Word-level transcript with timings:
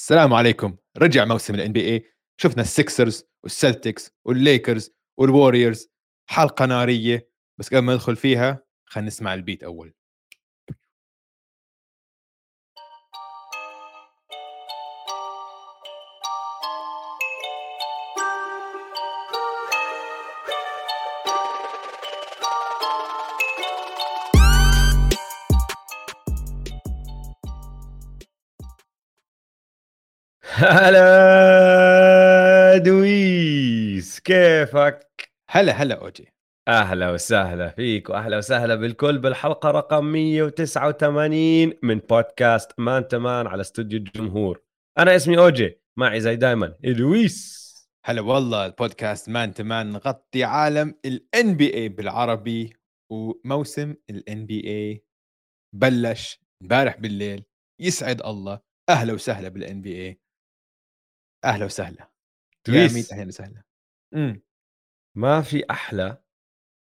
السلام 0.00 0.34
عليكم. 0.34 0.76
رجع 0.98 1.24
موسم 1.24 1.54
ال 1.54 1.72
NBA 1.72 2.04
شفنا 2.36 2.62
ال 2.62 2.71
Sixers 2.71 3.24
وال 3.42 3.57
Celtics 3.57 4.10
وال 4.24 4.41
Lakers 4.41 4.90
وال 5.18 5.31
Warriors. 5.31 5.88
حلقة 6.30 6.66
نارية. 6.66 7.30
بس 7.58 7.68
قبل 7.68 7.78
ما 7.78 7.94
ندخل 7.94 8.16
فيها 8.16 8.64
خلينا 8.86 9.06
نسمع 9.06 9.34
ال 9.34 9.40
beat 9.40 9.62
أول. 9.62 9.94
هلا 30.62 31.98
دويس 32.78 34.20
كيفك؟ 34.20 35.30
هلا 35.50 35.72
هلا 35.72 35.94
أوجي. 35.94 36.28
أهلا 36.68 37.10
وسهلا 37.10 37.68
فيك 37.68 38.10
وأهلا 38.10 38.38
وسهلا 38.38 38.74
بالكل 38.74 39.18
بالحلقة 39.18 39.70
رقم 39.70 40.04
189 40.04 41.72
من 41.82 41.98
بودكاست 41.98 42.72
Man 42.78 43.08
to 43.08 43.23
Man 43.23 43.46
على 43.46 43.60
استوديو 43.60 43.98
الجمهور. 43.98 44.62
أنا 44.98 45.16
اسمي 45.16 45.38
أوجي 45.38 45.80
معي 45.98 46.20
زي 46.20 46.36
دايما 46.36 46.74
دويس. 46.84 47.60
هلا 48.04 48.20
والله 48.20 48.66
البودكاست 48.66 49.28
Man 49.28 49.54
to 49.54 49.69
Man 49.69 49.92
نغطي 49.92 50.44
عالم 50.44 50.94
ال 51.04 51.54
NBA 51.54 51.88
بالعربي 51.88 52.72
وموسم 53.12 53.94
ال 54.10 54.46
NBA 54.46 55.04
بلش 55.74 56.40
امبارح 56.62 56.96
بالليل. 56.96 57.44
يسعد 57.80 58.22
الله. 58.22 58.60
أهلا 58.88 59.12
وسهلا 59.12 59.48
بالان 59.48 59.82
بي 59.82 60.06
اي 60.06 60.20
أهلا 61.44 61.64
وسهلا. 61.64 62.10
تويس 62.64 63.12
أهلا 63.12 63.28
وسهلا. 63.28 63.62
إمم. 64.14 64.42
ما 65.16 65.42
في 65.42 65.70
أحلى 65.70 66.22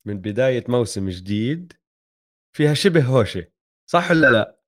من 0.06 0.20
بداية 0.20 0.64
موسم 0.68 1.08
جديد 1.08 1.72
فيها 2.56 2.74
شبه 2.74 3.04
هوشة 3.04 3.46
صح 3.90 4.10
ولا 4.10 4.30
لا؟ 4.30 4.60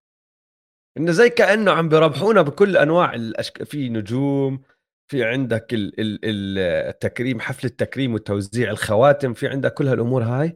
إنه 0.97 1.13
زي 1.13 1.31
كأنه 1.31 1.73
عم 1.73 1.89
بربحونا 1.89 2.43
بكل 2.43 2.77
أنواع 2.77 3.15
الأشك... 3.15 3.63
في 3.63 3.89
نجوم 3.89 4.63
في 5.11 5.25
عندك 5.25 5.75
ال... 5.75 6.01
ال... 6.01 6.59
التكريم 6.89 7.41
حفل 7.41 7.67
التكريم 7.67 8.15
وتوزيع 8.15 8.71
الخواتم 8.71 9.35
في 9.35 9.49
عندك 9.49 9.75
كل 9.75 9.89
هالأمور 9.89 10.23
هاي 10.23 10.55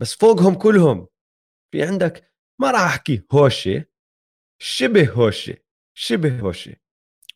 بس 0.00 0.14
فوقهم 0.14 0.54
كلهم 0.54 1.08
في 1.72 1.82
عندك 1.82 2.32
ما 2.60 2.70
راح 2.70 2.80
أحكي 2.80 3.26
هوشة 3.32 3.84
شبه 4.62 5.10
هوشة 5.10 5.56
شبه 5.98 6.40
هوشة. 6.40 6.76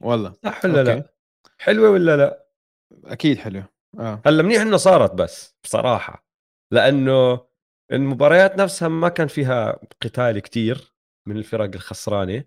والله. 0.00 0.32
صح 0.32 0.64
ولا 0.64 0.80
أوكي. 0.80 1.00
لا 1.00 1.19
حلوة 1.60 1.90
ولا 1.90 2.16
لا؟ 2.16 2.46
أكيد 3.04 3.38
حلو 3.38 3.62
آه. 3.98 4.22
هلأ 4.26 4.42
منيح 4.42 4.62
إنه 4.62 4.76
صارت 4.76 5.14
بس 5.14 5.56
بصراحة. 5.64 6.26
لأنه 6.72 7.46
المباريات 7.92 8.58
نفسها 8.58 8.88
ما 8.88 9.08
كان 9.08 9.26
فيها 9.26 9.80
قتال 10.00 10.38
كتير 10.38 10.94
من 11.28 11.36
الفرق 11.36 11.74
الخسرانة 11.74 12.44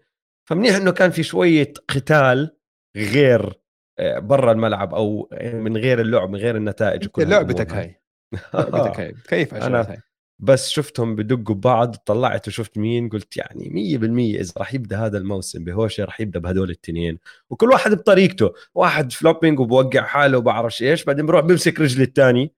فمنيح 0.50 0.76
إنه 0.76 0.92
كان 0.92 1.12
في 1.12 1.24
شوية 1.24 1.74
قتال 1.90 2.58
غير 2.98 3.60
آه، 4.00 4.20
برا 4.20 4.52
الملعب 4.52 4.96
أو 4.96 5.30
من 5.42 5.78
غير 5.78 6.02
اللعب 6.02 6.30
من 6.30 6.36
غير 6.36 6.56
النتائج 6.58 7.08
لعبتك 7.18 7.72
هاي. 7.72 8.02
لعبتك 8.54 9.00
هاي. 9.00 9.16
كيف 9.30 9.54
هاي. 9.54 10.02
بس 10.44 10.70
شفتهم 10.70 11.16
بدقوا 11.16 11.56
ببعض 11.56 11.96
طلعت 11.96 12.48
وشفت 12.48 12.78
مين 12.78 13.10
قلت 13.10 13.38
يعني 13.38 13.70
مية 13.70 13.98
بالمية 13.98 14.40
إذا 14.42 14.54
راح 14.58 14.74
يبدأ 14.74 14.98
هذا 14.98 15.18
الموسم 15.18 15.64
بهوشة 15.64 16.06
راح 16.06 16.22
يبدأ 16.22 16.40
بهدول 16.40 16.70
التنين. 16.70 17.20
وكل 17.50 17.70
واحد 17.70 17.92
بطريقته 17.94 18.54
واحد 18.76 19.12
flopping 19.12 19.60
وبوقع 19.60 20.02
حاله 20.02 20.38
وبعرفش 20.38 20.84
إيش 20.84 21.04
بعدين 21.04 21.26
بروح 21.26 21.42
بمسك 21.42 21.80
رجل 21.80 22.02
الثاني 22.02 22.54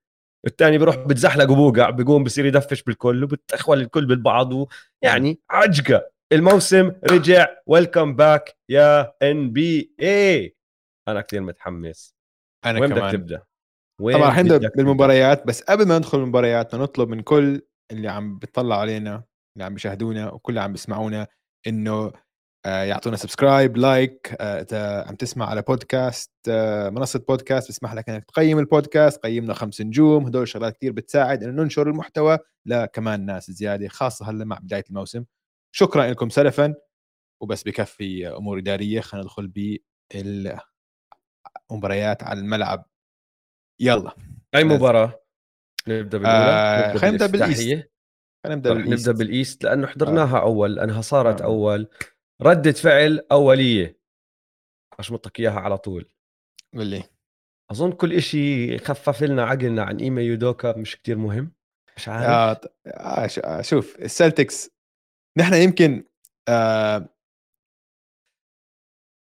الثاني 0.48 0.78
بيروح 0.78 0.96
بتزحلق 0.96 1.52
وبوقع 1.52 1.90
بيقوم 1.90 2.24
بصير 2.24 2.46
يدفش 2.46 2.84
بالكل 2.84 3.24
وبتخول 3.24 3.82
الكل 3.82 4.06
بالبعض 4.06 4.68
ويعني 5.04 5.40
عجقة. 5.50 6.10
الموسم 6.32 6.92
رجع 7.12 7.48
welcome 7.68 8.16
back 8.16 8.58
يا 8.70 9.14
NBA 9.22 10.56
أنا 11.08 11.22
كثير 11.22 11.42
متحمس. 11.42 12.16
أنا 12.66 12.80
وين 12.80 12.90
كمان. 12.90 13.04
بدك 13.04 13.12
تبدأ؟ 13.12 13.42
وين 14.02 14.18
طبعا 14.18 14.42
نبدا 14.42 14.70
بالمباريات 14.76 15.48
بس 15.48 15.62
قبل 15.62 15.88
ما 15.88 15.98
ندخل 15.98 16.18
المباريات 16.18 16.76
نطلب 16.76 17.10
من 17.10 17.22
كل 17.22 17.62
اللي 17.92 18.08
عم 18.08 18.40
بيطلع 18.40 18.80
علينا 18.80 19.24
اللي 19.56 19.66
عم 19.66 19.74
بيشاهدونا 19.74 20.32
وكل 20.32 20.52
اللي 20.52 20.62
عم 20.62 20.72
بيسمعونا 20.72 21.28
إنه 21.68 22.12
آه، 22.66 22.84
يعطونا 22.84 23.18
subscribe 23.18 23.78
like 23.78 24.36
آه، 24.40 24.62
إذا 24.62 25.08
عم 25.08 25.16
تسمع 25.16 25.50
على 25.50 25.62
بودكاست 25.62 26.32
آه، 26.50 26.90
منصة 26.90 27.20
بودكاست 27.20 27.70
بسمح 27.70 27.94
لك 27.94 28.10
إنك 28.10 28.26
تقيم 28.26 28.60
البودكاست 28.60 29.22
قيمنا 29.22 29.54
خمس 29.54 29.82
نجوم 29.82 30.26
هدول 30.26 30.48
شغلات 30.48 30.78
كثير 30.78 30.92
بتساعد 30.92 31.44
إنه 31.44 31.64
ننشر 31.64 31.90
المحتوى 31.90 32.38
لكمان 32.66 33.26
ناس 33.26 33.52
زيادة 33.52 33.88
خاصة 33.88 34.30
هلأ 34.30 34.46
مع 34.46 34.58
بداية 34.58 34.84
الموسم. 34.90 35.26
شكرا 35.76 36.08
لكم 36.08 36.30
سلفا 36.30 36.76
وبس 37.42 37.64
بكفي 37.64 38.28
أمور 38.28 38.60
إدارية 38.60 39.02
خلينا 39.02 39.26
ندخل 39.26 39.48
بالمباريات 40.12 42.24
على 42.24 42.40
الملعب. 42.40 42.86
يلا 43.80 44.16
أي 44.56 44.64
مباراة؟ 44.64 45.25
نبدأ 45.88 46.18
بالأولى 46.18 46.38
آه 46.38 46.98
خلينا 46.98 47.14
نبدأ 47.16 47.28
بالإيست. 47.28 47.62
خلينا 47.62 48.56
نبدأ 48.56 48.74
بال 48.74 48.84
East. 48.84 49.10
نبدأ 49.10 49.20
بال 49.20 49.34
East 49.34 49.64
لأنه 49.64 49.88
حضرناها 49.88 50.38
آه. 50.38 50.42
أول 50.42 50.76
لأنها 50.76 51.02
صارت 51.02 51.42
آه. 51.42 51.46
أول. 51.46 51.88
ردة 52.42 52.72
فعل 52.72 53.26
أولية. 53.32 54.00
اشمطك 55.00 55.40
إياها 55.40 55.60
على 55.60 55.78
طول. 55.78 56.10
قول 56.76 56.88
لي. 56.88 57.04
أظن 57.72 57.92
كل 57.92 58.14
إشي 58.14 58.78
خفف 58.78 59.24
لنا 59.24 59.44
عقلنا 59.44 59.84
عن 59.84 59.98
ايما 59.98 60.22
يودوكا 60.22 60.78
مش 60.78 60.96
كتير 60.96 61.18
مهم. 61.18 61.52
مش 61.98 62.10
عارف. 62.10 62.26
آه, 62.26 62.70
آه, 62.88 63.30
آه، 63.44 63.62
شوف 63.62 64.00
السلتكس 64.00 64.70
نحن 65.38 65.54
يمكن 65.54 66.04
آه 66.50 67.10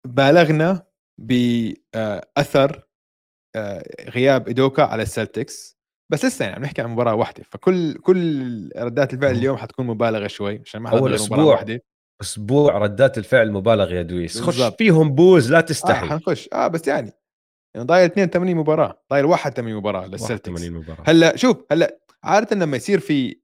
بالغنا 0.08 0.88
بأثر 1.18 2.88
آه 3.56 3.84
غياب 4.10 4.48
إيدوكا 4.48 4.84
على 4.84 5.04
السلتكس. 5.04 5.78
بس 6.12 6.26
لسه 6.26 6.46
يعني 6.46 6.56
عم 6.56 6.64
نحكي 6.64 6.82
عن 6.82 6.90
مباراة 6.90 7.16
واحدة 7.16 7.44
فكل 7.52 7.94
كل 7.94 8.70
ردات 8.78 9.14
الفعل 9.14 9.32
اليوم 9.32 9.58
حتكون 9.58 9.88
مبالغة 9.88 10.28
شوي 10.28 10.62
عشان 10.66 10.82
ما 10.82 10.90
أول 10.90 11.14
أسبوع 11.14 11.44
واحدة. 11.44 11.84
أسبوع 12.22 12.78
ردات 12.78 13.18
الفعل 13.18 13.52
مبالغ 13.52 13.94
يا 13.94 14.02
دويس. 14.02 14.42
خش. 14.42 14.62
فيهم 14.62 15.16
بوز 15.16 15.52
لا 15.52 15.62
تستحي. 15.62 16.06
آه 16.06 16.10
حنخش. 16.10 16.50
آه 16.54 16.68
بس 16.68 16.88
يعني 16.88 17.12
يعني 17.76 17.88
ضايل 17.88 18.06
82 18.06 18.56
مباراة 18.56 19.02
ضايل 19.12 19.26
81 19.26 19.76
مباراة 19.76 20.08
للسلتكس. 20.08 20.50
81 20.50 20.72
مباراة. 20.72 21.04
هلأ 21.08 21.36
شوف 21.36 21.58
هلأ 21.72 22.00
عادة 22.24 22.56
لما 22.56 22.78
يصير 22.78 23.00
في 23.00 23.44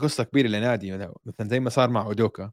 قصة 0.00 0.24
كبيرة 0.24 0.48
لنادي 0.48 0.96
مثلا 1.26 1.48
زي 1.48 1.60
ما 1.60 1.70
صار 1.70 1.90
مع 1.90 2.02
أودوكا 2.06 2.50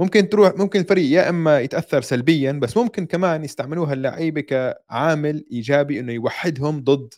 ممكن 0.00 0.28
تروح 0.28 0.52
ممكن 0.56 0.80
الفريق 0.80 1.10
يا 1.10 1.28
إما 1.28 1.60
يتأثر 1.60 2.00
سلبيا 2.02 2.52
بس 2.52 2.76
ممكن 2.76 3.06
كمان 3.06 3.44
يستعملوها 3.44 3.92
اللعيبة 3.92 4.40
كعامل 4.40 5.44
إيجابي 5.52 6.00
إنه 6.00 6.12
يوحدهم 6.12 6.84
ضد 6.84 7.14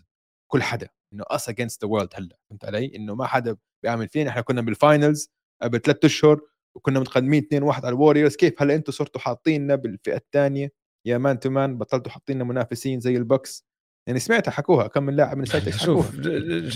كل 0.48 0.62
حدا 0.62 0.88
إنه 1.12 1.25
us 1.27 1.49
against 1.49 1.84
the 1.84 1.91
world 1.91 2.09
هلأ 2.14 2.38
فهمت 2.50 2.64
علي؟ 2.64 2.92
إنه 2.97 3.14
ما 3.14 3.26
حدا 3.26 3.56
بيعمل 3.82 4.09
فينا 4.09 4.31
إحنا 4.31 4.42
كنا 4.42 4.60
بال 4.61 4.78
finals 4.78 5.31
قبل 5.62 5.81
ثلاث 5.81 6.04
أشهر 6.04 6.41
وكنا 6.75 7.00
متقدمين 7.00 7.48
2-1 7.54 7.84
على 7.84 7.88
الوريورز 7.88 8.36
كيف 8.36 8.62
هلأ 8.62 8.75
أنتم 8.75 8.92
صرتوا 8.92 9.20
حاطيننا 9.20 9.75
بالفئة 9.75 10.16
الثانية؟ 10.16 10.72
يا 11.06 11.19
man 11.19 11.41
to 11.41 11.50
man 11.50 11.78
بطلتوا 11.78 12.12
حاطيننا 12.12 12.44
منافسين 12.44 13.00
زي 13.00 13.16
البوكس. 13.16 13.69
يعني 14.09 14.20
سمعتها 14.20 14.50
حكوها 14.50 14.86
كم 14.86 15.03
من 15.03 15.16
لاعب 15.16 15.36
من 15.36 15.42
السلتكس 15.42 15.84
شوف 15.84 16.10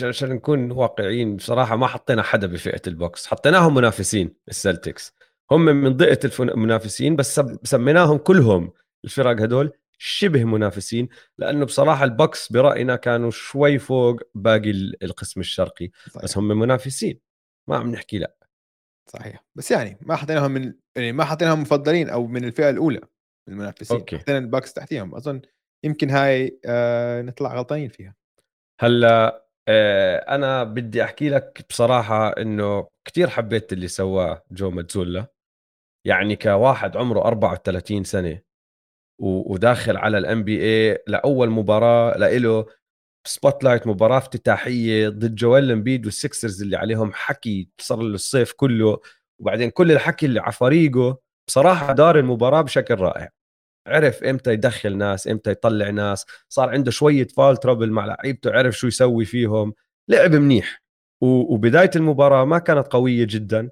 عشان 0.04 0.28
نكون 0.28 0.70
واقعيين 0.70 1.36
بصراحة 1.36 1.76
ما 1.76 1.86
حطينا 1.86 2.22
حدا 2.22 2.46
بفئة 2.46 2.82
البوكس 2.86 3.26
حطيناهم 3.26 3.75
منافسين 3.75 4.34
السلتكس 4.48 5.14
هم 5.50 5.64
من 5.64 5.96
فئة 5.96 6.31
المنافسين 6.40 7.16
بس 7.16 7.40
سميناهم 7.64 8.18
كلهم 8.18 8.72
الفرق 9.04 9.42
هدول 9.42 9.72
شبه 10.04 10.44
منافسين 10.44 11.08
لأنه 11.38 11.64
بصراحة 11.64 12.04
البوكس 12.04 12.52
برأينا 12.52 12.96
كانوا 12.96 13.31
شوي 13.31 13.78
فوق 13.78 14.20
باقي 14.34 14.70
القسم 15.02 15.40
الشرقي 15.40 15.90
صحيح. 16.10 16.25
بس 16.25 16.38
هم 16.38 16.49
منافسين 16.49 17.20
ما 17.69 17.76
عم 17.76 17.90
نحكي 17.90 18.19
لا. 18.19 18.37
صحيح. 19.06 19.44
بس 19.54 19.70
يعني 19.70 19.99
ما 20.00 20.16
حطيناهم 20.16 20.50
من 20.50 20.75
يعني 20.96 21.12
ما 21.12 21.25
حطيناهم 21.25 21.60
مفضلين 21.60 22.08
أو 22.08 22.26
من 22.26 22.44
الفئة 22.44 22.70
الأولى 22.70 23.00
من 23.49 23.54
المنافسين 23.54 23.96
okay. 23.96 24.19
حطينا 24.19 24.38
الباكس 24.38 24.72
تحتيهم. 24.72 25.14
أظن 25.14 25.40
يمكن 25.84 26.10
هاي 26.10 26.60
آه 26.66 27.22
نطلع 27.22 27.54
غلطانين 27.54 27.88
فيها. 27.88 28.14
هلأ 28.81 29.46
آه 29.69 30.16
أنا 30.16 30.64
بدي 30.64 31.04
أحكي 31.04 31.28
لك 31.28 31.66
بصراحة 31.69 32.28
إنه 32.28 32.88
كتير 33.04 33.28
حبيت 33.31 33.72
اللي 33.72 33.88
سواه 33.88 34.44
جو 34.50 34.70
ماتزولا 34.70 35.26
يعني 36.06 36.37
كواحد 36.37 36.96
عمره 36.96 37.20
34 37.20 38.04
سنة. 38.04 38.51
وداخل 39.19 39.97
على 39.97 40.19
ال 40.19 40.44
NBA 40.44 40.99
لأول 41.06 41.50
مباراة 41.50 42.19
لإله. 42.19 42.67
spotlight 43.26 43.87
مباراة 43.87 44.19
افتتاحية 44.19 45.09
ضد 45.09 45.35
جويل 45.35 45.70
امبيد 45.70 46.05
والسكسرز 46.06 46.62
اللي 46.62 46.76
عليهم 46.76 47.12
حكي 47.14 47.69
صار 47.79 48.00
الصيف 48.00 48.53
كله. 48.53 48.99
وبعدين 49.41 49.70
كل 49.70 49.93
الحكي 49.93 50.26
اللي 50.26 50.41
على 50.41 50.53
فريقه 50.53 51.19
بصراحة 51.49 51.93
دار 51.93 52.19
المباراة 52.19 52.62
بشكل 52.62 52.94
رائع. 52.94 53.29
عرف 53.87 54.25
إمتى 54.25 54.53
يدخل 54.53 54.97
ناس 54.97 55.29
إمتى 55.29 55.50
يطلع 55.50 55.91
ناس. 55.91 56.26
صار 56.49 56.70
عنده 56.70 56.91
شوية 56.91 57.26
فال 57.26 57.56
ترابل 57.56 57.91
مع 57.91 58.06
لعيبته 58.06 58.53
عرف 58.53 58.76
شو 58.79 58.87
يسوي 58.87 59.25
فيهم. 59.25 59.75
لعب 60.09 60.35
منيح. 60.35 60.82
وبداية 61.23 61.91
المباراة 61.97 62.44
ما 62.44 62.59
كانت 62.59 62.87
قوية 62.87 63.26
جدا 63.31 63.70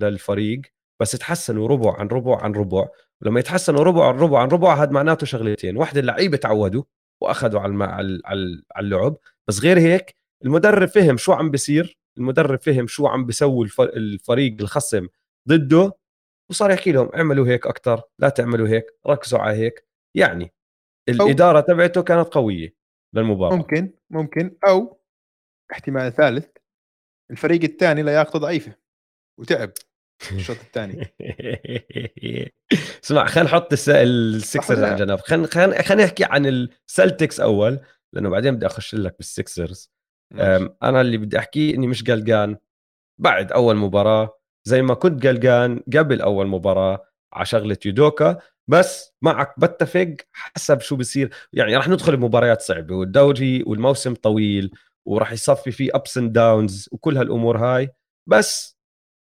للفريق. 0.00 0.62
بس 1.02 1.12
تحسنوا 1.12 1.68
ربع 1.68 1.96
عن 1.98 2.06
ربع 2.06 2.42
عن 2.42 2.52
ربع. 2.52 2.88
ولما 3.22 3.40
يتحسنوا 3.40 3.84
ربع 3.84 4.08
عن 4.08 4.18
ربع 4.18 4.38
عن 4.42 4.48
ربع 4.48 4.82
هذا 4.82 4.90
معناته 4.90 5.26
شغلتين 5.26 5.76
واحدة 5.76 6.00
اللعيبة 6.00 6.36
تعودوا 6.36 6.82
وأخذوا 7.22 7.60
على 7.60 7.84
على 8.24 8.62
اللعب. 8.78 9.16
بس 9.48 9.60
غير 9.60 9.78
هيك 9.78 10.14
المدرب 10.44 10.88
فهم 10.88 11.16
شو 11.16 11.32
عم 11.32 11.50
بيصير 11.50 11.98
المدرب 12.18 12.60
فهم 12.60 12.86
شو 12.86 13.06
عم 13.06 13.26
بيسوي 13.26 13.68
الفريق 13.80 14.56
الخصم 14.60 15.08
ضده 15.48 15.92
وصار 16.50 16.70
يحكي 16.70 16.92
لهم 16.92 17.10
اعملوا 17.14 17.46
هيك 17.46 17.66
أكثر 17.66 18.02
لا 18.18 18.28
تعملوا 18.28 18.68
هيك 18.68 18.86
ركزوا 19.06 19.38
على 19.38 19.56
هيك. 19.56 19.86
يعني 20.16 20.52
الإدارة 21.08 21.60
تبعته 21.60 22.02
كانت 22.02 22.28
قوية 22.28 22.74
للمباراة. 23.14 23.56
ممكن 23.56 23.94
ممكن. 24.10 24.56
أو 24.68 25.00
احتمال 25.72 26.12
ثالث 26.12 26.46
الفريق 27.30 27.62
الثاني 27.62 28.02
لياقته 28.02 28.38
ضعيفه 28.38 28.76
وتعب. 29.40 29.72
الشوط 30.32 30.56
الثاني. 30.66 31.14
اسمع 33.04 33.26
خلينا 33.26 33.48
نحط 33.48 33.72
السكسرز 33.88 34.82
على 34.82 34.96
جنب. 34.96 35.18
خلينا 35.20 35.46
خلينا 35.82 36.04
نحكي 36.04 36.24
عن 36.24 36.46
السلتكس 36.46 37.40
أول 37.40 37.80
لأنه 38.12 38.28
بعدين 38.28 38.56
بدي 38.56 38.66
أخش 38.66 38.94
لك 38.94 39.14
بالسكسرز 39.18 39.90
أنا 40.82 41.00
اللي 41.00 41.16
بدي 41.16 41.38
احكيه 41.38 41.74
إني 41.74 41.86
مش 41.86 42.04
قلقان 42.04 42.56
بعد 43.20 43.52
أول 43.52 43.76
مباراة. 43.76 44.38
زي 44.64 44.82
ما 44.82 44.94
كنت 44.94 45.26
قلقان 45.26 45.82
قبل 45.96 46.20
أول 46.20 46.46
مباراة 46.46 47.04
على 47.32 47.46
شغلة 47.46 47.76
يودوكا 47.86 48.38
بس 48.68 49.14
معك 49.22 49.60
بتفق 49.60 50.16
حسب 50.32 50.80
شو 50.80 50.96
بصير. 50.96 51.30
يعني 51.52 51.76
راح 51.76 51.88
ندخل 51.88 52.16
بمباريات 52.16 52.60
صعبة 52.60 52.94
والدوري 52.94 53.62
والموسم 53.66 54.14
طويل 54.14 54.70
وراح 55.06 55.32
يصفي 55.32 55.70
فيه 55.70 55.90
ups 55.94 56.18
and 56.18 56.32
downs 56.32 56.88
وكل 56.92 57.16
هالأمور 57.16 57.58
هاي. 57.58 57.90
بس 58.28 58.71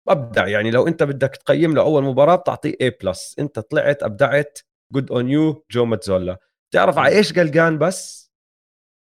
أبدع 0.08 0.48
يعني 0.48 0.70
لو 0.70 0.88
أنت 0.88 1.02
بدك 1.02 1.36
تقيم 1.36 1.74
له 1.74 1.82
أول 1.82 2.02
مباراة 2.04 2.36
بتعطيه 2.36 2.74
A 2.80 2.90
plus 2.90 3.36
أنت 3.38 3.58
طلعت 3.58 4.02
أبدعت 4.02 4.58
good 4.92 5.12
on 5.12 5.30
you 5.30 5.64
جو 5.70 5.84
ماتزولا. 5.84 6.38
تعرف 6.70 6.98
على 6.98 7.16
إيش 7.16 7.38
قلقان 7.38 7.78
بس؟ 7.78 8.30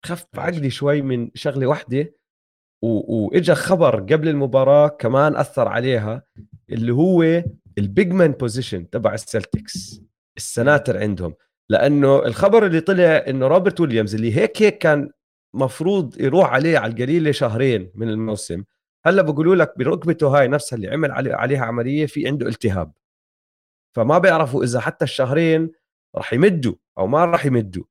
خف 0.06 0.26
عقلي 0.38 0.70
شوي 0.70 1.02
من 1.02 1.30
شغلة 1.36 1.68
واحدة 1.68 2.16
وإجا 2.84 3.54
خبر 3.54 4.00
قبل 4.00 4.28
المباراة 4.30 4.88
كمان 4.88 5.36
أثر 5.36 5.68
عليها 5.68 6.24
اللي 6.70 6.94
هو 6.94 7.44
ال 7.78 7.86
big 7.86 8.12
man 8.12 8.32
position 8.32 8.90
تبع 8.90 9.14
السلتكس 9.14 10.02
السناتر 10.38 10.98
عندهم. 10.98 11.34
لأنه 11.70 12.26
الخبر 12.26 12.66
اللي 12.66 12.80
طلع 12.82 13.24
إنه 13.28 13.48
روبرت 13.48 13.82
ويليامز 13.82 14.16
اللي 14.16 14.38
هيك 14.38 14.62
هيك 14.62 14.78
كان 14.78 15.10
مفروض 15.54 16.22
يروح 16.22 16.54
عليه 16.54 16.78
على 16.78 16.94
القليلة 16.94 17.32
شهرين 17.32 17.92
من 17.96 18.10
الموسم 18.10 18.64
هلا 19.06 19.22
بقولوا 19.22 19.56
لك 19.56 19.78
بركبته 19.78 20.28
هاي 20.28 20.48
نفسها 20.48 20.78
اللي 20.78 20.88
عمل 20.90 21.12
عليها 21.12 21.66
عملية 21.66 22.06
في 22.06 22.28
عنده 22.28 22.48
التهاب. 22.48 22.94
فما 23.96 24.18
بيعرفوا 24.18 24.64
إذا 24.64 24.80
حتى 24.80 25.06
الشهرين 25.06 25.72
راح 26.16 26.34
يمدوا 26.34 26.76
أو 26.98 27.08
ما 27.08 27.26
راح 27.26 27.46
يمدوا. 27.46 27.84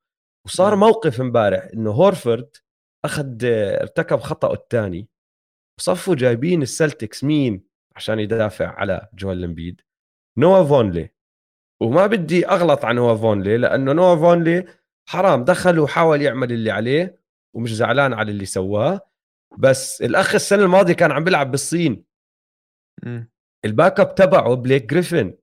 وصار 0.47 0.77
موقف 0.77 1.21
امبارح 1.21 1.69
إنه 1.75 1.91
هورفورد 1.91 2.57
أخذ 3.05 3.45
ارتكب 3.81 4.21
خطأه 4.21 4.53
الثاني. 4.53 5.09
وصفوا 5.79 6.15
جايبين 6.15 6.63
السلتكس 6.63 7.25
مين 7.25 7.65
عشان 7.97 8.19
يدافع 8.19 8.67
على 8.69 9.09
جوال 9.15 9.45
امبيد 9.45 9.81
نوا 10.39 10.65
فونلي. 10.65 11.11
وما 11.83 12.07
بدي 12.07 12.49
أغلط 12.49 12.85
عن 12.85 12.97
نوا 12.97 13.15
فونلي 13.17 13.57
لأنه 13.57 13.93
نوا 13.93 14.17
فونلي 14.17 14.67
حرام 15.09 15.45
دخل 15.45 15.79
وحاول 15.79 16.23
يعمل 16.23 16.53
اللي 16.53 16.71
عليه 16.71 17.21
ومش 17.55 17.75
زعلان 17.75 18.13
على 18.13 18.31
اللي 18.31 18.45
سواه. 18.47 19.14
بس 19.59 20.03
الأخ 20.03 20.35
السنة 20.35 20.62
الماضية 20.62 20.93
كان 20.93 21.12
عم 21.12 21.25
بيلعب 21.25 21.51
بالصين. 21.51 22.05
ال 23.65 24.01
backup 24.01 24.15
تبعه 24.15 24.55
بليك 24.55 24.85
جريفن. 24.87 25.35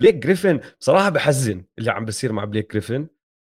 بليك 0.00 0.14
جريفن 0.14 0.60
بصراحة 0.80 1.08
بحزن 1.08 1.64
اللي 1.78 1.90
عم 1.90 2.04
بيصير 2.04 2.32
مع 2.32 2.44
بليك 2.44 2.72
جريفن. 2.72 3.08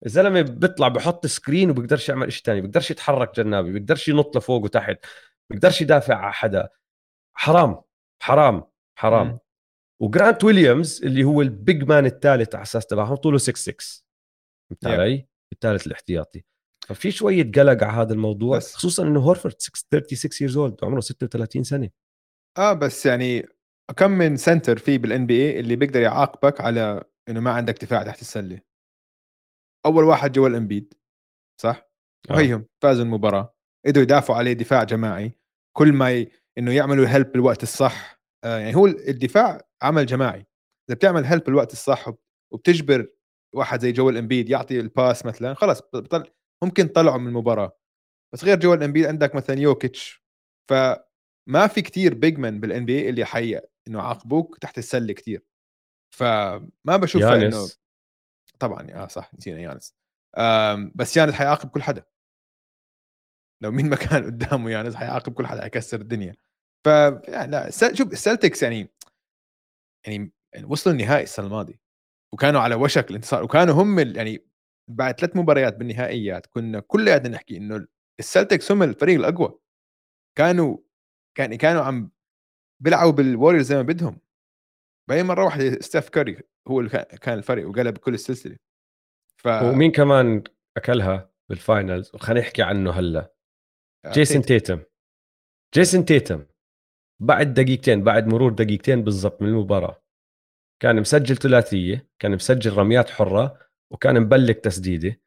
الزلمة 0.06 0.40
بيطلع 0.40 0.88
بحط 0.88 1.26
screen 1.26 1.70
وبيقدرش 1.70 2.08
يعمل 2.08 2.32
شيء 2.32 2.44
ثاني 2.44 2.60
بيقدرش 2.60 2.90
يتحرك 2.90 3.36
جنابي 3.36 3.72
بيقدرش 3.72 4.08
ينط 4.08 4.36
لفوق 4.36 4.64
وتحت 4.64 5.06
بيقدرش 5.50 5.82
يدافع 5.82 6.14
على 6.14 6.32
حدا. 6.32 6.68
حرام 7.36 7.82
حرام 8.22 8.64
حرام. 8.98 9.38
وجرانت 10.02 10.44
ويليامز 10.44 11.04
اللي 11.04 11.24
هو 11.24 11.42
ال 11.42 11.52
big 11.52 11.82
man 11.88 12.06
الثالث 12.06 12.54
على 12.54 12.62
أساس 12.62 12.86
تبعهم 12.86 13.16
طوله 13.16 13.38
6 13.38 13.56
6 13.56 14.04
فهمت 14.70 14.86
علي؟ 14.86 15.26
الثالث 15.52 15.86
الاحتياطي. 15.86 16.44
ففي 16.86 17.10
شوية 17.10 17.52
قلق 17.52 17.84
على 17.84 17.92
هذا 17.92 18.12
الموضوع 18.12 18.56
بس. 18.56 18.74
خصوصا 18.74 19.02
إنه 19.02 19.20
هورفورد 19.20 19.54
36 19.58 20.30
years 20.40 20.56
old 20.56 20.84
عمره 20.84 21.00
36 21.00 21.62
سنة 21.62 21.90
آه 22.58 22.72
بس 22.72 23.06
يعني 23.06 23.48
كم 23.96 24.10
من 24.10 24.36
center 24.36 24.78
في 24.78 24.98
بال 24.98 25.26
NBA 25.26 25.60
اللي 25.60 25.76
بيقدر 25.76 26.00
يعاقبك 26.00 26.60
على 26.60 27.04
إنه 27.28 27.40
ما 27.40 27.50
عندك 27.50 27.82
دفاع 27.82 28.02
تحت 28.02 28.20
السلة 28.20 28.60
أول 29.86 30.04
واحد 30.04 30.32
جوال 30.32 30.54
امبيد 30.54 30.94
صح؟ 31.60 31.90
آه. 32.30 32.34
وهيهم 32.34 32.66
فازوا 32.82 33.04
المباراة 33.04 33.54
قدروا 33.86 34.02
يدافعوا 34.02 34.38
عليه 34.38 34.52
دفاع 34.52 34.84
جماعي 34.84 35.32
كل 35.76 35.92
ما 35.92 36.12
ي... 36.12 36.28
إنه 36.58 36.72
يعملوا 36.72 37.08
help 37.08 37.32
بالوقت 37.32 37.62
الصح 37.62 38.20
آه 38.44 38.58
يعني 38.58 38.76
هو 38.76 38.86
الدفاع 38.86 39.60
عمل 39.82 40.06
جماعي 40.06 40.46
إذا 40.88 40.96
بتعمل 40.96 41.24
help 41.24 41.44
بالوقت 41.44 41.72
الصح 41.72 42.12
وبتجبر 42.52 43.08
واحد 43.54 43.80
زي 43.80 43.92
جوال 43.92 44.16
امبيد 44.16 44.48
يعطي 44.48 44.80
ال 44.80 44.89
pass 44.89 45.26
مثلا 45.26 45.54
خلص 45.54 45.80
بطل 45.94 46.30
ممكن 46.64 46.88
طلعوا 46.88 47.18
من 47.18 47.28
المباراة. 47.28 47.78
بس 48.32 48.44
غير 48.44 48.58
جويل 48.58 48.82
امبيد 48.82 49.06
عندك 49.06 49.34
مثلا 49.34 49.58
يوكيتش 49.58 50.24
فما 50.70 51.66
في 51.66 51.82
كتير 51.82 52.14
بيج 52.14 52.38
مان 52.38 52.60
بالان 52.60 52.84
بي 52.84 53.08
اللي 53.08 53.24
حي 53.24 53.60
إنه 53.88 54.02
يعاقبوك 54.02 54.58
تحت 54.58 54.78
السلة 54.78 55.12
كتير. 55.12 55.42
فما 56.14 56.70
بشوف 56.86 57.22
إنه 57.22 57.68
طبعا 58.58 58.90
آه 58.90 59.06
صح 59.06 59.34
نسينا 59.34 59.60
يانس. 59.60 59.94
بس 60.94 61.16
يانس 61.16 61.34
حيعاقب 61.34 61.68
كل 61.68 61.82
حدا. 61.82 62.04
لو 63.62 63.70
مين 63.70 63.88
ما 63.88 63.96
كان 63.96 64.24
قدامه 64.24 64.70
يانس 64.70 64.94
حيعاقب 64.94 65.32
كل 65.32 65.46
حدا 65.46 65.62
حيكسر 65.62 66.00
الدنيا. 66.00 66.34
ف 66.84 66.86
يعني 67.28 67.50
لا 67.50 67.70
شوف 67.70 68.12
السلتكس 68.12 68.62
يعني 68.62 68.88
يعني 70.06 70.32
وصلوا 70.64 70.96
النهائي 70.96 71.22
السنة 71.22 71.46
الماضية. 71.46 71.80
وكانوا 72.34 72.60
على 72.60 72.74
وشك 72.74 73.10
الانتصار 73.10 73.44
وكانوا 73.44 73.74
هم 73.74 73.98
يعني 73.98 74.46
بعد 74.90 75.20
ثلاث 75.20 75.36
مباريات 75.36 75.76
بالنهائيات 75.76 76.46
كنا 76.46 76.80
كلياتنا 76.80 77.28
نحكي 77.28 77.56
إنه 77.56 77.86
السلتكس 78.20 78.72
هم 78.72 78.82
الفريق 78.82 79.18
الأقوى. 79.18 79.58
كانوا 80.38 80.78
كان 81.36 81.54
كانوا 81.54 81.82
عم 81.82 82.10
بيلعبوا 82.82 83.12
بالووريورز 83.12 83.66
زي 83.66 83.76
ما 83.76 83.82
بدهم. 83.82 84.20
بعدين 85.08 85.26
مرة 85.26 85.44
واحدة 85.44 85.80
ستيف 85.80 86.08
كاري 86.08 86.38
هو 86.68 86.80
اللي 86.80 86.90
كان 87.20 87.38
الفرق 87.38 87.68
وقلب 87.68 87.98
كل 87.98 88.14
السلسلة. 88.14 88.56
ف 89.36 89.46
ومين 89.46 89.92
كمان 89.92 90.42
أكلها 90.76 91.30
بال 91.48 91.64
finals 91.64 92.10
وخلينا 92.14 92.40
نحكي 92.40 92.62
عنه 92.62 92.90
هلأ. 92.90 93.34
جيسون 94.12 94.42
تيتم 94.42 94.80
جيسون 95.74 96.04
تيتم 96.04 96.46
بعد 97.20 97.54
دقيقتين 97.54 98.04
بعد 98.04 98.26
مرور 98.26 98.52
دقيقتين 98.52 99.04
بالضبط 99.04 99.42
من 99.42 99.48
المباراة 99.48 100.02
كان 100.82 101.00
مسجل 101.00 101.36
ثلاثية 101.36 102.08
كان 102.18 102.34
مسجل 102.34 102.72
رميات 102.72 103.10
حرة 103.10 103.63
وكان 103.92 104.20
مبلك 104.20 104.58
تسديدة. 104.60 105.20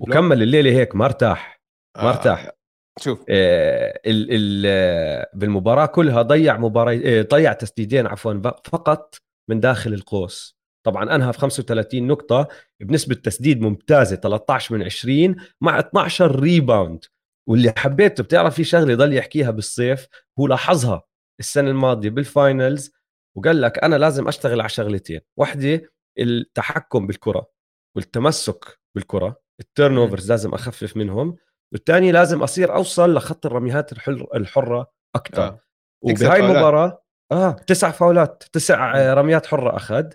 وكمل 0.00 0.42
الليلة 0.42 0.70
هيك 0.70 0.96
ما 0.96 1.04
ارتاح 1.04 1.60
ما 1.96 2.02
آه، 2.02 2.08
ارتاح. 2.08 2.44
آه. 2.44 2.52
شوف. 3.00 3.24
آه 3.28 4.00
ال 4.06 4.26
ال 4.30 5.26
بالمباراة 5.34 5.86
كلها 5.86 6.22
ضيع 6.22 6.58
مباراة 6.58 7.00
آه 7.04 7.22
ضيع 7.22 7.52
تسديدين 7.52 8.06
عفوا 8.06 8.34
فقط 8.64 9.14
من 9.50 9.60
داخل 9.60 9.94
القوس. 9.94 10.60
طبعا 10.86 11.14
أنهى 11.14 11.32
في 11.32 11.38
35 11.38 12.06
نقطة 12.06 12.48
بنسبة 12.80 13.14
تسديد 13.14 13.60
ممتازة 13.60 14.16
13 14.16 14.74
من 14.74 14.82
20 14.82 15.36
مع 15.60 15.78
12 15.78 16.40
ريباوند 16.40 17.04
واللي 17.48 17.72
حبيته 17.76 18.22
بتعرف 18.22 18.54
في 18.54 18.64
شغلة 18.64 18.94
ضل 18.94 19.12
يحكيها 19.12 19.50
بالصيف؟ 19.50 20.08
هو 20.40 20.46
لاحظها 20.46 21.02
السنة 21.40 21.70
الماضية 21.70 22.10
بال 22.10 22.30
finals 22.30 22.92
وقال 23.36 23.60
لك 23.60 23.84
أنا 23.84 23.96
لازم 23.96 24.28
أشتغل 24.28 24.60
على 24.60 24.68
شغلتين. 24.68 25.20
واحدة 25.36 25.92
التحكم 26.18 27.06
بالكرة. 27.06 27.50
والتمسك 27.96 28.80
بالكرة 28.94 29.40
ال 29.60 29.96
turnovers 29.96 30.30
لازم 30.30 30.54
أخفف 30.54 30.96
منهم 30.96 31.36
والثاني 31.72 32.12
لازم 32.12 32.42
أصير 32.42 32.74
أوصل 32.74 33.14
لخط 33.14 33.46
الرميات 33.46 33.92
الحرة 34.34 34.92
أكثر 35.14 35.42
آه. 35.42 35.60
وبهاي 36.02 36.40
المباراة 36.40 37.02
آه 37.32 37.52
تسع 37.52 37.90
فاولات 37.90 38.44
تسع 38.52 38.92
م. 38.92 39.18
رميات 39.18 39.46
حرة 39.46 39.76
أخذ 39.76 40.06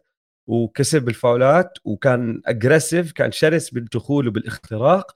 وكسب 0.47 1.09
الفاولات 1.09 1.77
وكان 1.85 2.41
aggressive 2.45 3.11
كان 3.11 3.31
شرس 3.31 3.69
بالدخول 3.69 4.27
وبالاختراق. 4.27 5.15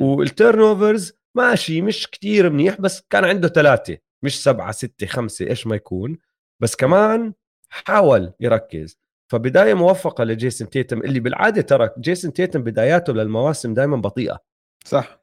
وال 0.00 0.60
turnovers 0.60 1.12
ماشي 1.34 1.82
مش 1.82 2.06
كتير 2.06 2.50
منيح 2.50 2.80
بس 2.80 3.02
كان 3.10 3.24
عنده 3.24 3.48
ثلاثة 3.48 3.98
مش 4.22 4.42
سبعة 4.42 4.72
ستة 4.72 5.06
خمسة 5.06 5.46
إيش 5.46 5.66
ما 5.66 5.76
يكون. 5.76 6.18
بس 6.60 6.76
كمان 6.76 7.34
حاول 7.68 8.32
يركز. 8.40 8.98
فبداية 9.30 9.74
موفقة 9.74 10.24
لجيسون 10.24 10.70
تيتم 10.70 11.00
اللي 11.00 11.20
بالعادة 11.20 11.62
ترى 11.62 11.90
جيسون 11.98 12.32
تيتم 12.32 12.62
بداياته 12.62 13.12
للمواسم 13.12 13.74
دائما 13.74 13.96
بطيئة. 13.96 14.44
صح. 14.84 15.22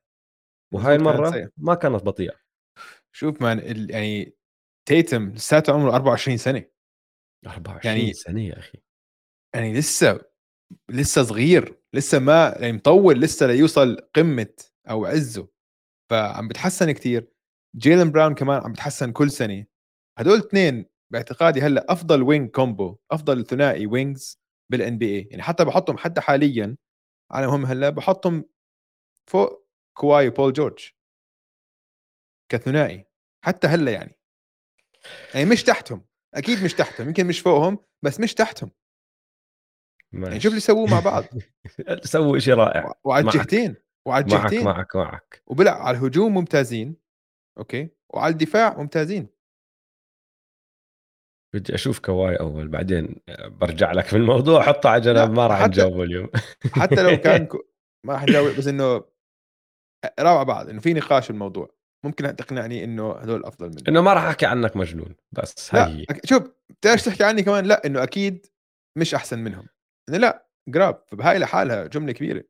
وهاي 0.73 0.95
المره 0.95 1.49
ما 1.57 1.75
كانت 1.75 2.03
بطيئة. 2.03 2.35
شوف 3.11 3.41
man 3.41 3.89
يعني 3.89 4.35
تيتم 4.87 5.29
لساته 5.29 5.73
عمره 5.73 5.95
24 5.95 6.37
سنة. 6.37 6.65
24 7.47 7.95
يعني 7.97 8.13
سنة 8.13 8.41
يا 8.41 8.59
أخي. 8.59 8.77
يعني 9.55 9.73
لسه 9.73 10.21
لسه 10.89 11.23
صغير 11.23 11.79
لسه 11.93 12.19
ما 12.19 12.55
يعني 12.59 12.73
مطول 12.73 13.21
لسه 13.21 13.47
ليوصل 13.47 13.97
قمة 14.15 14.53
أوج 14.89 15.05
عزه. 15.05 15.47
فعم 16.09 16.47
بتحسن 16.47 16.91
كثير 16.91 17.31
جيلن 17.75 18.11
براون 18.11 18.35
كمان 18.35 18.61
عم 18.61 18.71
بتحسن 18.71 19.11
كل 19.11 19.31
سنة. 19.31 19.65
هدول 20.19 20.37
اثنين 20.37 20.85
باعتقادي 21.13 21.61
هلأ 21.61 21.85
أفضل 21.89 22.23
wing 22.23 22.49
combo 22.49 22.97
أفضل 23.11 23.45
ثنائي 23.45 23.87
wings 23.87 24.39
بال 24.71 24.97
NBA 24.97 25.27
يعني 25.31 25.43
حتى 25.43 25.65
بحطهم 25.65 25.97
حتى 25.97 26.21
حاليا 26.21 26.77
على 27.31 27.45
هم 27.45 27.65
هلأ 27.65 27.89
بحطهم 27.89 28.45
فوق 29.29 29.67
كواي 29.97 30.27
وبول 30.27 30.53
جورج 30.53 30.89
كثنائي. 32.49 33.05
حتى 33.43 33.67
هلأ 33.67 33.91
يعني. 33.91 34.19
يعني 35.33 35.49
مش 35.49 35.63
تحتهم. 35.63 36.05
أكيد 36.33 36.63
مش 36.63 36.73
تحتهم. 36.73 37.07
يمكن 37.07 37.27
مش 37.27 37.39
فوقهم 37.39 37.79
بس 38.01 38.19
مش 38.19 38.33
تحتهم. 38.33 38.71
ماشي. 40.11 40.27
يعني 40.27 40.39
شوف 40.39 40.49
اللي 40.49 40.61
سووه 40.61 40.91
مع 40.91 40.99
بعض. 40.99 41.23
سووا 42.03 42.39
شيء 42.39 42.53
رائع. 42.53 42.93
وعلى 43.03 43.25
الجهتين 43.25 43.75
وعلى 44.05 44.23
الجهتين 44.23 44.63
معك 44.63 44.77
معك 44.77 44.95
معك. 44.95 45.41
وبلا 45.47 45.71
على 45.71 45.97
الهجوم 45.97 46.33
ممتازين. 46.33 46.95
okay. 47.57 47.89
وعلى 48.09 48.31
الدفاع 48.31 48.77
ممتازين. 48.77 49.34
بدي 51.55 51.75
أشوف 51.75 51.99
كواي 51.99 52.35
أول 52.35 52.67
بعدين 52.67 53.15
برجع 53.47 53.91
لك 53.91 54.05
في 54.05 54.17
الموضوع 54.17 54.61
حطه 54.61 54.89
على 54.89 55.01
جنب 55.01 55.31
ما 55.31 55.47
راح 55.47 55.67
نجاوبه 55.67 56.03
اليوم. 56.03 56.29
حتى 56.81 57.03
لو 57.03 57.17
كان 57.17 57.47
ما 58.05 58.13
راح 58.13 58.23
نجاوب 58.23 58.57
بس 58.57 58.67
إنه 58.67 59.05
روعه 60.19 60.43
بعض 60.43 60.69
إنه 60.69 60.79
في 60.79 60.93
نقاش 60.93 61.29
الموضوع. 61.29 61.75
ممكن 62.05 62.35
تقنعني 62.35 62.83
إنه 62.83 63.11
هذول 63.11 63.45
أفضل 63.45 63.69
مني. 63.69 63.83
إنه 63.87 64.01
ما 64.01 64.13
راح 64.13 64.23
أحكي 64.23 64.45
عنك 64.45 64.77
مجنون 64.77 65.15
بس 65.31 65.75
هي. 65.75 66.05
شوف 66.25 66.43
بتعرف 66.69 67.05
تحكي 67.05 67.23
عني 67.23 67.43
كمان؟ 67.43 67.65
لا 67.65 67.85
إنه 67.85 68.03
أكيد 68.03 68.45
مش 68.97 69.13
أحسن 69.13 69.39
منهم. 69.39 69.67
إنه 70.09 70.17
لا 70.17 70.47
جراب 70.69 71.03
فبهاي 71.07 71.39
لحالها 71.39 71.87
جملة 71.87 72.11
كبيرة. 72.11 72.43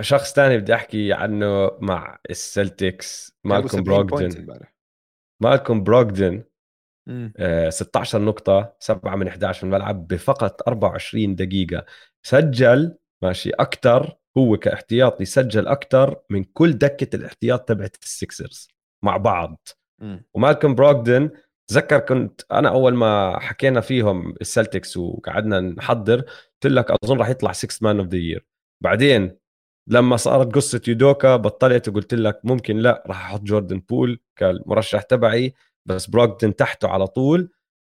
شخص 0.00 0.34
ثاني 0.34 0.58
بدي 0.58 0.74
أحكي 0.74 1.12
عنه 1.12 1.70
مع 1.80 2.18
السلتكس 2.30 3.38
مالكم 3.44 3.82
بروغدن. 3.82 4.58
مالكم 5.42 5.84
بروغدن. 5.84 6.44
آه 7.36 7.70
16 7.70 8.20
نقطة 8.22 8.74
7 8.80 9.16
من 9.16 9.28
11 9.28 9.58
في 9.58 9.64
الملعب 9.64 10.06
بفقط 10.06 10.68
24 10.68 11.34
دقيقة. 11.34 11.84
سجل 12.22 12.96
ماشي 13.22 13.50
أكثر 13.50 14.16
هو 14.38 14.56
كاحتياطي 14.56 15.24
سجل 15.24 15.66
أكثر 15.66 16.16
من 16.30 16.44
كل 16.44 16.72
دكة 16.72 17.16
الاحتياط 17.16 17.68
تبعت 17.68 17.96
السكسرز 18.02 18.68
مع 19.02 19.16
بعض. 19.16 19.68
م. 19.98 20.18
ومالكم 20.34 20.74
بروغدن 20.74 21.30
تذكر 21.68 21.98
كنت 21.98 22.40
أنا 22.52 22.68
أول 22.68 22.94
ما 22.94 23.38
حكينا 23.40 23.80
فيهم 23.80 24.34
السلتكس 24.40 24.96
وقعدنا 24.96 25.60
نحضر 25.60 26.20
قلت 26.20 26.66
لك 26.72 26.90
أظن 26.90 27.18
راح 27.18 27.28
يطلع 27.28 27.52
6 27.52 27.78
man 27.82 27.98
of 27.98 28.08
the 28.08 28.16
year 28.16 28.46
بعدين 28.80 29.36
لما 29.88 30.16
صارت 30.16 30.54
قصة 30.54 30.80
يودوكا 30.88 31.36
بطلت 31.36 31.88
وقلت 31.88 32.14
لك 32.14 32.40
ممكن 32.44 32.76
لا 32.76 33.04
راح 33.06 33.24
أحط 33.30 33.42
جوردن 33.42 33.82
بول 33.88 34.20
كالمرشح 34.36 35.02
تبعي. 35.02 35.54
بس 35.86 36.06
بروغدن 36.06 36.56
تحته 36.56 36.88
على 36.88 37.06
طول. 37.06 37.50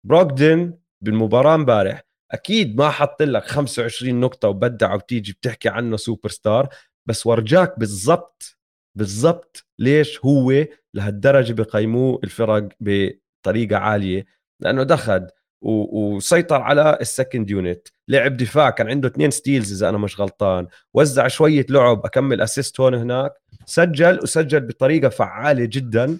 بروغدن 0.07 0.79
بالمباراة 1.01 1.55
امبارح 1.55 2.03
أكيد 2.33 2.77
ما 2.77 2.91
حط 2.91 3.23
لك 3.23 3.45
25 3.45 4.21
نقطة 4.21 4.49
وبدع 4.49 4.95
وبتيجي 4.95 5.33
بتحكي 5.33 5.69
عنه 5.69 5.97
سوبر 5.97 6.29
ستار 6.29 6.69
بس 7.07 7.27
ورجاك 7.27 7.79
بالضبط 7.79 8.59
بالضبط 8.99 9.67
ليش 9.79 10.25
هو 10.25 10.65
لهالدرجة 10.95 11.53
بقيموه 11.53 12.21
الفرق 12.25 12.69
بطريقة 12.81 13.77
عالية؟ 13.77 14.27
لأنه 14.61 14.83
دخل 14.83 15.27
وسيطر 15.63 16.61
على 16.61 16.99
ال 17.01 17.08
second 17.08 17.51
unit 17.51 17.89
لعب 18.09 18.37
دفاع 18.37 18.71
كان 18.71 18.89
عنده 18.89 19.09
اثنين 19.09 19.31
steals 19.31 19.73
إذا 19.73 19.89
أنا 19.89 19.99
مش 19.99 20.21
غلطان 20.21 20.67
وزع 20.95 21.29
شوية 21.29 21.67
لعب 21.69 22.05
أكم 22.07 22.27
من 22.27 22.41
assist 22.41 22.81
هون 22.81 22.95
هناك 22.95 23.33
سجل 23.67 24.19
وسجل 24.23 24.61
بطريقة 24.61 25.09
فعالة 25.09 25.65
جدا 25.65 26.19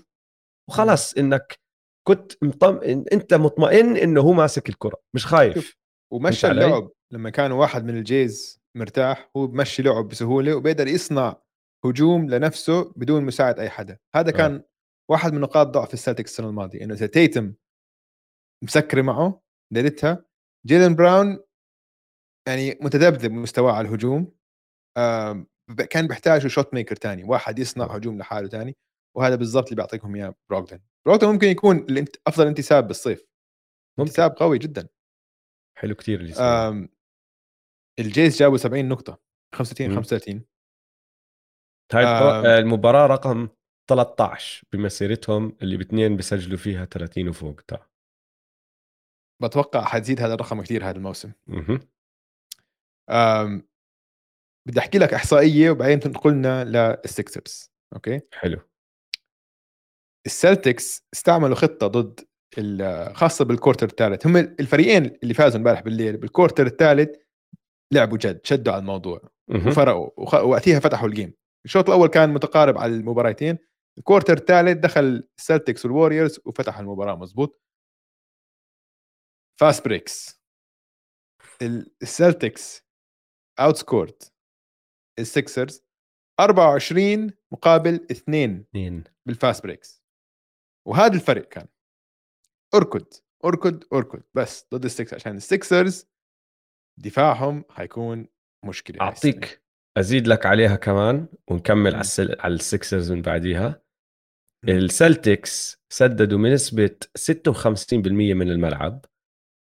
وخلص 0.69 1.15
إنك 1.15 1.62
كنت 2.09 2.33
مطمئن 2.45 3.05
أنت 3.13 3.35
مطمئن 3.35 3.97
إنه 3.97 4.21
هو 4.21 4.33
ماسك 4.33 4.69
الكرة 4.69 4.97
مش 5.15 5.27
خايف؟ 5.27 5.77
ومشى 6.13 6.51
اللعب. 6.51 6.91
لما 7.13 7.31
كان 7.31 7.53
واحد 7.53 7.85
من 7.85 7.97
ال 7.97 8.10
guys 8.10 8.61
مرتاح 8.77 9.31
هو 9.37 9.47
بمشي 9.47 9.83
لعب 9.83 10.09
بسهولة 10.09 10.55
وبيقدر 10.55 10.89
يصنع 10.89 11.43
هجوم 11.85 12.31
لنفسه 12.31 12.93
بدون 12.97 13.25
مساعده 13.25 13.63
أي 13.63 13.71
حدا. 13.71 13.99
هذا 14.15 14.29
آه. 14.31 14.33
كان 14.33 14.63
واحد 15.11 15.33
من 15.33 15.41
نقاط 15.41 15.67
ضعف 15.67 15.95
السلتكس 15.95 16.31
السنة 16.31 16.49
الماضية 16.49 16.85
إنه 16.85 16.95
إذا 16.95 17.07
تيتم 17.07 17.55
مسكره 18.65 19.03
معه 19.03 19.43
ليلتها 19.73 20.25
جيلن 20.67 20.95
براون 20.95 21.39
يعني 22.49 22.79
متذبذب 22.81 23.33
مستواه 23.33 23.73
على 23.73 23.89
الهجوم 23.89 24.33
كان 25.91 26.07
بيحتاجوا 26.07 26.49
shot 26.49 26.75
maker 26.75 26.95
ثاني 26.95 27.25
واحد 27.25 27.59
يصنع 27.59 27.85
آه. 27.85 27.95
هجوم 27.95 28.19
لحاله 28.19 28.49
ثاني 28.49 28.77
وهذا 29.17 29.35
بالضبط 29.35 29.65
اللي 29.65 29.77
بيعطيكم 29.77 30.15
إياه 30.15 30.35
بروغدن 30.51 30.81
بروغدن 31.07 31.29
ممكن 31.29 31.47
يكون 31.47 31.87
أفضل 32.27 32.47
انتساب 32.47 32.87
بالصيف. 32.87 33.27
ممكن. 33.99 34.09
انتساب 34.09 34.37
قوي 34.37 34.59
جدا. 34.59 34.89
حلو 35.79 35.95
كثير 35.95 36.21
اللي 36.21 36.89
الجيز 37.99 38.39
جابوا 38.39 38.57
70 38.57 38.89
نقطة. 38.89 39.23
35 39.55 39.95
35 39.95 40.45
هاي 41.93 42.59
المباراة 42.59 43.07
رقم 43.07 43.49
13 43.91 44.65
بمسيرتهم 44.73 45.57
اللي 45.63 45.77
باثنين 45.77 46.17
بسجلوا 46.17 46.59
فيها 46.59 46.85
30 46.85 47.29
وفوق 47.29 47.61
ترى 47.61 47.87
بتوقع 49.43 49.85
حتزيد 49.85 50.21
هذا 50.21 50.35
الرقم 50.35 50.63
كثير 50.63 50.85
هذا 50.85 50.97
الموسم. 50.97 51.33
بدي 54.69 54.79
أحكي 54.79 54.99
لك 54.99 55.15
إحصائية 55.15 55.71
وبعدين 55.71 56.01
تنقلنا 56.01 56.65
للسكسرز 56.65 57.73
okay؟ 57.95 58.21
حلو. 58.33 58.61
السلتكس 60.27 61.07
استعملوا 61.15 61.55
خطة 61.55 61.87
ضد 61.87 62.21
خاصة 63.15 63.45
بال 63.45 63.54
quarter 63.54 63.87
الثالث. 63.87 64.27
هم 64.27 64.37
الفريقين 64.37 65.19
اللي 65.23 65.35
فازوا 65.35 65.59
امبارح 65.59 65.81
بالليل 65.81 66.17
بال 66.17 66.28
quarter 66.28 66.67
الثالث 66.67 67.17
لعبوا 67.93 68.19
جد 68.19 68.41
شدوا 68.47 68.73
على 68.73 68.81
الموضوع 68.81 69.21
وفرقوا. 69.69 70.41
وقتها 70.43 70.81
فتحوا 70.81 71.09
ال 71.09 71.14
game 71.14 71.35
الشوط 71.65 71.89
الأول 71.89 72.09
كان 72.09 72.31
متقارب 72.31 72.79
على 72.79 72.95
المباراتين. 72.95 73.59
ال 73.99 74.04
quarter 74.04 74.37
الثالث 74.37 74.79
دخل 74.79 75.29
السلتكس 75.39 75.85
والوريورز 75.85 76.41
وفتح 76.45 76.79
المباراة 76.79 77.17
مزبوط 77.17 77.63
fast 79.61 79.85
breaks 79.85 80.43
السلتكس 82.03 82.83
outscored 83.61 84.33
السكسرز 85.19 85.85
24 86.41 87.31
مقابل 87.53 88.07
2 88.11 88.65
2 88.71 89.05
بال 89.27 89.39
fast 89.39 89.63
breaks 89.63 90.02
وهذا 90.89 91.15
الفرق 91.15 91.49
كان. 91.49 91.67
أركض 92.75 93.07
أركض 93.45 93.85
أركض. 93.93 94.23
بس 94.35 94.67
ضد 94.75 94.85
السكسرز 94.85 95.21
عشان 95.21 95.37
السكسرز 95.37 96.07
دفاعهم 96.99 97.65
حيكون 97.71 98.27
مشكلة 98.65 99.01
أعطيك 99.01 99.63
أزيد 99.97 100.29
لك 100.29 100.47
عليها 100.47 100.77
كمان 100.77 101.27
ونكمل 101.51 101.95
على 101.95 102.01
السل... 102.01 102.37
على 102.41 102.55
السكسرز 102.55 103.13
من 103.13 103.23
بعديها. 103.23 103.83
السلتكس 104.69 105.83
سددوا 105.89 106.39
بنسبة 106.39 106.97
56% 107.19 108.11
من 108.11 108.51
الملعب. 108.51 109.05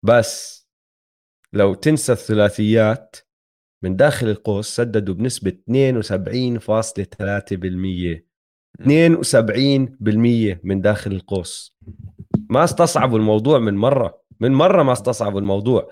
بس 0.02 0.66
لو 1.52 1.75
تنسى 1.75 2.12
الثلاثيات 2.12 3.16
من 3.85 3.96
داخل 3.96 4.28
القوس 4.28 4.76
سددوا 4.76 5.14
بنسبة 5.14 5.50
72.3% 5.50 8.23
72% 8.83 10.61
من 10.64 10.80
داخل 10.80 11.12
القوس. 11.12 11.76
ما 12.50 12.64
استصعبوا 12.64 13.18
الموضوع 13.18 13.59
من 13.59 13.75
مرة 13.75 14.21
من 14.40 14.52
مرة 14.52 14.83
ما 14.83 14.92
استصعبوا 14.92 15.40
الموضوع. 15.40 15.90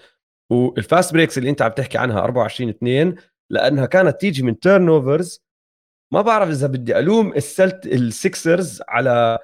وال 0.50 0.71
fast 0.71 1.12
breaks 1.12 1.38
اللي 1.38 1.50
انت 1.50 1.62
عم 1.62 1.70
تحكي 1.70 1.98
عنها 1.98 2.20
24 2.20 2.70
2 2.70 3.14
لأنها 3.50 3.86
كانت 3.86 4.20
تيجي 4.20 4.42
من 4.42 4.58
turnovers 4.58 5.44
ما 6.12 6.22
بعرف 6.22 6.48
إذا 6.48 6.66
بدي 6.66 6.98
ألوم 6.98 7.32
السلت 7.32 7.86
السكسرز 7.86 8.82
على 8.88 9.38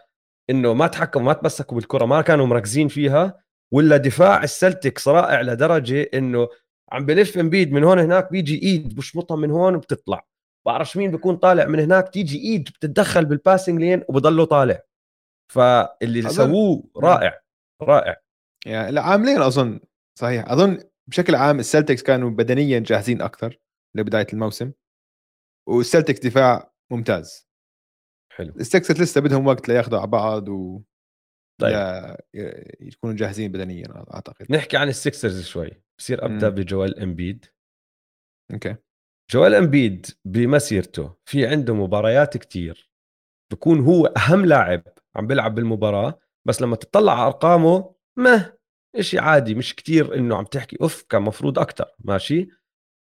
إنه 0.50 0.74
ما 0.74 0.86
تحكموا 0.86 1.26
ما 1.26 1.32
تمسكوا 1.32 1.76
بالكرة 1.76 2.04
ما 2.04 2.20
كانوا 2.20 2.46
مركزين 2.46 2.88
فيها 2.88 3.40
ولا 3.72 3.96
دفاع 3.96 4.42
السلتكس 4.42 5.08
رائع 5.08 5.40
لدرجة 5.40 6.10
إنه 6.14 6.48
عم 6.92 7.06
بلف 7.06 7.38
إمبيد 7.38 7.72
من 7.72 7.84
هون 7.84 7.98
هناك 7.98 8.32
بيجي 8.32 8.62
إيد 8.62 8.94
بشمطها 8.94 9.36
من 9.36 9.50
هون 9.50 9.74
وبتطلع. 9.74 10.26
بعرفش 10.66 10.96
مين 10.96 11.10
بيكون 11.10 11.36
طالع 11.36 11.66
من 11.66 11.80
هناك 11.80 12.08
تيجي 12.08 12.38
إيد 12.38 12.64
بتتدخل 12.64 13.24
بال 13.24 13.37
passing 13.37 13.80
lane 13.80 14.02
وبضله 14.08 14.44
طالع. 14.44 14.82
فاللي 15.52 16.30
سووه 16.30 16.90
رائع 16.96 17.40
رائع. 17.82 18.16
يعني 18.66 19.00
عاملين 19.00 19.42
أظن 19.42 19.80
صحيح. 20.18 20.50
أظن 20.50 20.78
بشكل 21.10 21.34
عام 21.34 21.58
السلتكس 21.58 22.02
كانوا 22.02 22.30
بدنيا 22.30 22.78
جاهزين 22.78 23.22
أكثر 23.22 23.58
لبداية 23.96 24.26
الموسم. 24.32 24.72
والسلتكس 25.68 26.18
دفاع 26.18 26.72
ممتاز. 26.92 27.48
حلو. 28.32 28.54
السكسرز 28.56 29.02
لسه 29.02 29.20
بدهم 29.20 29.46
وقت 29.46 29.68
لياخذوا 29.68 29.98
على 29.98 30.06
بعض 30.10 30.48
و 30.48 30.82
طيب. 31.60 32.16
يكونوا 32.80 33.16
جاهزين 33.16 33.52
بدنيا 33.52 34.04
أعتقد. 34.14 34.52
نحكي 34.52 34.76
عن 34.76 34.88
السكسرز 34.88 35.44
شوي. 35.44 35.82
بصير 35.98 36.24
ابدا 36.24 36.48
مم. 36.48 36.54
بجوال 36.54 37.00
امبيد 37.00 37.46
أوكي. 38.52 38.76
جوال 39.30 39.54
امبيد 39.54 40.06
بمسيرته 40.24 41.14
في 41.24 41.46
عنده 41.46 41.74
مباريات 41.74 42.36
كتير. 42.36 42.90
بكون 43.52 43.80
هو 43.80 44.06
أهم 44.06 44.46
لاعب 44.46 44.82
عم 45.16 45.26
بيلعب 45.26 45.54
بالمباراة 45.54 46.18
بس 46.44 46.62
لما 46.62 46.76
تطلع 46.76 47.12
على 47.12 47.26
أرقامه 47.26 47.94
ما 48.16 48.52
إشي 48.96 49.18
عادي 49.18 49.54
مش 49.54 49.74
كتير 49.74 50.14
إنه 50.14 50.36
عم 50.36 50.44
تحكي 50.44 50.76
أوف 50.82 51.02
كان 51.02 51.22
مفروض 51.22 51.58
أكثر 51.58 51.84
ماشي؟ 51.98 52.48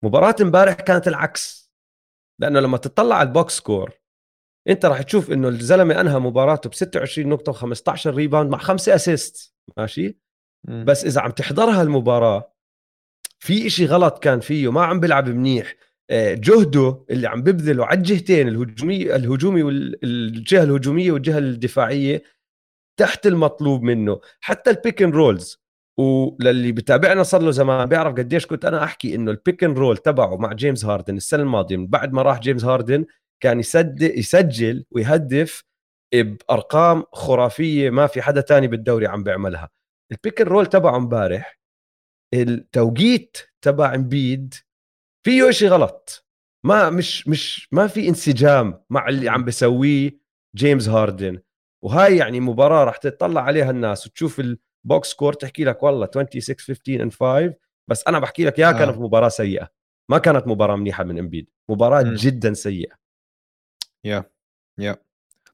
مباراة 0.04 0.36
امبارح 0.40 0.74
كانت 0.74 1.08
العكس 1.08 1.72
لأنه 2.40 2.60
لما 2.60 2.76
تطلع 2.76 3.16
على 3.16 3.28
ال 3.28 3.35
box 3.35 3.56
score 3.56 3.92
أنت 4.68 4.84
راح 4.84 5.02
تشوف 5.02 5.30
إنه 5.30 5.48
الزلمة 5.48 6.00
أنهى 6.00 6.18
مباراته 6.18 6.70
ب 6.70 6.74
26 6.74 7.28
نقطة 7.28 7.52
و15 7.52 8.06
rebound 8.06 8.50
مع 8.50 8.58
خمسة 8.58 8.94
assist 8.94 9.54
ماشي؟ 9.76 10.18
م. 10.64 10.84
بس 10.84 11.04
إذا 11.04 11.20
عم 11.20 11.30
تحضرها 11.30 11.82
المباراه 11.82 12.52
في 13.38 13.66
إشي 13.66 13.86
غلط 13.86 14.18
كان 14.18 14.40
فيه 14.40 14.72
ما 14.72 14.84
عم 14.84 15.00
بيلعب 15.00 15.28
منيح. 15.28 15.74
جهده 16.12 17.04
اللي 17.10 17.26
عم 17.28 17.42
ببذله 17.42 17.86
على 17.86 17.98
الجهتين 17.98 18.48
الهجومي 18.48 19.16
الهجومي 19.16 19.62
والجهة 19.62 20.62
الهجومية 20.62 21.12
والجهة 21.12 21.38
الدفاعية 21.38 22.22
تحت 23.00 23.26
المطلوب 23.26 23.82
منه. 23.82 24.20
حتى 24.40 24.70
ال 24.70 24.76
pick 24.76 25.02
and 25.02 25.14
rolls 25.14 25.62
وللي 25.98 26.72
بتابعنا 26.72 27.22
صار 27.22 27.42
له 27.42 27.50
زمان 27.50 27.88
بيعرف 27.88 28.14
قديش 28.14 28.46
كنت 28.46 28.64
أنا 28.64 28.84
أحكي 28.84 29.14
إنه 29.14 29.30
ال 29.30 29.37
pick 29.37 29.64
and 29.64 29.78
roll 29.78 29.96
تبعه 29.96 30.36
مع 30.36 30.52
جيمس 30.52 30.84
هاردن 30.84 31.16
السنة 31.16 31.42
الماضية 31.42 31.76
من 31.76 31.86
بعد 31.86 32.12
ما 32.12 32.22
راح 32.22 32.40
جيمس 32.40 32.64
هاردن 32.64 33.04
كان 33.42 33.60
يسد 33.60 34.02
يسجل 34.02 34.84
ويهدف 34.90 35.64
بأرقام 36.14 37.04
خرافية 37.12 37.90
ما 37.90 38.06
في 38.06 38.22
حدا 38.22 38.40
تاني 38.40 38.66
بالدوري 38.66 39.06
عم 39.06 39.22
بيعملها. 39.24 39.70
ال 40.12 40.18
pick 40.18 40.40
and 40.40 40.50
roll 40.50 40.66
تبعه 40.66 40.96
امبارح 40.96 41.58
التوقيت 42.34 43.36
تبع 43.64 43.94
امبيد 43.94 44.54
فيه 45.24 45.50
شيء 45.50 45.68
غلط. 45.68 46.26
ما 46.64 46.90
مش 46.90 47.28
مش 47.28 47.68
ما 47.72 47.86
في 47.86 48.08
انسجام 48.08 48.84
مع 48.90 49.08
اللي 49.08 49.28
عم 49.28 49.44
بسويه 49.44 50.18
جيمس 50.56 50.88
هاردن. 50.88 51.42
وهاي 51.84 52.16
يعني 52.16 52.40
مباراة 52.40 52.84
راح 52.84 52.96
تطلع 52.96 53.42
عليها 53.42 53.70
الناس 53.70 54.06
وتشوف 54.06 54.40
ال 54.40 54.57
box 54.57 55.08
score 55.08 55.32
تحكي 55.32 55.64
لك 55.64 55.82
والله 55.82 56.06
26 56.06 56.58
15 56.58 57.04
and 57.04 57.12
5 57.12 57.54
بس 57.90 58.04
أنا 58.08 58.18
بحكي 58.18 58.44
لك 58.44 58.58
يا 58.58 58.68
آه. 58.68 58.72
كانت 58.72 58.98
مباراة 58.98 59.28
سيئة. 59.28 59.68
ما 60.10 60.18
كانت 60.18 60.46
مباراة 60.46 60.76
منيحة 60.76 61.04
من 61.04 61.18
إمبيد. 61.18 61.50
مباراة 61.70 62.02
م. 62.02 62.14
جدا 62.14 62.54
سيئة. 62.54 62.94
يا 64.04 64.24
يا. 64.78 64.96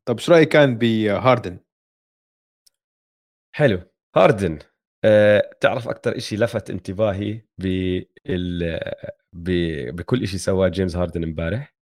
طب 0.05 0.19
شو 0.19 0.33
رأيك 0.33 0.49
كان 0.49 0.79
بهاردن 0.79 1.59
حلو. 3.55 3.81
هاردن 4.17 4.59
أه، 5.05 5.51
تعرف 5.61 5.89
أكثر 5.89 6.19
شيء 6.19 6.39
لفت 6.39 6.71
انتباهي 6.71 7.43
بال 7.59 8.81
ب... 9.39 9.51
بكل 9.97 10.29
شيء 10.29 10.39
سواه 10.39 10.69
جيمس 10.69 10.97
هاردن 10.97 11.25
امبارح. 11.25 11.75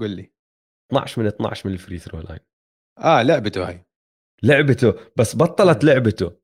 قل 0.00 0.10
لي. 0.10 0.32
12 0.90 1.22
من 1.22 1.28
12 1.28 1.68
من 1.68 1.74
ال 1.74 1.79
free 1.79 1.98
throw 1.98 2.20
line 2.20 2.40
آه 2.98 3.22
لعبته 3.22 3.68
هاي. 3.68 3.86
لعبته 4.42 4.94
بس 5.16 5.36
بطلت 5.36 5.84
لعبته. 5.84 6.36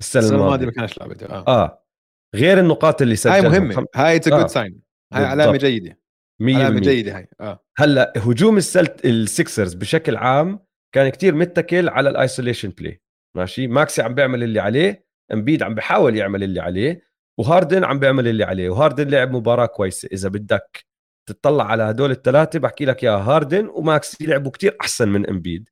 السنة 0.00 0.28
الماضية 0.28 0.66
ما 0.66 0.72
كانش 0.72 0.98
لعبته 0.98 1.26
آه. 1.26 1.44
آه. 1.48 1.86
غير 2.34 2.60
النقاط 2.60 3.02
اللي 3.02 3.16
سجلها. 3.16 3.36
هاي 3.36 3.48
مهمة. 3.48 3.74
خم... 3.74 3.86
هاي 3.94 4.16
it's 4.16 4.28
good 4.28 4.46
sign 4.46 4.82
هاي 5.12 5.24
علامة 5.24 5.56
جيدة. 5.56 6.00
علامة 6.40 6.80
جيدة 6.80 7.16
هاي 7.16 7.28
آه. 7.40 7.64
هلأ 7.78 8.12
هجوم 8.16 8.56
السلت 8.56 9.04
السكسرز 9.04 9.74
بشكل 9.74 10.16
عام 10.16 10.66
كان 10.94 11.08
كتير 11.08 11.34
متكل 11.34 11.88
على 11.88 12.10
ال 12.10 12.16
isolation 12.16 12.68
play 12.68 13.02
ماشي؟ 13.36 13.66
ماكسي 13.66 14.02
عم 14.02 14.14
بيعمل 14.14 14.42
اللي 14.42 14.60
عليه 14.60 15.06
امبيد 15.32 15.62
عم 15.62 15.74
بحاول 15.74 16.16
يعمل 16.16 16.42
اللي 16.42 16.60
عليه 16.60 17.06
وهاردن 17.38 17.84
عم 17.84 17.98
بيعمل 17.98 18.28
اللي 18.28 18.44
عليه 18.44 18.70
وهاردن 18.70 19.08
لعب 19.08 19.30
مباراة 19.30 19.66
كويسة. 19.66 20.08
إذا 20.12 20.28
بدك 20.28 20.86
تطلع 21.28 21.64
على 21.64 21.82
هدول 21.82 22.10
الثلاثة 22.10 22.58
بحكي 22.58 22.84
لك 22.84 23.02
يا 23.02 23.10
هاردن 23.10 23.66
وماكسي 23.68 24.26
لعبوا 24.26 24.50
كتير 24.50 24.76
أحسن 24.80 25.08
من 25.08 25.28
إمبيد. 25.30 25.68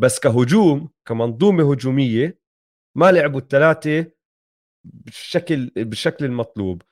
بس 0.00 0.18
كهجوم 0.18 0.90
كمنظومة 1.08 1.72
هجومية 1.72 2.38
ما 2.96 3.12
لعبوا 3.12 3.40
الثلاثة 3.40 4.06
بالشكل 4.84 5.70
بالشكل 5.76 6.24
المطلوب. 6.24 6.82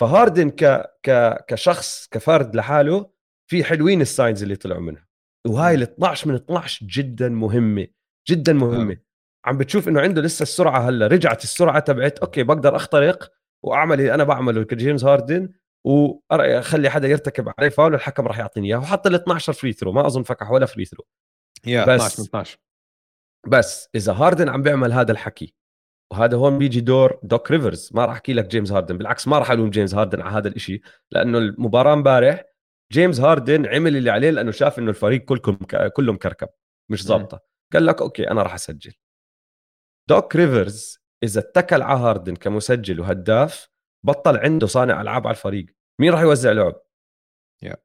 فهاردن 0.00 0.50
ك 0.50 0.64
ك 1.02 1.36
كشخص 1.48 2.08
كفرد 2.08 2.56
لحاله 2.56 3.10
في 3.50 3.64
حلوين 3.64 4.00
ال 4.00 4.07
signs 4.07 4.42
اللي 4.42 4.56
طلعوا 4.56 4.80
منها. 4.80 5.06
وهاي 5.46 5.74
ال 5.74 5.82
12 5.82 6.28
من 6.28 6.34
12 6.34 6.86
جدا 6.86 7.28
مهمة 7.28 7.86
جدا 8.28 8.52
مهمة. 8.52 8.96
عم 9.44 9.58
بتشوف 9.58 9.88
إنه 9.88 10.00
عنده 10.00 10.22
لسه 10.22 10.42
السرعة 10.42 10.88
هلأ 10.88 11.06
رجعت 11.06 11.44
السرعة 11.44 11.78
تبعت 11.78 12.18
أوكي 12.18 12.42
بقدر 12.42 12.76
أخترق 12.76 13.32
واعمل 13.62 14.00
اللي 14.00 14.14
أنا 14.14 14.24
بعمله 14.24 14.64
كجيمس 14.64 15.04
هاردن 15.04 15.52
واخلي 15.84 16.90
حدا 16.90 17.08
يرتكب 17.08 17.52
علي 17.58 17.70
فاول 17.70 17.94
الحكم 17.94 18.26
راح 18.26 18.38
يعطيني 18.38 18.68
إياه. 18.68 18.78
وحط 18.78 19.06
ال 19.06 19.14
12 19.14 19.52
free 19.52 19.72
throw 19.72 19.92
ما 19.92 20.06
أظن 20.06 20.22
فكح 20.22 20.50
ولا 20.50 20.66
free 20.66 20.84
throw 20.84 21.04
يا 21.66 21.84
بس 21.84 22.00
12 22.00 22.22
12 22.22 22.58
بس 23.46 23.88
إذا 23.94 24.12
هاردن 24.12 24.48
عم 24.48 24.62
بيعمل 24.62 24.92
هذا 24.92 25.12
الحكي 25.12 25.54
وهذا 26.12 26.36
هون 26.36 26.58
بيجي 26.58 26.80
دور 26.80 27.20
دوك 27.22 27.50
ريفرز 27.50 27.90
ما 27.94 28.04
راح 28.04 28.14
أحكي 28.14 28.32
لك 28.32 28.46
جيمس 28.46 28.72
هاردن 28.72 28.98
بالعكس 28.98 29.28
ما 29.28 29.38
راح 29.38 29.50
ألوم 29.50 29.70
جيمس 29.70 29.94
هاردن 29.94 30.20
على 30.20 30.36
هذا 30.36 30.48
الشيء 30.48 30.82
لأنه 31.10 31.38
المباراة 31.38 31.92
امبارح 31.92 32.44
جيمس 32.92 33.20
هاردن 33.20 33.66
عمل 33.66 33.96
اللي 33.96 34.10
عليه 34.10 34.30
لأنه 34.30 34.50
شاف 34.50 34.78
إنه 34.78 34.90
الفريق 34.90 35.24
كلكم 35.24 35.58
كله 35.96 36.12
مكركب 36.12 36.48
مش 36.90 37.04
ظابطة. 37.06 37.40
قال 37.72 37.86
لك 37.86 38.02
أوكي 38.02 38.30
أنا 38.30 38.42
راح 38.42 38.54
أسجل. 38.54 38.92
دوك 40.08 40.36
ريفرز 40.36 41.01
إذا 41.22 41.40
اتكل 41.40 41.82
على 41.82 42.00
هاردن 42.00 42.36
كمسجل 42.36 43.00
وهداف 43.00 43.68
بطل 44.06 44.36
عنده 44.36 44.66
صانع 44.66 45.00
ألعاب 45.00 45.26
على 45.26 45.34
الفريق. 45.34 45.66
مين 46.00 46.12
راح 46.12 46.20
يوزع 46.20 46.52
لعب؟ 46.52 46.82
yeah. 47.64 47.76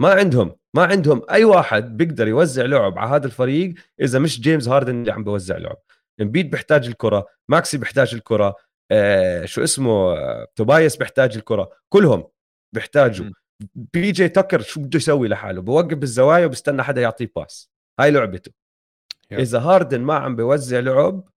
ما 0.00 0.10
عندهم 0.10 0.56
ما 0.76 0.84
عندهم 0.84 1.22
أي 1.30 1.44
واحد 1.44 1.96
بيقدر 1.96 2.28
يوزع 2.28 2.64
لعب 2.64 2.98
على 2.98 3.10
هذا 3.10 3.26
الفريق 3.26 3.74
إذا 4.00 4.18
مش 4.18 4.40
جيمس 4.40 4.68
هاردن 4.68 5.00
اللي 5.00 5.12
عم 5.12 5.24
بيوزع 5.24 5.56
لعب. 5.56 5.76
إمبيد 6.20 6.50
بيحتاج 6.50 6.86
الكرة 6.86 7.26
ماكسي 7.48 7.78
بيحتاج 7.78 8.14
الكرة 8.14 8.56
آه 8.90 9.44
شو 9.44 9.62
اسمه 9.62 9.92
آه 9.92 10.46
توبايس 10.56 10.96
بيحتاج 10.96 11.36
الكرة. 11.36 11.70
كلهم 11.88 12.28
بيحتاجوا. 12.74 13.30
بي 13.74 14.12
جي 14.12 14.28
تكر 14.28 14.60
شو 14.60 14.80
بده 14.80 14.96
يسوي 14.96 15.28
لحاله؟ 15.28 15.62
بوقف 15.62 15.94
بالزوايا 15.94 16.46
وبستنى 16.46 16.82
حدا 16.82 17.00
يعطيه 17.00 17.32
pass. 17.36 17.70
هاي 18.00 18.10
لعبته. 18.10 18.52
yeah. 18.52 19.38
إذا 19.38 19.58
هاردن 19.58 20.00
ما 20.00 20.14
عم 20.14 20.36
بيوزع 20.36 20.78
لعب 20.78 21.28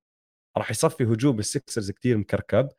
راح 0.57 0.71
يصفي 0.71 1.03
هجوم 1.03 1.39
السكسرز 1.39 1.91
كتير 1.91 2.17
مكركب. 2.17 2.69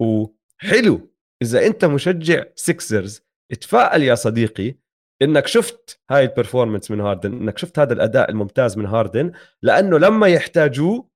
وحلو 0.00 1.12
إذا 1.42 1.66
أنت 1.66 1.84
مشجع 1.84 2.44
سكسرز 2.54 3.20
اتفائل 3.52 4.02
يا 4.02 4.14
صديقي 4.14 4.74
إنك 5.22 5.46
شفت 5.46 6.00
هاي 6.10 6.24
ال 6.24 6.30
performance 6.30 6.90
من 6.90 7.00
هاردن 7.00 7.32
إنك 7.32 7.58
شفت 7.58 7.78
هذا 7.78 7.92
الأداء 7.92 8.30
الممتاز 8.30 8.78
من 8.78 8.86
هاردن 8.86 9.32
لأنه 9.62 9.98
لما 9.98 10.26
يحتاجوه 10.26 11.08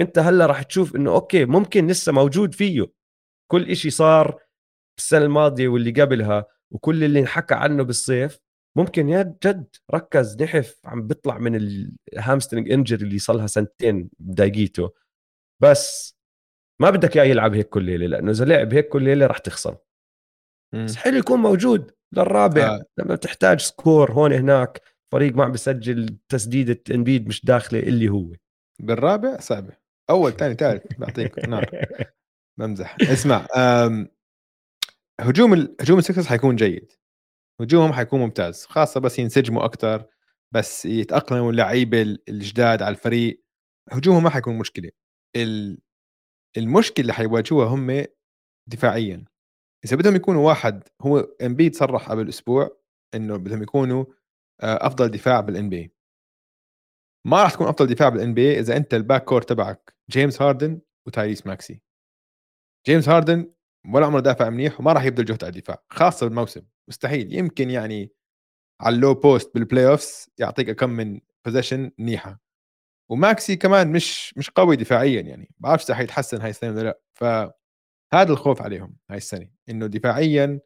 أنت 0.00 0.18
هلأ 0.18 0.46
راح 0.46 0.62
تشوف 0.62 0.96
إنه 0.96 1.10
أوكي 1.14 1.44
ممكن 1.44 1.86
لسه 1.86 2.12
موجود 2.12 2.54
فيه. 2.54 2.92
كل 3.50 3.70
إشي 3.70 3.90
صار 3.90 4.40
السنة 4.98 5.24
الماضية 5.24 5.68
واللي 5.68 5.90
قبلها 6.02 6.46
وكل 6.70 7.04
اللي 7.04 7.20
انحكى 7.20 7.54
عنه 7.54 7.82
بالصيف 7.82 8.38
ممكن 8.76 9.08
يا 9.08 9.22
جد 9.44 9.66
ركز 9.94 10.42
نحف 10.42 10.80
عم 10.84 11.06
بيطلع 11.06 11.38
من 11.38 11.56
ال 12.12 12.18
hamstring 12.18 12.72
injury 12.72 13.04
اللي 13.04 13.18
صار 13.18 13.36
لها 13.36 13.46
سنتين 13.46 14.10
بدايقيته 14.18 14.90
بس 15.62 16.16
ما 16.82 16.90
بدك 16.90 17.16
إياه 17.16 17.24
يلعب 17.24 17.54
هيك 17.54 17.68
كل 17.68 17.84
ليلة 17.84 18.06
لأنه 18.06 18.30
إذا 18.30 18.44
لعب 18.44 18.74
هيك 18.74 18.88
كل 18.88 19.02
ليلة 19.02 19.26
راح 19.26 19.38
تخسر. 19.38 19.78
بس 20.74 20.96
حلو 20.96 21.18
يكون 21.18 21.38
موجود 21.38 21.90
للرابع. 22.12 22.62
آه. 22.66 22.84
لما 22.98 23.16
تحتاج 23.16 23.60
score 23.60 24.12
هون 24.12 24.32
هناك 24.32 24.82
فريق 25.12 25.34
ما 25.34 25.44
عم 25.44 25.52
بيسجل 25.52 26.18
تسديده 26.28 26.80
امبيد 26.90 27.28
مش 27.28 27.44
داخلة 27.44 27.80
اللي 27.80 28.08
هو. 28.08 28.32
بالرابع؟ 28.80 29.36
سابع 29.36 29.76
أول 30.10 30.32
ثاني 30.36 30.54
ثالث. 30.54 30.98
بعطيك. 30.98 31.48
نار 31.48 31.86
بمزح. 32.58 32.96
اسمع 33.02 33.46
هجوم 35.20 35.54
ال... 35.54 35.76
هجوم 35.80 35.98
السكسرز 35.98 36.26
حيكون 36.26 36.56
جيد. 36.56 36.92
هجومهم 37.60 37.92
حيكون 37.92 38.20
ممتاز 38.20 38.64
خاصة 38.66 39.00
بس 39.00 39.18
ينسجموا 39.18 39.64
أكثر 39.64 40.04
بس 40.54 40.84
يتأقلموا 40.84 41.50
اللعيبة 41.50 42.02
الجداد 42.28 42.82
على 42.82 42.94
الفريق. 42.94 43.44
هجومهم 43.90 44.22
ما 44.22 44.30
حيكون 44.30 44.58
مشكلة. 44.58 44.90
المشكلة 46.56 47.02
اللي 47.02 47.12
حيواجهوها 47.12 47.66
هم 47.66 48.04
دفاعيا. 48.68 49.24
إذا 49.84 49.96
بدهم 49.96 50.16
يكونوا 50.16 50.46
واحد 50.48 50.88
هو 51.02 51.18
امبيد 51.18 51.74
صرح 51.74 52.10
قبل 52.10 52.28
أسبوع 52.28 52.78
إنه 53.14 53.36
بدهم 53.36 53.62
يكونوا 53.62 54.04
آه، 54.60 54.86
أفضل 54.86 55.08
دفاع 55.08 55.40
بال 55.40 55.68
NBA 55.68 55.92
ما 57.26 57.42
راح 57.42 57.52
تكون 57.52 57.66
أفضل 57.66 57.86
دفاع 57.86 58.08
بال 58.08 58.34
NBA 58.34 58.60
إذا 58.60 58.76
أنت 58.76 58.94
ال 58.94 59.00
back 59.00 59.24
court 59.24 59.42
تبعك 59.42 59.94
جيمس 60.10 60.42
هاردن 60.42 60.80
وتايريس 61.06 61.46
ماكسي 61.46 61.82
جيمس 62.86 63.08
هاردن 63.08 63.52
ولا 63.94 64.06
عمره 64.06 64.20
دافع 64.20 64.50
منيح 64.50 64.80
وما 64.80 64.92
راح 64.92 65.04
يبذل 65.04 65.24
جهد 65.24 65.44
على 65.44 65.50
الدفاع 65.56 65.84
خاصة 65.90 66.26
بالموسم. 66.26 66.62
مستحيل. 66.88 67.34
يمكن 67.34 67.70
يعني 67.70 68.12
على 68.80 68.96
ال 68.96 69.00
low 69.00 69.14
post 69.14 69.54
بال 69.54 69.86
playoffs 69.86 70.30
يعطيك 70.38 70.70
كم 70.70 70.90
من 70.90 71.20
possession 71.44 71.90
منيحة. 71.98 72.41
وماكسي 73.12 73.56
كمان 73.56 73.92
مش 73.92 74.34
مش 74.38 74.50
قوي 74.50 74.76
دفاعيا 74.76 75.20
يعني. 75.20 75.48
ما 75.60 75.68
بعرف 75.68 75.84
إذا 75.84 75.94
حيتحسن 75.94 76.40
هاي 76.40 76.50
السنة 76.50 76.70
ولا 76.70 76.80
لأ. 76.82 77.00
فهذا 77.14 78.32
الخوف 78.32 78.62
عليهم 78.62 78.96
هاي 79.10 79.16
السنة 79.16 79.48
إنه 79.68 79.86
دفاعيا 79.86 80.60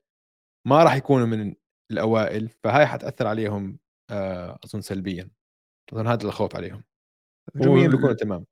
ما 0.66 0.84
راح 0.84 0.96
يكونوا 0.96 1.26
من 1.26 1.54
الأوائل 1.90 2.48
فهاي 2.48 2.86
حتأثر 2.86 3.26
عليهم 3.26 3.78
آه، 4.10 4.58
أظن 4.64 4.80
سلبيا. 4.80 5.30
أظن 5.92 6.06
هذا 6.06 6.26
الخوف 6.26 6.56
عليهم. 6.56 6.84
هجوميا 7.56 7.88
بيكونوا 7.88 8.12
تمام. 8.12 8.46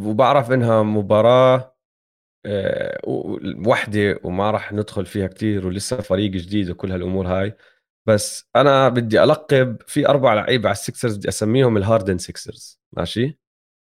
وبعرف 0.00 0.52
إنها 0.52 0.82
مباراة 0.82 1.76
آه، 2.46 3.00
وحدة 3.66 4.20
وما 4.24 4.50
راح 4.50 4.72
ندخل 4.72 5.06
فيها 5.06 5.26
كتير 5.26 5.66
ولسه 5.66 6.00
فريق 6.00 6.30
جديد 6.30 6.70
وكل 6.70 6.92
هالأمور 6.92 7.26
هاي. 7.26 7.56
بس 8.06 8.48
أنا 8.56 8.88
بدي 8.88 9.22
ألقب 9.22 9.82
في 9.86 10.08
أربع 10.08 10.34
لعيبة 10.34 10.68
على 10.68 10.76
السكسرز 10.76 11.16
بدي 11.16 11.28
أسميهم 11.28 11.76
الهاردن 11.76 12.18
سكسرز 12.18 12.80
ماشي؟ 12.92 13.38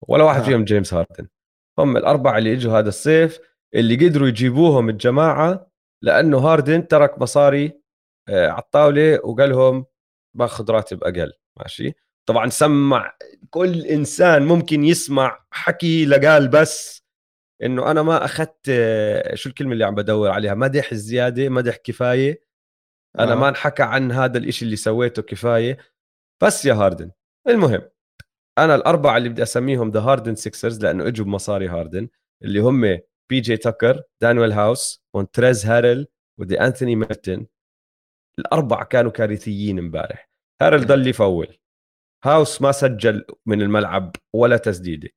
ولا 0.09 0.25
واحد 0.25 0.41
آه. 0.41 0.45
فيهم 0.45 0.65
جيمس 0.65 0.95
هاردن. 0.95 1.29
هم 1.79 1.97
الأربعة 1.97 2.39
اللي 2.39 2.53
إجوا 2.53 2.79
هذا 2.79 2.89
الصيف 2.89 3.41
اللي 3.75 4.07
قدروا 4.07 4.29
يجيبوهم 4.29 4.89
الجماعة 4.89 5.71
لأنه 6.03 6.39
هاردن 6.39 6.89
ترك 6.89 7.19
مصاري 7.19 7.81
آه، 8.29 8.49
على 8.49 8.63
الطاولة 8.63 9.21
وقال 9.25 9.51
لهم 9.51 9.85
باخذ 10.35 10.71
راتب 10.71 11.05
أقل 11.05 11.33
ماشي؟ 11.57 11.93
طبعا 12.27 12.49
سمع 12.49 13.17
كل 13.51 13.87
إنسان 13.87 14.43
ممكن 14.43 14.85
يسمع 14.85 15.45
حكي 15.51 16.07
لقال 16.07 16.49
بس 16.49 17.03
إنه 17.63 17.91
أنا 17.91 18.03
ما 18.03 18.25
أخذت 18.25 18.67
آه، 18.69 19.35
شو 19.35 19.49
الكلمة 19.49 19.73
اللي 19.73 19.85
عم 19.85 19.95
بدور 19.95 20.31
عليها؟ 20.31 20.55
مدح 20.55 20.95
زياده 20.95 21.49
مدح 21.49 21.77
كفاية. 21.77 22.52
أنا 23.19 23.33
آه. 23.33 23.35
ما 23.35 23.49
انحكى 23.49 23.83
عن 23.83 24.13
هذا 24.13 24.39
الإشي 24.39 24.65
اللي 24.65 24.77
سويته 24.77 25.23
كفاية. 25.23 25.79
بس 26.43 26.65
يا 26.65 26.75
هاردن. 26.75 27.11
المهم 27.49 27.83
أنا 28.59 28.75
الأربعة 28.75 29.17
اللي 29.17 29.29
بدي 29.29 29.43
أسميهم 29.43 29.91
the 29.91 30.01
هاردن 30.01 30.35
سيكسرز 30.35 30.85
لأنه 30.85 31.07
إجوا 31.07 31.27
بمصاري 31.27 31.69
هاردن 31.69 32.09
اللي 32.45 32.61
هم 32.61 32.81
بي 33.31 33.41
جي 33.41 33.57
تاكر 33.57 34.03
دانويل 34.23 34.53
هاوس 34.53 35.05
مونتريز 35.15 35.67
هارل 35.67 36.07
ودي 36.41 36.61
انثوني 36.61 36.97
ملتن 36.97 37.47
الأربعة 38.39 38.85
كانوا 38.85 39.11
كارثيين 39.11 39.79
امبارح. 39.79 40.31
هارل 40.63 40.87
ضل 40.87 41.07
يفول. 41.07 41.59
هاوس 42.25 42.63
ما 42.63 42.73
سجل 42.73 43.25
من 43.47 43.63
الملعب 43.63 44.17
ولا 44.35 44.57
تسديدة. 44.57 45.09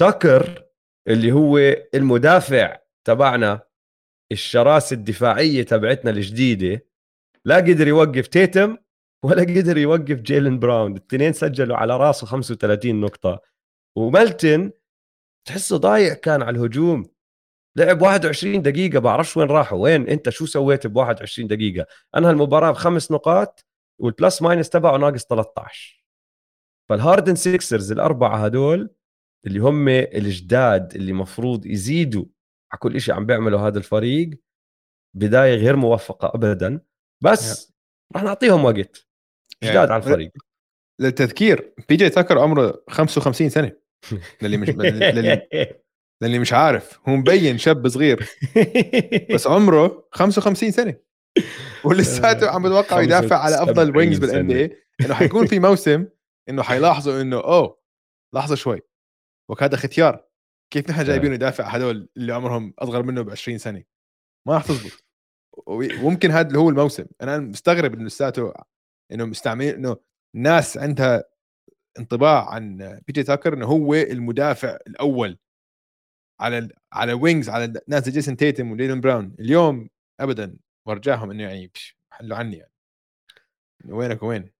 تاكر 0.00 0.64
اللي 1.08 1.32
هو 1.32 1.58
المدافع 1.94 2.78
تبعنا 3.06 3.60
الشراسة 4.32 4.94
الدفاعية 4.94 5.62
تبعتنا 5.62 6.10
الجديدة 6.10 6.86
لا 7.44 7.56
قدر 7.56 7.88
يوقف 7.88 8.26
تيتم 8.26 8.76
ولا 9.24 9.42
قدر 9.42 9.78
يوقف 9.78 10.20
جيلن 10.20 10.58
براون. 10.58 10.92
الاثنين 10.92 11.32
سجلوا 11.32 11.76
على 11.76 11.96
رأسه 11.96 12.26
35 12.26 13.00
نقطة. 13.00 13.40
وملتن 13.96 14.72
تحسه 15.48 15.76
ضايع 15.76 16.14
كان 16.14 16.42
على 16.42 16.56
الهجوم. 16.56 17.06
لعب 17.76 18.02
21 18.02 18.62
دقيقة 18.62 18.98
بعرفش 18.98 19.36
وين 19.36 19.48
راحوا. 19.48 19.78
وين؟ 19.78 20.08
انت 20.08 20.28
شو 20.28 20.46
سويت 20.46 20.86
ب 20.86 20.96
21 20.96 21.48
دقيقة؟ 21.48 21.86
أنهى 22.16 22.30
المباراة 22.30 22.70
بخمس 22.70 23.12
نقاط 23.12 23.66
وال 23.98 24.13
plus 24.13 24.42
minus 24.42 24.68
تبعه 24.68 24.96
ناقص 24.96 25.24
13 25.24 26.04
فالهاردن 26.88 27.34
سيكسرز 27.34 27.92
الأربعة 27.92 28.44
هدول 28.44 28.90
اللي 29.46 29.58
هم 29.58 29.88
الجداد 29.88 30.94
اللي 30.94 31.12
مفروض 31.12 31.66
يزيدوا 31.66 32.24
على 32.72 32.78
كل 32.78 33.00
شيء 33.00 33.14
عم 33.14 33.26
بيعمله 33.26 33.66
هذا 33.66 33.78
الفريق 33.78 34.30
بداية 35.14 35.54
غير 35.54 35.76
موفقة 35.76 36.32
ابدا. 36.34 36.80
بس 37.24 37.72
راح 38.14 38.22
نعطيهم 38.22 38.64
وقت. 38.64 39.06
جداد 39.64 39.74
يعني 39.74 39.92
على 39.92 39.96
الفريق؟ 39.96 40.32
للتذكير 41.00 41.74
بي 41.88 41.96
جي 41.96 42.10
تاكر 42.10 42.38
عمره 42.38 42.84
55 42.88 43.48
سنة. 43.48 43.72
للي 44.42 44.56
مش 44.56 44.68
للي, 44.68 45.48
للي 46.22 46.38
مش 46.38 46.52
عارف. 46.52 47.00
هو 47.08 47.16
مبين 47.16 47.58
شاب 47.58 47.88
صغير. 47.88 48.30
بس 49.34 49.46
عمره 49.46 50.08
55 50.12 50.70
سنة. 50.70 50.94
ولساته 51.84 52.50
عم 52.50 52.62
بتوقع 52.62 53.00
يدافع 53.00 53.36
على 53.36 53.62
أفضل 53.62 53.96
wings 53.96 54.18
بال 54.18 54.46
NBA 54.46 55.14
حيكون 55.14 55.46
في 55.46 55.58
موسم 55.58 56.06
إنه 56.48 56.62
حيلاحظوا 56.62 57.20
إنه 57.20 57.36
أوه 57.36 57.80
لحظة 58.34 58.54
شوي. 58.54 58.80
وهذا 59.50 59.76
ختيار. 59.76 60.28
كيف 60.72 60.90
نحن 60.90 61.04
جايبينه. 61.04 61.34
يدافع 61.34 61.64
هدول 61.64 62.08
اللي 62.16 62.32
عمرهم 62.32 62.74
أصغر 62.78 63.02
منه 63.02 63.22
ب 63.22 63.30
20 63.30 63.58
سنة؟ 63.58 63.84
ما 64.46 64.54
راح 64.54 64.64
تزبط. 64.64 65.03
وممكن 65.66 66.30
هذا 66.30 66.48
اللي 66.48 66.58
هو 66.58 66.68
الموسم. 66.70 67.06
أنا 67.22 67.38
مستغرب 67.38 67.94
إنه 67.94 68.04
لساته 68.04 68.52
إنه 69.12 69.24
مستعملين 69.24 69.74
إنه 69.74 69.96
الناس 70.34 70.78
عندها 70.78 71.24
انطباع 71.98 72.50
عن 72.50 72.76
بي 73.06 73.12
جي 73.12 73.22
تاكر 73.22 73.54
إنه 73.54 73.66
هو 73.66 73.94
المدافع 73.94 74.78
الأول 74.86 75.38
على 76.40 76.68
على 76.92 77.12
wings 77.12 77.48
على 77.48 77.80
ناس 77.88 78.08
جيسون 78.08 78.36
تيتم 78.36 78.72
وجيلن 78.72 79.00
براون. 79.00 79.36
اليوم 79.40 79.88
ابدا 80.20 80.56
ورجاهم 80.86 81.30
إنه 81.30 81.42
يعني 81.42 81.72
حلوا 82.12 82.36
عني 82.36 82.56
يعني. 82.56 82.72
وينك 83.88 84.22
وين؟ 84.22 84.50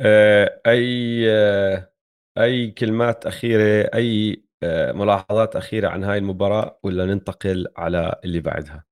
آه، 0.00 0.60
أي 0.66 1.24
آه، 1.30 1.92
أي 2.38 2.70
كلمات 2.70 3.26
أخيرة 3.26 3.90
أي 3.94 4.44
آه، 4.62 4.92
ملاحظات 4.92 5.56
أخيرة 5.56 5.88
عن 5.88 6.04
هاي 6.04 6.18
المباراة 6.18 6.78
ولا 6.82 7.06
ننتقل 7.06 7.66
على 7.76 8.20
اللي 8.24 8.40
بعدها؟ 8.40 8.84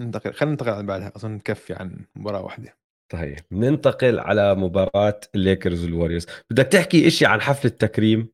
ننتقل 0.00 0.32
خلينا 0.32 0.52
ننتقل 0.52 0.70
على 0.70 0.82
بعدها 0.82 1.12
أظن 1.16 1.30
نكفي 1.30 1.74
عن 1.74 2.06
مباراة 2.16 2.42
واحدة. 2.42 2.78
طيب 3.12 3.38
ننتقل 3.52 4.18
على 4.20 4.54
مباراة 4.54 5.20
الليكرز 5.34 5.84
والوريورز 5.84 6.26
بدك 6.50 6.66
تحكي 6.66 7.06
إشي 7.06 7.26
عن 7.26 7.40
حفل 7.40 7.68
التكريم؟ 7.68 8.28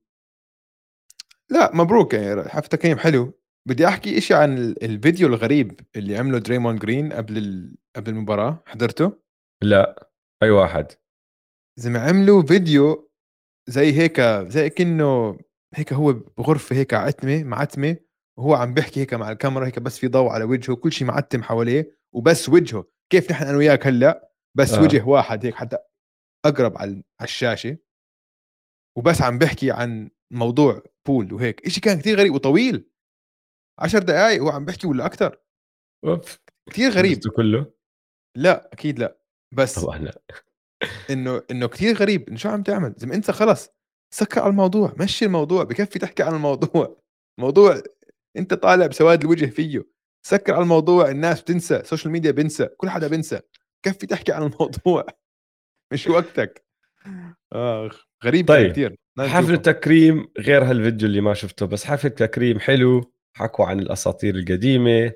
لا 1.51 1.75
مبروك 1.75 2.15
يعني 2.15 2.43
حفل 2.43 2.65
التكريم 2.65 2.99
حلو. 2.99 3.33
بدي 3.69 3.89
أحكي 3.89 4.19
إشي 4.19 4.35
عن 4.35 4.59
الفيديو 4.83 5.29
الغريب 5.29 5.81
اللي 5.97 6.17
عمله 6.17 6.39
دريمون 6.39 6.77
جرين 6.77 7.13
قبل 7.13 7.39
ال... 7.39 7.77
قبل 7.97 8.11
المباراة. 8.11 8.63
حضرته؟ 8.67 9.13
لا 9.63 10.11
أي 10.43 10.51
واحد. 10.51 10.93
زي 11.79 11.99
عملوا 11.99 12.43
فيديو 12.43 13.11
زي 13.69 13.93
هيك 13.93 14.21
زي 14.49 14.71
كأنه 14.71 15.39
هيك 15.75 15.93
هو 15.93 16.13
بغرفة 16.13 16.77
هيك 16.77 16.95
عتمة 16.95 17.45
معتمة 17.45 17.97
وهو 18.39 18.55
عم 18.55 18.75
بيحكي 18.75 19.01
هيك 19.01 19.15
مع 19.15 19.33
الكاميرا 19.33 19.67
هيك 19.67 19.79
بس 19.79 19.99
في 19.99 20.09
ضوء 20.09 20.29
على 20.29 20.45
وجهه 20.45 20.77
كل 20.77 20.93
شيء 20.93 21.07
معتم 21.07 21.43
حواليه 21.43 21.99
وبس 22.15 22.49
وجهه. 22.49 22.85
كيف 23.13 23.31
نحن 23.31 23.45
أنا 23.45 23.57
وياك 23.57 23.87
هلأ 23.87 24.31
بس 24.57 24.73
آه. 24.73 24.83
وجه 24.83 25.05
واحد 25.05 25.47
هيك 25.47 25.55
حتى 25.55 25.79
أقرب 26.47 26.79
على 26.79 27.03
الشاشة 27.23 27.79
وبس 28.99 29.23
عم 29.23 29.39
بحكي 29.39 29.71
عن 29.71 30.11
موضوع 30.33 30.83
بول 31.07 31.33
وهيك. 31.33 31.69
شيء 31.69 31.83
كان 31.83 31.99
كثير 31.99 32.19
غريب 32.19 32.35
وطويل. 32.35 32.91
عشر 33.79 33.99
دقائق 33.99 34.43
هو 34.43 34.49
عم 34.49 34.65
بحكي 34.65 34.87
ولا 34.87 35.07
أكثر 35.07 35.39
أوف. 36.05 36.39
كثير 36.71 36.91
غريب. 36.91 37.19
كله؟ 37.37 37.73
لا 38.37 38.73
أكيد 38.73 38.99
لا. 38.99 39.19
بس 39.55 39.79
طبعا 39.79 39.99
لا. 39.99 40.23
إنه 41.11 41.43
إنه 41.51 41.69
كثير 41.69 41.97
غريب. 41.97 42.29
إنه 42.29 42.37
شو 42.37 42.49
عم 42.49 42.63
تعمل؟ 42.63 42.95
زي 42.97 43.07
ما 43.07 43.15
أنت 43.15 43.31
خلص 43.31 43.71
سكر 44.15 44.41
على 44.41 44.51
الموضوع 44.51 44.95
مشي 45.01 45.25
الموضوع 45.25 45.65
بكفي 45.65 45.99
تحكي 45.99 46.23
عن 46.23 46.35
الموضوع. 46.35 47.03
موضوع 47.41 47.83
أنت 48.37 48.55
طالع 48.55 48.87
بسواد 48.87 49.25
الوجه 49.25 49.47
فيه. 49.47 49.97
سكر 50.27 50.55
على 50.55 50.63
الموضوع 50.63 51.11
الناس 51.11 51.43
بتنسى 51.43 51.77
ال 51.77 51.82
social 51.82 52.13
media 52.13 52.31
بنسى 52.31 52.67
كل 52.77 52.91
حدا 52.91 53.09
بنسى 53.09 53.41
كفي 53.83 54.07
تحكي 54.07 54.33
عن 54.33 54.43
الموضوع 54.43 55.07
مش 55.93 56.07
وقتك. 56.07 56.67
آخ 57.53 58.07
غريب 58.25 58.49
طيب 58.49 58.73
كثير 58.73 58.97
حفل 59.19 59.53
التكريم 59.55 60.29
غير 60.39 60.65
هالفيديو 60.65 61.09
اللي 61.09 61.21
ما 61.21 61.35
شفته 61.35 61.67
بس 61.67 61.85
حفل 61.85 62.07
التكريم 62.09 62.59
حلو. 62.61 63.13
حكوا 63.37 63.65
عن 63.67 63.81
الأساطير 63.81 64.35
القديمة. 64.35 65.13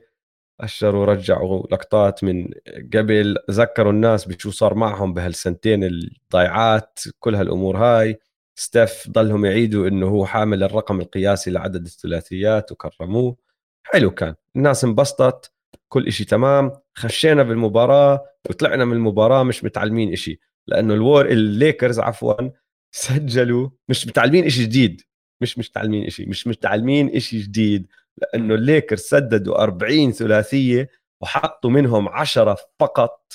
أشروا 0.61 1.05
رجعوا 1.05 1.67
لقطات 1.73 2.25
من 2.25 2.49
قبل. 2.95 3.37
ذكروا 3.51 3.93
الناس 3.93 4.25
بشو 4.29 4.51
صار 4.51 4.75
معهم 4.75 5.15
بهالسنتين 5.15 5.85
الضايعات 5.85 6.99
كل 7.19 7.35
هالأمور 7.35 7.77
هاي. 7.77 8.19
ستيف 8.61 9.11
ضلهم 9.11 9.45
يعيدوا 9.45 9.89
إنه 9.89 10.07
هو 10.09 10.27
حامل 10.27 10.63
الرقم 10.63 11.01
القياسي 11.01 11.51
لعدد 11.51 11.85
الثلاثيات 11.85 12.73
وكرموه. 12.73 13.37
حلو 13.83 14.11
كان. 14.11 14.35
الناس 14.57 14.85
انبسطت 14.85 15.53
كل 15.89 16.07
إشي 16.07 16.25
تمام. 16.25 16.73
خشينا 16.95 17.43
بالمباراة 17.43 18.25
وطلعنا 18.51 18.85
من 18.85 18.93
المباراة 18.93 19.43
مش 19.43 19.65
متعلمين 19.65 20.13
إشي 20.13 20.41
لأنه 20.67 20.95
الوور 20.95 21.27
الليكرز 21.27 22.01
عفوا 22.01 22.49
سجلوا 22.95 23.71
مش 23.89 24.07
متعلمين 24.07 24.45
إشي 24.45 24.63
جديد. 24.63 25.03
مش 25.43 25.59
مش 25.59 25.71
متعلمين 25.71 26.07
إشي 26.07 26.27
مش 26.27 26.47
متعلمين 26.47 27.17
إشي 27.17 27.39
جديد 27.41 27.87
لأنه 28.19 28.55
الليكرز 28.55 29.01
سددوا 29.01 29.63
40 29.63 30.13
ثلاثية 30.13 30.91
وحطوا 31.23 31.71
منهم 31.71 32.09
10 32.09 32.57
فقط 32.81 33.33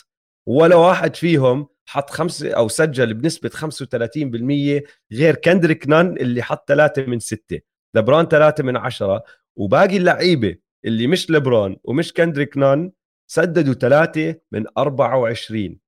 ولا 0.47 0.75
واحد 0.75 1.15
فيهم 1.15 1.67
حط 1.85 2.09
خمسة 2.09 2.51
أو 2.51 2.67
سجل 2.67 3.13
بنسبة 3.13 3.49
35% 3.49 4.83
غير 5.13 5.35
كندريك 5.35 5.87
نان 5.87 6.17
اللي 6.17 6.41
حط 6.43 6.67
ثلاثة 6.67 7.05
من 7.05 7.19
ستة. 7.19 7.59
لبرون 7.95 8.25
ثلاثة 8.25 8.63
من 8.63 8.77
عشرة. 8.77 9.23
وباقي 9.55 9.97
اللعيبة 9.97 10.55
اللي 10.85 11.07
مش 11.07 11.29
ليبرون 11.29 11.77
ومش 11.83 12.13
كندريك 12.13 12.57
نان 12.57 12.91
سددوا 13.31 13.73
ثلاثة 13.73 14.35
من 14.51 14.65
24 14.77 15.79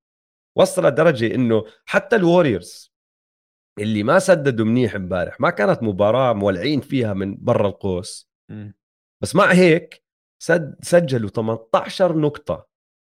وصل 0.58 0.86
لدرجة 0.86 1.36
إنه 1.36 1.64
حتى 1.86 2.16
الوريورز 2.16 2.94
اللي 3.80 4.04
ما 4.04 4.20
سددوا 4.20 4.66
منيح 4.66 4.96
امبارح 4.96 5.40
ما 5.40 5.50
كانت 5.50 5.84
مباراة 5.84 6.34
مولعين 6.34 6.82
فيها 6.82 7.14
من 7.14 7.38
برا 7.40 7.68
القوس. 7.68 8.30
بس 9.22 9.36
مع 9.36 9.52
هيك 9.52 10.04
سد 10.44 10.76
سجلوا 10.82 11.30
18 11.30 12.18
نقطة 12.18 12.68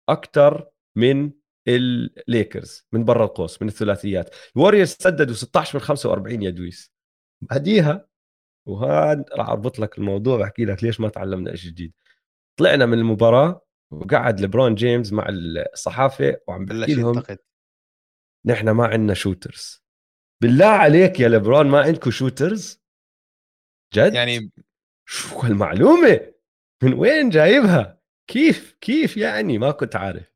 أكثر 0.09 0.69
من 0.97 1.33
الليكرز 1.77 2.87
من 2.93 3.05
برا 3.05 3.25
القوس 3.25 3.63
من 3.63 3.69
الثلاثيات. 3.69 4.35
الوريورز 4.57 4.89
سددوا 4.89 5.35
16 5.35 5.79
من 5.79 5.85
45 5.85 6.43
يا 6.43 6.51
دويس. 6.51 6.93
بعديها 7.41 8.09
وهذا 8.67 9.25
راح 9.33 9.49
أربط 9.49 9.79
لك 9.79 9.99
الموضوع 9.99 10.39
واحكي 10.39 10.65
لك 10.65 10.85
ليش 10.85 11.01
ما 11.01 11.09
تعلمنا 11.09 11.57
شيء 11.57 11.71
جديد. 11.71 11.93
طلعنا 12.59 12.87
من 12.87 12.99
المباراة 12.99 13.69
وقعد 13.91 14.41
لبرون 14.41 14.75
جيمس 14.75 15.13
مع 15.13 15.27
الصحافة 15.29 16.41
وعم 16.47 16.65
بحكي 16.65 16.95
لهم 16.95 17.23
نحن 18.45 18.71
ما 18.71 18.87
عندنا 18.87 19.15
shooters 19.15 19.85
بالله 20.43 20.67
عليك 20.67 21.21
يا 21.21 21.29
لبرون 21.29 21.67
ما 21.67 21.81
عندكم 21.81 22.11
shooters 22.11 22.83
جد؟ 23.95 24.15
يعني 24.15 24.53
شو 25.09 25.39
هالمعلومة؟ 25.39 26.33
من 26.83 26.95
وين 26.95 27.29
جايبها؟ 27.29 28.01
كيف 28.31 28.77
كيف 28.81 29.17
يعني؟ 29.17 29.59
ما 29.59 29.71
كنت 29.71 29.97
عارف. 29.97 30.33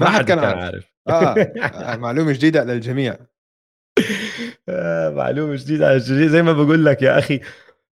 ما 0.00 0.06
حد 0.10 0.24
كان 0.24 0.38
عارف, 0.38 0.58
عارف. 0.58 0.94
آه. 1.08 1.34
آه 1.62 1.96
معلومة 1.96 2.32
جديدة 2.32 2.60
على 2.60 2.72
الجميع 2.72 3.16
آه 4.68 5.10
معلومة 5.10 5.54
جديدة 5.56 5.86
على 5.86 5.96
الجميع. 5.96 6.26
زي 6.28 6.42
ما 6.42 6.52
بقول 6.52 6.84
لك 6.84 7.02
يا 7.02 7.18
أخي 7.18 7.40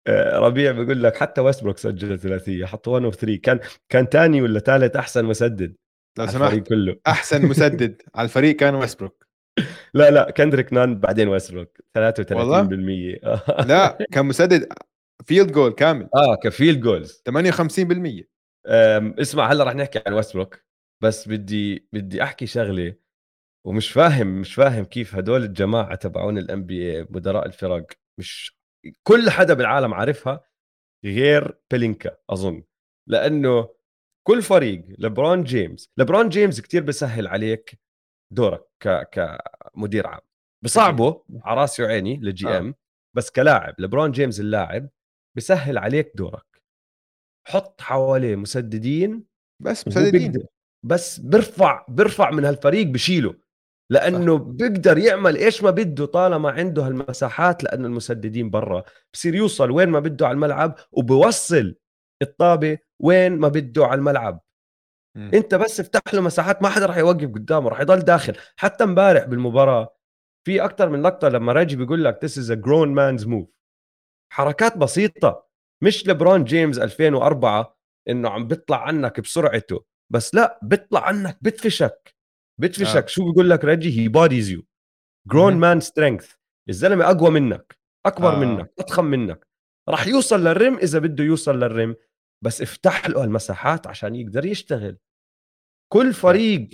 آه، 0.07 0.38
ربيع 0.38 0.72
بقول 0.72 1.02
لك 1.02 1.16
حتى 1.16 1.40
ويستبروك 1.40 1.78
سجل 1.78 2.18
ثلاثية 2.18 2.66
حط 2.66 2.88
1 2.88 3.04
of 3.05 3.14
3 3.14 3.37
كان 3.37 3.61
كان 3.88 4.07
ثاني 4.07 4.42
ولا 4.42 4.59
ثالث 4.61 4.96
أحسن 4.96 5.24
مسدد 5.24 5.76
لو 6.18 6.26
سمحت 6.26 6.59
كله؟ 6.59 6.96
أحسن 7.07 7.46
مسدد 7.46 8.02
على 8.14 8.24
الفريق 8.24 8.57
كان 8.57 8.74
ويستبروك 8.74 9.26
لا 9.94 10.11
لا 10.11 10.30
كندريك 10.30 10.72
نان 10.72 11.00
بعدين 11.00 11.28
ويستبروك 11.28 11.78
33% 11.98 12.33
والله؟ 12.33 12.62
لا 13.68 13.98
كان 14.12 14.26
مسدد 14.26 14.68
field 15.24 15.53
goal 15.53 15.72
كامل. 15.72 16.09
آه 16.14 16.35
ك 16.42 16.49
field 16.49 16.81
goals 16.81 17.22
58% 17.30 18.24
اسمع 19.20 19.52
هلا 19.52 19.64
رح 19.64 19.74
نحكي 19.74 20.02
عن 20.07 20.12
ويستبروك 20.12 20.61
بس 21.02 21.28
بدي 21.28 21.88
بدي 21.92 22.22
أحكي 22.22 22.46
شغلة 22.46 22.96
ومش 23.66 23.92
فاهم 23.92 24.40
مش 24.40 24.54
فاهم 24.54 24.85
كيف 24.85 25.14
هدول 25.14 25.42
الجماعة 25.42 25.94
تبعون 25.94 26.38
ال 26.38 26.64
NBA 26.64 27.07
مدراء 27.11 27.46
الفرق 27.46 27.87
مش 28.18 28.57
كل 29.02 29.30
حدا 29.30 29.54
بالعالم 29.54 29.94
عارفها 29.94 30.40
غير 31.04 31.59
بلينكا 31.72 32.16
أظن 32.30 32.62
لأنه 33.09 33.74
كل 34.26 34.42
فريق 34.42 34.85
لبرون 34.98 35.44
جيمس 35.44 35.90
لبرون 35.96 36.28
جيمس 36.28 36.61
كتير 36.61 36.83
بسهل 36.83 37.26
عليك 37.26 37.80
دورك 38.33 38.66
ك 38.80 39.09
كمدير 39.12 40.07
عام 40.07 40.20
بصعبه 40.64 41.24
على 41.42 41.61
راسي 41.61 41.83
وعيني 41.83 42.16
للجي 42.16 42.48
ام 42.48 42.68
آه. 42.68 42.74
بس 43.16 43.30
كلاعب 43.30 43.74
لبرون 43.78 44.11
جيمس 44.11 44.40
اللاعب 44.40 44.88
بسهل 45.37 45.78
عليك 45.78 46.12
دورك 46.14 46.62
حط 47.48 47.80
حواليه 47.80 48.37
مسددين 48.37 49.24
بس 49.62 49.88
مسددين. 49.88 50.46
بس 50.85 51.20
برفع 51.20 51.85
برفع 51.88 52.31
من 52.31 52.44
هالفريق 52.44 52.87
بشيله 52.87 53.35
لأنه 53.90 54.38
صح. 54.38 54.44
بيقدر 54.44 54.99
يعمل 54.99 55.37
إيش 55.37 55.62
ما 55.62 55.70
بده 55.70 56.07
طالما 56.07 56.51
عنده 56.51 56.87
هالمساحات 56.87 57.64
لأنه 57.64 57.87
المسددين 57.87 58.51
برا. 58.51 58.83
بصير 59.12 59.35
يوصل 59.35 59.70
وين 59.70 59.88
ما 59.88 60.01
بده 60.01 60.27
على 60.27 60.35
الملعب 60.35 60.75
وبوصل 60.92 61.75
الطابة 62.23 62.79
وين 63.01 63.33
ما 63.33 63.49
بده 63.49 63.87
على 63.87 63.99
الملعب. 63.99 64.40
م. 65.16 65.31
أنت 65.35 65.55
بس 65.55 65.81
افتح 65.81 66.14
له 66.14 66.20
مساحات 66.20 66.62
ما 66.62 66.68
حدا 66.68 66.87
راح 66.87 66.97
يوقف 66.97 67.29
قدامه 67.29 67.68
راح 67.68 67.81
يضل 67.81 67.99
داخل. 67.99 68.37
حتى 68.57 68.85
امبارح 68.85 69.25
بالمباراة 69.25 69.97
في 70.47 70.64
أكثر 70.64 70.88
من 70.88 71.03
لقطة 71.03 71.29
لما 71.29 71.53
ريجي 71.53 71.77
بيقول 71.77 72.05
لك 72.05 72.18
this 72.27 72.33
is 72.33 72.51
a 72.51 72.57
grown 72.57 72.94
man's 72.97 73.27
move. 73.27 73.47
حركات 74.33 74.79
بسيطة 74.79 75.47
مش 75.83 76.09
لبرون 76.09 76.44
جيمس 76.44 76.79
2004 76.79 77.77
إنه 78.09 78.31
عم 78.31 78.49
بيطلع 78.49 78.83
عنك 78.87 79.20
بسرعته. 79.20 79.85
بس 80.14 80.35
لا 80.35 80.59
بيطلع 80.62 81.07
عنك 81.07 81.38
بتفشك 81.42 82.14
بتفشك 82.61 83.03
آه. 83.03 83.07
شو 83.07 83.24
بيقول 83.24 83.50
لك 83.50 83.64
ريجي؟ 83.64 84.00
he 84.00 84.09
bodies 84.09 84.50
you 84.50 84.62
grown 85.29 85.55
man 85.57 85.81
strength 85.81 86.35
الزلمة 86.68 87.11
أقوى 87.11 87.31
منك 87.31 87.79
أكبر 88.07 88.33
آه. 88.33 88.38
منك 88.38 88.72
أضخم 88.79 89.05
منك. 89.05 89.48
راح 89.88 90.07
يوصل 90.07 90.40
لل 90.40 90.56
rim 90.56 90.79
إذا 90.79 90.98
بده 90.98 91.24
يوصل 91.24 91.57
لل 91.57 91.70
rim. 91.70 91.96
بس 92.44 92.62
افتح 92.62 93.07
له 93.07 93.24
المساحات 93.24 93.87
عشان 93.87 94.14
يقدر 94.14 94.46
يشتغل. 94.46 94.98
كل 95.92 96.12
فريق 96.14 96.68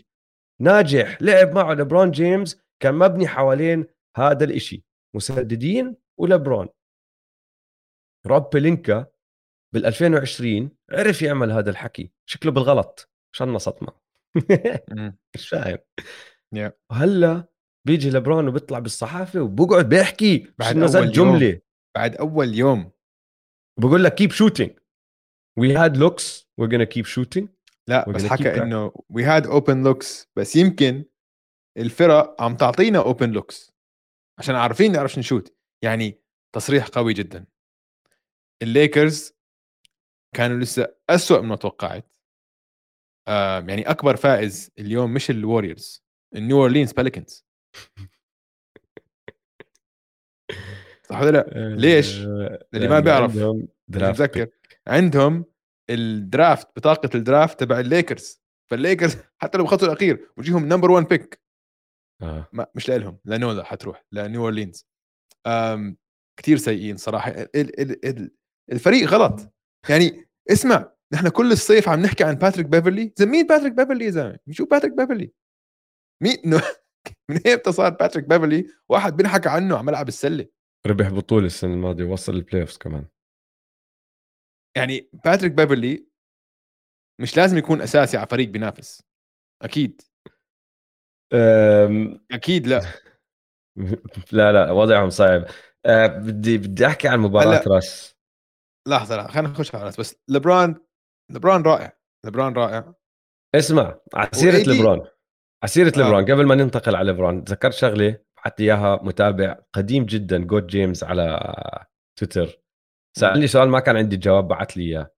ناجح 0.61 1.23
لعب 1.23 1.53
معه 1.55 1.75
لبرون 1.75 2.11
جيمس 2.11 2.63
كان 2.83 2.95
مبني 2.95 3.29
حوالين 3.29 3.87
هذا 4.17 4.45
الإشي 4.45 4.85
مسددين 5.17 5.97
ولبرون. 6.19 6.69
روب 8.27 8.51
بلينكا 8.51 9.07
بال 9.75 9.87
2020 9.87 10.71
عرف 10.91 11.23
يعمل 11.23 11.53
هذا 11.53 11.71
الحكي. 11.71 12.13
شكله 12.27 12.53
بالغلط. 12.53 13.10
شنصت 13.33 13.83
معه 13.83 14.01
مش 15.35 15.49
فاهم. 15.49 15.79
وهلا 16.91 17.49
بيجي 17.87 18.11
لبرون 18.11 18.49
وبيطلع 18.49 18.79
بالصحافة 18.79 19.41
وبقعد 19.41 19.89
بيحكي 19.89 20.53
بعد 20.59 20.77
نزل 20.77 21.13
جمله 21.13 21.47
يوم. 21.47 21.61
بعد 21.97 22.17
أول 22.17 22.55
يوم. 22.55 22.93
بقول 23.81 24.05
لك 24.05 24.15
keep 24.15 24.31
shooting 24.31 24.79
we 25.59 25.75
had 25.77 25.97
looks 25.97 26.49
we 26.59 26.69
gonna 26.69 26.83
keep 26.83 27.05
shooting 27.05 27.49
لا 27.89 28.11
بس 28.11 28.25
حكى 28.27 28.63
إنه 28.63 28.93
we 29.11 29.25
had 29.25 29.47
open 29.47 29.83
looks 29.83 30.31
بس 30.37 30.57
يمكن 30.57 31.05
الفرق 31.79 32.43
عم 32.43 32.57
تعطينا 32.57 32.99
open 32.99 33.31
looks 33.31 33.73
عشان 34.39 34.55
عارفين 34.55 34.93
نعرفش 34.93 35.19
نشوت 35.19 35.57
يعني 35.85 36.21
تصريح 36.55 36.87
قوي 36.87 37.15
جدا. 37.15 37.47
الليكرز 38.63 39.33
كانوا 40.37 40.59
لسه 40.59 40.95
أسوأ 41.11 41.41
مما 41.41 41.57
توقعت. 41.57 42.07
يعني 43.69 43.91
أكبر 43.91 44.17
فائز 44.17 44.71
اليوم 44.79 45.15
مش 45.15 45.31
الوريورز 45.31 46.05
النيو 46.37 46.61
أورلينز 46.63 46.93
بيليكنز 46.93 47.47
صح 51.11 51.21
ولا 51.21 51.31
لأ؟ 51.31 51.75
ليش؟ 51.77 52.19
اللي 52.19 52.59
يعني 52.73 52.89
ما 52.89 53.01
بيعرف 53.01 53.39
بتذكر 53.89 54.47
عندهم 54.87 55.45
ال 55.91 56.04
draft 56.04 56.69
بطاقة 56.77 57.11
ال 57.15 57.22
draft 57.22 57.61
تبع 57.61 57.81
الليكرز. 57.81 58.43
فالليكرز 58.71 59.17
حتى 59.43 59.59
لو 59.59 59.65
بخطوا 59.65 59.89
الأخير 59.89 60.31
وجيهم 60.37 60.69
number 60.69 60.91
1 60.91 61.07
pick 61.09 61.41
آه. 62.23 62.49
ما 62.53 62.67
مش 62.75 62.89
لهم 62.91 63.19
لنولا 63.25 63.65
حتروح. 63.65 64.05
لنيو 64.13 64.43
أورلينز. 64.43 64.87
كثير 66.37 66.57
سيئين 66.57 66.97
صراحة. 66.97 67.31
ال 67.31 67.81
ال 67.81 68.07
ال 68.07 68.31
الفريق 68.73 69.09
غلط. 69.09 69.53
يعني 69.89 70.29
اسمع 70.51 70.93
نحن 71.13 71.29
كل 71.29 71.53
الصيف 71.53 71.89
عم 71.89 72.01
نحكي 72.01 72.25
عن 72.25 72.35
باتريك 72.35 72.67
بيفرلي. 72.67 73.13
زين 73.17 73.29
مين 73.29 73.47
باتريك 73.47 73.73
بيفرلي 73.73 74.05
يا 74.05 74.11
زلمة؟ 74.11 74.39
شو 74.51 74.65
باتريك 74.65 74.93
بيفرلي؟ 74.93 75.33
مين؟ 76.23 76.37
من 77.31 77.49
إمتى 77.49 77.73
صار 77.73 77.91
باتريك 77.91 78.29
بيفرلي؟ 78.29 78.67
واحد 78.89 79.17
بنحكى 79.17 79.49
عنه 79.49 79.75
على 79.77 79.87
ملعب 79.87 80.09
السلة. 80.09 80.47
ربح 80.87 81.09
بطولة 81.09 81.47
السنة 81.47 81.75
الماضية 81.75 82.05
وصل 82.05 82.35
ال 82.35 82.61
playoffs 82.61 82.77
كمان. 82.77 83.07
يعني 84.77 85.11
باتريك 85.25 85.53
بيفرلي 85.53 86.07
مش 87.21 87.37
لازم 87.37 87.59
يكون 87.59 87.81
أساسي 87.81 88.17
على 88.17 88.27
فريق 88.27 88.49
بينافس. 88.49 89.03
أكيد. 89.63 90.03
أم... 91.33 92.25
أكيد 92.31 92.67
لا. 92.67 92.81
لا 94.33 94.53
لا 94.53 94.71
وضعهم 94.71 95.11
صعب. 95.11 95.45
أه 95.87 96.07
بدي 96.07 96.59
بدي 96.59 96.87
أحكي 96.87 97.09
عن 97.09 97.21
مباراة 97.21 97.65
راس. 97.67 98.17
لحظة 98.89 99.27
خلينا 99.27 99.49
نخش 99.49 99.75
على 99.75 99.85
راس. 99.85 100.01
بس 100.01 100.17
لبران 100.29 100.90
لبران 101.31 101.63
رائع 101.63 101.93
لبران 102.27 102.53
رائع. 102.53 102.95
اسمع 103.55 103.99
على 104.15 104.31
سيره 104.33 104.75
لبران 104.75 104.99
على 105.63 105.71
سيره 105.71 105.93
آه. 105.97 106.01
لبران 106.01 106.25
قبل 106.25 106.47
ما 106.47 106.55
ننتقل 106.55 106.97
على 106.97 107.13
لبران 107.13 107.45
تذكرت 107.45 107.75
شغلة 107.75 108.19
حتى 108.37 108.63
إياها 108.63 109.01
متابع 109.03 109.59
قديم 109.73 110.05
جدا 110.05 110.39
جود 110.39 110.67
جيمس 110.67 111.05
على 111.05 111.41
تويتر. 112.19 112.61
سألني 113.17 113.47
سؤال 113.47 113.69
ما 113.69 113.81
كان 113.81 113.97
عندي 113.97 114.17
جواب 114.17 114.49
بعث 114.49 114.71
لي 114.71 114.83
إياه. 114.83 115.11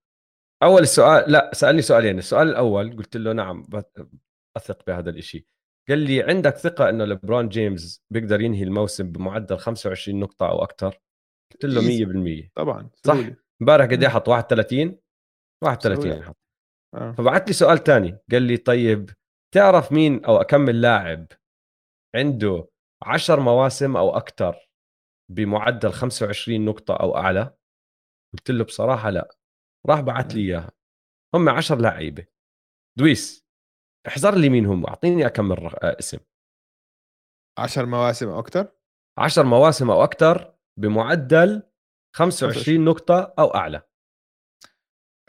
أول 0.63 0.87
سؤال 0.87 1.31
لا 1.31 1.51
سألني 1.53 1.81
سؤالين. 1.81 2.17
السؤال 2.17 2.49
الأول 2.49 2.97
قلت 2.97 3.17
له 3.17 3.33
نعم 3.33 3.63
أثق 4.57 4.85
بهذا 4.87 5.09
الشيء 5.09 5.45
قال 5.89 5.99
لي 5.99 6.23
عندك 6.23 6.57
ثقة 6.57 6.89
إنه 6.89 7.05
لبران 7.05 7.49
جيمس 7.49 8.03
بيقدر 8.09 8.41
ينهي 8.41 8.63
الموسم 8.63 9.11
بمعدل 9.11 9.57
25 9.57 10.19
نقطة 10.19 10.49
أو 10.49 10.63
أكثر؟ 10.63 10.99
قلت 11.53 11.65
له 11.65 11.81
100% 12.45 12.51
طبعا 12.55 12.89
صح؟ 13.03 13.17
امبارح 13.61 13.85
قد 13.85 14.03
إيه 14.03 14.09
حط 14.09 14.27
31 14.27 14.97
31 15.63 16.23
حط 16.23 16.37
آه. 16.95 17.11
فبعث 17.11 17.47
لي 17.47 17.53
سؤال 17.53 17.83
ثاني 17.83 18.19
قال 18.31 18.41
لي 18.41 18.57
طيب 18.57 19.09
تعرف 19.53 19.91
مين 19.91 20.25
أو 20.25 20.37
أكمل 20.37 20.81
لاعب 20.81 21.27
عنده 22.15 22.67
10 23.03 23.41
مواسم 23.41 23.97
أو 23.97 24.17
أكثر 24.17 24.69
بمعدل 25.31 25.91
25 25.91 26.65
نقطة 26.65 26.95
أو 26.95 27.17
أعلى؟ 27.17 27.55
قلت 28.33 28.51
له 28.51 28.63
بصراحة 28.63 29.09
لا. 29.09 29.35
راح 29.89 30.01
بعث 30.01 30.35
لي 30.35 30.41
إياها. 30.41 30.71
هم 31.35 31.49
10 31.49 31.75
لعيبه 31.75 32.25
دويس 32.99 33.45
احذر 34.07 34.35
لي 34.35 34.49
مين 34.49 34.65
هم 34.65 34.85
أعطيني 34.85 35.25
أكمل 35.25 35.57
آه، 35.65 35.95
اسم. 35.99 36.19
10 37.59 37.85
مواسم 37.85 38.29
أو 38.29 38.39
أكثر؟ 38.39 38.71
10 39.19 39.43
مواسم 39.43 39.91
أو 39.91 40.03
أكثر 40.03 40.55
بمعدل 40.79 41.63
25 42.15 42.85
نقطة 42.85 43.33
أو 43.39 43.55
أعلى. 43.55 43.81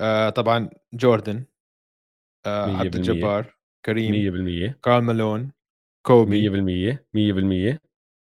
آه 0.00 0.30
طبعا 0.30 0.70
جوردن 0.94 1.46
آه 2.46 2.76
عبد 2.76 2.96
الجبار 2.96 3.58
كريم 3.84 4.12
100% 4.12 4.80
كارل 4.82 5.04
مالون 5.04 5.52
كوبي. 6.06 6.48
100% 6.50 7.06
100% 7.14 7.80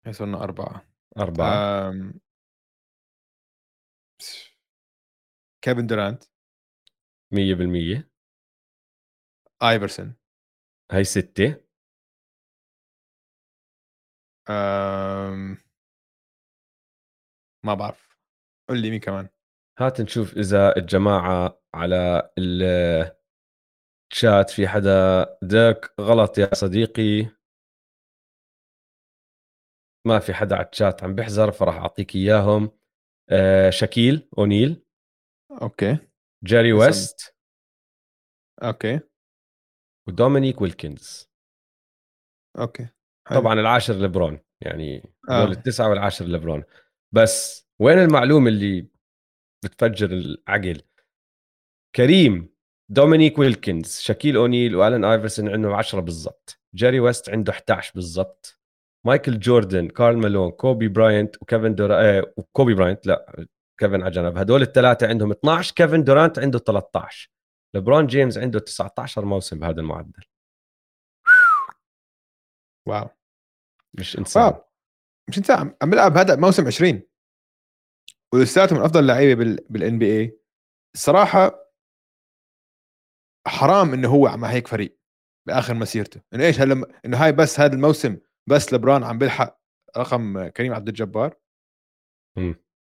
هي 0.07 0.13
صرنا 0.13 0.43
أربعة. 0.45 0.89
أربعة. 1.19 1.89
آم... 1.89 2.21
كيفن 5.65 5.87
دورانت. 5.87 6.25
100% 7.35 8.11
آيفرسون. 9.63 10.17
هي 10.93 11.05
ستة. 11.05 11.65
أم... 14.51 15.57
ما 17.65 17.75
بعرف. 17.75 18.17
قول 18.69 18.83
لي 18.83 18.91
مين 18.91 19.01
كمان. 19.01 19.29
هات 19.81 20.01
نشوف 20.01 20.37
إذا 20.37 20.77
الجماعة 20.77 21.61
على 21.75 22.31
الشات 22.39 23.11
في 24.51 24.69
حدا. 24.69 25.27
داك 25.43 25.95
غلط 26.01 26.39
يا 26.39 26.55
صديقي. 26.55 27.31
ما 30.07 30.19
في 30.19 30.35
حدا 30.35 30.57
على 30.57 30.69
الشات 30.73 31.05
عم 31.05 31.15
بيحذر 31.15 31.53
فراح 31.53 31.77
أعطيك 31.77 32.17
إياهم. 32.17 32.71
آه 33.31 33.71
شاكيل 33.71 34.29
أونيل. 34.39 34.85
أوكي. 35.63 35.99
جيري 36.45 36.73
ويست. 36.73 37.37
أوكي. 38.63 39.01
ودومينيك 40.09 40.61
ويلكنز. 40.61 41.31
أوكي 42.59 42.89
حلو. 43.29 43.41
طبعا 43.41 43.55
العاشر 43.55 43.95
لبرون 43.95 44.41
يعني 44.61 45.15
آه. 45.31 45.45
التسعة 45.45 45.91
والعاشر 45.91 46.25
لبرون 46.25 46.65
بس 47.15 47.67
وين 47.81 47.99
المعلومه 47.99 48.49
اللي 48.49 48.90
بتفجر 49.65 50.11
العقل. 50.11 50.83
كريم 51.97 52.55
دومينيك 52.89 53.39
ويلكنز 53.39 53.99
شاكيل 54.01 54.37
أونيل 54.37 54.77
والن 54.77 55.05
آيفرسون 55.05 55.49
عنده 55.49 55.77
10 55.77 56.01
بالضبط. 56.01 56.61
جيري 56.75 57.01
ويست 57.01 57.31
عنده 57.31 57.53
11 57.53 57.93
بالضبط. 57.95 58.61
مايكل 59.07 59.39
جوردن 59.39 59.89
كارل 59.89 60.17
مالون 60.17 60.51
كوبي 60.51 60.89
براينت 60.89 61.43
وكيفن 61.43 61.75
دورانت 61.75 62.27
آه 62.27 62.33
وكوبي 62.37 62.75
براينت 62.75 63.07
لا 63.07 63.47
كيفن 63.81 64.03
على 64.03 64.11
جنب. 64.11 64.39
هدول 64.39 64.63
الثلاثه 64.63 65.09
عندهم 65.09 65.31
12 65.31 65.75
كيفن 65.75 66.05
دورانت 66.05 66.39
عنده 66.39 66.59
13 66.59 67.31
لبرون 67.75 68.07
جيمس 68.07 68.39
عنده 68.39 68.59
19 68.59 69.25
موسم 69.25 69.59
بهذا 69.59 69.81
المعدل. 69.81 70.25
واو. 72.87 73.09
مش 73.95 74.19
إنسان. 74.19 74.43
واو. 74.43 74.65
مش 75.29 75.39
إنسان. 75.39 75.75
عم 75.83 75.91
بيلعب 75.91 76.17
هذا 76.17 76.37
موسم 76.37 76.67
20 76.67 77.03
ولساته 78.35 78.77
من 78.77 78.83
أفضل 78.83 79.01
اللعيبه 79.01 79.57
بال 79.71 79.89
N 79.89 79.99
BA 79.99 80.41
الصراحه 80.95 81.73
حرام 83.47 83.93
إنه 83.93 84.09
هو 84.09 84.37
مع 84.37 84.49
هيك 84.49 84.69
فريق 84.69 84.99
بآخر 85.49 85.75
مسيرته. 85.75 86.21
إنه 86.35 86.45
إيش 86.45 86.61
هلا 86.61 87.01
إنه 87.05 87.25
هاي 87.25 87.33
بس 87.33 87.61
هذا 87.61 87.75
الموسم 87.75 88.19
بس 88.49 88.73
لبران 88.73 89.05
عم 89.05 89.19
بيلحق 89.19 89.61
رقم 89.97 90.49
كريم 90.49 90.75
عبد 90.75 90.89
الجبار. 90.89 91.37
م. 92.39 92.55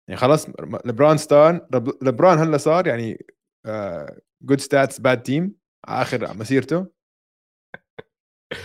يعني 0.08 0.20
خلاص 0.20 0.48
لبران 0.84 1.16
ستان 1.16 1.68
لبران 2.02 2.38
هلا 2.38 2.56
صار 2.56 2.86
يعني 2.86 3.26
good 4.42 4.60
stats 4.60 5.00
bad 5.00 5.22
team 5.22 5.56
آخر 5.84 6.36
مسيرته. 6.36 6.86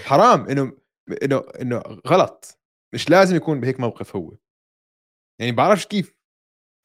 حرام 0.05 0.49
إنه 0.49 0.77
إنه 1.23 1.43
إنه 1.61 1.77
غلط. 2.07 2.59
مش 2.93 3.09
لازم 3.09 3.35
يكون 3.35 3.59
بهيك 3.59 3.79
موقف 3.79 4.15
هو. 4.15 4.37
يعني 5.41 5.51
بعرفش 5.51 5.85
كيف 5.85 6.16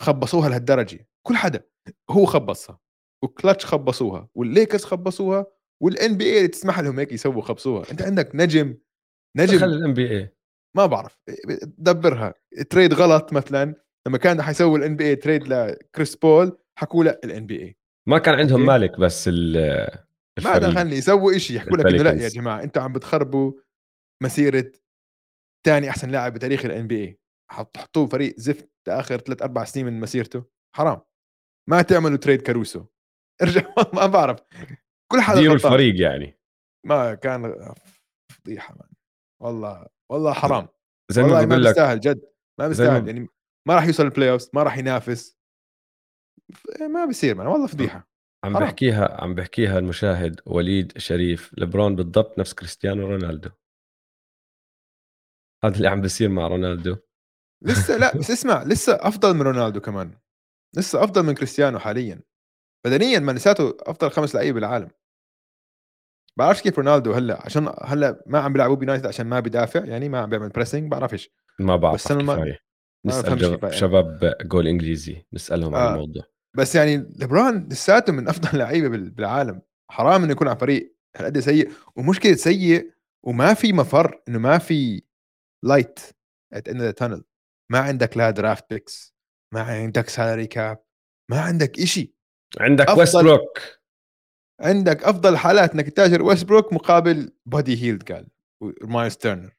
خبصوها 0.03 0.49
لهالدرجة. 0.49 1.09
كل 1.27 1.37
حدا 1.37 1.65
هو 2.11 2.25
خبصها 2.25 2.81
وكلتش 3.25 3.67
خبصوها 3.67 4.29
والليكرز 4.35 4.85
خبصوها 4.85 5.47
وال 5.83 6.17
NBA 6.17 6.49
تسمح 6.49 6.81
لهم 6.81 6.99
هيك 6.99 7.13
يسووا 7.13 7.43
خبصوها. 7.43 7.91
انت 7.91 8.03
عندك 8.03 8.31
نجم 8.35 8.79
نجم 9.37 9.59
خلي 9.59 9.75
ال 9.77 9.95
NBA 9.95 10.37
ما 10.77 10.87
بعرف 10.87 11.19
دبرها. 11.65 12.35
trade 12.71 12.95
غلط 12.95 13.33
مثلا 13.33 13.75
لما 14.07 14.19
كان 14.19 14.43
حيسووا 14.43 14.79
ال 14.79 14.97
NBA 14.97 15.05
trade 15.05 15.49
لكريس 15.49 16.17
بول 16.17 16.59
حكوا 16.79 17.05
لا 17.05 17.21
ال 17.25 17.47
NBA 17.47 17.77
ما 18.09 18.19
كان 18.19 18.35
عندهم 18.35 18.67
مالك 18.67 19.01
بس 19.01 19.29
ال 19.29 19.53
ما 20.45 20.59
دخلني 20.59 20.97
يسووا 20.97 21.39
شيء 21.39 21.57
يحكوا 21.57 21.77
لك 21.77 21.87
إنه 21.87 22.03
لا 22.03 22.23
يا 22.23 22.29
جماعة 22.29 22.63
أنتم 22.63 22.81
عم 22.81 22.93
بتخربوا 22.93 23.53
مسيرة 24.23 24.73
ثاني 25.67 25.91
أحسن 25.91 26.11
لاعب 26.11 26.33
بتاريخ 26.33 26.65
ال 26.65 26.87
NBA 26.87 27.19
حطوه 27.53 28.07
فريق 28.07 28.35
زفت 28.39 28.71
آخر 28.89 29.17
ثلاث 29.17 29.43
أربع 29.43 29.65
سنين 29.65 29.87
من 29.87 30.01
مسيرته 30.01 30.45
حرام. 30.77 31.01
ما 31.69 31.83
تعملوا 31.83 32.17
trade 32.17 32.43
كاروسو. 32.43 32.87
ارجع 33.43 33.75
ما 33.95 34.07
بعرف. 34.07 34.41
كل 35.13 35.21
حدا 35.21 35.41
دير 35.41 35.55
الفريق 35.55 36.01
يعني. 36.01 36.39
ما 36.87 37.15
كان 37.15 37.75
فضيحة 38.33 38.75
man 38.75 38.89
والله 39.43 39.87
والله 40.13 40.33
حرام. 40.33 40.69
زي 41.11 41.23
والله 41.23 41.47
ما 41.47 41.57
بيستاهل 41.57 42.01
جد. 42.01 42.33
ما 42.61 42.69
بيستاهل 42.69 43.07
يعني 43.07 43.29
ما 43.69 43.75
راح 43.75 43.85
يوصل 43.85 44.05
ال 44.05 44.31
playoff 44.31 44.55
ما 44.55 44.63
راح 44.63 44.79
ينافس. 44.79 45.39
ما 46.81 47.05
بيصير 47.07 47.35
man 47.35 47.47
والله 47.47 47.67
فضيحة. 47.67 48.09
عم 48.45 48.57
حرام. 48.57 48.65
بحكيها 48.65 49.23
عم 49.23 49.35
بحكيها 49.35 49.79
المشاهد 49.79 50.41
وليد 50.47 50.99
شريف 50.99 51.55
لبرون 51.59 51.97
بالضبط 51.97 52.39
نفس 52.39 52.55
كريستيانو 52.55 53.07
رونالدو. 53.07 53.51
هذا 55.65 55.77
اللي 55.77 55.89
عم 55.89 56.01
بيصير 56.01 56.29
مع 56.29 56.47
رونالدو. 56.47 56.97
لسه 57.65 57.97
لا 57.97 58.17
بس 58.17 58.31
اسمع 58.41 58.63
لسه 58.63 58.93
أفضل 58.93 59.35
من 59.35 59.43
رونالدو 59.43 59.81
كمان. 59.81 60.11
لسه 60.77 61.05
أفضل 61.05 61.23
من 61.23 61.35
كريستيانو 61.35 61.79
حاليا. 61.79 62.21
بدنيا 62.87 63.19
ما 63.19 63.33
لساته 63.33 63.77
أفضل 63.81 64.11
خمس 64.11 64.35
لعيبة 64.35 64.55
بالعالم. 64.55 64.89
بعرفش 66.39 66.63
كيف 66.63 66.79
رونالدو 66.79 67.13
هلأ 67.13 67.43
عشان 67.45 67.75
هلأ 67.83 68.23
ما 68.27 68.39
عم 68.39 68.53
بيلعبوا 68.53 68.77
بيونايتد 68.77 69.07
عشان 69.07 69.27
ما 69.27 69.41
بدافع 69.41 69.85
يعني 69.85 70.09
ما 70.09 70.19
عم 70.19 70.31
بيعمل 70.31 70.49
pressing 70.49 70.91
بعرفش. 70.91 71.31
ما 71.59 71.77
بعرف 71.77 71.95
بس 71.95 72.11
أنا 72.11 72.23
ما 72.23 72.57
نسأل 73.07 73.75
شباب 73.75 74.35
جول 74.43 74.67
إنجليزي 74.67 75.27
نسألهم 75.33 75.75
آه. 75.75 75.79
عن 75.79 75.95
الموضوع. 75.95 76.23
بس 76.57 76.75
يعني 76.75 76.97
لبرون 76.97 77.69
لساته 77.71 78.13
من 78.13 78.29
أفضل 78.29 78.59
لعيبة 78.59 78.89
بالعالم. 78.89 79.63
حرام 79.91 80.23
إنه 80.23 80.33
يكون 80.33 80.49
على 80.49 80.59
فريق 80.59 80.97
هالقد 81.17 81.39
سيء. 81.39 81.73
ومشكلة 81.97 82.35
سيء 82.35 82.93
وما 83.23 83.55
في 83.55 83.73
مفر 83.73 84.23
إنه 84.29 84.39
ما 84.39 84.59
في 84.59 85.03
light 85.65 86.01
at 86.53 86.59
the 86.59 86.69
end 86.69 86.81
of 86.81 86.91
the 86.91 87.02
tunnel 87.02 87.25
ما 87.71 87.79
عندك 87.79 88.17
لا 88.17 88.31
draft 88.31 88.71
picks 88.71 89.15
ما 89.55 89.63
عندك 89.63 90.09
salary 90.09 90.47
cap 90.47 90.83
ما 91.31 91.41
عندك 91.41 91.79
إشي. 91.79 92.15
عندك 92.61 92.97
ويستبروك 92.97 93.59
عندك 94.61 95.05
أفضل 95.05 95.37
حالات 95.37 95.75
إنك 95.75 95.87
تتاجر 95.87 96.23
ويستبروك 96.23 96.73
مقابل 96.73 97.33
بادي 97.47 97.83
هيلد 97.83 98.13
قال 98.13 98.27
ومايلز 98.61 99.17
تيرنر 99.17 99.53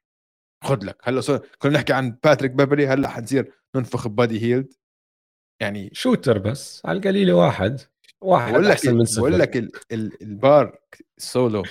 خذ 0.64 0.86
لك. 0.86 0.98
هلأ 1.04 1.22
صار 1.22 1.48
كنا 1.60 1.74
نحكي 1.74 1.94
عن 1.94 2.18
باتريك 2.24 2.52
بيفرلي 2.52 2.88
هلأ 2.88 3.08
حنصير 3.08 3.54
ننفخ 3.76 4.08
ببادي 4.08 4.42
هيلد 4.42 4.74
يعني 5.62 5.90
shooter 5.94 6.38
بس 6.38 6.82
على 6.86 6.98
القليله 6.98 7.34
واحد. 7.34 7.82
واحد 8.22 8.52
بقول 8.52 8.66
لك 8.66 8.86
من 8.86 9.06
صفر. 9.06 9.22
بقول 9.22 9.40
لك 9.40 9.56
البار 10.22 10.80
السولو 11.18 11.64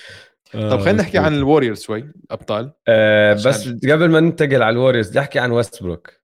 آه 0.55 0.71
طب 0.71 0.81
خلينا 0.81 1.03
نحكي 1.03 1.19
عن 1.19 1.35
الوريورز 1.35 1.83
شوي 1.83 1.99
الابطال 2.01 2.73
آه 2.89 3.33
بس 3.33 3.69
قبل 3.69 4.11
ما 4.11 4.21
ننتقل 4.21 4.63
على 4.63 4.73
الوريورز 4.73 5.09
بدي 5.11 5.21
أحكي 5.21 5.39
عن 5.39 5.51
ويستبروك 5.51 6.22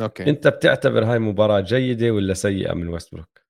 أوكي. 0.00 0.30
أنت 0.30 0.48
بتعتبر 0.48 1.04
هاي 1.04 1.18
مباراة 1.18 1.60
جيدة 1.60 2.10
ولا 2.10 2.34
سيئة 2.34 2.74
من 2.74 2.88
ويستبروك؟ 2.88 3.46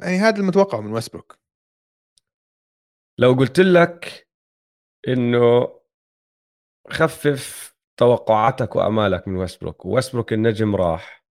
يعني 0.00 0.16
هذا 0.16 0.40
المتوقع 0.40 0.80
من 0.80 0.92
ويستبروك 0.92 1.38
لو 3.18 3.32
قلت 3.32 3.60
لك 3.60 4.28
إنه 5.08 5.78
خفف 6.90 7.74
توقعاتك 7.96 8.76
وأمالك 8.76 9.28
من 9.28 9.36
ويستبروك 9.36 9.86
ويستبروك 9.86 10.32
النجم 10.32 10.76
راح. 10.76 11.24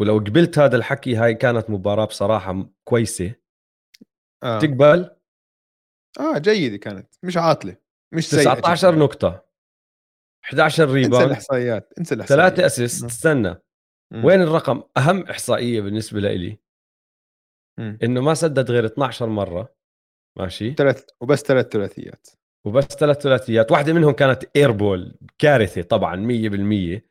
ولو 0.00 0.18
قبلت 0.18 0.58
هذا 0.58 0.76
الحكي 0.76 1.16
هاي 1.16 1.34
كانت 1.34 1.70
مباراة 1.70 2.04
بصراحة 2.04 2.70
كويسة. 2.84 3.34
آه. 4.42 4.58
تقبل؟ 4.58 5.16
آه 6.20 6.38
جيدة 6.38 6.76
كانت. 6.76 7.14
مش 7.22 7.36
عاطلة. 7.36 7.76
مش 8.12 8.28
19 8.28 8.98
نقطة. 8.98 9.51
11 10.44 10.88
rebound 10.90 11.14
انسى 11.14 11.24
الإحصائيات 11.24 11.92
انسى 11.98 12.14
الإحصائيات. 12.14 12.54
ثلاثة 12.54 12.66
assist 12.66 13.04
استنى. 13.04 13.56
مم. 14.12 14.24
وين 14.24 14.42
الرقم؟ 14.42 14.82
أهم 14.96 15.22
إحصائية 15.22 15.80
بالنسبة 15.80 16.20
لي 16.20 16.58
إنه 17.78 18.20
ما 18.20 18.34
سدد 18.34 18.70
غير 18.70 18.86
12 18.86 19.26
مرة. 19.26 19.74
ماشي. 20.38 20.74
ثلاث 20.74 21.04
وبس 21.20 21.42
ثلاث 21.42 21.68
ثلاثيات. 21.68 22.26
وبس 22.66 22.84
ثلاث 22.84 23.20
ثلاثيات. 23.20 23.72
واحدة 23.72 23.92
منهم 23.92 24.12
كانت 24.12 24.44
airball 24.56 25.18
كارثة 25.38 25.82
طبعا 25.82 26.16
100% 26.16 27.02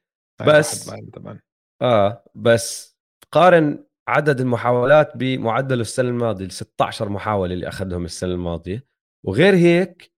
بس 0.48 0.90
طبعا. 1.14 1.40
آه 1.82 2.24
بس 2.36 2.98
قارن 3.32 3.86
عدد 4.08 4.40
المحاولات 4.40 5.18
بمعدل 5.18 5.82
السنة 5.82 6.10
الماضية 6.10 6.46
ال 6.46 6.52
16 6.52 7.10
محاولة 7.10 7.54
اللي 7.54 7.68
أخذهم 7.68 8.06
السنة 8.06 8.34
الماضية. 8.34 8.86
وغير 9.26 9.56
هيك 9.56 10.12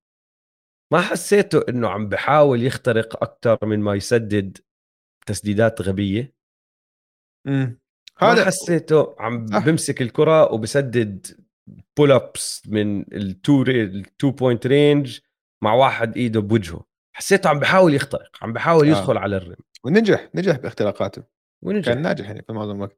ما 0.93 1.01
حسيته 1.01 1.61
إنه 1.69 1.89
عم 1.89 2.09
بحاول 2.09 2.63
يخترق 2.63 3.23
أكثر 3.23 3.57
من 3.63 3.79
ما 3.79 3.95
يسدد 3.95 4.57
تسديدات 5.25 5.81
غبية؟ 5.81 6.33
امم 7.47 7.79
هذا 8.19 8.45
حسيته 8.45 9.15
عم 9.19 9.53
أه. 9.53 9.59
بمسك 9.59 10.01
الكرة 10.01 10.53
وبسدد 10.53 11.27
pull 11.97 12.11
ups 12.11 12.67
من 12.67 13.13
ال 13.13 13.25
two 13.25 13.61
ال 13.61 13.79
two 13.79 14.31
point 14.31 14.67
range 14.67 15.19
مع 15.63 15.73
واحد 15.73 16.17
إيده 16.17 16.39
بوجهه. 16.39 16.85
حسيته 17.15 17.49
عم 17.49 17.59
بحاول 17.59 17.93
يخترق 17.93 18.37
عم 18.41 18.53
بحاول 18.53 18.87
آه. 18.87 18.89
يدخل 18.89 19.17
آه. 19.17 19.19
على 19.19 19.37
ال 19.37 19.41
rim. 19.41 19.55
ونجح 19.83 20.29
نجح 20.35 20.57
باختراقاته. 20.57 21.23
ونجح. 21.63 21.93
كان 21.93 22.01
ناجح 22.01 22.25
يعني 22.25 22.41
في 22.41 22.53
معظم 22.53 22.75
الوقت. 22.75 22.97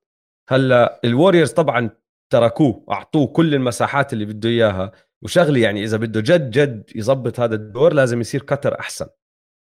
هلأ 0.49 0.99
الوريورز 1.03 1.51
طبعا 1.51 1.89
تركوه 2.33 2.85
أعطوه 2.91 3.27
كل 3.27 3.55
المساحات 3.55 4.13
اللي 4.13 4.25
بده 4.25 4.49
إياها. 4.49 4.91
وشغلي 5.23 5.61
يعني 5.61 5.83
إذا 5.83 5.97
بده 5.97 6.21
جد 6.21 6.51
جد 6.51 6.91
يظبط 6.95 7.39
هذا 7.39 7.55
الدور 7.55 7.93
لازم 7.93 8.21
يصير 8.21 8.41
كتر 8.41 8.79
أحسن. 8.79 9.07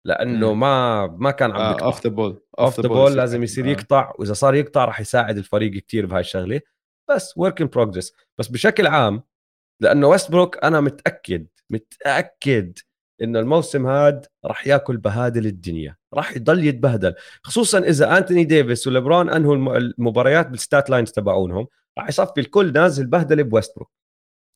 لأنه 0.06 0.54
ما 0.54 1.08
ما 1.08 1.32
كان 1.32 1.51
عم 1.51 1.72
يقطع. 1.72 1.86
off 1.86 2.03
the 2.03 2.09
ball 2.09 2.41
off 2.59 2.80
the 2.80 2.88
ball 2.88 3.14
لازم 3.14 3.43
يصير 3.43 3.66
آه. 3.66 3.70
يقطع 3.70 4.14
وإذا 4.20 4.34
صار 4.34 4.56
يقطع 4.56 4.86
راح 4.86 4.99
يساعد 4.99 5.38
الفريق 5.38 5.72
كتير 5.72 6.06
بهاي 6.06 6.20
الشغلة. 6.20 6.62
بس 7.10 7.34
work 7.38 7.61
in 7.61 7.68
progress 7.68 8.14
بس 8.38 8.47
بشكل 8.47 8.88
عام 8.88 9.24
لأنه 9.82 10.08
ويستبروك 10.08 10.64
أنا 10.64 10.82
متأكد 10.82 11.47
متأكد 11.70 12.78
إنه 13.22 13.39
الموسم 13.39 13.86
هاد 13.86 14.26
راح 14.45 14.68
ياكل 14.68 14.97
بهادل 14.97 15.45
الدنيا. 15.45 15.95
راح 16.14 16.36
يضل 16.36 16.66
يتبهدل. 16.66 17.16
خصوصا 17.43 17.80
إذا 17.80 18.18
انتوني 18.18 18.43
ديفيس 18.43 18.88
وليبرون 18.88 19.30
أنهوا 19.30 19.56
المباريات 19.78 20.47
بال 20.47 20.61
stat 20.61 20.89
lines 20.89 21.11
تبعونهم 21.12 21.68
راح 21.97 22.10
يصفي 22.10 22.39
الكل 22.39 22.74
نازل 22.74 23.06
بهدله 23.06 23.43
بويستبروك 23.43 23.91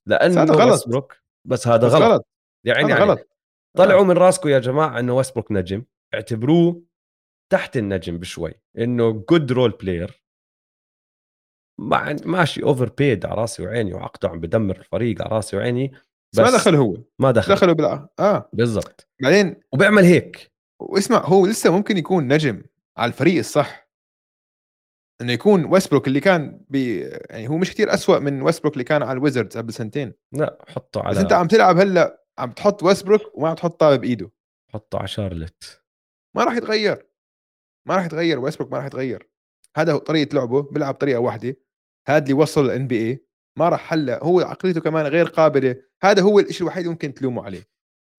لأنه 0.08 0.44
هذا 0.44 0.54
غلط. 0.54 1.12
بس 1.46 1.68
هذا 1.68 1.88
بس 1.88 1.94
غلط. 1.94 2.04
غلط. 2.04 2.28
يعني, 2.66 2.90
يعني 2.90 3.04
غلط. 3.04 3.30
طلعوا 3.78 4.04
من 4.04 4.18
راسكم 4.18 4.50
يا 4.50 4.60
جماعة 4.60 5.00
إنه 5.00 5.14
ويستبروك 5.14 5.52
نجم. 5.52 5.84
اعتبروه 6.14 6.82
تحت 7.52 7.78
النجم 7.78 8.18
بشوي. 8.18 8.54
إنه 8.78 9.12
good 9.30 9.52
role 9.52 9.72
player 9.72 10.24
ماشي 12.26 12.64
overpaid 12.64 13.26
على 13.26 13.42
راسي 13.42 13.64
وعيني 13.64 13.94
وعقده 13.94 14.30
عم 14.30 14.40
بدمر 14.40 14.78
الفريق 14.78 15.22
على 15.22 15.36
راسي 15.36 15.58
وعيني 15.58 15.92
بس 16.34 16.40
ما 16.40 16.52
دخل 16.52 16.76
هو. 16.76 16.98
ما 17.20 17.32
دخل. 17.32 17.54
دخلوا 17.54 17.74
بلا 17.74 18.10
آه. 18.20 18.50
بالضبط. 18.54 19.10
بعدين 19.22 19.56
وبيعمل 19.72 20.04
هيك. 20.04 20.52
واسمع 20.80 21.18
هو 21.26 21.46
لسه 21.46 21.72
ممكن 21.72 21.98
يكون 21.98 22.34
نجم 22.34 22.64
على 22.98 23.10
الفريق 23.10 23.38
الصح. 23.38 23.87
إنه 25.22 25.34
يكون 25.34 25.66
ويسبروك 25.66 26.08
اللي 26.08 26.20
كان 26.20 26.62
بي 26.70 27.00
يعني 27.00 27.50
هو 27.50 27.58
مش 27.58 27.72
كتير 27.72 27.94
أسوأ 27.94 28.20
من 28.20 28.42
ويسبروك 28.42 28.74
اللي 28.74 28.84
كان 28.84 29.04
على 29.04 29.18
الويزردز 29.18 29.58
قبل 29.58 29.74
سنتين. 29.74 30.14
لا 30.32 30.66
حطه 30.68 31.02
على 31.02 31.12
بس 31.12 31.18
أنت 31.18 31.34
عم 31.34 31.48
تلعب 31.48 31.78
هلأ 31.78 32.24
عم 32.38 32.52
تحط 32.52 32.84
ويسبروك 32.84 33.22
وما 33.34 33.50
عم 33.50 33.56
تحط 33.56 33.80
طابه 33.80 33.96
بإيده. 33.96 34.32
حطه 34.74 34.98
على 34.98 35.08
شارلوت 35.08 35.82
ما 36.36 36.44
راح 36.44 36.56
يتغير. 36.56 37.08
ما 37.88 37.96
راح 37.96 38.06
يتغير 38.06 38.40
ويسبروك 38.40 38.72
ما 38.72 38.78
راح 38.78 38.86
يتغير. 38.86 39.30
هذا 39.78 39.98
طريقة 39.98 40.36
لعبه 40.36 40.62
بيلعب 40.62 40.94
طريقه 40.94 41.20
واحدة. 41.20 41.56
هذا 42.08 42.24
اللي 42.24 42.34
وصل 42.34 42.66
الان 42.66 42.88
بي 42.88 43.10
اي 43.10 43.26
ما 43.60 43.70
راح 43.70 43.94
هلأ 43.94 44.24
هو 44.24 44.40
عقليته 44.40 44.82
كمان 44.82 45.06
غير 45.06 45.28
قابلة. 45.28 45.76
هذا 46.04 46.22
هو 46.22 46.40
الشيء 46.40 46.62
الوحيد 46.62 46.80
اللي 46.80 46.92
ممكن 46.92 47.14
تلومه 47.14 47.44
عليه. 47.46 47.68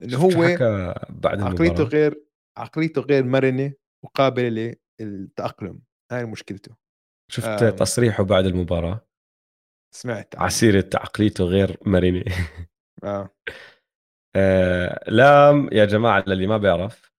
إنه 0.02 0.18
هو 0.18 0.30
بعد 1.08 1.40
عقليته 1.40 1.84
غير 1.84 2.24
عقليته 2.56 3.00
غير 3.00 3.24
مرنة 3.24 3.72
وقابلة 4.04 4.74
للتأقلم. 5.00 5.80
هاي 6.12 6.24
مشكلته. 6.24 6.87
شفت 7.30 7.62
آه. 7.62 7.70
تصريحه 7.70 8.24
بعد 8.24 8.46
المباراة 8.46 9.08
سمعت 9.94 10.36
عسيرة 10.36 10.90
عقليته 10.94 11.44
غير 11.44 11.78
مرنه 11.86 12.24
آه. 13.04 13.30
آه 14.36 15.10
لام 15.10 15.68
يا 15.72 15.84
جماعة 15.84 16.24
للي 16.26 16.46
ما 16.46 16.56
بيعرف 16.56 17.12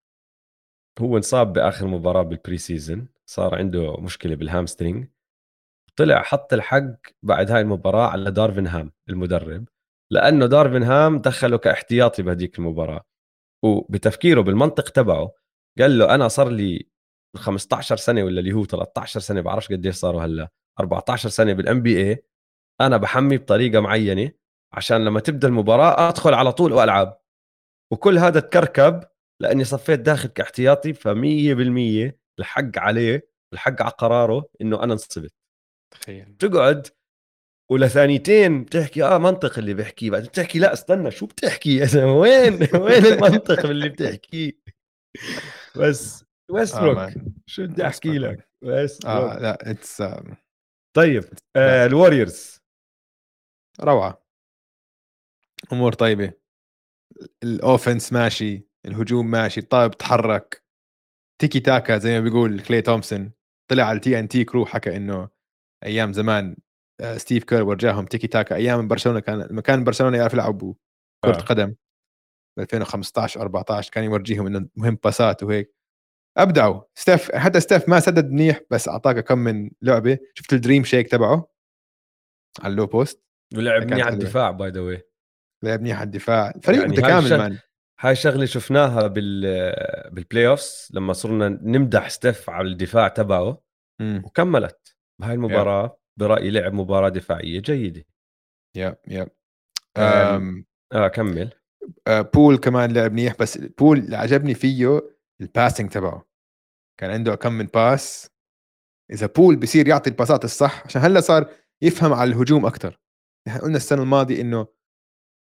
هو 1.00 1.16
انصاب 1.16 1.52
بآخر 1.52 1.86
مباراة 1.86 2.22
بال 2.22 2.58
preseason 2.58 3.08
صار 3.26 3.54
عنده 3.54 3.96
مشكلة 3.96 4.34
بال 4.34 4.47
hamstring 4.47 5.08
طلع 5.96 6.22
حط 6.22 6.52
الحق 6.52 6.96
بعد 7.22 7.50
هاي 7.50 7.60
المباراة 7.60 8.10
على 8.10 8.30
دارفن 8.30 8.66
هام 8.66 8.92
المدرب 9.08 9.68
لأنه 10.10 10.46
دارفن 10.46 10.82
هام 10.82 11.18
دخله 11.18 11.58
كاحتياطي 11.58 12.22
بهديك 12.22 12.58
المباراة 12.58 13.04
وبتفكيره 13.64 14.40
بالمنطق 14.40 14.88
تبعه 14.88 15.32
قال 15.78 15.98
له 15.98 16.14
أنا 16.14 16.28
صار 16.28 16.48
لي 16.48 16.89
15 17.36 17.96
سنة 17.96 18.22
ولا 18.24 18.40
اللي 18.40 18.52
هو 18.52 18.64
13 18.64 19.20
سنة 19.20 19.40
بعرفش 19.40 19.68
قديش 19.68 19.94
صاروا 19.94 20.22
هلأ. 20.24 20.48
14 20.80 21.28
سنة 21.28 21.52
بال 21.52 21.82
NBA 21.82 22.24
أنا 22.80 22.96
بحمي 22.96 23.36
بطريقة 23.38 23.80
معينة 23.80 24.30
عشان 24.72 25.04
لما 25.04 25.20
تبدأ 25.20 25.48
المباراة 25.48 26.08
أدخل 26.08 26.34
على 26.34 26.52
طول 26.52 26.72
وألعب. 26.72 27.20
وكل 27.92 28.18
هذا 28.18 28.40
تكركب 28.40 29.04
لأني 29.42 29.64
صفيت 29.64 30.00
داخل 30.00 30.28
كاحتياطي 30.28 30.94
ف100% 30.94 32.12
الحق 32.38 32.78
عليه 32.78 33.30
الحق 33.52 33.82
على 33.82 33.90
قراره 33.90 34.48
إنه 34.60 34.82
أنا 34.82 34.92
انصبت 34.92 35.32
تخيل. 35.94 36.36
تقعد 36.38 36.86
ولثانيتين 37.70 38.64
بتحكي 38.64 39.04
آه 39.04 39.18
منطق 39.18 39.58
اللي 39.58 39.74
بحكيه 39.74 40.10
بعدين 40.10 40.28
بتحكي 40.28 40.58
لا 40.58 40.72
استنى 40.72 41.10
شو 41.10 41.26
بتحكي؟ 41.26 41.76
يا 41.78 41.84
زلمه 41.84 42.18
وين؟ 42.18 42.54
وين 42.74 43.06
المنطق 43.06 43.66
اللي 43.66 43.88
بتحكيه؟ 43.88 44.52
بس. 45.76 46.24
ويستبروك 46.50 46.98
آه 46.98 47.14
شو 47.46 47.66
بدي 47.66 47.86
أحكي 47.86 48.18
لك؟ 48.18 48.48
بس 48.62 49.04
آه 49.06 49.38
لا 49.38 49.70
it's 49.70 50.02
طيب 50.96 51.24
آه 51.56 51.86
الوريورز. 51.86 52.60
روعة. 53.80 54.24
أمور 55.72 55.92
طيبة. 55.92 56.32
ال 57.42 57.51
offense 57.51 58.12
ماشي 58.12 58.66
الهجوم 58.86 59.30
ماشي 59.30 59.60
الطابه 59.60 59.86
بتحرك. 59.94 60.64
تيكي 61.40 61.60
تاكا 61.60 61.98
زي 61.98 62.10
ما 62.18 62.20
بيقول 62.20 62.60
كلي 62.60 62.82
تومسون 62.82 63.32
طلع 63.70 63.84
على 63.84 63.96
ال 63.96 64.18
TNT 64.18 64.44
crew 64.44 64.66
حكى 64.66 64.96
إنه 64.96 65.28
أيام 65.84 66.12
زمان 66.12 66.56
آه، 67.00 67.16
ستيف 67.16 67.44
كير 67.44 67.62
ورجاهم 67.62 68.06
تيكي 68.06 68.26
تاكا 68.26 68.54
أيام 68.56 68.88
برشلونة 68.88 69.20
كان 69.20 69.42
لما 69.42 69.60
كان 69.62 69.84
برشلونة 69.84 70.16
يعرف 70.18 70.32
يلعبوا 70.32 70.74
كرة 71.24 71.36
آه. 71.36 71.40
قدم. 71.40 71.74
ب 72.58 72.60
2015 72.60 73.40
14 73.40 73.90
كان 73.92 74.04
يورجيهم 74.04 74.46
إنه 74.46 74.68
مهم 74.76 74.94
باسات 75.04 75.42
وهيك. 75.42 75.74
أبدعوا. 76.36 76.82
ستيف 76.94 77.32
حتى 77.34 77.60
ستيف 77.60 77.88
ما 77.88 78.00
سدد 78.00 78.30
منيح 78.30 78.60
بس 78.70 78.88
أعطاك 78.88 79.24
كم 79.24 79.38
من 79.38 79.70
لعبة. 79.82 80.18
شفت 80.34 80.52
ال 80.52 80.57
dream 80.57 80.84
shake 80.84 81.08
تبعه؟ 81.08 81.50
على 82.60 82.70
ال 82.70 82.74
low 82.74 82.86
post. 82.86 83.24
ولعب 83.56 83.82
منيح 83.82 84.06
على 84.06 84.14
الدفاع 84.14 84.50
by 84.50 84.70
the 84.70 84.80
way 84.80 85.02
لعب 85.62 85.80
منيح 85.80 85.96
على 85.96 86.06
الدفاع. 86.06 86.52
الفريق 86.56 86.80
يعني 86.80 86.92
متكامل 86.92 87.32
هاي, 87.32 87.38
man. 87.38 87.58
هاي 88.00 88.16
شغلة 88.16 88.44
شفناها 88.44 89.06
بال 89.06 89.40
بال 90.12 90.48
playoffs 90.48 90.92
لما 90.94 91.12
صرنا 91.12 91.48
نمدح 91.48 92.08
ستيف 92.08 92.50
على 92.50 92.68
الدفاع 92.68 93.08
تبعه 93.08 93.62
م. 94.00 94.20
وكملت. 94.24 94.96
بهاي 95.20 95.34
المباراة 95.34 95.88
yeah. 95.88 96.00
برأيي 96.16 96.50
لعب 96.50 96.72
مباراة 96.72 97.08
دفاعية 97.08 97.60
جيدة. 97.60 98.04
yeah 98.76 98.96
yeah 99.08 99.28
آه 99.96 101.08
كمل. 101.14 101.52
آه 102.06 102.20
بول 102.20 102.58
كمان 102.58 102.92
لعب 102.92 103.12
منيح 103.12 103.34
بس 103.40 103.58
بول 103.58 103.98
اللي 103.98 104.16
عجبني 104.16 104.54
فيه 104.54 105.02
ال 105.40 105.46
passing 105.46 105.90
تبعه. 105.90 106.26
كان 107.00 107.10
عنده 107.10 107.34
كم 107.34 107.52
من 107.52 107.66
pass 107.66 108.30
إذا 109.12 109.26
بول 109.26 109.56
بصير 109.56 109.88
يعطي 109.88 110.10
الباسات 110.10 110.44
الصح 110.44 110.82
عشان 110.86 111.02
هلأ 111.02 111.20
صار 111.20 111.50
يفهم 111.82 112.12
على 112.12 112.30
الهجوم 112.30 112.66
أكثر 112.66 112.98
إحنا 113.48 113.60
قلنا 113.60 113.76
السنة 113.76 114.02
الماضية 114.02 114.40
إنه 114.40 114.66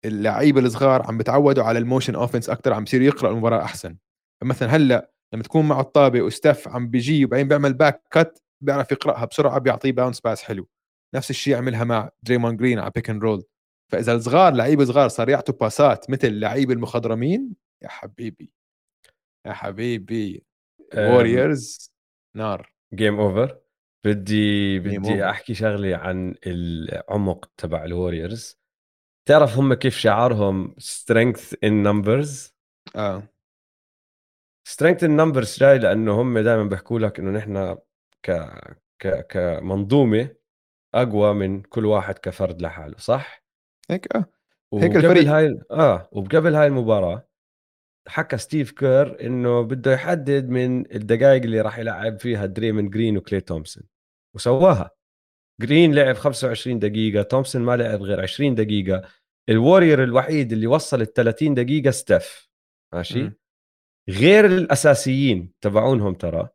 اللعيبة 0.04 0.60
الصغار 0.60 1.06
عم 1.06 1.18
بتعودوا 1.18 1.64
على 1.64 1.78
ال 1.78 1.83
motion 1.83 2.14
offense 2.14 2.50
أكثر 2.50 2.72
عم 2.72 2.84
بصير 2.84 3.02
يقرأ 3.02 3.30
المباراة 3.30 3.62
أحسن. 3.62 3.96
فمثلا 4.40 4.76
هلأ 4.76 5.12
لما 5.34 5.42
تكون 5.42 5.68
مع 5.68 5.80
الطابة 5.80 6.22
و 6.22 6.30
Steph 6.30 6.68
عم 6.68 6.90
بيجي 6.90 7.24
وبعدين 7.24 7.48
بيعمل 7.48 7.74
back 7.74 8.02
cut 8.10 8.38
بيعرف 8.60 8.92
يقرأها 8.92 9.24
بسرعة 9.24 9.58
بيعطيه 9.58 9.92
bounce 9.92 10.20
pass 10.20 10.42
حلو. 10.42 10.68
نفس 11.14 11.30
الشيء 11.30 11.56
عملها 11.56 11.84
مع 11.84 12.10
Draymond 12.22 12.56
Green 12.56 12.78
على 12.78 12.90
pick 12.94 13.10
and 13.10 13.22
roll 13.22 13.44
فإذا 13.92 14.12
الصغار 14.12 14.52
لعيبة 14.54 14.84
صغار 14.84 15.08
صار 15.08 15.28
يعطوا 15.28 15.54
باسات 15.54 16.10
مثل 16.10 16.32
لعيبة 16.32 16.72
المخضرمين 16.74 17.54
يا 17.82 17.88
حبيبي. 17.88 18.57
يا 19.48 19.52
حبيبي. 19.52 20.44
Warriors 20.96 21.92
نار. 22.36 22.72
game 22.94 23.20
over 23.20 23.58
بدي 24.04 24.78
بدي 24.78 25.24
أحكي 25.30 25.54
شغلة 25.54 25.96
عن 25.96 26.34
العمق 26.46 27.50
تبع 27.56 27.84
ال 27.84 27.92
Warriors 27.92 28.58
تعرف 29.28 29.58
هم 29.58 29.74
كيف 29.74 29.98
شعارهم 29.98 30.74
strength 30.78 31.54
in 31.64 31.82
numbers 31.82 32.54
آه. 32.96 33.22
strength 34.64 35.04
in 35.04 35.16
numbers 35.16 35.58
جاي 35.58 35.78
لأنه 35.78 36.20
هم 36.20 36.38
دائما 36.38 36.64
بيحكوا 36.64 36.98
لك 36.98 37.18
إنه 37.18 37.30
نحن 37.30 37.76
ك 38.22 38.30
ك 38.98 39.26
كمنظومة 39.26 40.34
أقوى 40.94 41.34
من 41.34 41.62
كل 41.62 41.86
واحد 41.86 42.18
كفرد 42.18 42.62
لحاله 42.62 42.96
صح؟ 42.98 43.42
هيك 43.90 44.16
آه. 44.16 44.24
هيك 44.74 44.96
الفريق. 44.96 45.28
هاي 45.28 45.60
آه 45.70 46.08
وقبل 46.12 46.54
هاي 46.54 46.66
المباراة 46.66 47.27
حكى 48.08 48.38
ستيف 48.38 48.70
كير 48.70 49.26
إنه 49.26 49.62
بده 49.62 49.92
يحدد 49.92 50.48
من 50.48 50.94
الدقائق 50.94 51.42
اللي 51.42 51.60
راح 51.60 51.78
يلعب 51.78 52.20
فيها 52.20 52.46
Draymond 52.46 52.90
Green 52.90 53.16
و 53.16 53.21
Klay 53.21 53.40
Thompson 53.40 53.84
وسواها. 54.34 54.90
جرين 55.60 55.94
لعب 55.94 56.16
25 56.16 56.78
دقيقة 56.78 57.22
تومسون 57.22 57.62
ما 57.62 57.76
لعب 57.76 58.02
غير 58.02 58.20
20 58.20 58.54
دقيقة. 58.54 59.02
ال 59.48 59.55
Warrior 59.55 60.04
الوحيد 60.04 60.52
اللي 60.52 60.66
وصل 60.66 61.00
ال 61.00 61.12
30 61.12 61.54
دقيقة 61.54 61.90
ستيف 61.90 62.48
ماشي؟ 62.94 63.22
م. 63.22 63.34
غير 64.08 64.46
الأساسيين 64.46 65.52
تبعونهم 65.60 66.14
ترى 66.14 66.48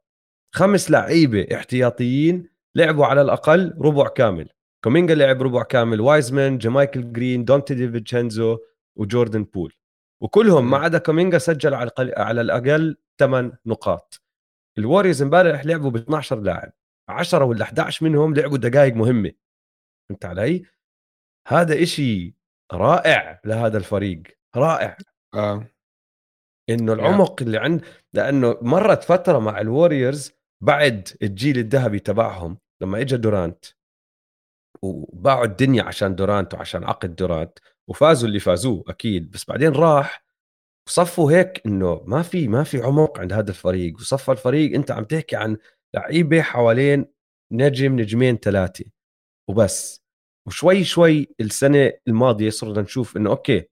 خمس 0.55 0.91
لعيبة 0.91 1.47
احتياطيين 1.55 2.49
لعبوا 2.75 3.05
على 3.05 3.21
الأقل 3.21 3.73
ربع 3.81 4.07
كامل. 4.07 4.49
Kuminga 4.83 5.15
لعب 5.15 5.41
ربع 5.41 5.63
كامل 5.63 6.01
Wiseman 6.01 6.57
JaMychal 6.57 7.13
Green 7.13 7.45
Donte 7.45 7.73
DiVincenzo 7.73 8.57
و 8.95 9.02
Jordan 9.02 9.43
Poole. 9.43 9.73
وكلهم 10.23 10.69
ما 10.69 10.77
عدا 10.77 10.97
Kuminga 10.97 11.37
سجل 11.37 11.73
على 11.73 11.91
على 11.99 12.41
الأقل 12.41 12.97
8 13.19 13.59
نقاط. 13.65 14.21
ال 14.77 14.82
Warriors 14.82 15.21
امبارح 15.21 15.65
لعبوا 15.65 15.91
ب 15.91 15.95
12 15.95 16.39
لاعب. 16.39 16.73
10 17.09 17.45
ولا 17.45 17.63
11 17.63 18.05
منهم 18.05 18.33
لعبوا 18.33 18.57
دقائق 18.57 18.93
مهمة. 18.93 19.31
فهمت 20.09 20.25
علي؟ 20.25 20.65
هذا 21.47 21.83
إشي 21.83 22.35
رائع 22.73 23.41
لهذا 23.45 23.77
الفريق. 23.77 24.23
رائع. 24.55 24.97
آه. 25.33 25.67
إنه 26.69 26.93
العمق 26.93 27.41
اللي 27.41 27.57
عند 27.57 27.85
لأنه 28.13 28.57
مرت 28.61 29.03
فترة 29.03 29.39
مع 29.39 29.61
ال 29.61 29.69
Warriors 29.69 30.31
بعد 30.63 31.09
الجيل 31.21 31.57
الذهبي 31.57 31.99
تبعهم 31.99 32.57
لما 32.81 33.01
اجى 33.01 33.17
دورانت. 33.17 33.65
وباعوا 34.81 35.45
الدنيا 35.45 35.83
عشان 35.83 36.15
دورانت 36.15 36.53
وعشان 36.53 36.83
عقد 36.83 37.15
دورانت. 37.15 37.59
وفازوا 37.87 38.27
اللي 38.27 38.39
فازوه 38.39 38.83
أكيد. 38.87 39.31
بس 39.31 39.45
بعدين 39.45 39.71
راح 39.71 40.23
وصفوا 40.87 41.31
هيك 41.31 41.61
إنه 41.65 42.03
ما 42.05 42.21
في 42.21 42.47
ما 42.47 42.63
في 42.63 42.81
عمق 42.81 43.19
عند 43.19 43.33
هذا 43.33 43.49
الفريق. 43.49 43.95
وصفى 43.95 44.31
الفريق 44.31 44.75
أنت 44.75 44.91
عم 44.91 45.03
تحكي 45.03 45.35
عن 45.35 45.57
لعيبة 45.93 46.41
حوالين 46.41 47.05
نجم 47.51 47.99
نجمين 47.99 48.37
ثلاثة 48.37 48.85
وبس. 49.47 50.03
وشوي 50.47 50.83
شوي 50.83 51.35
السنة 51.41 51.91
الماضية 52.07 52.49
صرنا 52.49 52.81
نشوف 52.81 53.17
إنه 53.17 53.29
أوكي 53.29 53.69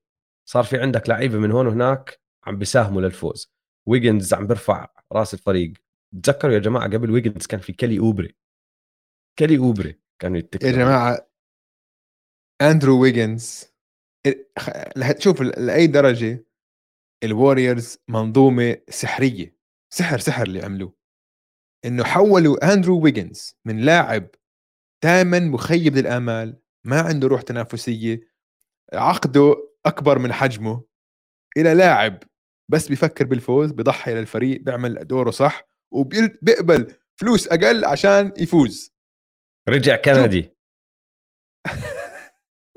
صار 0.48 0.64
في 0.64 0.78
عندك 0.78 1.08
لعيبة 1.08 1.38
من 1.38 1.50
هون 1.50 1.66
وهناك 1.66 2.20
عم 2.44 2.58
بيساهموا 2.58 3.02
للفوز. 3.02 3.52
ويجنز 3.86 4.34
عم 4.34 4.46
بيرفع 4.46 4.88
راس 5.12 5.34
الفريق. 5.34 5.72
تذكروا 6.22 6.52
يا 6.54 6.58
جماعة 6.58 6.84
قبل 6.84 7.10
ويجنز 7.10 7.46
كان 7.46 7.60
في 7.60 7.72
Kelly 7.72 7.98
Oubre. 7.98 8.36
Kelly 9.36 9.58
Oubre 9.58 10.00
كانوا 10.18 10.38
يتكلموا. 10.38 10.78
يا 10.78 10.84
جماعة 10.84 11.28
أندرو 12.62 13.00
ويجنز 13.00 13.71
شوف 15.18 15.40
لأي 15.42 15.86
درجة 15.86 16.44
ال 17.24 17.32
Warriors 17.32 17.98
منظومة 18.08 18.76
سحرية 18.88 19.56
سحر 19.92 20.18
سحر 20.18 20.42
اللي 20.42 20.62
عملوه. 20.62 20.94
إنه 21.84 22.04
حولوا 22.04 22.72
اندرو 22.72 23.00
ويجنز 23.00 23.56
من 23.64 23.78
لاعب 23.80 24.28
دائما 25.04 25.38
مخيب 25.38 25.96
للآمال 25.96 26.58
ما 26.84 27.00
عنده 27.00 27.28
روح 27.28 27.42
تنافسية 27.42 28.20
عقده 28.92 29.68
أكبر 29.86 30.18
من 30.18 30.32
حجمه 30.32 30.84
إلى 31.56 31.74
لاعب 31.74 32.22
بس 32.68 32.88
بيفكر 32.88 33.24
بالفوز 33.24 33.72
بضحي 33.72 34.14
للفريق 34.14 34.60
بيعمل 34.60 35.06
دوره 35.06 35.30
صح 35.30 35.62
وبيقبل 35.92 36.94
فلوس 37.16 37.48
أقل 37.48 37.84
عشان 37.84 38.32
يفوز. 38.38 38.92
رجع 39.68 39.96
كندي. 39.96 40.56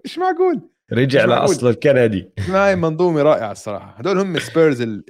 مش 0.06 0.18
معقول 0.20 0.75
رجع 0.94 1.26
لاصله 1.26 1.70
الكندي. 1.70 2.32
هاي 2.40 2.76
منظومة 2.86 3.22
رائعة 3.22 3.52
الصراحة. 3.52 3.96
هدول 3.98 4.20
هم 4.20 4.40
سبيرز 4.40 5.04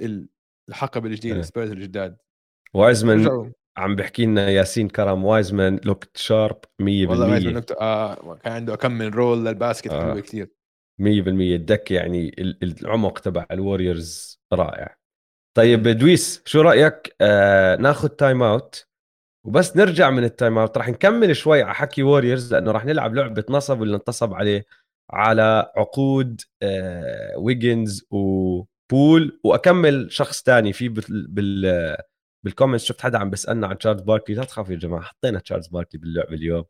الحقبه 0.68 1.08
الجديده 1.08 1.42
سبيرز 1.42 1.70
الجداد. 1.70 2.16
وايزمان 2.74 3.52
عم 3.76 3.96
بحكي 3.96 4.26
لنا 4.26 4.50
ياسين 4.50 4.88
كرم. 4.88 5.24
وايزمان 5.24 5.80
looked 5.84 6.16
sharp 6.16 6.58
100% 6.82 6.82
والله 6.82 7.30
وايزمان 7.30 7.62
آه 7.80 8.38
كان 8.44 8.52
عنده 8.52 8.76
كم 8.76 8.92
من 8.92 9.08
roll 9.08 9.44
لل 9.44 9.56
basket 9.56 9.90
آه. 9.90 10.02
حلوة 10.02 10.20
كثير. 10.20 10.48
100% 11.00 11.06
ال 11.06 11.23
deck 11.23 11.90
يعني 11.90 12.34
العمق 12.62 13.18
تبع 13.18 13.46
ال 13.50 13.60
Warriors 13.60 14.40
رائع. 14.52 14.96
طيب 15.56 15.82
دويس 15.82 16.42
شو 16.44 16.60
رأيك؟ 16.60 17.16
آه 17.20 17.76
ناخذ 17.76 18.08
time 18.08 18.42
out 18.42 18.86
وبس 19.46 19.76
نرجع 19.76 20.10
من 20.10 20.24
ال 20.24 20.31
time 20.31 20.58
out 20.58 20.78
راح 20.78 20.88
نكمل 20.88 21.36
شوي 21.36 21.62
على 21.62 21.74
حكي 21.74 22.02
Warriors 22.02 22.54
لأنه 22.54 22.70
راح 22.70 22.84
نلعب 22.84 23.14
لعبة 23.14 23.44
نصب 23.50 23.80
واللي 23.80 23.96
انتصب 23.96 24.34
عليه. 24.34 24.64
على 25.10 25.72
عقود 25.76 26.40
آه 26.62 27.38
ويجنز 27.38 28.06
وبول 28.10 29.40
وأكمل 29.44 30.12
شخص 30.12 30.42
ثاني 30.42 30.72
في 30.72 30.88
بال 30.88 31.96
بال 32.44 32.52
comments 32.52 32.84
شفت 32.84 33.00
حدا 33.00 33.18
عم 33.18 33.30
بيسألنا 33.30 33.66
عن 33.66 33.78
تشارلز 33.78 34.00
باركلي؟ 34.02 34.36
لا 34.36 34.44
تخافوا 34.44 34.72
يا 34.74 34.78
جماعة 34.78 35.02
حطينا 35.02 35.38
تشارلز 35.38 35.66
باركلي 35.68 36.00
باللعبه 36.00 36.34
اليوم. 36.34 36.64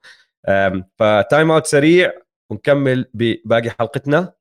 ف 0.98 1.09
time 1.09 1.50
out 1.50 1.66
سريع 1.66 2.12
ونكمل 2.50 3.10
بباقي 3.14 3.70
حلقتنا. 3.70 4.32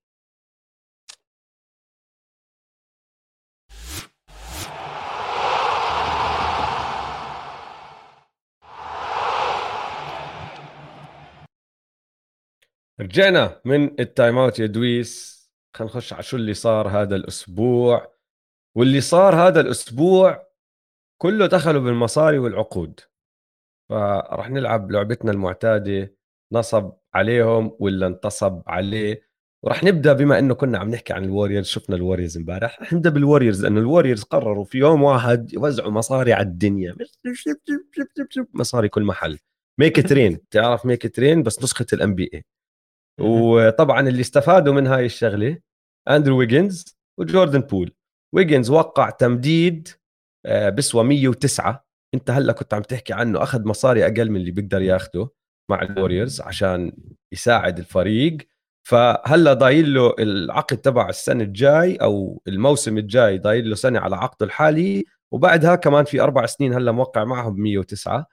رجعنا 13.02 13.62
من 13.66 14.00
ال 14.00 14.08
time 14.08 14.38
out 14.38 14.60
يا 14.60 14.66
دويس. 14.66 15.36
خلينا 15.76 15.94
نخش 15.94 16.14
على 16.14 16.24
شو 16.24 16.38
اللي 16.38 16.54
صار 16.54 16.88
هذا 16.88 17.16
الأسبوع. 17.16 18.16
واللي 18.76 19.02
صار 19.02 19.36
هذا 19.36 19.62
الأسبوع 19.62 20.48
كله 21.22 21.46
دخلوا 21.46 21.82
بالمصاري 21.82 22.38
والعقود. 22.38 23.00
فراح 23.90 24.50
نلعب 24.50 24.92
لعبتنا 24.92 25.32
المعتادة. 25.32 26.16
نصب 26.52 26.92
عليهم 27.14 27.76
ولا 27.80 28.08
انتصب 28.08 28.62
عليه؟ 28.68 29.26
وراح 29.64 29.84
نبدأ 29.84 30.14
بما 30.14 30.40
إنه 30.40 30.54
كنا 30.54 30.78
عم 30.78 30.90
نحكي 30.90 31.14
عن 31.14 31.24
ال 31.24 31.28
Warriors. 31.28 31.66
شفنا 31.66 31.96
ال 31.96 32.01
Warriors 32.01 32.38
امبارح. 32.38 32.82
رح 32.82 32.94
نبدأ 32.94 33.10
بال 33.10 33.21
Warriors 33.21 33.64
لأنه 33.64 33.80
ال 33.80 33.85
Warriors 33.85 34.24
قرروا 34.24 34.66
في 34.66 34.78
يوم 34.78 35.04
واحد 35.04 35.54
يوزعوا 35.54 35.92
مصاري 35.92 36.34
على 36.34 36.44
الدنيا. 36.44 36.96
مصاري 38.54 38.90
كل 38.90 39.04
محل. 39.04 39.40
make 39.80 40.10
it 40.10 40.23
rain 40.23 40.50
تعرف 40.52 40.86
make 40.86 41.16
it 41.16 41.25
rain 41.25 41.44
بس 41.44 41.64
نسخة 41.64 41.86
ال 41.94 42.16
NBA 42.16 42.46
وطبعا 43.20 44.08
اللي 44.10 44.22
استفادوا 44.22 44.74
من 44.74 44.88
هاي 44.88 45.06
الشغلة 45.06 45.60
أندرو 46.10 46.38
ويجنز 46.38 46.98
وجوردن 47.20 47.60
بول. 47.60 47.92
ويجنز 48.34 48.70
وقع 48.70 49.10
تمديد 49.10 49.88
آه، 50.46 50.70
بسوى 50.70 51.04
109 51.04 51.86
أنت 52.14 52.32
هلأ 52.32 52.54
كنت 52.54 52.74
عم 52.74 52.82
تحكي 52.82 53.14
عنه 53.14 53.44
أخذ 53.44 53.68
مصاري 53.68 54.06
أقل 54.06 54.30
من 54.30 54.36
اللي 54.36 54.52
بيقدر 54.52 54.82
ياخده 54.82 55.30
مع 55.72 55.82
ال 55.82 55.89
Warriors 55.89 56.42
عشان 56.42 56.92
يساعد 57.34 57.80
الفريق. 57.80 58.38
فهلأ 58.88 59.54
ضايل 59.54 59.94
له 59.94 60.16
العقد 60.20 60.78
تبع 60.78 61.10
السنة 61.10 61.44
الجاي 61.44 61.96
أو 61.96 62.42
الموسم 62.48 62.98
الجاي 62.98 63.38
ضايل 63.38 63.70
له 63.70 63.76
سنة 63.76 64.00
على 64.00 64.16
عقده 64.16 64.46
الحالي. 64.46 65.06
وبعدها 65.32 65.76
كمان 65.76 66.06
في 66.06 66.22
أربع 66.22 66.46
سنين 66.46 66.74
هلأ 66.74 66.92
موقع 66.92 67.24
معهم 67.24 67.56
ب 67.56 67.58
109 67.58 68.26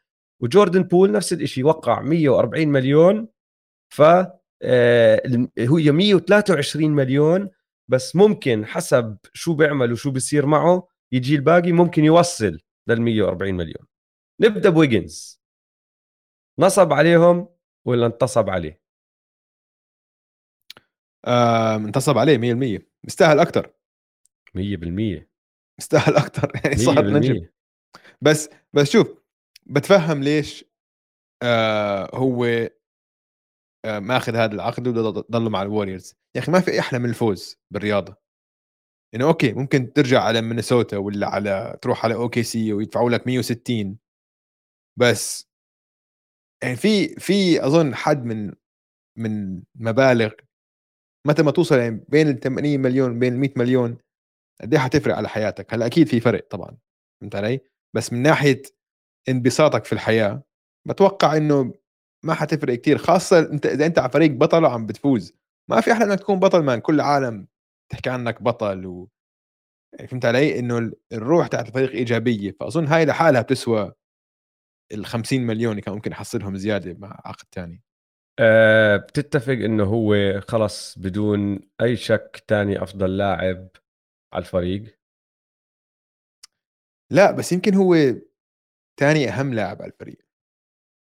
وجوردن 0.43 0.83
بول 0.83 1.13
نفس 1.13 1.33
الشيء 1.33 1.65
وقع 1.65 2.01
140 2.01 2.69
مليون. 2.69 3.29
ف 3.95 4.03
آه، 4.63 5.49
هي 5.59 5.93
123 5.93 6.91
مليون 6.91 7.51
بس 7.89 8.17
ممكن 8.17 8.67
حسب 8.67 9.19
شو 9.33 9.55
بيعمل 9.55 9.93
وشو 9.93 10.11
بصير 10.11 10.47
معه 10.47 10.89
يجي 11.13 11.35
الباقي 11.35 11.73
ممكن 11.73 12.05
يوصل 12.05 12.59
لل 12.89 13.03
140 13.03 13.55
مليون. 13.55 13.87
نبدأ 14.41 14.71
بويجنز. 14.71 15.43
نصب 16.59 16.93
عليهم 16.93 17.49
ولا 17.85 18.07
انتصب 18.07 18.51
عليه؟ 18.51 18.83
آه، 21.25 21.77
انتصب 21.77 22.19
عليه 22.19 22.39
100% 22.79 22.93
مستاهل 23.05 23.39
أكثر 23.41 23.73
100% 24.55 25.29
مستاهل 25.79 26.17
أكثر 26.17 26.53
يعني 26.65 26.77
صار 26.77 27.11
نجم 27.11 27.47
بس 28.21 28.51
بس 28.73 28.91
شوف 28.91 29.15
بتفهم 29.67 30.23
ليش 30.23 30.65
آه 31.43 32.17
هو 32.17 32.69
ماخذ 33.87 34.37
هذا 34.37 34.55
العقد 34.55 34.89
وضل 34.89 35.51
مع 35.51 35.63
ال 35.63 35.69
Warriors 35.69 36.15
يا 36.37 36.41
أخي 36.41 36.53
ما 36.53 36.61
في 36.61 36.81
أحلى 36.81 36.99
من 36.99 37.09
الفوز 37.09 37.57
بالرياضة. 37.71 38.17
انه 39.15 39.25
okay 39.25 39.53
ممكن 39.53 39.93
ترجع 39.93 40.23
على 40.23 40.43
مينيسوتا 40.43 40.97
ولا 40.97 41.29
على 41.29 41.79
تروح 41.83 42.05
على 42.05 42.15
OKC 42.15 42.73
ويدفعوا 42.73 43.11
لك 43.11 43.27
160 43.27 43.99
بس 44.99 45.49
يعني 46.63 46.77
في 46.77 47.09
في 47.09 47.67
أظن 47.67 47.95
حد 47.95 48.25
من 48.25 48.53
من 49.19 49.63
مبالغ 49.75 50.33
متى 51.27 51.43
ما 51.43 51.51
توصل 51.51 51.79
يعني 51.79 52.05
بين 52.09 52.29
ال 52.29 52.41
80 52.41 52.81
مليون 52.81 53.19
بين 53.19 53.33
ال 53.35 53.39
100 53.39 53.51
مليون 53.57 53.99
قد 54.63 54.75
إيه 54.75 54.81
حتفرق 54.81 55.17
على 55.17 55.29
حياتك؟ 55.29 55.75
هلا 55.75 55.87
أكيد 55.87 56.09
في 56.09 56.21
فرق 56.21 56.49
طبعا 56.51 56.79
فهمت 57.23 57.37
علي؟ 57.37 57.61
بس 57.97 58.13
من 58.13 58.23
ناحية 58.23 58.63
انبساطك 59.29 59.85
في 59.85 59.93
الحياة 59.93 60.43
بتوقع 60.89 61.37
إنه 61.37 61.75
ما 62.25 62.35
حتفرق 62.35 62.75
كتير 62.75 62.99
خاصة 62.99 63.39
أنت 63.39 63.67
إذا 63.67 63.87
أنت 63.87 63.99
على 63.99 64.11
فريق 64.11 64.31
بطل 64.31 64.65
وعم 64.65 64.87
بتفوز. 64.87 65.35
ما 65.71 65.81
في 65.81 65.93
أحلى 65.93 66.05
أنك 66.05 66.21
تكون 66.21 66.39
بطل 66.41 66.63
مان 66.63 66.81
كل 66.81 66.95
العالم 66.95 67.47
تحكي 67.93 68.11
عنك 68.11 68.43
بطل 68.43 68.87
و 68.87 69.09
يعني 69.95 70.09
فهمت 70.09 70.25
علي؟ 70.25 70.59
إنه 70.59 70.93
الروح 71.13 71.47
تاعت 71.47 71.69
الفريق 71.69 71.91
إيجابية 71.91 72.57
فأظن 72.61 72.87
هاي 72.87 73.05
لحالها 73.05 73.43
بتسوى 73.43 73.93
ال 74.93 75.07
50 75.07 75.41
مليون 75.41 75.81
كان 75.81 75.95
ممكن 75.95 76.13
يحصلهم 76.13 76.57
زيادة 76.57 76.95
مع 76.99 77.21
عقد 77.25 77.47
ثاني 77.53 77.83
أه 78.39 78.97
بتتفق 78.97 79.53
إنه 79.53 79.85
هو 79.85 80.41
خلص 80.41 80.99
بدون 80.99 81.61
أي 81.81 81.97
شك 81.97 82.45
تاني 82.49 82.83
أفضل 82.83 83.17
لاعب 83.17 83.69
على 84.33 84.43
الفريق؟ 84.43 84.99
لا 87.11 87.31
بس 87.31 87.53
يمكن 87.53 87.75
هو 87.75 87.97
ثاني 89.01 89.29
أهم 89.29 89.55
لاعب 89.55 89.83
على 89.83 89.93
الفريق. 89.93 90.19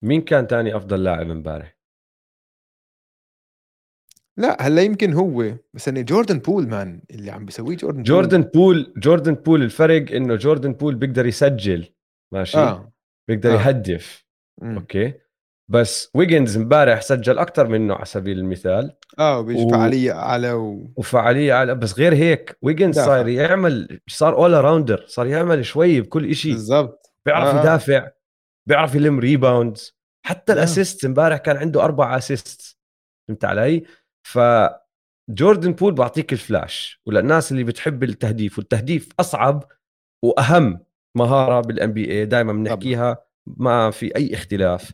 مين 0.05 0.21
كان 0.21 0.47
ثاني 0.47 0.77
أفضل 0.77 1.05
لاعب 1.05 1.31
امبارح 1.31 1.77
لا 4.37 4.63
هلأ 4.63 4.83
يمكن 4.83 5.13
هو 5.13 5.53
بس 5.75 5.89
إنه 5.89 6.01
جوردن 6.01 6.39
بول 6.39 6.69
man 6.69 7.03
اللي 7.11 7.31
عم 7.31 7.45
بيسويه 7.45 7.77
جوردن 7.77 8.03
جوردن 8.03 8.43
بول. 8.43 8.53
بول 8.53 8.95
جوردن 8.97 9.35
بول 9.35 9.63
الفرق 9.63 10.13
إنه 10.13 10.35
جوردن 10.35 10.73
بول 10.73 10.95
بيقدر 10.95 11.27
يسجل 11.27 11.87
ماشي 12.33 12.59
آه. 12.59 12.93
بيقدر 13.29 13.51
آه. 13.51 13.55
يهدف 13.55 14.25
م. 14.63 14.75
okay 14.75 15.15
بس 15.71 16.11
ويجنز 16.15 16.57
امبارح 16.57 17.01
سجل 17.01 17.39
أكثر 17.39 17.69
منه 17.69 17.95
على 17.95 18.05
سبيل 18.05 18.39
المثال 18.39 18.97
آه 19.19 19.39
وبيجي 19.39 19.65
و... 19.65 19.69
فعالية 19.69 20.13
أعلى 20.13 20.53
و... 20.53 20.93
وفعالية 20.97 21.53
أعلى 21.53 21.75
بس 21.75 21.99
غير 21.99 22.15
هيك 22.15 22.59
ويجنز 22.63 22.95
صار 22.95 23.29
يعمل 23.29 24.01
صار 24.09 24.35
all 24.35 24.65
rounder 24.65 25.05
صار 25.07 25.27
يعمل 25.27 25.65
شوي 25.65 26.01
بكل 26.01 26.35
شيء 26.35 26.53
بالضبط 26.53 27.13
بيعرف 27.27 27.55
آه. 27.55 27.61
يدافع 27.61 28.11
بيعرف 28.69 28.95
يلم 28.95 29.19
rebounds 29.21 29.97
حتى 30.27 30.53
آه. 30.53 30.57
ال 30.57 30.64
assist 30.64 31.05
امبارح 31.05 31.39
كان 31.39 31.57
عنده 31.57 31.85
أربع 31.85 32.17
assist 32.17 32.79
فهمت 33.29 33.45
علي؟ 33.45 33.85
ف 34.27 34.39
جوردن 35.31 35.73
بول 35.73 35.93
بعطيك 35.93 36.33
الفلاش 36.33 37.01
وللناس 37.07 37.53
اللي 37.53 37.65
بتحب 37.65 38.05
التهديف 38.05 38.59
والتهديف 38.59 39.09
أصعب 39.21 39.65
وأهم 40.25 40.81
مهارة 41.17 41.61
بال 41.61 41.93
NBA 41.93 42.27
دائما 42.27 42.53
بنحكيها 42.53 43.25
ما 43.47 43.91
في 43.91 44.17
أي 44.17 44.35
اختلاف 44.35 44.93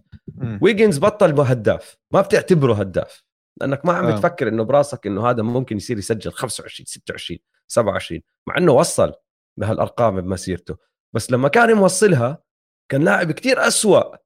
ويجنز 0.60 0.98
بطل 0.98 1.40
هداف 1.40 1.96
ما 2.12 2.20
بتعتبره 2.20 2.74
هداف 2.74 3.24
لأنك 3.60 3.86
ما 3.86 3.92
عم 3.92 4.04
آه. 4.04 4.12
بتفكر 4.12 4.48
إنه 4.48 4.62
براسك 4.62 5.06
إنه 5.06 5.30
هذا 5.30 5.42
ممكن 5.42 5.76
يصير 5.76 5.98
يسجل 5.98 6.32
25 6.32 6.86
26 6.86 7.38
27 7.68 8.20
مع 8.48 8.56
إنه 8.58 8.72
وصل 8.72 9.12
بهالأرقام 9.60 10.20
بمسيرته 10.20 10.76
بس 11.14 11.30
لما 11.30 11.48
كان 11.48 11.74
موصلها 11.74 12.42
كان 12.90 13.04
لاعب 13.04 13.32
كتير 13.32 13.66
أسوأ 13.66 14.16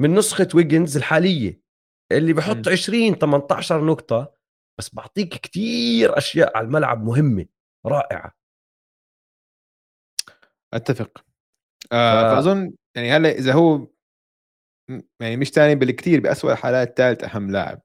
من 0.00 0.14
نسخة 0.14 0.48
ويجنز 0.54 0.96
الحالية 0.96 1.60
اللي 2.12 2.32
بحط 2.32 2.68
20 2.68 3.18
18 3.18 3.84
نقطة 3.84 4.34
بس 4.78 4.94
بعطيك 4.94 5.28
كتير 5.28 6.18
أشياء 6.18 6.56
على 6.56 6.66
الملعب 6.66 7.04
مهمة 7.04 7.46
رائعة. 7.86 8.38
أتفق. 10.74 11.24
آه 11.92 12.22
ف... 12.22 12.34
فأظن 12.34 12.72
يعني 12.96 13.10
هلأ 13.10 13.28
إذا 13.28 13.52
هو 13.52 13.88
يعني 15.20 15.36
مش 15.36 15.48
ثاني 15.48 15.74
بالكثير 15.74 16.20
بأسوأ 16.20 16.52
الحالات 16.52 16.98
ثالث 16.98 17.24
أهم 17.24 17.50
لاعب 17.50 17.82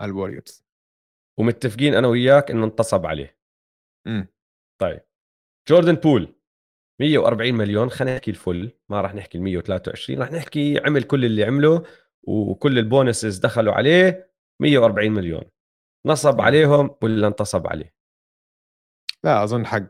على 0.00 0.10
الوريورز 0.10 0.64
ومتفقين 1.38 1.94
أنا 1.94 2.08
وياك 2.08 2.50
إنه 2.50 2.64
انتصب 2.64 3.06
عليه. 3.06 3.38
امم 4.06 4.28
طيب. 4.80 5.00
جوردن 5.68 5.94
بول. 5.94 6.41
140 7.02 7.54
مليون 7.54 7.90
خلينا 7.90 8.14
نحكي 8.14 8.30
ال 8.30 8.38
full 8.38 8.72
ما 8.88 9.00
راح 9.00 9.14
نحكي 9.14 9.38
ال 9.38 9.42
123 9.42 10.18
راح 10.18 10.32
نحكي 10.32 10.80
عمل 10.86 11.02
كل 11.02 11.24
اللي 11.24 11.44
عمله 11.44 11.82
وكل 12.22 12.78
ال 12.78 12.86
bonuses 12.86 13.38
دخلوا 13.38 13.74
عليه 13.74 14.32
140 14.60 15.12
مليون. 15.12 15.42
نصب. 16.06 16.40
عليهم 16.40 16.96
ولا 17.02 17.26
انتصب 17.26 17.66
عليه؟ 17.66 17.94
لا 19.24 19.44
أظن 19.44 19.66
حق. 19.66 19.86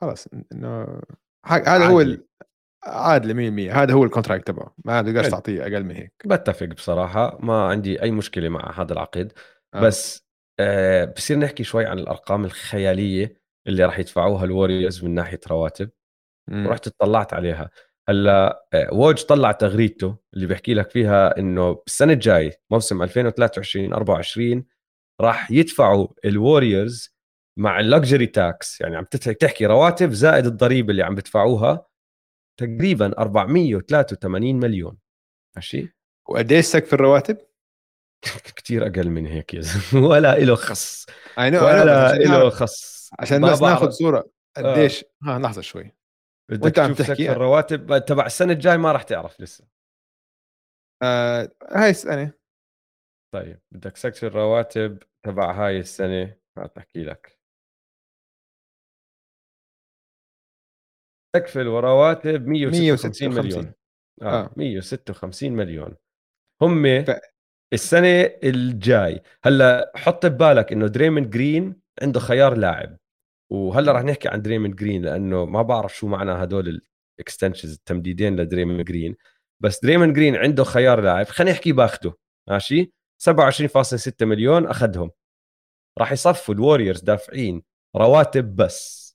خلاص 0.00 0.28
إنه 0.52 1.00
حق. 1.44 1.68
هذا 1.68 1.86
هو 1.86 2.16
عادل 2.84 3.34
100% 3.70 3.74
هذا 3.74 3.94
هو 3.94 4.04
ال 4.04 4.09
contract 4.09 4.46
تبعه. 4.46 4.74
ما 4.84 5.02
تقدرش 5.02 5.28
تعطيه 5.28 5.62
أقل 5.62 5.84
من 5.84 5.96
هيك. 5.96 6.12
بتفق 6.26 6.66
بصراحة. 6.66 7.38
ما 7.40 7.68
عندي 7.68 8.02
أي 8.02 8.10
مشكلة 8.10 8.48
مع 8.48 8.80
هذا 8.80 8.92
العقد. 8.92 9.32
آه. 9.74 9.80
بس 9.80 10.26
آه 10.60 11.04
بصير 11.04 11.38
نحكي 11.38 11.64
شوي 11.64 11.86
عن 11.86 11.98
الأرقام 11.98 12.44
الخيالية 12.44 13.42
اللي 13.66 13.84
راح 13.84 13.98
يدفعوها 13.98 14.44
ال 14.44 14.51
Warriors 14.51 15.04
من 15.04 15.14
ناحية 15.14 15.40
رواتب. 15.50 15.90
ورحت 16.50 16.86
اطلعت 16.86 17.34
عليها. 17.34 17.70
هلأ 18.08 18.66
آه، 18.72 18.94
ووج 18.94 19.22
طلع 19.22 19.52
تغريدته 19.52 20.16
اللي 20.34 20.46
بيحكي 20.46 20.74
لك 20.74 20.90
فيها 20.90 21.38
إنه 21.38 21.72
بالسنة 21.72 22.12
الجاي 22.12 22.52
موسم 22.70 23.02
2023 23.02 23.92
24 23.92 24.64
راح 25.20 25.50
يدفعوا 25.50 26.08
ال 26.24 26.34
Warriors 26.34 27.14
مع 27.58 27.80
ال 27.80 27.87
luxury 27.87 28.26
tax 28.26 28.80
يعني 28.80 28.96
عم 28.96 29.04
تحكي 29.04 29.66
رواتب 29.66 30.12
زائد 30.12 30.46
الضريبة 30.46 30.90
اللي 30.90 31.02
عم 31.02 31.14
بدفعوها 31.14 31.86
تقريبا 32.60 33.18
483 33.18 34.56
مليون. 34.56 34.98
ماشي؟ 35.56 35.96
وقديش 36.28 36.64
سقف 36.64 36.94
الرواتب؟ 36.94 37.38
كثير 38.56 38.86
أقل 38.86 39.10
من 39.10 39.26
هيك 39.26 39.54
يا 39.54 39.60
زلمة. 39.60 40.06
ولا 40.08 40.38
له 40.38 40.54
خص. 40.54 41.06
ولا 41.38 42.14
له 42.18 42.50
خص. 42.50 43.10
عشان 43.18 43.46
بس 43.46 43.62
ناخذ 43.62 43.90
صورة 43.90 44.30
قديش 44.56 45.04
آه. 45.04 45.34
ها 45.34 45.38
لحظة 45.38 45.60
شوي. 45.60 46.01
بدك 46.52 46.76
تشوف 46.76 46.98
تحكي 46.98 47.32
الرواتب 47.32 48.04
تبع 48.04 48.26
السنة 48.26 48.52
الجاي 48.52 48.78
ما 48.78 48.92
راح 48.92 49.02
تعرف 49.02 49.40
لسه. 49.40 49.64
آه 51.02 51.52
هاي 51.70 51.90
السنة. 51.90 52.32
طيب 53.34 53.60
بدك 53.70 53.96
سقف 53.96 54.24
الرواتب 54.24 55.02
تبع 55.26 55.52
هاي 55.52 55.78
السنة. 55.78 56.36
تحكي 56.74 57.04
لك. 57.04 57.38
سقف 61.36 61.58
الرواتب 61.58 62.46
156 62.46 63.34
مليون. 63.34 63.72
آه, 64.22 64.44
آه. 64.44 64.50
156 64.56 65.52
مليون. 65.52 65.96
هم 66.62 67.04
ف... 67.04 67.10
السنة 67.72 68.38
الجاي. 68.44 69.22
هلأ 69.44 69.92
حط 69.96 70.26
ببالك 70.26 70.72
إنه 70.72 70.86
دريمن 70.86 71.30
جرين 71.30 71.82
عنده 72.02 72.20
خيار 72.20 72.56
لاعب. 72.56 72.98
وهلأ 73.52 73.92
راح 73.92 74.02
نحكي 74.02 74.28
عن 74.28 74.42
دريمن 74.42 74.70
جرين 74.70 75.02
لأنه 75.04 75.44
ما 75.44 75.62
بعرف 75.62 75.96
شو 75.96 76.06
معنى 76.06 76.32
هدول 76.32 76.82
ال 77.18 77.23
extensions 77.23 77.72
التمديدين 77.72 78.36
لدريمن 78.36 78.84
جرين 78.84 79.16
بس 79.62 79.84
دريمن 79.84 80.12
جرين 80.12 80.36
عنده 80.36 80.64
خيار 80.64 81.00
لاعب 81.00 81.26
خلينا 81.26 81.52
نحكي 81.52 81.72
باخده 81.72 82.18
ماشي؟ 82.48 82.92
27.6 83.28 84.12
مليون 84.22 84.66
أخذهم. 84.66 85.10
راح 85.98 86.12
يصفوا 86.12 86.54
ال 86.54 86.59
Warriors 86.59 87.00
دافعين 87.00 87.62
رواتب 87.96 88.56
بس. 88.56 89.12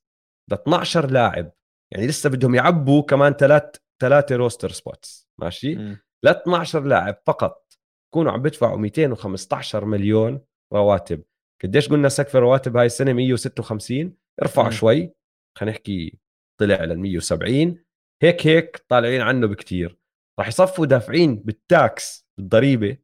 ل 0.51 0.53
12 0.53 1.11
لاعب. 1.11 1.51
يعني 1.91 2.07
لسه 2.07 2.29
بدهم 2.29 2.55
يعبوا 2.55 3.01
كمان 3.03 3.33
ثلاث 3.33 3.75
ثلاثة 4.01 4.35
roster 4.36 4.72
spots 4.72 5.30
ماشي؟ 5.41 5.75
ل 6.23 6.27
12 6.27 6.83
لاعب 6.83 7.21
فقط. 7.25 7.77
يكونوا 8.09 8.31
عم 8.31 8.41
بدفعوا 8.41 8.77
215 8.77 9.85
مليون 9.85 10.41
رواتب. 10.73 11.23
قديش 11.63 11.89
قلنا 11.89 12.09
سقف 12.09 12.35
الرواتب 12.35 12.77
هاي 12.77 12.85
السنة؟ 12.85 13.13
156 13.13 14.26
ارفع 14.41 14.69
شوي 14.69 15.13
خلينا 15.57 15.71
نحكي 15.75 16.19
طلع 16.59 16.83
لل 16.83 16.99
170 16.99 17.83
هيك 18.23 18.47
هيك 18.47 18.77
طالعين 18.89 19.21
عنه 19.21 19.47
بكتير. 19.47 19.97
راح 20.39 20.47
يصفوا 20.47 20.85
دافعين 20.85 21.35
بال 21.36 21.72
tax 21.72 22.28
بالضريبة 22.38 22.97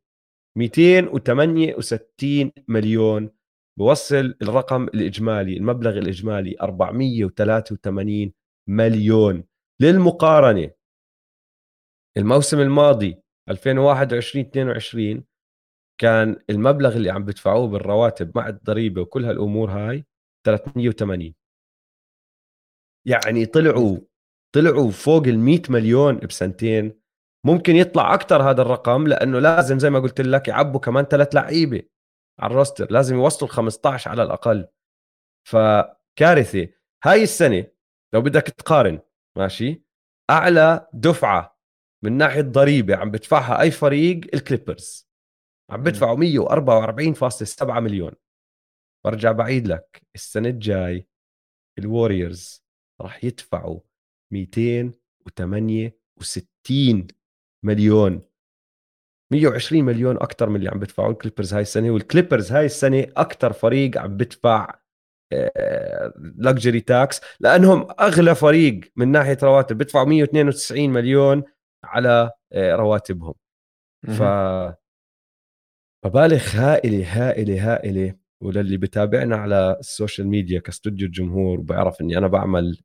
268 0.58 2.52
مليون. 2.68 3.30
بوصل 3.80 4.36
الرقم 4.42 4.84
الإجمالي 4.84 5.58
المبلغ 5.58 5.98
الإجمالي 5.98 6.56
483 6.62 8.34
مليون. 8.70 9.44
للمقارنة 9.82 10.72
الموسم 12.18 12.60
الماضي 12.60 13.24
2021 13.50 14.46
22 14.46 15.24
كان 16.02 16.40
المبلغ 16.50 16.96
اللي 16.96 17.10
عم 17.10 17.26
بدفعوه 17.26 17.68
بالرواتب 17.68 18.38
مع 18.38 18.48
الضريبة 18.50 19.02
وكل 19.02 19.26
هالأمور 19.26 19.72
هاي 19.72 20.06
380 20.46 21.34
يعني 23.08 23.46
طلعوا 23.46 23.98
طلعوا 24.56 24.92
فوق 24.92 25.28
ال 25.28 25.40
100 25.40 25.62
مليون 25.70 26.18
بسنتين. 26.18 27.00
ممكن 27.46 27.76
يطلع 27.76 28.14
أكثر 28.14 28.50
هذا 28.50 28.62
الرقم 28.62 29.08
لأنه 29.08 29.40
لازم 29.40 29.80
زي 29.80 29.90
ما 29.90 30.00
قلت 30.00 30.22
لك 30.22 30.48
يعبوا 30.48 30.80
كمان 30.80 31.06
ثلاث 31.06 31.36
لعيبة 31.36 31.84
على 32.40 32.52
ال 32.52 32.57
roster. 32.57 32.92
لازم 32.92 33.16
يوصلوا 33.16 33.50
ال 33.50 33.56
15 33.56 34.12
على 34.12 34.24
الأقل. 34.24 34.68
فكارثة. 35.48 36.68
هاي 37.04 37.24
السنة 37.24 37.68
لو 38.14 38.22
بدك 38.22 38.42
تقارن 38.42 39.00
ماشي؟ 39.38 39.84
أعلى 40.30 40.88
دفعة 40.94 41.58
من 42.04 42.18
ناحية 42.18 42.42
ضريبة 42.42 42.96
عم 42.96 43.12
بدفعها 43.12 43.62
أي 43.62 43.72
فريق 43.72 44.22
ال 44.34 44.41
Clippers. 44.41 45.10
عم 45.70 45.84
بدفعوا 45.84 46.18
144.7 46.18 47.80
مليون. 47.80 48.12
برجع 49.06 49.32
بعيد 49.32 49.68
لك. 49.68 50.02
السنة 50.16 50.50
الجاي 50.50 51.08
ال 51.80 51.89
Warriors 51.89 52.64
راح 53.02 53.24
يدفعوا 53.24 53.80
268 54.34 57.08
مليون. 57.66 58.22
120 59.32 59.84
مليون 59.84 60.16
أكثر 60.16 60.50
من 60.50 60.56
اللي 60.56 60.70
عم 60.70 60.80
بدفعوا 60.80 61.12
ال 61.12 61.16
Clippers 61.16 61.54
هاي 61.54 61.62
السنة 61.62 61.92
وال 61.92 62.04
Clippers 62.04 62.52
هاي 62.52 62.66
السنة 62.66 63.08
أكثر 63.18 63.54
فريق 63.54 63.98
عم 63.98 64.18
بدفع 64.18 64.80
luxury 66.18 66.82
tax 66.82 67.22
لأنهم 67.40 67.88
أغلى 68.00 68.36
فريق 68.36 68.80
من 68.96 69.12
ناحية 69.12 69.38
رواتب. 69.44 69.78
بدفعوا 69.78 70.06
192 70.06 70.90
مليون 70.90 71.44
على 71.84 72.32
آه، 72.52 72.76
رواتبهم. 72.76 73.34
ف 74.08 74.22
مبالغ 76.06 76.44
هائلة 76.54 77.06
هائلة 77.08 77.74
هائلة 77.74 78.16
وللي 78.44 78.78
بتابعنا 78.78 79.36
على 79.36 79.78
ال 79.80 79.87
social 79.87 80.28
media 80.28 80.60
كاستوديو 80.60 81.08
الجمهور 81.08 81.60
بيعرف 81.62 82.02
إني 82.02 82.18
أنا 82.18 82.28
بعمل 82.28 82.84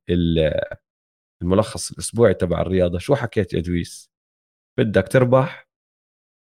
الملخص 1.41 1.91
الأسبوعي 1.91 2.33
تبع 2.33 2.61
الرياضة 2.61 2.99
شو 2.99 3.15
حكيت 3.15 3.53
يا 3.53 3.59
دويس 3.59 4.11
بدك 4.79 5.07
تربح 5.07 5.69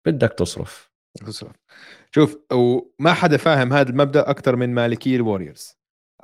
بدك 0.07 0.33
تصرف. 0.33 0.91
تصرف. 1.27 1.57
شوف 2.15 2.39
وما 2.53 3.13
حدا 3.13 3.37
فاهم 3.37 3.73
هذا 3.73 3.91
المبدأ 3.91 4.31
أكثر 4.31 4.57
من 4.57 4.75
مالكي 4.75 5.17
ال 5.17 5.23
Warriors 5.23 5.73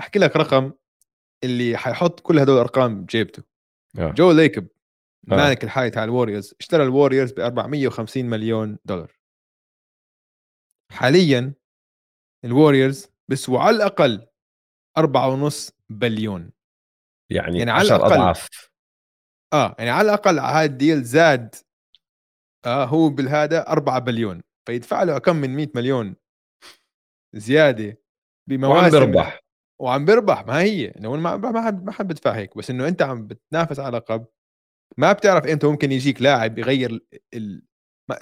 أحكي 0.01 0.19
لك 0.19 0.37
رقم 0.37 0.73
اللي 1.45 1.77
حيحط 1.77 2.21
كل 2.21 2.39
هدول 2.39 2.55
الأرقام 2.55 3.05
بجيبته. 3.05 3.43
آه. 3.99 4.11
جو 4.11 4.33
ليكب 4.33 4.69
آه. 5.33 5.37
مالك 5.37 5.65
الحالي 5.65 5.91
تاع 5.91 6.05
ال 6.05 6.10
Warriors 6.10 6.55
اشترى 6.61 6.83
ال 6.83 6.88
Warriors 6.88 7.33
ب 7.33 7.41
450 7.41 8.25
مليون 8.25 8.79
دولار. 8.85 9.13
حاليا 10.93 11.55
ال 12.45 12.52
Warriors 12.52 13.09
بيسووا 13.29 13.61
على 13.61 13.77
الأقل 13.77 14.27
4.5 14.99 15.71
بليون. 15.89 16.51
يعني, 17.31 17.59
يعني 17.59 17.71
على 17.71 17.89
الأقل 17.89 18.13
أضعاف. 18.13 18.49
آه 19.53 19.77
يعني 19.79 19.91
على 19.91 20.07
الأقل 20.09 20.39
هذا 20.39 20.65
ال 20.65 20.72
deal 20.72 21.03
زاد 21.03 21.55
آه 22.67 22.85
هو 22.85 23.09
بالهذا 23.09 23.69
4 23.69 23.99
بليون. 23.99 24.43
فيدفع 24.67 25.03
له 25.03 25.19
كم 25.19 25.37
من 25.37 25.57
100 25.57 25.69
مليون 25.75 26.17
زيادة 27.35 27.99
بمواسم 28.49 28.77
وعم 28.77 28.91
بيربح. 28.91 29.41
وعم 29.81 30.05
بيربح. 30.05 30.47
ما 30.47 30.61
هي. 30.61 30.87
انه 30.89 31.17
ما 31.17 31.37
ما 31.37 31.67
حد 31.67 31.85
ما 31.85 31.93
حد 31.93 32.09
بدفع 32.09 32.33
هيك. 32.33 32.57
بس 32.57 32.71
إنه 32.71 32.89
أنت 32.89 33.03
عم 33.03 33.27
بتنافس 33.27 33.81
على 33.81 33.97
لقب 33.97 34.27
ما 34.99 35.13
بتعرف 35.13 35.47
إمتى 35.47 35.67
ممكن 35.67 35.93
يجيك 35.93 36.23
لاعب 36.23 36.59
يغير 36.59 37.01
ال... 37.35 37.63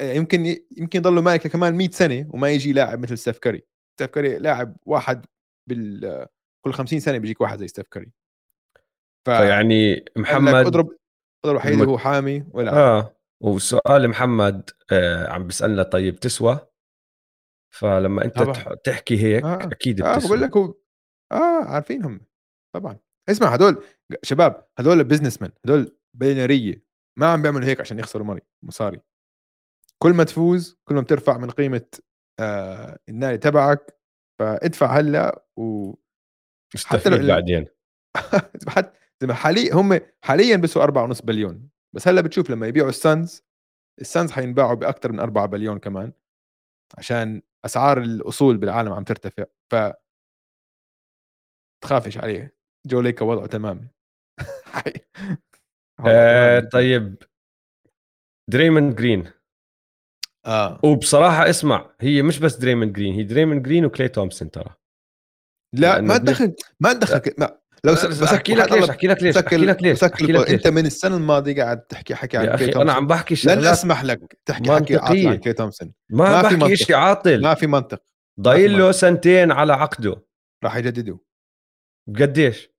يمكن 0.00 0.46
يمكن 0.76 0.98
يضلوا 0.98 1.22
معك 1.22 1.46
كمان 1.46 1.74
100 1.74 1.90
سنة 1.90 2.30
وما 2.30 2.50
يجي 2.50 2.72
لاعب 2.72 2.98
مثل 2.98 3.18
ستيف 3.18 3.38
كاري. 3.38 3.62
ستيف 4.00 4.10
كاري 4.10 4.38
لاعب 4.38 4.76
واحد 4.86 5.26
بال 5.68 6.26
كل 6.64 6.72
50 6.72 7.00
سنة 7.00 7.18
بيجيك 7.18 7.40
واحد 7.40 7.58
زي 7.58 7.68
ستيف 7.68 7.86
كاري 7.88 8.12
ف... 9.26 9.30
فيعني 9.30 10.04
محمد 10.16 10.54
اضرب 10.54 10.96
اضرب 11.44 11.56
حديد 11.56 11.82
وهو 11.82 11.98
حامي 11.98 12.44
ولا 12.50 12.76
آه 12.76 13.16
وسؤال 13.42 14.08
محمد 14.08 14.70
آه 14.92 15.28
عم 15.28 15.46
بيسألنا 15.46 15.82
طيب 15.82 16.20
تسوى 16.20 16.60
فلما 17.74 18.24
انت 18.24 18.38
طبعا. 18.38 18.74
تحكي 18.74 19.22
هيك 19.22 19.44
آه. 19.44 19.64
أكيد 19.64 19.96
بتسوى. 19.96 20.14
آه 20.14 20.26
بقول 20.26 20.40
لك 20.40 20.56
هو 20.56 20.74
آه 21.32 21.64
عارفينهم 21.64 22.20
طبعا 22.74 22.98
اسمع 23.28 23.48
هدول 23.48 23.84
شباب 24.22 24.66
هدول 24.78 25.04
businessmen 25.04 25.52
هدول 25.64 25.96
بليونيريه 26.14 26.82
ما 27.18 27.26
عم 27.26 27.42
بيعملوا 27.42 27.68
هيك 27.68 27.80
عشان 27.80 27.98
يخسروا 27.98 28.38
مصاري 28.62 29.00
كل 30.02 30.12
ما 30.12 30.24
تفوز 30.24 30.78
كل 30.84 30.94
ما 30.94 31.00
بترفع 31.00 31.38
من 31.38 31.50
قيمة 31.50 31.86
آه 32.40 32.98
النادي 33.08 33.38
تبعك 33.38 33.98
فادفع 34.38 34.86
هلأ 34.86 35.44
و 35.56 35.94
حتى 36.86 37.08
لو 37.10 37.28
بعدين. 37.28 37.66
حتى 38.68 39.00
حاليا 39.30 39.74
هم 39.74 40.00
حاليا 40.24 40.56
بيسوا 40.56 40.86
4.5 40.86 41.24
بليون 41.24 41.70
بس 41.94 42.08
هلأ 42.08 42.20
بتشوف 42.20 42.50
لما 42.50 42.66
يبيعوا 42.66 42.88
ال 42.88 42.99
Suns 42.99 43.44
ال 44.00 44.06
Suns 44.06 44.30
حينباعوا 44.32 44.74
باكثر 44.74 45.12
من 45.12 45.20
4 45.20 45.46
بليون 45.46 45.78
كمان 45.78 46.12
عشان 46.98 47.42
أسعار 47.64 47.98
الأصول 47.98 48.56
بالعالم 48.56 48.92
عم 48.92 49.04
ترتفع 49.04 49.44
ف 49.72 49.74
تخافش 51.84 52.18
عليه 52.18 52.56
جو 52.86 53.00
ليكب 53.00 53.24
وضعه 53.24 53.46
تمام. 53.46 53.88
آه 56.06 56.60
طيب. 56.60 57.22
دريموند 58.50 58.94
جرين. 58.96 59.39
آه. 60.46 60.80
وبصراحة 60.84 61.50
اسمع 61.50 61.90
هي 62.00 62.22
مش 62.22 62.38
بس 62.38 62.56
دريموند 62.56 62.92
جرين 62.92 63.14
هي 63.14 63.22
دريموند 63.22 63.62
جرين 63.62 63.84
وكلي 63.84 64.08
تومسون 64.08 64.50
ترى. 64.50 64.74
لا 65.74 66.00
ما 66.00 66.18
تدخل 66.18 66.54
ما 66.80 66.92
تدخل 66.92 67.34
ما 67.38 67.60
لو 67.84 67.92
بس 67.92 68.22
أحكي 68.22 68.54
لك 68.54 68.72
ليش 68.72 68.90
أحكي 68.90 69.06
لك 69.06 69.22
ليش 69.22 69.36
أحكي 69.36 69.56
لك 69.56 69.82
ليش 69.82 70.04
أحكي 70.04 70.24
لك 70.24 70.50
ليش. 70.50 70.50
انت 70.50 70.68
من 70.68 70.86
السنة 70.86 71.16
الماضية 71.16 71.62
قاعد 71.62 71.80
تحكي 71.80 72.14
حكي 72.14 72.36
عن 72.36 72.58
تومسون 72.58 72.82
أنا 72.82 72.92
عم 72.92 73.06
بحكي 73.06 73.36
شغلات 73.36 73.58
لن 73.58 73.66
أسمح 73.66 74.04
لك 74.04 74.38
تحكي 74.46 74.72
حكي 74.72 74.96
عاطل 74.96 75.26
عن 75.28 75.36
كلي 75.36 75.52
تومسون. 75.52 75.92
ما, 76.10 76.42
ما 76.42 76.48
في 76.48 76.56
بحكي 76.56 76.76
شيء 76.76 76.96
عاطل. 76.96 77.42
ما 77.42 77.54
في 77.54 77.66
منطق. 77.66 78.02
ضايل 78.40 78.78
له 78.78 78.92
سنتين 78.92 79.52
على 79.52 79.72
عقده. 79.72 80.22
راح 80.64 80.76
يجددوا 80.76 81.18
بقديش؟ 82.08 82.70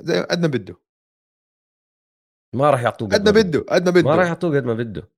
زي 0.00 0.20
قد 0.20 0.40
ما 0.40 0.46
بده. 0.46 0.80
ما 2.54 2.70
راح 2.70 2.82
يعطوه 2.82 3.08
قد 3.08 3.24
ما 3.24 3.30
بده. 3.30 3.64
قد 3.68 3.84
ما 3.84 3.90
بده 3.90 4.08
ما 4.10 4.16
راح 4.16 4.26
يعطوه 4.26 4.56
قد 4.56 4.64
ما 4.64 4.74
بده. 4.74 5.13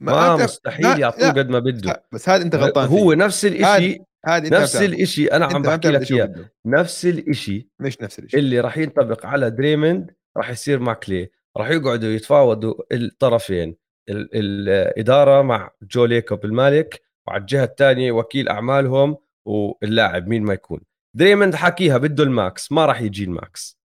ما, 0.00 0.36
ما 0.36 0.44
مستحيل 0.44 1.00
يعطوه 1.00 1.28
قد 1.30 1.48
ما 1.48 1.58
بده. 1.58 2.04
بس 2.12 2.28
هذا 2.28 2.42
أنت 2.42 2.54
غلطان 2.54 2.88
هو 2.88 3.10
فيه. 3.10 3.16
نفس 3.16 3.44
الشيء 3.44 4.02
نفس 4.28 4.76
الشيء 4.76 5.36
أنا 5.36 5.46
عم 5.46 5.62
بحكي 5.62 5.88
لك 5.90 6.12
إياه. 6.12 6.34
نفس 6.66 7.06
الشيء 7.06 7.66
مش 7.80 8.00
نفس 8.00 8.18
الشيء 8.18 8.40
اللي 8.40 8.60
راح 8.60 8.78
ينطبق 8.78 9.26
على 9.26 9.50
دريمند 9.50 10.14
راح 10.36 10.50
يصير 10.50 10.78
مع 10.78 10.94
كلي. 10.94 11.30
راح 11.56 11.70
يقعدوا 11.70 12.08
يتفاوضوا 12.08 12.74
الطرفين. 12.92 13.76
ال 14.08 14.28
الاداره 14.34 15.42
مع 15.42 15.70
جو 15.82 16.04
ليكوب 16.04 16.44
المالك 16.44 17.00
وعلى 17.28 17.40
الجهة 17.40 17.64
الثانية 17.64 18.12
وكيل 18.12 18.48
أعمالهم 18.48 19.16
واللاعب 19.46 20.28
مين 20.28 20.42
ما 20.42 20.54
يكون. 20.54 20.80
دريمند 21.16 21.54
حكيها 21.54 21.98
بده 21.98 22.24
ال 22.24 22.36
max 22.36 22.72
ما 22.72 22.86
راح 22.86 23.00
يجي 23.00 23.24
ال 23.24 23.35
max. 23.35 23.80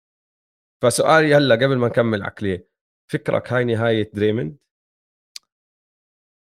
فسؤالي 0.84 1.36
هلأ 1.36 1.56
قبل 1.56 1.78
ما 1.78 1.88
نكمل 1.88 2.24
عقلية 2.24 2.68
فكرك 3.12 3.54
هاي 3.54 3.64
نهاية 3.64 4.12
دريمند 4.14 4.58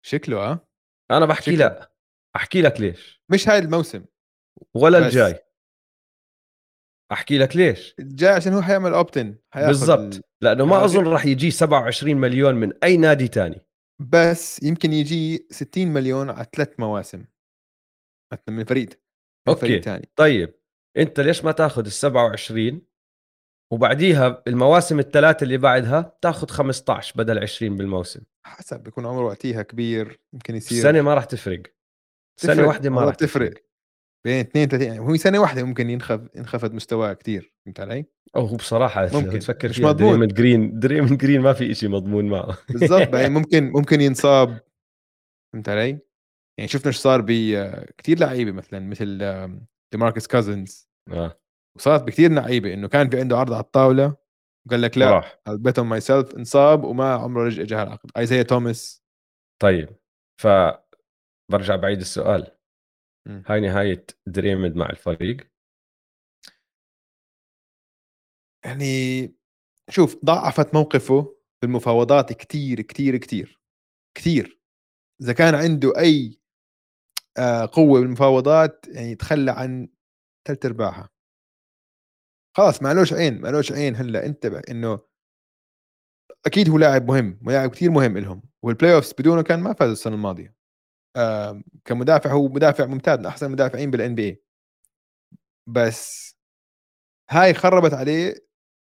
شكله 0.07 0.37
آه. 0.37 0.69
أنا 1.11 1.27
بحكي 1.27 1.53
شكله. 1.53 1.57
لأ. 1.67 1.93
أحكي 2.37 2.63
لك 2.63 2.81
ليش. 2.81 3.23
مش 3.33 3.49
هاي 3.49 3.59
الموسم. 3.59 4.05
ولا 4.75 5.01
بس. 5.01 5.07
الجاي. 5.07 5.41
أحكي 7.13 7.39
لك 7.39 7.57
ليش. 7.57 7.95
الجاي 7.99 8.31
عشان 8.33 8.53
هو 8.53 8.63
حيعمل 8.63 8.95
opt 8.95 9.21
in 9.21 9.39
بالضبط. 9.57 10.15
ال... 10.15 10.23
لأنه 10.41 10.67
ما 10.67 10.85
أظن 10.85 11.07
راح 11.07 11.27
يجي 11.27 11.51
27 11.51 12.17
مليون 12.17 12.55
من 12.55 12.73
أي 12.85 12.97
نادي 12.97 13.29
تاني. 13.29 13.67
بس 14.13 14.63
يمكن 14.63 14.93
يجي 14.93 15.47
60 15.51 15.89
مليون 15.89 16.31
على 16.31 16.47
ثلاث 16.57 16.81
مواسم. 16.81 17.25
من 18.49 18.65
فريق 18.65 18.89
أوكي 19.49 19.61
فريق 19.61 19.81
تاني. 19.81 20.09
طيب. 20.17 20.55
أنت 20.97 21.21
ليش 21.21 21.45
ما 21.45 21.53
تاخذ 21.53 21.85
ال 21.85 21.93
27 21.93 22.83
وبعديها 23.73 24.43
المواسم 24.47 24.99
الثلاثة 24.99 25.45
اللي 25.45 25.59
بعدها 25.59 26.19
تاخذ 26.23 26.49
15 26.49 27.15
بدل 27.17 27.39
20 27.39 27.77
بالموسم. 27.77 28.21
حسب 28.47 28.83
بيكون 28.83 29.07
عمره 29.07 29.25
وقتها 29.25 29.63
كبير 29.63 30.21
يمكن 30.33 30.57
يصير. 30.57 30.83
سنه 30.83 31.03
ما 31.03 31.15
راح 31.15 31.25
تفرق. 31.25 31.63
سنه 32.41 32.67
واحدة 32.67 32.91
ما 32.91 33.01
راح 33.01 33.15
تفرق. 33.15 33.55
بين 34.25 34.41
اثنين 34.41 34.69
ثلاثين 34.69 34.89
يعني 34.89 35.01
هو 35.01 35.17
سنة 35.17 35.39
واحدة 35.41 35.63
ممكن 35.65 35.91
ينخفض 35.91 36.29
ينخفض 36.35 36.75
مستواه 36.75 37.13
كثير 37.13 37.53
فهمت 37.65 37.81
علي؟ 37.81 38.05
أو 38.37 38.47
هو 38.47 38.57
بصراحة 38.57 39.09
ممكن. 39.13 39.39
تفكر 39.39 39.69
مش 39.69 39.81
مضمون. 39.81 40.11
دريمن 40.11 40.29
جرين 40.29 40.79
دريموند 40.79 41.17
جرين 41.17 41.41
ما 41.41 41.53
في 41.53 41.75
شيء 41.75 41.89
مضمون 41.89 42.25
معه. 42.25 42.59
بالضبط 42.71 43.15
يعني 43.15 43.35
ممكن 43.35 43.71
ممكن 43.71 44.01
ينصاب. 44.01 44.61
فهمت 45.53 45.69
علي؟ 45.69 45.99
يعني 46.59 46.69
شفنا 46.69 46.87
إيش 46.87 46.97
صار 46.97 47.25
بكثير 47.27 48.19
لعيبة 48.19 48.53
مثلا 48.53 48.81
مثل 48.81 49.19
ديماركس 49.93 50.27
كازنز 50.27 50.89
آه. 51.13 51.40
وصارت 51.77 52.03
بكثير 52.03 52.33
لعيبه 52.33 52.75
إنه 52.75 52.89
كان 52.89 53.11
في 53.11 53.21
عنده 53.21 53.39
عرض 53.39 53.53
على 53.53 53.63
الطاولة 53.63 54.17
وقال 54.67 54.83
لك 54.83 54.99
لا 54.99 55.39
bet 55.49 55.79
on 55.79 55.89
myself 55.89 56.35
انصاب 56.35 56.85
وما 56.85 57.15
عمره 57.15 57.45
رجع 57.45 57.63
اجى 57.63 57.83
العقد 57.83 58.11
ايزايا 58.17 58.43
توماس 58.43 59.03
طيب 59.63 59.89
ف 60.41 60.47
برجع 61.51 61.77
بعيد 61.77 62.01
السؤال. 62.01 62.57
م. 63.27 63.43
هاي 63.47 63.61
نهاية 63.61 64.07
دريموند 64.27 64.77
مع 64.77 64.91
الفريق؟ 64.91 65.51
يعني 68.65 69.35
شوف 69.91 70.25
ضعفت 70.25 70.75
موقفه 70.75 71.37
بالمفاوضات 71.63 72.33
كثير 72.33 72.81
كثير 72.81 73.17
كثير 73.17 73.61
كثير 74.17 74.61
إذا 75.23 75.33
كان 75.33 75.55
عنده 75.55 75.93
أي 75.99 76.41
آه، 77.39 77.71
قوة 77.73 78.01
بالمفاوضات 78.01 78.87
يعني 78.89 79.15
تخلى 79.15 79.51
عن 79.51 79.89
ثلاث 80.49 80.67
أرباعها. 80.67 81.09
خلاص 82.61 82.83
ما 82.83 82.95
لوش 82.95 83.13
عين 83.13 83.41
ما 83.41 83.49
لوش 83.49 83.73
عين 83.73 83.97
هلأ 83.97 84.27
انتبه 84.27 84.63
إنه 84.71 85.01
أكيد 86.47 86.71
هو 86.71 86.79
لاعب 86.79 87.09
مهم 87.09 87.41
لاعب 87.43 87.71
كثير 87.71 87.91
مهم 87.91 88.19
لهم 88.19 88.43
وال 88.63 88.95
playoffs 88.95 89.13
بدونه 89.13 89.43
كان 89.43 89.61
ما 89.61 89.73
فاز 89.73 89.91
السنة 89.91 90.15
الماضية. 90.15 90.55
آه 91.17 91.63
كمدافع 91.85 92.33
هو 92.33 92.49
مدافع 92.49 92.87
ممتاز 92.87 93.19
من 93.19 93.27
أحسن 93.27 93.47
المدافعين 93.47 93.91
بال 93.91 94.15
NBA 94.15 94.43
بس 95.67 96.35
هاي 97.31 97.55
خربت 97.55 97.95
عليه 97.95 98.35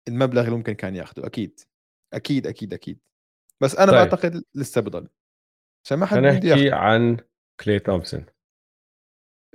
المبلغ 0.08 0.44
اللي 0.44 0.56
ممكن 0.56 0.72
كان 0.72 0.96
ياخذه 0.96 1.26
أكيد 1.26 1.60
أكيد 2.12 2.46
أكيد 2.46 2.74
أكيد. 2.74 3.00
بس 3.60 3.76
أنا 3.76 3.92
طيب. 3.92 4.00
بعتقد 4.00 4.44
لسه 4.54 4.80
بضل. 4.80 5.08
عشان 5.84 5.98
ما 5.98 6.06
حد 6.06 6.46
عن 6.72 7.16
كلي 7.60 7.78
تومسون 7.78 8.26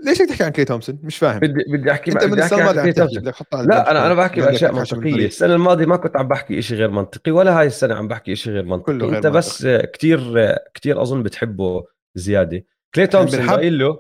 ليش 0.05 0.17
تحكي 0.17 0.43
عن 0.43 0.51
كلي 0.51 0.65
تومسون؟ 0.65 0.99
مش 1.03 1.17
فاهم. 1.17 1.39
بدي 1.39 1.63
بدي 1.67 1.91
أحكي 1.91 2.11
أنت 2.11 2.23
من 2.23 2.39
السنة 2.39 2.59
الماضية 2.71 2.91
تحكي 2.91 3.19
بدك 3.19 3.31
تحطها 3.31 3.63
لا 3.63 3.91
أنا 3.91 4.05
أنا 4.05 4.13
بحكي 4.13 4.41
بأشياء 4.41 4.73
منطقية. 4.73 5.25
السنة 5.25 5.55
الماضية 5.55 5.85
ما 5.85 5.95
كنت 5.95 6.17
عم 6.17 6.27
بحكي 6.27 6.61
شيء 6.61 6.77
غير 6.77 6.91
منطقي 6.91 7.31
ولا 7.31 7.59
هاي 7.59 7.67
السنة 7.67 7.95
عم 7.95 8.07
بحكي 8.07 8.35
شيء 8.35 8.53
غير 8.53 8.65
منطقي. 8.65 8.93
كله 8.93 9.07
غير 9.07 9.17
انت. 9.17 9.27
بس 9.27 9.67
كثير 9.67 10.51
كثير 10.73 11.01
أظن 11.01 11.23
بتحبه 11.23 11.85
زيادة. 12.15 12.65
كلي 12.95 13.07
تومسون 13.07 13.49
قايل 13.49 13.79
له 13.79 13.99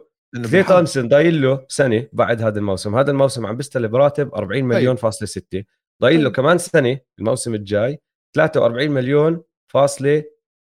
كلي 0.51 0.63
تومسون 0.63 1.07
ضايل 1.07 1.41
له 1.41 1.65
سنة 1.67 2.07
بعد 2.13 2.41
هذا 2.41 2.59
الموسم. 2.59 2.95
هذا 2.95 3.11
الموسم 3.11 3.45
عم 3.45 3.57
بيستلم 3.57 3.95
راتب 3.95 4.35
40 4.35 4.61
طيب. 4.61 4.65
مليون 4.65 4.95
فاصلة 4.95 5.27
6 5.27 5.63
ضايل 6.01 6.23
له 6.23 6.29
طيب. 6.29 6.35
كمان 6.35 6.57
سنة 6.57 6.99
الموسم 7.19 7.55
الجاي 7.55 7.99
43 8.35 8.91
مليون 8.91 9.41
فاصلة 9.67 10.23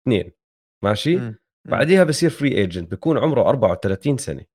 2 0.08 0.30
ماشي. 0.84 1.20
بعديها 1.68 2.04
بصير 2.04 2.30
free 2.30 2.58
agent 2.58 2.90
بيكون 2.90 3.18
عمره 3.18 3.48
34 3.48 4.18
سنة. 4.18 4.53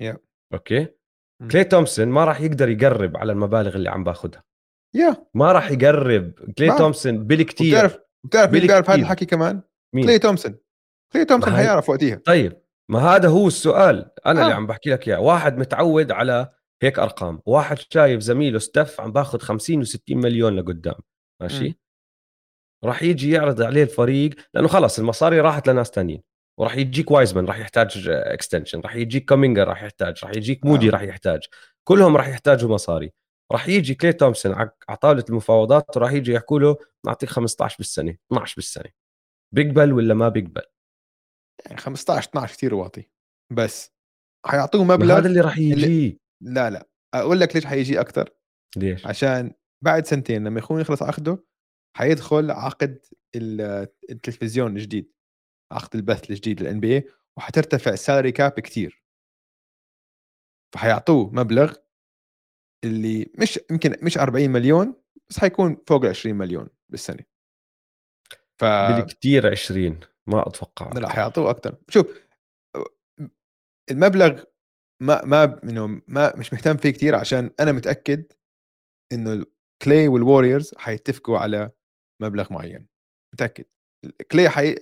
yeah. 0.00 0.18
Okay. 0.54 0.88
كلي 1.50 1.64
تومسون 1.64 2.08
ما 2.08 2.24
راح 2.24 2.40
يقدر 2.40 2.68
يقرب 2.68 3.16
على 3.16 3.32
المبالغ 3.32 3.76
اللي 3.76 3.90
عم 3.90 4.04
باخذها 4.04 4.44
yeah. 4.94 5.26
ما 5.34 5.52
راح 5.52 5.70
يقرب. 5.70 6.32
كلي 6.58 6.78
تومسون 6.78 7.26
بالكثير 7.26 7.76
بتعرف 7.76 7.98
بتعرف 8.24 8.52
مين 8.52 8.66
بيعرف 8.66 8.90
هذا 8.90 9.00
الحكي 9.00 9.26
كمان؟ 9.26 9.62
مين؟ 9.94 10.04
كلي 10.04 10.18
تومسون. 10.18 10.58
كلي 11.12 11.24
تومسون 11.24 11.52
حيعرف 11.52 11.90
وقتها. 11.90 12.14
طيب 12.16 12.60
ما 12.90 12.98
هذا 12.98 13.28
هو 13.28 13.46
السؤال. 13.46 14.10
أنا 14.26 14.40
آه. 14.40 14.42
اللي 14.42 14.54
عم 14.54 14.66
بحكي 14.66 14.90
لك 14.90 15.08
إياه. 15.08 15.20
واحد 15.20 15.58
متعود 15.58 16.12
على 16.12 16.52
هيك 16.82 16.98
أرقام. 16.98 17.40
واحد 17.46 17.78
شايف 17.78 18.20
زميله 18.20 18.58
ستيف 18.58 19.00
عم 19.00 19.12
باخذ 19.12 19.38
50 19.38 19.84
و60 19.84 19.98
مليون 20.10 20.56
لقدام. 20.56 20.94
ماشي؟ 21.42 21.68
م. 21.68 21.74
راح 22.84 23.02
يجي 23.02 23.30
يعرض 23.30 23.62
عليه 23.62 23.82
الفريق 23.82 24.34
لأنه 24.54 24.68
خلص 24.68 24.98
المصاري 24.98 25.40
راحت 25.40 25.68
لناس 25.68 25.90
تانيين. 25.90 26.22
وراح 26.60 26.76
يجيك 26.76 27.10
وايزمان 27.10 27.44
راح 27.46 27.58
يحتاج 27.58 28.08
extension 28.08 28.80
راح 28.80 28.96
يجيك 28.96 29.28
كومينجا 29.28 29.68
راح 29.68 29.82
يحتاج 29.82 30.24
راح 30.24 30.30
يجيك 30.36 30.66
مودي 30.66 30.88
آه. 30.88 30.90
راح 30.90 31.02
يحتاج 31.02 31.40
كلهم 31.88 32.16
راح 32.16 32.28
يحتاجوا 32.28 32.74
مصاري. 32.74 33.12
راح 33.52 33.68
يجي 33.68 33.94
كلي 33.94 34.12
تومسون 34.12 34.54
على 34.54 34.96
طاولة 35.00 35.24
المفاوضات 35.28 35.96
وراح 35.96 36.12
يجي 36.12 36.32
يحكوا 36.32 36.60
له 36.60 36.76
نعطيك 37.06 37.28
15 37.28 37.76
بالسنة 37.78 38.16
12 38.32 38.54
بالسنة. 38.56 38.90
بيقبل 39.54 39.92
ولا 39.92 40.14
ما 40.14 40.28
بيقبل 40.28 40.62
يعني 41.66 41.76
15 41.76 42.28
12 42.28 42.54
كثير 42.54 42.74
واطي 42.74 43.08
بس 43.52 43.92
حيعطوه 44.46 44.84
مبلغ 44.84 45.18
هذا 45.18 45.26
اللي 45.28 45.40
راح 45.40 45.58
يجي. 45.58 45.72
اللي... 45.72 46.18
لا 46.42 46.70
لا. 46.70 46.88
أقول 47.14 47.40
لك 47.40 47.54
ليش 47.54 47.66
حيجي 47.66 48.00
أكثر 48.00 48.30
ليش؟ 48.76 49.06
عشان 49.06 49.52
بعد 49.84 50.06
سنتين 50.06 50.44
لما 50.44 50.58
يكون 50.58 50.80
يخلص 50.80 51.02
عقده 51.02 51.44
حيدخل 51.96 52.50
عقد 52.50 53.00
التلفزيون 54.10 54.76
الجديد. 54.76 55.13
عقد 55.72 55.94
البث 55.94 56.30
الجديد 56.30 56.60
لل 56.60 56.80
NBA 56.80 57.08
وحترتفع 57.36 57.90
ال 57.90 57.96
salary 57.96 58.32
cap 58.32 58.52
كثير 58.52 59.04
فحيعطوه 60.74 61.30
مبلغ 61.32 61.74
اللي 62.84 63.32
مش 63.38 63.60
يمكن 63.70 63.96
مش 64.02 64.18
40 64.18 64.50
مليون 64.50 64.94
بس 65.30 65.38
حيكون 65.38 65.76
فوق 65.86 66.02
ال 66.04 66.08
20 66.08 66.36
مليون 66.36 66.68
بالسنة. 66.88 67.24
ف 68.60 68.64
بالكثير 68.64 69.50
20 69.50 70.00
ما 70.26 70.48
أتوقع 70.48 70.92
لا 70.92 71.08
حيعطوه 71.08 71.50
أكثر 71.50 71.76
شوف 71.88 72.06
المبلغ 73.90 74.42
ما 75.02 75.24
ما 75.24 75.60
إنه 75.64 76.02
ما 76.08 76.36
مش 76.36 76.52
مهتم 76.52 76.76
فيه 76.76 76.90
كثير 76.90 77.14
عشان 77.14 77.50
أنا 77.60 77.72
متأكد 77.72 78.32
إنه 79.12 79.46
كلاي 79.82 80.08
والوريورز 80.08 80.74
حيتفقوا 80.76 81.38
على 81.38 81.70
مبلغ 82.22 82.52
معين. 82.52 82.86
متأكد. 83.34 83.64
كلاي 84.30 84.48
حي... 84.48 84.74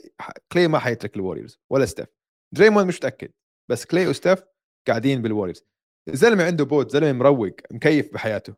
كلاي 0.52 0.68
ما 0.68 0.78
حيترك 0.78 1.16
الوريورز 1.16 1.60
ولا 1.70 1.86
ستيف 1.86 2.06
دريموند 2.54 2.86
مش 2.86 2.96
متأكد 2.96 3.32
بس 3.70 3.86
كلاي 3.86 4.06
وستيف 4.06 4.42
قاعدين 4.88 5.22
بالوريورز 5.22 5.64
الزلمه 6.08 6.44
عنده 6.44 6.64
boat 6.64 6.90
زلمة 6.90 7.12
مروق 7.12 7.56
مكيف 7.72 8.14
بحياته. 8.14 8.54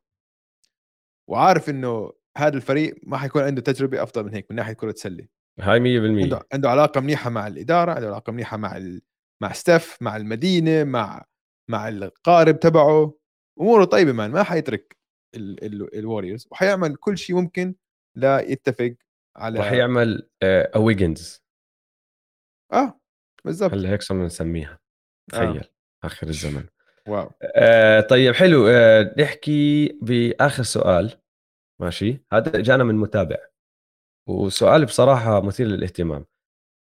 وعارف 1.31 1.71
إنه 1.71 2.13
هذا 2.39 2.57
الفريق 2.57 2.97
ما 3.03 3.17
حيكون 3.17 3.43
عنده 3.43 3.63
تجربة 3.63 4.03
أفضل 4.03 4.25
من 4.25 4.35
هيك 4.35 4.47
من 4.51 4.57
ناحية 4.57 4.73
كرة 4.73 4.95
سله 4.97 5.27
هاي 5.61 5.81
100% 5.81 6.23
عنده 6.23 6.43
عنده 6.53 6.71
علاقة 6.71 7.01
منيحة 7.01 7.31
مع 7.31 7.47
الإدارة 7.47 7.93
عنده 7.93 8.07
علاقة 8.07 8.33
منيحة 8.33 8.57
مع 8.57 8.77
ال... 8.77 9.03
مع 9.43 9.53
ستيف 9.53 9.99
مع 10.01 10.17
المدينة 10.17 10.85
مع 10.85 11.25
مع 11.71 11.89
القارب 11.89 12.61
تبعه. 12.61 13.15
أموره 13.61 13.85
طيبة 13.85 14.13
man 14.13 14.31
ما 14.31 14.43
حيترك 14.43 14.97
الوريورز 15.95 16.49
وحيعمل 16.51 16.97
كل 16.97 17.19
شيء 17.19 17.37
ممكن 17.37 17.75
لا 18.17 18.41
يتفق 18.41 18.95
على 19.37 19.59
راح 19.59 19.73
يعمل 19.73 20.29
اويجنز 20.43 21.45
آه, 22.73 22.77
آه، 22.77 23.01
بالضبط. 23.45 23.73
هلا 23.73 23.91
هيك 23.91 24.03
صرنا 24.03 24.25
نسميها. 24.25 24.79
تخيل 25.31 25.59
آه. 25.59 25.69
آخر 26.05 26.27
الزمن. 26.27 26.67
Wow. 27.09 27.31
آه 27.43 28.01
طيب 28.01 28.35
حلو. 28.35 28.69
آه 28.69 29.15
نحكي 29.19 29.89
بآخر 30.03 30.63
سؤال. 30.63 31.21
ماشي؟ 31.81 32.25
هذا 32.33 32.59
اجانا 32.59 32.85
من 32.85 32.95
متابع. 32.95 33.37
وسؤال 34.29 34.85
بصراحة 34.85 35.41
مثير 35.41 35.67
للاهتمام. 35.67 36.27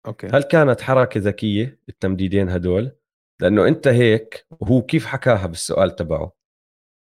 Okay. 0.07 0.27
هل 0.27 0.43
كانت 0.43 0.81
حركة 0.81 1.21
ذكية 1.21 1.81
التمديدين 1.89 2.49
هدول؟ 2.49 2.97
لأنه 3.41 3.69
أنت 3.69 3.89
هيك 3.89 4.47
وهو 4.51 4.83
كيف 4.83 5.07
حكاها 5.07 5.47
بالسؤال 5.47 5.97
تبعه؟ 5.97 6.33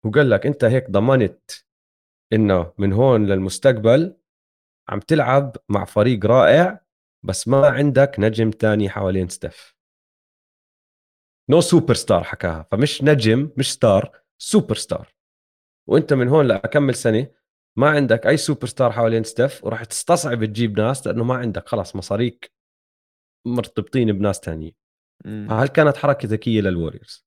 وقال 0.04 0.30
لك 0.30 0.46
أنت 0.46 0.64
هيك 0.64 0.90
ضمنت 0.90 1.50
إنه 2.32 2.72
من 2.78 2.92
هون 2.92 3.26
للمستقبل 3.26 4.16
عم 4.88 4.98
تلعب 4.98 5.56
مع 5.68 5.84
فريق 5.84 6.26
رائع 6.26 6.80
بس 7.22 7.48
ما 7.48 7.66
عندك 7.68 8.16
نجم 8.18 8.50
تاني 8.50 8.90
حوالين 8.90 9.28
ستيف. 9.28 9.74
no 11.50 11.60
superstar 11.60 12.24
حكاها 12.24 12.66
فمش 12.70 13.02
نجم 13.02 13.50
مش 13.56 13.72
star 13.72 14.20
superstar 14.38 15.14
وأنت 15.88 16.12
من 16.12 16.28
هون 16.28 16.46
لأكمل 16.46 16.94
سنة 16.94 17.30
ما 17.76 17.90
عندك 17.90 18.26
أي 18.26 18.36
سوبر 18.36 18.66
ستار 18.66 18.92
حوالين 18.92 19.24
ستيف 19.24 19.64
وراح 19.64 19.84
تستصعب 19.84 20.44
تجيب 20.44 20.80
ناس 20.80 21.06
لأنه 21.06 21.24
ما 21.24 21.34
عندك 21.34 21.68
خلاص 21.68 21.96
مصاريك 21.96 22.52
مرتبطين 23.46 24.12
بناس 24.12 24.40
تانيين. 24.40 24.74
هل 25.50 25.66
كانت 25.68 25.96
حركة 25.96 26.28
ذكية 26.28 26.60
للوريورز 26.60 27.26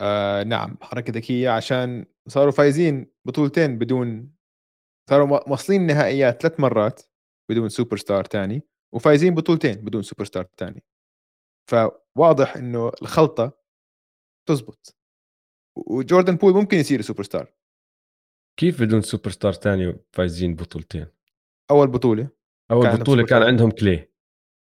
آه 0.00 0.42
نعم 0.42 0.76
حركة 0.82 1.12
ذكية 1.12 1.50
عشان 1.50 2.06
صاروا 2.28 2.52
فايزين 2.52 3.12
بطولتين 3.24 3.78
بدون 3.78 4.35
صاروا 5.10 5.50
واصلين 5.50 5.86
نهائيات 5.86 6.42
ثلاث 6.42 6.60
مرات 6.60 7.02
بدون 7.50 7.68
سوبر 7.68 7.96
ستار 7.96 8.24
تاني 8.24 8.62
وفايزين 8.94 9.34
بطولتين 9.34 9.74
بدون 9.74 10.02
سوبر 10.02 10.24
ستار 10.24 10.44
تاني. 10.44 10.84
فواضح 11.70 12.56
إنه 12.56 12.92
الخلطة 13.02 13.58
تزبط. 14.48 14.96
وجوردن 15.76 16.36
بول 16.36 16.54
ممكن 16.54 16.78
يصير 16.78 17.02
سوبر 17.02 17.22
ستار 17.22 17.52
كيف 18.60 18.82
بدون 18.82 19.00
سوبر 19.00 19.30
ستار 19.30 19.52
تاني 19.52 19.98
فايزين 20.12 20.54
بطولتين؟ 20.54 21.06
أول 21.70 21.88
بطولة 21.88 22.28
أول 22.70 22.86
كان 22.86 22.96
بطولة 22.96 23.24
كان 23.24 23.42
عندهم 23.42 23.70
كلي. 23.70 24.10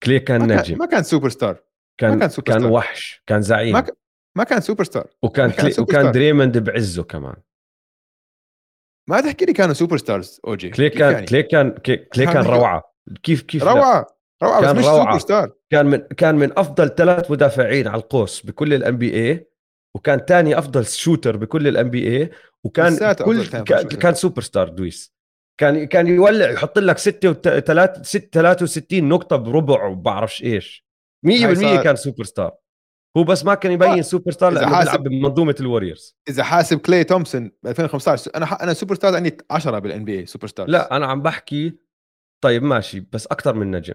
كلي 0.02 0.20
كان 0.20 0.40
ما 0.40 0.46
نجم 0.46 0.62
كان 0.62 0.78
ما 0.78 0.86
كان 0.86 1.02
سوبر 1.02 1.28
ستار 1.28 1.64
كان 2.00 2.10
ما 2.10 2.18
كان, 2.18 2.28
سوبر 2.28 2.52
كان 2.52 2.60
star. 2.60 2.72
وحش 2.72 3.22
كان 3.26 3.42
زعيم. 3.42 3.72
ما, 3.72 3.80
ك... 3.80 3.98
ما 4.36 4.44
كان 4.44 4.60
سوبر 4.60 4.84
ستار 4.84 5.10
وكان 5.22 5.50
كلي 5.50 5.74
وكان 5.78 6.12
دريموند 6.12 6.58
بعزه 6.58 7.02
كمان. 7.02 7.42
ما 9.10 9.20
تحكي 9.20 9.44
لي 9.44 9.52
كانوا 9.52 9.74
superstars 9.74 10.40
اوجي 10.46 10.68
كلي 10.68 10.90
كان 10.90 11.12
يعني؟ 11.12 11.26
كلي 11.26 11.42
كان 11.42 11.70
كلي 12.14 12.26
كان 12.26 12.44
روعة. 12.44 12.94
كيف 13.22 13.42
كيف 13.42 13.64
روعة. 13.64 14.06
روعة 14.42 14.60
كان 14.60 14.72
بس 14.72 14.78
مش 14.78 14.84
روعة. 14.84 15.04
super 15.04 15.18
star 15.18 15.52
كان 15.70 15.86
من 15.86 15.98
كان 15.98 16.34
من 16.34 16.58
أفضل 16.58 16.88
ثلاث 16.88 17.30
مدافعين 17.30 17.88
على 17.88 18.02
القوس 18.02 18.46
بكل 18.46 18.74
ال 18.74 18.96
NBA 18.96 19.46
وكان 19.96 20.18
ثاني 20.18 20.58
أفضل 20.58 20.86
shooter 20.86 21.36
بكل 21.36 21.68
ال 21.68 21.90
NBA 21.90 22.30
وكان 22.64 23.14
كل 23.14 23.46
كان, 23.46 23.88
كان 23.88 24.14
سوبر 24.14 24.42
ستار 24.42 24.68
دويس. 24.68 25.14
كان 25.60 25.84
كان 25.84 26.06
يولع 26.06 26.50
يحط 26.50 26.78
لك 26.78 26.98
6 26.98 27.32
63 27.32 29.08
نقطة 29.08 29.36
بربع 29.36 29.86
وبعرفش 29.86 30.42
إيش. 30.42 30.86
100% 31.26 31.30
كان 31.82 31.96
سوبر 31.96 32.24
ستار 32.24 32.52
هو 33.16 33.24
بس 33.24 33.44
ما 33.44 33.54
كان 33.54 33.72
يبين 33.72 33.98
آه. 33.98 34.00
سوبر 34.00 34.30
ستار 34.32 34.52
لأنه 34.52 34.78
بيلعب 34.78 35.02
بمنظومة 35.02 35.54
ال 35.60 35.66
Warriors. 35.66 36.16
إذا 36.28 36.42
حاسب 36.44 36.78
كلي 36.78 37.04
تومسون 37.04 37.52
ب 37.62 37.66
2015 37.66 38.30
أنا 38.34 38.62
أنا 38.62 38.72
سوبر 38.72 38.94
ستار 38.94 39.16
عندي 39.16 39.36
10 39.50 39.78
بال 39.78 40.04
NBA 40.04 40.26
superstar 40.26 40.68
لا 40.68 40.96
أنا 40.96 41.06
عم 41.06 41.22
بحكي 41.22 41.78
طيب 42.44 42.62
ماشي 42.62 43.00
بس 43.00 43.26
أكثر 43.26 43.54
من 43.54 43.70
نجم. 43.70 43.94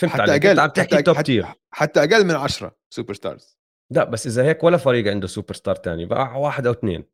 فهمت 0.00 0.12
حتى 0.12 0.22
عليك 0.22 0.46
أقل 0.46 0.60
عم 0.60 0.68
تحكي 0.68 0.94
حتى 0.94 1.02
top 1.02 1.22
tier 1.22 1.46
حتى 1.74 2.00
أقل 2.00 2.24
من 2.24 2.34
10 2.34 2.76
superstars 2.90 3.60
لا 3.92 4.04
بس 4.04 4.26
إذا 4.26 4.44
هيك 4.44 4.64
ولا 4.64 4.76
فريق 4.76 5.10
عنده 5.10 5.26
سوبر 5.26 5.54
ستار 5.54 5.74
ثاني 5.74 6.06
بقى 6.06 6.40
واحد 6.40 6.66
أو 6.66 6.72
اثنين. 6.72 7.04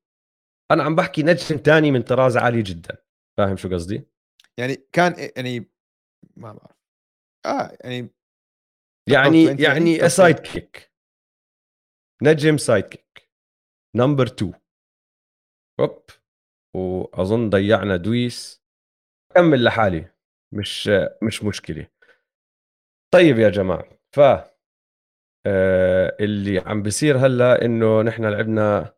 أنا 0.71 0.83
عم 0.83 0.95
بحكي 0.95 1.23
نجم 1.23 1.57
ثاني 1.57 1.91
من 1.91 2.03
طراز 2.03 2.37
عالي 2.37 2.63
جدا. 2.63 2.97
فاهم 3.39 3.57
شو 3.57 3.69
قصدي؟ 3.69 4.09
يعني 4.59 4.87
كان 4.93 5.31
يعني 5.37 5.71
ما 6.37 6.53
بعرف. 6.53 6.77
آه 7.47 7.79
يعني 7.81 8.11
يعني 9.09 9.45
يعني 9.45 10.09
sidekick 10.09 10.86
نجم 12.23 12.57
sidekick 12.57 13.31
number 13.97 14.27
2 14.27 14.53
هوب. 15.81 16.03
وأظن 16.77 17.51
ضيعنا 17.51 17.97
دويس. 17.97 18.63
كمل 19.35 19.65
لحالي. 19.65 20.11
مش 20.53 20.91
مش 21.23 21.45
مشكلة. 21.45 21.87
طيب 23.15 23.39
يا 23.39 23.49
جماعة. 23.49 23.99
ف 24.13 24.21
آه، 25.47 26.17
اللي 26.21 26.59
عم 26.59 26.83
بيصير 26.83 27.19
هلأ 27.19 27.65
إنه 27.65 28.03
نحن 28.03 28.25
لعبنا 28.25 28.95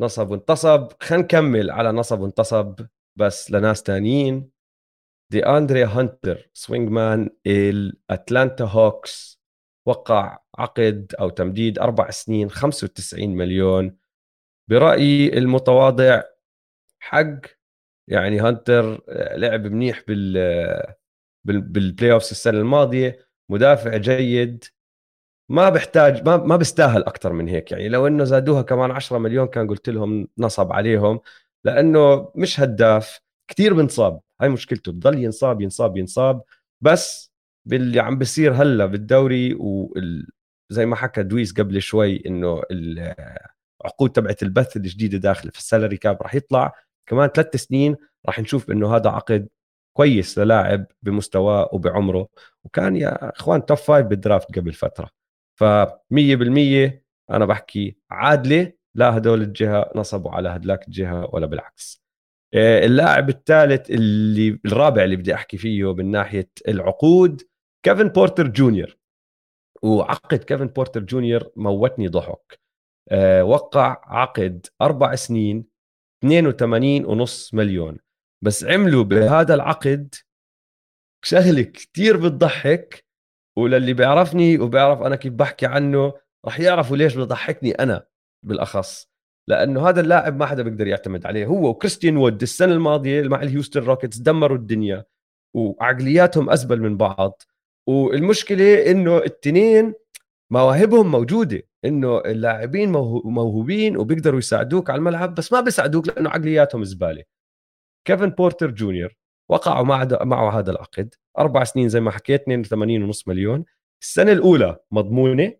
نصب 0.00 0.30
وانتصب. 0.30 0.88
خلينا 1.00 1.24
نكمل 1.24 1.70
على 1.70 1.92
نصب 1.92 2.20
وانتصب 2.20 2.86
بس 3.16 3.50
لناس 3.50 3.82
تانيين. 3.82 4.50
دي 5.32 5.46
اندري 5.46 5.84
هانتر 5.84 6.50
swingman 6.54 6.88
ال 6.88 7.30
Atlanta 7.46 8.64
Hawks 8.64 9.40
وقع 9.88 10.38
عقد 10.60 11.14
أو 11.20 11.30
تمديد 11.30 11.78
أربع 11.78 12.10
سنين 12.10 12.50
95 12.50 13.36
مليون. 13.36 13.96
برأيي 14.68 15.38
المتواضع 15.38 16.22
حق 17.00 17.40
يعني 18.08 18.40
هانتر 18.40 19.00
لعب 19.36 19.66
منيح 19.66 20.02
بال 20.08 20.94
بال 21.44 22.12
playoffs 22.12 22.32
السنة 22.32 22.58
الماضية. 22.58 23.18
مدافع 23.48 23.96
جيد. 23.96 24.64
ما 25.48 25.70
بحتاج 25.70 26.26
ما 26.26 26.36
ما 26.36 26.56
بيستاهل 26.56 27.02
أكثر 27.04 27.32
من 27.32 27.48
هيك. 27.48 27.72
يعني 27.72 27.88
لو 27.88 28.06
إنه 28.06 28.24
زادوها 28.24 28.62
كمان 28.62 28.90
10 28.90 29.18
مليون 29.18 29.46
كان 29.46 29.68
قلت 29.68 29.88
لهم 29.88 30.28
نصب 30.38 30.72
عليهم. 30.72 31.20
لأنه 31.64 32.32
مش 32.34 32.60
هداف. 32.60 33.20
كثير 33.48 33.74
بنصاب. 33.74 34.20
هاي 34.40 34.48
مشكلته. 34.48 34.92
بضل 34.92 35.18
ينصاب 35.18 35.60
ينصاب 35.60 35.96
ينصاب. 35.96 36.42
بس 36.80 37.32
باللي 37.64 38.00
عم 38.00 38.18
بيصير 38.18 38.52
هلأ 38.54 38.86
بالدوري 38.86 39.54
وزي 39.54 40.26
زي 40.70 40.86
ما 40.86 40.96
حكى 40.96 41.22
دويس 41.22 41.52
قبل 41.52 41.82
شوي 41.82 42.22
إنه 42.26 42.62
العقود 42.70 44.10
تبعت 44.10 44.42
البث 44.42 44.76
الجديدة 44.76 45.18
داخلة 45.18 45.50
في 45.50 45.58
ال 45.58 45.63
salary 45.63 45.96
cap 45.96 46.22
راح 46.22 46.34
يطلع. 46.34 46.72
كمان 47.06 47.28
ثلاث 47.28 47.56
سنين 47.56 47.96
راح 48.26 48.40
نشوف 48.40 48.70
إنه 48.70 48.96
هذا 48.96 49.10
عقد 49.10 49.48
كويس 49.96 50.38
للاعب 50.38 50.86
بمستواه 51.02 51.68
وبعمره. 51.72 52.28
وكان 52.64 52.96
يا 52.96 53.30
إخوان 53.36 53.66
top 53.66 53.76
five 53.76 54.06
بال 54.06 54.21
draft 54.21 54.58
قبل 54.58 54.72
فترة. 54.72 55.10
ف 55.54 55.64
100% 56.10 57.02
أنا 57.30 57.46
بحكي 57.46 57.96
عادلة 58.10 58.72
لا 58.94 59.16
هدول 59.16 59.42
الجهة 59.42 59.90
نصبوا 59.94 60.30
على 60.30 60.48
هدلاك 60.48 60.88
الجهة 60.88 61.30
ولا 61.34 61.46
بالعكس. 61.46 62.02
آه، 62.54 62.86
اللاعب 62.86 63.28
الثالث 63.28 63.90
اللي 63.90 64.60
الرابع 64.66 65.04
اللي 65.04 65.16
بدي 65.16 65.34
أحكي 65.34 65.56
فيه 65.56 65.94
من 65.94 66.10
ناحية 66.10 66.50
العقود 66.68 67.42
كيفن 67.82 68.08
بورتر 68.08 68.48
جونيور. 68.48 68.99
وعقد 69.82 70.38
كيفن 70.38 70.66
بورتر 70.66 71.00
جونيور 71.00 71.50
موتني 71.56 72.08
ضحك. 72.08 72.60
أه 73.08 73.44
وقع 73.44 74.00
عقد 74.04 74.66
أربع 74.82 75.14
سنين 75.14 75.64
82 76.24 77.04
ونص 77.04 77.54
مليون. 77.54 77.98
بس 78.44 78.64
عملوا 78.64 79.04
بهذا 79.04 79.54
العقد 79.54 80.14
شغلة 81.24 81.62
كتير 81.62 82.16
بتضحك 82.16 83.04
وللي 83.58 83.92
بيعرفني 83.92 84.58
وبيعرف 84.58 85.02
أنا 85.02 85.16
كيف 85.16 85.32
بحكي 85.32 85.66
عنه 85.66 86.12
رح 86.46 86.60
يعرفوا 86.60 86.96
ليش 86.96 87.16
بضحكني 87.16 87.70
أنا 87.70 88.06
بالأخص. 88.46 89.10
لأنه 89.48 89.88
هذا 89.88 90.00
اللاعب 90.00 90.36
ما 90.36 90.46
حدا 90.46 90.62
بيقدر 90.62 90.86
يعتمد 90.86 91.26
عليه. 91.26 91.46
هو 91.46 91.68
وكريستيان 91.68 92.16
وود 92.16 92.42
السنة 92.42 92.72
الماضية 92.72 93.22
مع 93.22 93.42
ال 93.42 93.47
Houston 93.47 93.80
Rockets 93.80 94.18
دمروا 94.18 94.56
الدنيا 94.56 95.04
وعقلياتهم 95.56 96.50
أزبل 96.50 96.80
من 96.80 96.96
بعض. 96.96 97.42
والمشكلة 97.90 98.90
إنه 98.90 99.18
التنين 99.18 99.94
مواهبهم 100.50 101.10
موجودة 101.10 101.62
إنه 101.84 102.18
اللاعبين 102.18 102.92
موهوبين 103.24 103.96
وبيقدروا 103.96 104.38
يساعدوك 104.38 104.90
على 104.90 104.98
الملعب 104.98 105.34
بس 105.34 105.52
ما 105.52 105.60
بيساعدوك 105.60 106.08
لأنه 106.08 106.30
عقلياتهم 106.30 106.84
زبالة. 106.84 107.24
كيفن 108.04 108.30
بورتر 108.30 108.70
جونيور 108.70 109.16
وقعوا 109.48 109.84
مع 109.84 110.08
معه 110.22 110.58
هذا 110.58 110.70
العقد 110.70 111.14
أربع 111.38 111.64
سنين 111.64 111.88
زي 111.88 112.00
ما 112.00 112.10
حكيت 112.10 112.48
82.5 112.48 113.28
مليون. 113.28 113.64
السنة 114.02 114.32
الأولى 114.32 114.78
مضمونة 114.90 115.52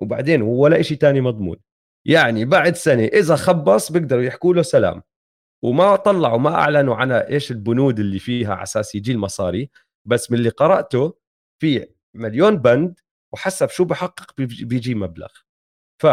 وبعدين 0.00 0.42
ولا 0.42 0.82
شيء 0.82 0.98
ثاني 0.98 1.20
مضمون. 1.20 1.56
يعني 2.06 2.44
بعد 2.44 2.76
سنة 2.76 3.04
إذا 3.04 3.36
خبص 3.36 3.92
بيقدروا 3.92 4.22
يحكوا 4.22 4.54
له 4.54 4.62
سلام. 4.62 5.02
وما 5.64 5.96
طلعوا 5.96 6.38
ما 6.38 6.54
أعلنوا 6.54 6.94
عنها 6.94 7.28
إيش 7.28 7.50
البنود 7.50 7.98
اللي 7.98 8.18
فيها 8.18 8.54
على 8.54 8.62
أساس 8.62 8.94
يجي 8.94 9.12
المصاري 9.12 9.70
بس 10.04 10.30
من 10.30 10.38
اللي 10.38 10.48
قرأته 10.48 11.21
في 11.62 11.88
مليون 12.14 12.56
بند 12.56 13.00
وحسب 13.32 13.68
شو 13.68 13.84
بحقق 13.84 14.34
بيجي 14.36 14.94
مبلغ. 14.94 15.28
ف 16.02 16.06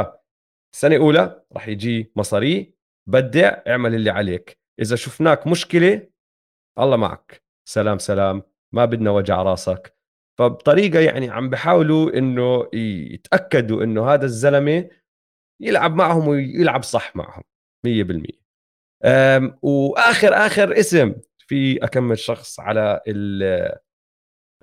السنة 0.73 0.95
الأولى 0.95 1.43
راح 1.53 1.67
يجي 1.67 2.11
مصاري 2.15 2.73
بدع 3.07 3.61
اعمل 3.67 3.95
اللي 3.95 4.09
عليك. 4.09 4.59
إذا 4.81 4.95
شفناك 4.95 5.47
مشكلة 5.47 6.09
الله 6.79 6.97
معك. 6.97 7.43
سلام 7.69 7.97
سلام. 7.97 8.43
ما 8.73 8.85
بدنا 8.85 9.11
وجع 9.11 9.41
راسك. 9.41 9.97
فبطريقة 10.39 10.99
يعني 10.99 11.29
عم 11.29 11.49
بحاولوا 11.49 12.17
إنه 12.17 12.69
يتأكدوا 13.13 13.83
إنه 13.83 14.13
هذا 14.13 14.25
الزلمة 14.25 14.89
يلعب 15.61 15.95
معهم 15.95 16.27
ويلعب 16.27 16.83
صح 16.83 17.15
معهم 17.15 17.43
100% 17.83 18.39
وآخر 19.61 20.33
آخر 20.33 20.79
اسم 20.79 21.15
في 21.37 21.83
أكمل 21.83 22.19
شخص 22.19 22.59
على 22.59 23.01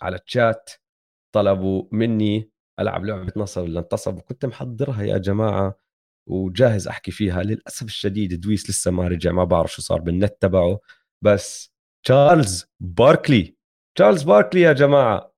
على 0.03 0.17
الشات 0.17 0.71
طلبوا 1.35 1.85
مني 1.93 2.51
ألعب 2.81 3.05
لعبة 3.05 3.33
نصب 3.37 3.63
ولا 3.63 3.81
انتصب 3.81 4.19
وكنت 4.19 4.47
محضرها 4.47 5.03
يا 5.03 5.19
جماعة 5.19 5.79
وجاهز 6.29 6.89
أحكي 6.89 7.11
فيها. 7.11 7.43
للأسف 7.43 7.87
الشديد 7.87 8.41
دويس 8.41 8.71
لسه 8.71 8.91
ما 8.91 9.09
رجع 9.09 9.33
ما 9.33 9.45
بعرف 9.45 9.73
شو 9.73 9.83
صار 9.83 10.01
بالنت 10.01 10.37
تبعه. 10.41 10.81
بس 11.23 11.73
تشارلز 12.05 12.67
باركلي 12.81 13.57
تشارلز 13.97 14.23
باركلي 14.23 14.61
يا 14.61 14.73
جماعة. 14.73 15.37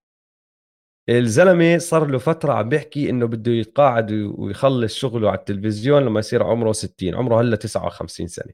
الزلمة 1.09 1.79
صار 1.79 2.07
له 2.07 2.19
فترة 2.19 2.53
عم 2.53 2.69
بيحكي 2.69 3.11
إنه 3.11 3.27
بده 3.27 3.53
يتقاعد 3.53 4.13
ويخلص 4.13 4.95
شغله 4.95 5.31
على 5.31 5.39
التلفزيون 5.39 6.03
لما 6.03 6.21
يصير 6.21 6.43
عمره 6.43 6.73
60 6.73 7.15
عمره 7.15 7.41
هلأ 7.41 7.57
59 7.57 8.27
سنة. 8.27 8.53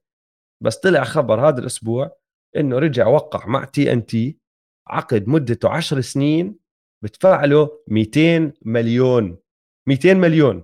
بس 0.62 0.76
طلع 0.76 1.04
خبر 1.04 1.48
هذا 1.48 1.60
الأسبوع 1.60 2.16
إنه 2.56 2.78
رجع 2.78 3.06
وقع 3.06 3.46
مع 3.46 3.64
TNT 3.64 4.38
عقد 4.88 5.28
مدته 5.28 5.68
10 5.68 6.00
سنين 6.00 6.56
بدفع 7.02 7.44
له 7.44 7.70
200 7.88 8.52
مليون. 8.62 9.38
200 9.86 10.14
مليون. 10.14 10.62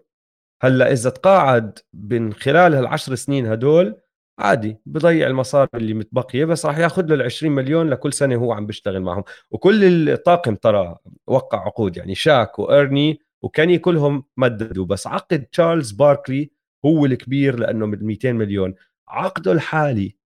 هلأ 0.63 0.93
إذا 0.93 1.11
تقاعد 1.11 1.79
من 1.95 2.33
خلال 2.33 2.75
هالعشر 2.75 3.15
سنين 3.15 3.47
هدول 3.47 3.97
عادي 4.39 4.77
بضيع 4.87 5.27
المصاري 5.27 5.69
اللي 5.75 5.95
متبقية 5.95 6.45
بس 6.45 6.67
راح 6.67 6.79
ياخذ 6.79 7.07
له 7.07 7.15
ال 7.15 7.23
20 7.23 7.53
مليون 7.53 7.91
لكل 7.91 8.13
سنة 8.13 8.37
هو 8.37 8.53
عم 8.53 8.67
بيشتغل 8.67 9.01
معهم. 9.03 9.25
وكل 9.51 10.09
الطاقم 10.11 10.55
ترى 10.55 10.97
وقع 11.27 11.67
عقود 11.67 11.97
يعني 11.97 12.15
شاك 12.15 12.59
وأرني 12.59 13.21
وكاني 13.43 13.79
كلهم 13.79 14.25
مددوا. 14.37 14.87
بس 14.87 15.07
عقد 15.07 15.45
تشارلز 15.45 15.91
باركلي 15.93 16.51
هو 16.85 17.07
الكبير 17.07 17.59
لأنه 17.59 17.87
من 17.87 18.05
200 18.05 18.33
مليون. 18.33 18.75
عقده 19.09 19.53
الحالي 19.53 20.17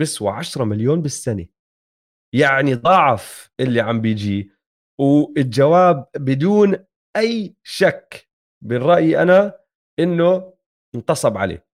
بسوى 0.00 0.30
10 0.30 0.64
مليون 0.64 1.02
بالسنة. 1.02 1.46
يعني 2.32 2.74
ضاعف 2.74 3.50
اللي 3.60 3.80
عم 3.80 4.00
بيجي 4.00 4.50
والجواب 5.00 6.06
بدون 6.16 6.76
أي 7.16 7.54
شك 7.62 8.28
بالرأي 8.64 9.22
أنا 9.22 9.58
إنه 9.98 10.52
انتصب 10.94 11.36
عليه 11.38 11.66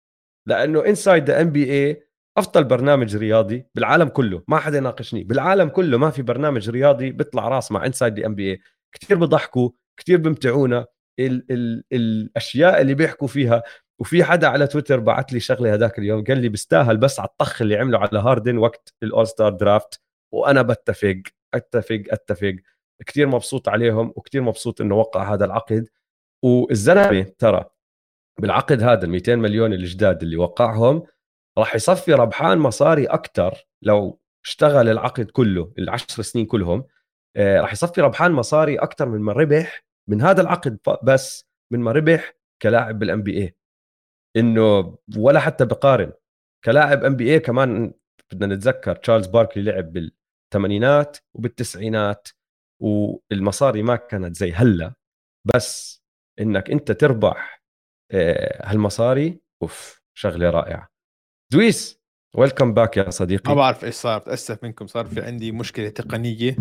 لأنه 0.47 0.85
Inside 0.85 1.25
the 1.25 1.41
NBA 1.41 2.05
أفضل 2.37 2.63
برنامج 2.63 3.15
رياضي 3.17 3.67
بالعالم 3.75 4.07
كله 4.07 4.43
ما 4.47 4.57
حدا 4.59 4.77
يناقشني 4.77 5.23
بالعالم 5.23 5.69
كله 5.69 5.97
ما 5.97 6.09
في 6.09 6.21
برنامج 6.21 6.69
رياضي 6.69 7.11
بيطلع 7.11 7.47
راس 7.47 7.71
مع 7.71 7.85
Inside 7.85 8.19
the 8.19 8.25
NBA 8.25 8.59
كثير 8.91 9.17
بضحكوا 9.17 9.69
كثير 9.99 10.17
بمتعونا 10.17 10.85
ال 11.19 11.45
ال 11.51 11.83
الأشياء 11.93 12.81
اللي 12.81 12.93
بيحكوا 12.93 13.27
فيها 13.27 13.63
وفي 13.99 14.23
حدا 14.23 14.47
على 14.47 14.67
تويتر 14.67 14.99
بعث 14.99 15.33
لي 15.33 15.39
شغلة 15.39 15.73
هذاك 15.73 15.99
اليوم 15.99 16.23
قال 16.23 16.37
لي 16.37 16.49
بيستاهل 16.49 16.97
بس 16.97 17.19
على 17.19 17.29
الطخ 17.29 17.61
اللي 17.61 17.77
عمله 17.77 17.97
على 17.97 18.19
هاردن 18.19 18.57
وقت 18.57 18.93
ال 19.03 19.27
All-Star 19.27 19.53
draft 19.53 20.04
وأنا 20.35 20.61
بتفق 20.61 21.21
أتفق 21.53 22.03
أتفق. 22.09 22.55
كثير 23.05 23.27
مبسوط 23.27 23.69
عليهم 23.69 24.13
وكثير 24.15 24.41
مبسوط 24.41 24.81
إنه 24.81 24.95
وقع 24.95 25.33
هذا 25.33 25.45
العقد. 25.45 25.87
والزلمة 26.43 27.21
ترى 27.39 27.65
بالعقد 28.39 28.83
هذا 28.83 29.05
ال 29.05 29.09
200 29.09 29.35
مليون 29.35 29.73
الجداد 29.73 30.23
اللي 30.23 30.37
وقعهم 30.37 31.03
راح 31.57 31.75
يصفي 31.75 32.13
ربحان 32.13 32.57
مصاري 32.57 33.05
أكثر 33.05 33.67
لو 33.81 34.19
اشتغل 34.45 34.89
العقد 34.89 35.31
كله 35.31 35.73
العشر 35.77 36.21
سنين 36.23 36.45
كلهم 36.45 36.85
آه، 37.35 37.61
راح 37.61 37.73
يصفي 37.73 38.01
ربحان 38.01 38.31
مصاري 38.31 38.75
أكثر 38.75 39.09
من 39.09 39.19
ما 39.19 39.33
ربح 39.33 39.85
من 40.09 40.21
هذا 40.21 40.41
العقد 40.41 40.79
بس 41.03 41.47
من 41.71 41.79
ما 41.79 41.91
ربح 41.91 42.33
كلاعب 42.61 42.99
بالان 42.99 43.23
بي 43.23 43.55
إنه 44.37 44.97
ولا 45.17 45.39
حتى 45.39 45.65
بقارن 45.65 46.11
كلاعب 46.63 47.03
NBA 47.03 47.39
كمان 47.39 47.93
بدنا 48.31 48.55
نتذكر 48.55 48.95
تشارلز 48.95 49.27
باركلي 49.27 49.63
لعب 49.63 49.93
بالثمانينات 50.55 51.17
وبالتسعينات 51.33 52.27
والمصاري 52.81 53.83
ما 53.83 53.95
كانت 53.95 54.35
زي 54.35 54.51
هلأ 54.51 54.93
بس 55.47 56.03
إنك 56.39 56.71
أنت 56.71 56.91
تربح 56.91 57.63
آه، 58.11 58.69
هالمصاري 58.69 59.41
أوف 59.61 60.01
شغلة 60.17 60.49
رائعة. 60.49 60.89
دويس 61.53 62.01
welcome 62.35 62.73
back 62.73 62.97
يا 62.97 63.09
صديقي. 63.09 63.49
ما 63.49 63.55
بعرف 63.55 63.85
إيش 63.85 63.95
صار 63.95 64.19
بتاسف 64.19 64.63
منكم 64.63 64.87
صار 64.87 65.05
في 65.05 65.21
عندي 65.21 65.51
مشكلة 65.51 65.89
تقنية 65.89 66.55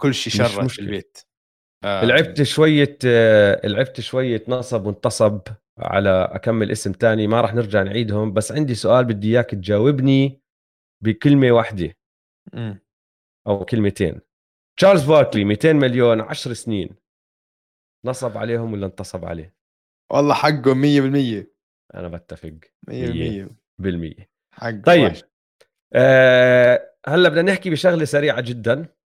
كل 0.00 0.14
شيء 0.14 0.32
شرد 0.32 0.66
في 0.66 0.78
البيت. 0.78 1.18
آه. 1.84 2.04
لعبت 2.04 2.42
شوية 2.42 2.98
آه، 3.06 3.66
لعبت 3.66 4.00
شوية 4.00 4.44
نصب 4.48 4.86
وانتصب 4.86 5.40
على 5.78 6.28
أكمل 6.32 6.70
اسم 6.70 6.92
تاني 6.92 7.26
ما 7.26 7.40
راح 7.40 7.54
نرجع 7.54 7.82
نعيدهم 7.82 8.32
بس 8.32 8.52
عندي 8.52 8.74
سؤال 8.74 9.04
بدي 9.04 9.28
إياك 9.28 9.50
تجاوبني 9.50 10.40
بكلمة 11.04 11.52
واحدة. 11.52 11.94
أو 13.46 13.64
كلمتين. 13.64 14.20
تشارلز 14.78 15.04
باركلي 15.04 15.44
200 15.44 15.72
مليون 15.72 16.20
10 16.20 16.52
سنين. 16.52 16.96
نصب 18.04 18.38
عليهم 18.38 18.72
ولا 18.72 18.86
انتصب 18.86 19.24
عليه؟ 19.24 19.54
والله 20.12 20.34
حقه 20.34 20.74
100% 20.74 21.46
أنا 21.94 22.08
بتفق. 22.08 22.58
100% 22.88 23.48
بالمية. 23.78 24.30
حقه 24.52 24.82
طيب 24.86 25.12
آه 25.94 26.92
هلأ 27.06 27.28
بدنا 27.28 27.52
نحكي 27.52 27.70
بشغلة 27.70 28.04
سريعة 28.04 28.40
جدا. 28.40 28.96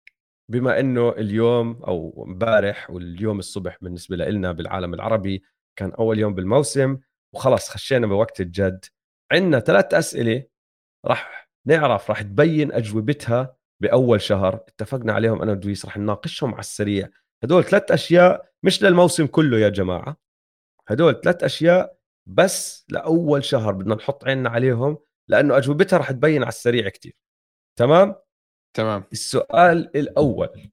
بما 0.51 0.81
إنه 0.81 1.09
اليوم 1.09 1.83
أو 1.83 2.25
امبارح 2.29 2.91
واليوم 2.91 3.39
الصبح 3.39 3.79
بالنسبة 3.81 4.17
لنا 4.17 4.53
بالعالم 4.53 4.95
العربي 4.95 5.43
كان 5.77 5.93
أول 5.93 6.19
يوم 6.19 6.35
بالموسم 6.35 6.99
وخلص 7.35 7.69
خشينا 7.69 8.07
بوقت 8.07 8.41
الجد 8.41 8.85
عندنا 9.33 9.61
ثلاث 9.61 9.95
أسئلة 9.95 10.45
راح 11.07 11.51
نعرف 11.67 12.11
راح 12.11 12.23
تبين 12.23 12.73
أجوبتها 12.73 13.57
بأول 13.81 14.21
شهر 14.21 14.55
اتفقنا 14.55 15.13
عليهم 15.13 15.43
أنا 15.43 15.53
ودويس 15.53 15.85
راح 15.85 15.97
نناقشهم 15.97 16.51
على 16.51 16.61
السريع. 16.61 17.09
هدول 17.43 17.65
ثلاث 17.65 17.91
أشياء 17.93 18.51
مش 18.63 18.83
للموسم 18.83 19.27
كله 19.27 19.59
يا 19.59 19.69
جماعة. 19.69 20.17
هدول 20.89 21.21
ثلاث 21.21 21.45
أشياء 21.45 21.99
بس 22.27 22.87
لأول 22.89 23.45
شهر 23.45 23.73
بدنا 23.73 23.95
نحط 23.95 24.25
عيننا 24.25 24.51
عليهم 24.51 24.99
لأنه 25.29 25.57
أجوبتها 25.57 25.97
راح 25.97 26.11
تبين 26.11 26.43
على 26.43 26.49
السريع 26.49 26.89
كتير. 26.89 27.17
تمام؟ 27.79 28.15
تمام. 28.75 29.05
السؤال 29.13 29.97
الأول. 29.97 30.71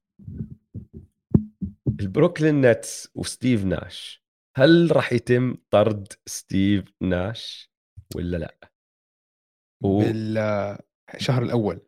ال 2.00 2.07
Brooklyn 2.07 2.60
Nets 2.60 3.10
وستيف 3.14 3.64
ناش 3.64 4.24
هل 4.56 4.96
راح 4.96 5.12
يتم 5.12 5.56
طرد 5.70 6.12
ستيف 6.26 6.84
ناش 7.00 7.70
ولا 8.14 8.36
لا؟ 8.36 8.54
و... 9.80 9.98
بالشهر 11.12 11.42
الأول. 11.42 11.80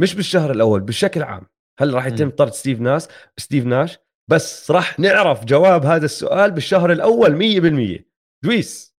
مش 0.00 0.14
بالشهر 0.14 0.50
الأول 0.50 0.80
بشكل 0.80 1.22
عام. 1.22 1.46
هل 1.80 1.94
راح 1.94 2.06
يتم 2.06 2.30
طرد 2.30 2.52
ستيف 2.52 2.80
ناش؟ 2.80 3.08
ستيف 3.36 3.64
ناش. 3.64 3.98
بس 4.30 4.70
راح 4.70 4.98
نعرف 5.00 5.44
جواب 5.44 5.84
هذا 5.84 6.04
السؤال 6.04 6.50
بالشهر 6.50 6.92
الأول 6.92 7.36
100% 7.36 8.04
دويس 8.44 8.96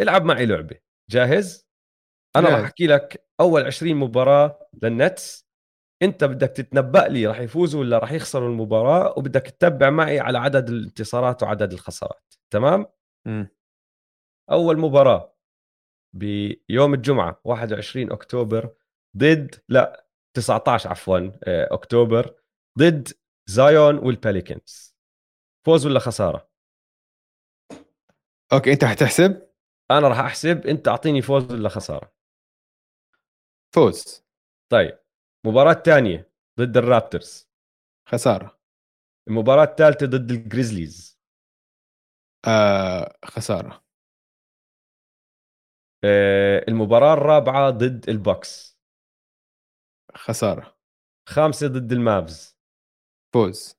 العب 0.00 0.24
معي 0.24 0.46
لعبة. 0.46 0.76
جاهز؟ 1.10 1.68
أنا 2.36 2.48
راح 2.48 2.60
أحكي 2.60 2.86
لك 2.86 3.26
أول 3.40 3.66
20 3.66 3.96
مباراة 3.96 4.68
لل 4.82 5.00
Nets. 5.00 5.44
أنت 6.02 6.24
بدك 6.24 6.48
تتنبأ 6.48 7.08
لي 7.08 7.26
راح 7.26 7.40
يفوزوا 7.40 7.80
ولا 7.80 7.98
راح 7.98 8.12
يخسروا 8.12 8.48
المباراة 8.48 9.18
وبدك 9.18 9.42
تتبع 9.42 9.90
معي 9.90 10.20
على 10.20 10.38
عدد 10.38 10.68
الانتصارات 10.68 11.42
وعدد 11.42 11.72
الخسارات. 11.72 12.34
تمام؟ 12.50 12.86
م. 13.26 13.44
أول 14.50 14.78
مباراة 14.78 15.34
بيوم 16.16 16.94
الجمعة 16.94 17.40
21 17.44 18.12
أكتوبر 18.12 18.74
ضد 19.16 19.54
لا 19.68 20.06
19 20.36 20.90
عفوا 20.90 21.18
آه، 21.18 21.68
أكتوبر 21.74 22.34
ضد 22.78 23.08
زايون 23.46 23.98
والباليكنز 23.98 24.94
فوز 25.66 25.86
ولا 25.86 25.98
خسارة؟ 25.98 26.50
أوكي 28.52 28.72
أنت 28.72 28.84
حتحسب؟ 28.84 29.48
أنا 29.90 30.08
راح 30.08 30.18
أحسب 30.18 30.66
أنت 30.66 30.88
أعطيني 30.88 31.22
فوز 31.22 31.52
ولا 31.52 31.68
خسارة. 31.68 32.12
فوز. 33.74 34.24
طيب 34.72 34.98
مباراة 35.46 35.72
ثانية 35.72 36.30
ضد 36.60 36.76
ال 36.76 36.84
Raptors. 36.84 37.48
خسارة. 38.08 38.58
المباراة 39.28 39.64
الثالثة 39.64 40.06
ضد 40.06 40.30
ال 40.30 40.38
Grizzlies. 40.38 41.20
آه 42.46 43.18
خسارة. 43.24 43.84
آه 46.04 46.64
المباراة 46.68 47.14
الرابعة 47.14 47.70
ضد 47.70 48.08
ال 48.08 48.17
Bucks. 48.17 48.73
خسارة. 50.16 50.78
خامسة 51.28 51.66
ضد 51.66 51.92
ال 51.92 52.03
Mavs. 52.03 52.58
فوز. 53.34 53.76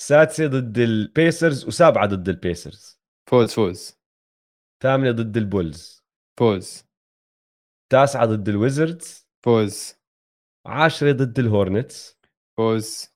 سادسة 0.00 0.46
ضد 0.46 0.78
ال 0.78 0.90
Pacers 0.90 1.64
وسابعة 1.64 2.06
ضد 2.06 2.28
ال 2.28 2.37
Pacers. 2.37 3.00
فوز 3.30 3.54
فوز. 3.54 3.98
ثامنة 4.82 5.10
ضد 5.10 5.36
البولز. 5.36 6.02
فوز. 6.38 6.84
تاسعة 7.92 8.26
ضد 8.26 8.48
الويزردز. 8.48 9.28
فوز. 9.44 9.94
عاشرة 10.66 11.12
ضد 11.12 11.38
الهورنتس. 11.38 12.18
فوز. 12.56 13.08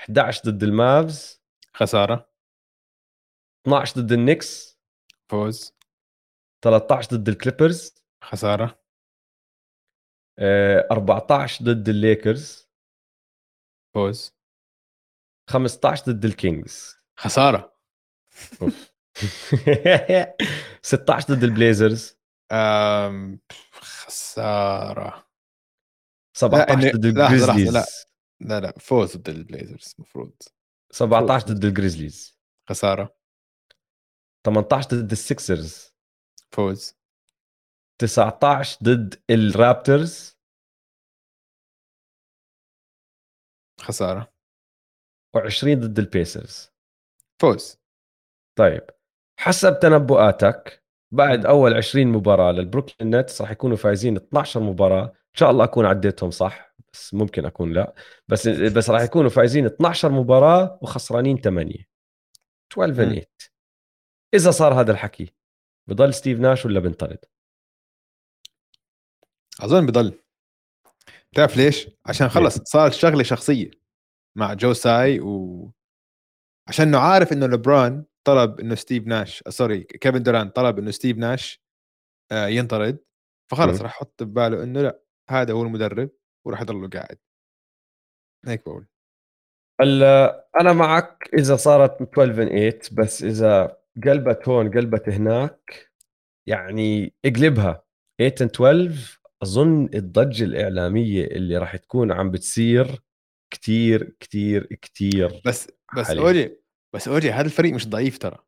11 0.00 0.42
ضد 0.44 0.62
المافز. 0.62 1.42
خسارة. 1.74 2.30
12 3.66 4.00
ضد 4.00 4.12
النكس 4.12 4.78
فوز. 5.30 5.72
13 6.64 7.16
ضد 7.16 7.28
الكليبرز. 7.28 7.94
خسارة. 8.24 8.83
14 10.40 11.60
آه، 11.60 11.72
ضد 11.72 11.88
الليكرز. 11.88 12.68
فوز. 13.94 14.34
15 15.50 16.02
ضد 16.12 16.24
الكينجز. 16.24 16.96
خسارة. 17.18 17.76
16 20.82 21.26
ضد 21.34 21.44
البليزرز. 21.44 22.18
خسارة. 23.72 25.28
17 26.36 26.96
ضد 26.96 27.04
الجريزليز. 27.04 27.72
لا. 27.72 27.84
لا 28.40 28.60
لا 28.60 28.74
فوز 28.78 29.16
ضد 29.16 29.28
البليزرز 29.28 29.94
المفروض 29.98 30.32
17 30.90 31.46
ضد 31.46 31.64
الجريزليز. 31.64 32.38
خسارة. 32.68 33.16
18 34.46 34.88
ضد 34.88 35.10
السكسرز 35.10 35.94
فوز. 36.52 36.94
19 37.98 38.78
ضد 38.82 39.14
الرابترز. 39.30 40.36
خسارة. 43.80 44.32
و20 45.36 45.64
ضد 45.64 45.98
البيسرز. 45.98 46.70
فوز. 47.40 47.78
طيب 48.58 48.90
حسب 49.40 49.78
تنبؤاتك 49.80 50.84
بعد 51.12 51.46
أول 51.46 51.74
20 51.74 52.06
مباراة 52.06 52.52
للبروكلين 52.52 53.16
نتس 53.16 53.40
راح 53.42 53.50
يكونوا 53.50 53.76
فايزين 53.76 54.16
12 54.16 54.60
مباراة. 54.60 55.04
إن 55.04 55.38
شاء 55.38 55.50
الله 55.50 55.64
أكون 55.64 55.86
عديتهم 55.86 56.30
صح 56.30 56.74
بس 56.92 57.14
ممكن 57.14 57.44
أكون 57.44 57.72
لا. 57.72 57.94
بس 58.28 58.48
بس 58.76 58.90
راح 58.90 59.02
يكونوا 59.02 59.30
فايزين 59.30 59.66
12 59.66 60.12
مباراة 60.12 60.78
وخسرانين 60.82 61.36
8 61.40 61.74
12 62.72 62.94
8 62.94 63.22
إذا 64.34 64.50
صار 64.50 64.80
هذا 64.80 64.92
الحكي 64.92 65.34
بضل 65.88 66.14
ستيف 66.14 66.40
ناش 66.40 66.66
ولا 66.66 66.80
بنطرد؟ 66.80 67.24
أظن 69.60 69.86
بضل. 69.86 70.20
بتعرف 71.32 71.56
ليش؟ 71.56 71.88
عشان 72.06 72.28
خلص 72.28 72.58
صارت 72.58 72.92
شغلة 72.92 73.22
شخصية 73.22 73.70
مع 74.36 74.54
جو 74.54 74.72
ساي 74.72 75.20
و 75.20 75.72
عشان 76.68 76.88
إنه 76.88 76.98
عارف 76.98 77.32
إنه 77.32 77.46
لبران 77.46 78.04
طلب 78.24 78.60
إنه 78.60 78.74
ستيف 78.74 79.06
ناش 79.06 79.42
sorry 79.48 79.80
كيفن 79.84 80.22
دوران 80.22 80.50
طلب 80.50 80.78
إنه 80.78 80.90
ستيف 80.90 81.16
ناش 81.16 81.64
آه، 82.32 82.46
ينطرد. 82.46 82.98
فخلص 83.50 83.80
راح 83.82 83.90
يحط 83.96 84.22
بباله 84.22 84.62
إنه 84.62 84.82
لأ 84.82 85.00
هذا 85.30 85.52
هو 85.52 85.62
المدرب 85.62 86.10
وراح 86.46 86.60
يضل 86.60 86.90
قاعد. 86.90 87.18
هيك 88.46 88.64
بقول. 88.64 88.86
هلا 89.80 90.46
أنا 90.60 90.72
معك 90.72 91.30
إذا 91.38 91.56
صارت 91.56 92.02
12 92.02 92.32
8 92.34 92.78
بس 92.92 93.22
إذا 93.22 93.76
قلبت 94.04 94.48
هون 94.48 94.70
قلبت 94.70 95.08
هناك 95.08 95.90
يعني 96.48 97.14
اقلبها 97.24 97.84
8 98.18 98.34
12 98.34 99.23
أظن 99.44 99.88
الضجة 99.94 100.44
الإعلامية 100.44 101.24
اللي 101.24 101.56
راح 101.56 101.76
تكون 101.76 102.12
عم 102.12 102.30
بتصير 102.30 103.02
كتير 103.50 104.16
كتير 104.20 104.64
كتير 104.64 105.42
بس 105.44 105.68
بس 105.96 106.10
اولي 106.10 106.56
بس 106.94 107.08
اولي 107.08 107.30
هذا 107.32 107.46
الفريق 107.46 107.74
مش 107.74 107.88
ضعيف 107.88 108.18
ترى 108.18 108.38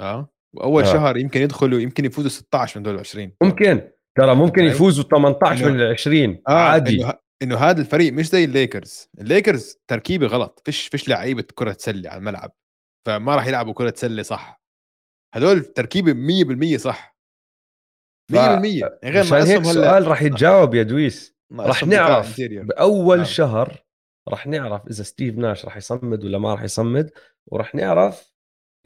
آه؟ 0.00 0.32
وأول 0.56 0.82
آه. 0.82 0.92
شهر 0.92 1.16
يمكن 1.16 1.40
يدخلوا 1.40 1.80
يمكن 1.80 2.04
يفوزوا 2.04 2.30
16 2.30 2.80
من 2.80 2.84
دول 2.84 2.98
20 2.98 3.32
ممكن. 3.42 3.90
ترى 4.18 4.34
ممكن 4.34 4.64
يفوزوا 4.64 5.04
18 5.04 5.72
من 5.72 5.80
ال 5.80 5.90
20 5.92 6.42
آه 6.48 6.52
عادي. 6.52 7.04
إنه, 7.04 7.14
إنه 7.42 7.56
هذا 7.56 7.80
الفريق 7.80 8.12
مش 8.12 8.28
زي 8.28 8.44
الليكرز. 8.44 9.08
الليكرز 9.20 9.76
تركيبة 9.88 10.26
غلط. 10.26 10.62
فيش 10.64 10.88
فيش 10.88 11.08
لعيبة 11.08 11.44
كرة 11.54 11.76
سله 11.78 12.10
على 12.10 12.18
الملعب 12.18 12.52
فما 13.06 13.36
راح 13.36 13.46
يلعبوا 13.46 13.72
كرة 13.72 13.92
سله 13.96 14.22
صح. 14.22 14.62
هدول 15.34 15.64
تركيبة 15.64 16.14
100% 16.74 16.76
صح. 16.76 17.17
100% 18.32 18.34
يعني 18.34 18.64
غير 19.04 19.24
ما 19.30 19.48
هيك 19.48 19.60
السؤال 19.60 20.06
راح 20.06 20.22
يتجاوب 20.22 20.74
يا 20.74 20.82
دويس. 20.82 21.38
راح 21.52 21.84
نعرف 21.84 22.40
بأول 22.40 23.20
آه. 23.20 23.24
شهر 23.24 23.84
راح 24.28 24.46
نعرف 24.46 24.86
إذا 24.86 25.02
ستيف 25.02 25.34
ناش 25.36 25.64
راح 25.64 25.76
يصمد 25.76 26.24
ولا 26.24 26.38
ما 26.38 26.54
راح 26.54 26.62
يصمد 26.62 27.10
وراح 27.46 27.74
نعرف 27.74 28.32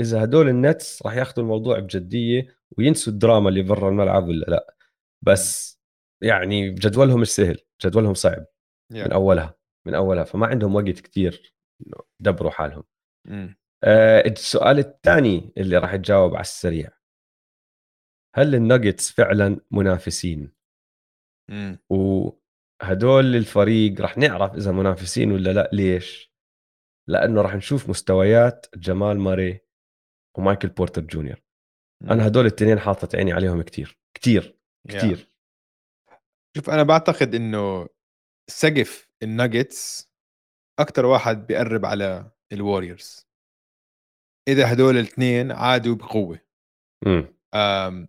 إذا 0.01 0.24
هدول 0.24 0.48
النتس 0.48 1.02
راح 1.06 1.14
ياخذوا 1.16 1.44
الموضوع 1.44 1.78
بجدية 1.78 2.47
وينسوا 2.78 3.12
الدراما 3.12 3.48
اللي 3.48 3.62
برا 3.62 3.89
الملعب 3.89 4.28
ولا 4.28 4.44
لأ. 4.48 4.74
بس 5.23 5.81
يعني 6.23 6.70
جدولهم 6.70 7.20
مش 7.20 7.28
سهل 7.28 7.59
جدولهم 7.85 8.14
صعب 8.14 8.44
yeah. 8.94 8.97
من 8.97 9.12
أولها 9.12 9.55
من 9.86 9.94
أولها. 9.94 10.24
فما 10.24 10.47
عندهم 10.47 10.74
وقت 10.74 10.89
كتير 11.01 11.55
يدبروا 12.20 12.51
حالهم. 12.51 12.85
آه 13.85 14.28
السؤال 14.28 14.78
الثاني 14.78 15.52
اللي 15.56 15.78
راح 15.78 15.97
تجاوب 15.97 16.35
على 16.35 16.40
السريع. 16.40 16.90
هل 18.34 18.54
الناجتس 18.54 19.10
فعلا 19.10 19.60
منافسين؟ 19.70 20.52
mm. 21.50 21.78
وهدول 21.90 23.36
الفريق 23.36 24.00
راح 24.00 24.18
نعرف 24.18 24.54
إذا 24.54 24.72
منافسين 24.72 25.32
ولا 25.32 25.50
لأ 25.50 25.70
ليش؟ 25.72 26.32
لأنه 27.09 27.42
راح 27.42 27.54
نشوف 27.54 27.90
مستويات 27.90 28.66
جمال 28.74 29.20
ماري 29.20 29.60
ومايكل 30.38 30.68
بورتر 30.68 31.02
جونيور. 31.02 31.42
أنا 32.02 32.26
هدول 32.26 32.46
الاثنين 32.46 32.78
حاطط 32.78 33.14
عيني 33.14 33.32
عليهم 33.32 33.62
كتير 33.62 33.98
كتير 34.16 34.59
كتير. 34.88 35.16
yeah. 35.16 35.32
شوف 36.56 36.70
أنا 36.70 36.82
بعتقد 36.82 37.34
إنه 37.34 37.88
سقف 38.50 39.09
الناجتس 39.22 40.12
أكثر 40.78 41.06
واحد 41.06 41.46
بيقرب 41.46 41.86
على 41.86 42.30
الوريورز 42.52 43.26
إذا 44.48 44.72
هدول 44.72 44.96
الاثنين 44.96 45.52
عادوا 45.52 45.94
بقوة. 45.94 46.40
امم 47.06 48.09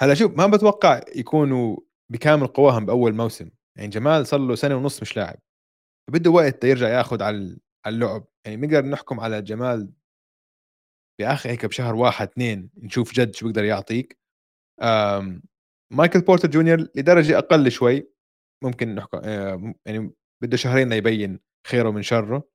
هلا 0.00 0.14
شوف 0.14 0.36
ما 0.36 0.46
بتوقع 0.46 1.00
يكونوا 1.16 1.76
بكامل 2.12 2.46
قواهم 2.46 2.86
بأول 2.86 3.14
موسم. 3.14 3.50
يعني 3.78 3.88
جمال 3.88 4.26
صار 4.26 4.40
له 4.40 4.54
سنة 4.54 4.76
ونص 4.76 5.02
مش 5.02 5.16
لاعب. 5.16 5.38
بده 6.10 6.30
وقت 6.30 6.64
يرجع 6.64 6.88
ياخذ 6.88 7.22
على 7.22 7.58
اللعب. 7.86 8.26
يعني 8.46 8.56
بنقدر 8.56 8.86
نحكم 8.86 9.20
على 9.20 9.42
جمال 9.42 9.92
باخر 11.20 11.50
هيك 11.50 11.66
بشهر 11.66 11.94
واحد 11.94 12.28
اثنين 12.28 12.70
نشوف 12.76 13.12
جد 13.12 13.34
شو 13.34 13.46
بيقدر 13.46 13.64
يعطيك. 13.64 14.18
مايكل 15.92 16.20
بورتر 16.20 16.50
جونيور 16.50 16.78
لدرجة 16.94 17.38
أقل 17.38 17.70
شوي. 17.70 18.10
ممكن 18.64 18.94
نحكم 18.94 19.18
آه، 19.24 19.74
يعني 19.86 20.12
بده 20.42 20.56
شهرين 20.56 20.88
ليبين 20.88 21.40
خيره 21.66 21.90
من 21.90 22.02
شره. 22.02 22.48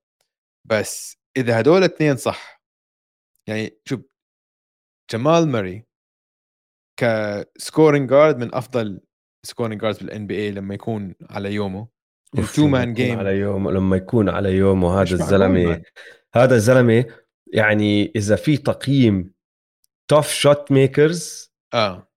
بس 0.70 1.16
إذا 1.36 1.60
هدول 1.60 1.78
الاثنين 1.78 2.16
صح 2.16 2.62
يعني 3.48 3.80
شوف 3.84 4.00
جمال 5.12 5.48
ماري 5.48 5.89
ك 7.00 7.14
scoring 7.14 8.10
guard 8.10 8.38
من 8.38 8.54
أفضل 8.54 9.00
scoring 9.46 9.80
guards 9.80 9.98
بال 9.98 10.26
NBA 10.26 10.50
لما 10.50 10.74
يكون 10.74 11.14
على 11.30 11.54
يومه. 11.54 11.88
ال 12.38 12.45
two 12.45 12.66
man 12.66 12.94
game 12.94 13.18
على 13.18 13.38
يوم 13.38 13.70
لما 13.70 13.96
يكون 13.96 14.28
على 14.28 14.52
يومه 14.52 15.00
هذا 15.00 15.14
الزلمة 15.14 15.82
هذا 16.34 16.54
الزلمة 16.54 17.04
يعني 17.52 18.12
إذا 18.16 18.36
في 18.36 18.56
تقييم 18.56 19.32
tough 20.10 20.32
shot 20.32 20.72
makers 20.72 21.52
آه. 21.74 22.08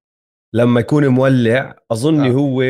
لما 0.53 0.80
يكون 0.80 1.07
مولع 1.07 1.76
اظني 1.91 2.30
آه. 2.30 2.31
هو 2.31 2.64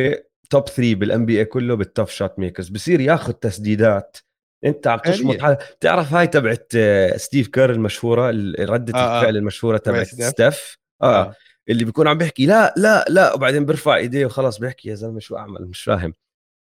top 0.50 0.68
3 0.68 0.96
بال 0.96 1.26
NBA 1.26 1.46
كله 1.46 1.76
بال 1.76 1.86
tough 1.86 2.12
shot 2.12 2.40
makers 2.40 2.70
بصير 2.70 3.00
ياخذ 3.02 3.34
تسديدات. 3.34 4.18
أنت 4.66 4.88
عم 4.88 5.00
تشمط 5.00 5.42
حالك 5.42 5.76
بتعرف 5.80 6.14
هاي 6.14 6.28
تبعت 6.28 6.72
آه، 6.76 7.18
ستيف 7.18 7.48
كير 7.48 7.72
المشهورة 7.72 8.30
ردة 8.60 8.94
آه, 8.94 8.98
آه. 8.98 9.20
الفعل 9.20 9.38
المشهورة 9.38 9.78
تبعت 9.78 10.08
ستيف 10.08 10.78
آه. 11.02 11.22
آه. 11.22 11.36
اللي 11.70 11.86
بيكون 11.86 12.08
عم 12.08 12.18
بيحكي 12.18 12.46
لا 12.46 12.74
لا 12.78 13.06
لا 13.10 13.34
وبعدين 13.34 13.66
بيرفع 13.66 13.96
إيديه 13.96 14.26
وخلاص 14.26 14.60
بيحكي 14.60 14.90
يا 14.90 14.96
زلمة 14.96 15.20
شو 15.20 15.38
أعمل؟ 15.38 15.68
مش 15.68 15.84
فاهم. 15.84 16.14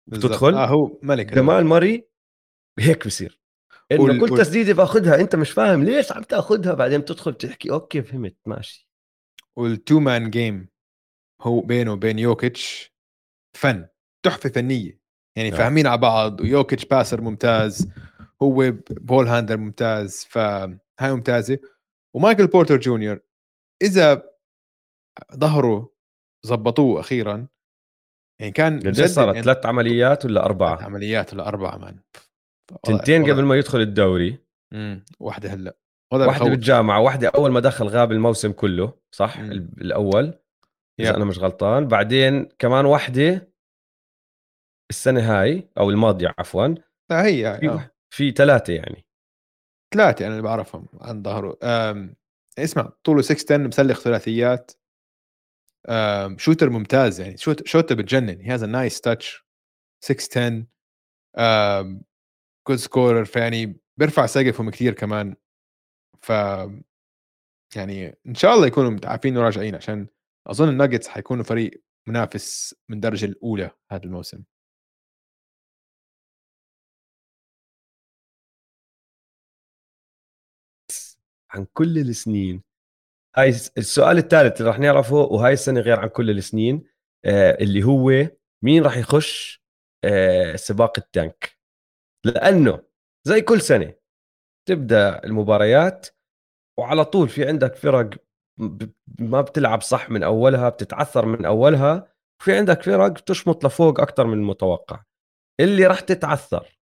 بتدخل؟ 0.06 0.54
آه 0.54 0.66
هو 0.66 0.98
ملك 1.02 1.26
جمال 1.26 1.66
ماري 1.66 2.08
هيك 2.78 3.06
بصير. 3.06 3.40
إنه 3.92 4.02
وال... 4.02 4.20
كل 4.20 4.32
وال... 4.32 4.40
تسديدة 4.40 4.74
بأخذها 4.74 5.20
أنت 5.20 5.36
مش 5.36 5.50
فاهم 5.50 5.84
ليش 5.84 6.12
عم 6.12 6.22
تأخذها؟ 6.22 6.74
بعدين 6.74 7.00
بتدخل 7.00 7.32
بتحكي 7.32 7.70
okay 7.70 8.02
فهمت 8.02 8.36
ماشي. 8.46 8.88
وال 9.56 9.74
two 9.74 10.00
man 10.00 10.30
game 10.30 10.68
هو 11.40 11.60
بينه 11.60 11.92
وبين 11.92 12.18
يوكيتش 12.18 12.94
فن 13.56 13.86
تحفة 14.22 14.50
فنية. 14.50 15.00
يعني 15.36 15.50
نعم. 15.50 15.58
فاهمين 15.58 15.86
على 15.86 16.00
بعض 16.00 16.40
ويوكيتش 16.40 16.84
passer 16.84 17.20
ممتاز 17.20 17.88
هو 18.42 18.72
ball 18.90 19.28
handler 19.28 19.56
ممتاز 19.56 20.26
فهاي 20.30 20.78
ممتازة. 21.02 21.58
ومايكل 22.14 22.46
بورتر 22.46 22.76
جونيور 22.76 23.20
إذا 23.82 24.31
ظهره 25.34 25.92
زبطوه 26.46 27.00
أخيرا. 27.00 27.46
يعني 28.40 28.52
كان 28.52 28.78
جد 28.78 29.04
صارت؟ 29.04 29.34
يعني 29.34 29.44
ثلاث 29.44 29.66
عمليات 29.66 30.24
ولا 30.24 30.44
أربعة؟ 30.44 30.76
ثلاث 30.76 30.86
عمليات 30.86 31.34
ولا 31.34 31.48
أربعة 31.48 31.76
man. 31.76 31.98
تنتين 32.82 33.30
قبل 33.30 33.44
ما 33.44 33.56
يدخل 33.56 33.80
الدوري. 33.80 34.38
إمم 34.72 35.04
واحدة 35.20 35.48
هلأ. 35.48 35.76
واحدة 36.12 36.50
بالجامعة 36.50 37.00
واحدة 37.00 37.28
أول 37.28 37.50
ما 37.52 37.60
دخل 37.60 37.86
غاب 37.86 38.12
الموسم 38.12 38.52
كله 38.52 38.98
صح؟ 39.14 39.38
مم. 39.40 39.52
الأول. 39.52 40.38
إذا 41.00 41.16
أنا 41.16 41.24
مش 41.24 41.38
غلطان. 41.38 41.88
بعدين 41.88 42.44
كمان 42.44 42.84
واحدة 42.84 43.52
السنة 44.90 45.20
هاي 45.20 45.68
أو 45.78 45.90
الماضية 45.90 46.34
عفوا. 46.38 46.74
لا 47.10 47.26
هي 47.26 47.58
في, 47.60 47.68
آه. 47.68 47.90
في 48.14 48.30
ثلاثة 48.30 48.72
يعني. 48.72 49.06
ثلاثة 49.94 50.26
أنا 50.26 50.32
اللي 50.32 50.42
بعرفهم 50.42 50.86
عن 51.00 51.22
ظهره. 51.22 51.58
اسمع 52.58 52.92
طوله 53.04 53.22
6 53.22 53.54
10 53.54 53.66
مسلخ 53.66 54.00
ثلاثيات. 54.00 54.72
shooter 56.36 56.70
ممتاز 56.70 57.20
يعني 57.20 57.36
shoot 57.36 57.66
shooter 57.66 57.94
بتجنن. 57.94 58.40
he 58.40 58.54
has 58.54 58.64
nice 58.64 59.00
touch 59.00 59.44
6 60.04 60.66
10 61.36 62.02
good 62.68 62.76
scorer 62.78 63.24
فيعني 63.24 63.80
بيرفع 63.98 64.26
سقفهم 64.26 64.70
كثير 64.70 64.94
كمان. 64.94 65.36
ف 66.22 66.30
يعني 67.76 68.18
إن 68.26 68.34
شاء 68.34 68.54
الله 68.54 68.66
يكونوا 68.66 68.90
متعافين 68.90 69.36
وراجعين 69.38 69.74
عشان 69.74 70.08
أظن 70.46 70.68
الناجتس 70.68 71.08
حيكونوا 71.08 71.44
فريق 71.44 71.82
منافس 72.08 72.74
من 72.88 72.96
الدرجه 72.96 73.26
الأولى 73.26 73.70
هذا 73.92 74.04
الموسم. 74.04 74.44
عن 81.50 81.66
كل 81.74 81.98
السنين. 81.98 82.62
هاي 83.36 83.48
السؤال 83.48 84.18
الثالث 84.18 84.60
اللي 84.60 84.70
راح 84.70 84.78
نعرفه 84.78 85.16
وهاي 85.16 85.52
السنة 85.52 85.80
غير 85.80 86.00
عن 86.00 86.08
كل 86.08 86.30
السنين 86.30 86.82
آه 87.24 87.58
اللي 87.60 87.82
هو 87.84 88.28
مين 88.62 88.82
راح 88.84 88.96
يخش 88.96 89.62
آه 90.04 90.56
سباق 90.56 90.92
التانك؟ 90.98 91.58
لأنه 92.24 92.82
زي 93.24 93.40
كل 93.40 93.60
سنة 93.60 93.94
تبدأ 94.68 95.24
المباريات 95.24 96.06
وعلى 96.78 97.04
طول 97.04 97.28
في 97.28 97.48
عندك 97.48 97.76
فرق 97.76 98.10
ما 99.18 99.40
بتلعب 99.40 99.82
صح 99.82 100.10
من 100.10 100.22
أولها 100.22 100.68
بتتعثر 100.68 101.26
من 101.26 101.44
أولها 101.44 102.12
وفي 102.40 102.56
عندك 102.56 102.82
فرق 102.82 103.06
بتشمط 103.06 103.66
لفوق 103.66 104.00
أكثر 104.00 104.26
من 104.26 104.32
المتوقع. 104.38 105.02
اللي 105.60 105.86
راح 105.86 106.00
تتعثر 106.00 106.78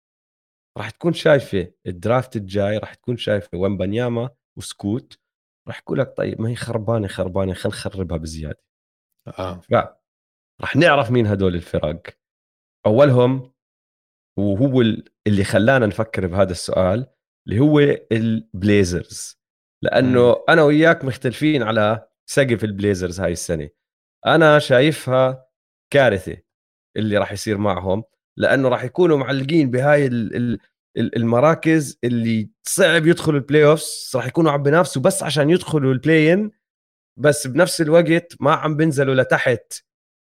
راح 0.77 0.89
تكون 0.89 1.13
شايفة 1.13 1.71
الدرافت 1.87 2.35
الجاي 2.35 2.77
راح 2.77 2.93
تكون 2.93 3.17
شايفة 3.17 3.57
ومبنياما 3.57 4.29
وسكوت 4.57 5.19
راح 5.67 5.79
يقول 5.79 5.99
لك 5.99 6.13
طيب 6.17 6.41
ما 6.41 6.49
هي 6.49 6.55
خربانة 6.55 7.07
خربانة 7.07 7.53
خل 7.53 7.69
نخربها 7.69 8.17
بزيادة. 8.17 8.63
آه. 9.27 9.61
راح 10.61 10.75
نعرف 10.75 11.11
مين 11.11 11.27
هدول 11.27 11.55
الفرق 11.55 12.01
أولهم 12.85 13.53
وهو 14.39 14.81
اللي 15.27 15.43
خلانا 15.43 15.85
نفكر 15.85 16.27
بهذا 16.27 16.51
السؤال 16.51 17.07
اللي 17.47 17.59
هو 17.59 17.79
البليزرز. 18.11 19.37
لأنه 19.83 20.31
م. 20.31 20.35
أنا 20.49 20.63
وياك 20.63 21.05
مختلفين 21.05 21.63
على 21.63 22.07
سقف 22.29 22.63
البليزرز 22.63 23.19
هاي 23.19 23.31
السنة. 23.31 23.69
أنا 24.25 24.59
شايفها 24.59 25.47
كارثة 25.93 26.37
اللي 26.97 27.17
راح 27.17 27.31
يصير 27.31 27.57
معهم 27.57 28.03
لأنه 28.37 28.69
راح 28.69 28.83
يكونوا 28.83 29.17
معلقين 29.17 29.71
بهاي 29.71 30.09
المراكز 30.97 31.99
اللي 32.03 32.49
صعب 32.63 33.07
يدخلوا 33.07 33.39
ال 33.39 33.65
playoffs 33.65 34.15
راح 34.15 34.27
يكونوا 34.27 34.51
عم 34.51 34.63
بينافسوا 34.63 35.01
بس 35.01 35.23
عشان 35.23 35.49
يدخلوا 35.49 35.93
ال 35.93 36.33
play-in 36.33 36.51
بس 37.19 37.47
بنفس 37.47 37.81
الوقت 37.81 38.35
ما 38.39 38.51
عم 38.51 38.75
بينزلوا 38.75 39.15
لتحت. 39.15 39.73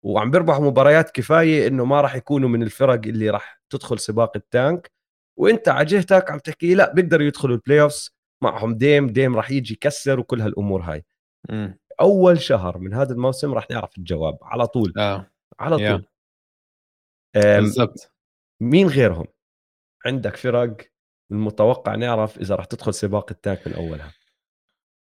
وعم 0.04 0.32
بيربحوا 0.32 0.66
مباريات 0.66 1.12
كفاية 1.12 1.68
إنه 1.68 1.86
ما 1.86 2.02
راح 2.02 2.16
يكونوا 2.16 2.50
من 2.50 2.64
الفرق 2.64 3.02
اللي 3.06 3.30
راح 3.30 3.62
تدخل 3.70 4.00
سباق 4.00 4.32
ال 4.36 4.45
tank. 4.45 4.92
وإنت 5.40 5.70
على 5.70 5.86
جهتك 5.86 6.32
عم 6.32 6.40
تحكي 6.40 6.76
لا 6.76 6.94
بيقدروا 6.94 7.28
يدخلوا 7.28 7.56
ال 7.56 7.82
playoffs 7.82 8.12
معهم 8.44 8.74
ديم 8.76 9.08
ديم 9.08 9.36
راح 9.36 9.52
يجي 9.52 9.74
يكسر 9.74 10.20
وكل 10.20 10.42
هالأمور 10.42 10.82
هاي. 10.82 11.06
م. 11.50 11.70
أول 12.02 12.42
شهر 12.42 12.78
من 12.78 12.94
هذا 12.94 13.14
الموسم 13.14 13.54
راح 13.54 13.68
نعرف 13.72 13.98
الجواب 13.98 14.38
على 14.42 14.68
طول. 14.68 14.94
آه. 14.98 15.32
على 15.60 15.78
طول. 15.78 16.06
بالضبط. 17.36 18.12
مين 18.62 18.88
غيرهم؟ 18.88 19.26
عندك 20.06 20.36
فرق 20.36 20.78
المتوقع 21.32 21.96
نعرف 21.96 22.38
إذا 22.38 22.56
راح 22.56 22.66
تدخل 22.66 22.94
سباق 22.94 23.32
ال 23.32 23.39
tank 23.39 23.68
من 23.68 23.74
أولها؟ 23.74 24.14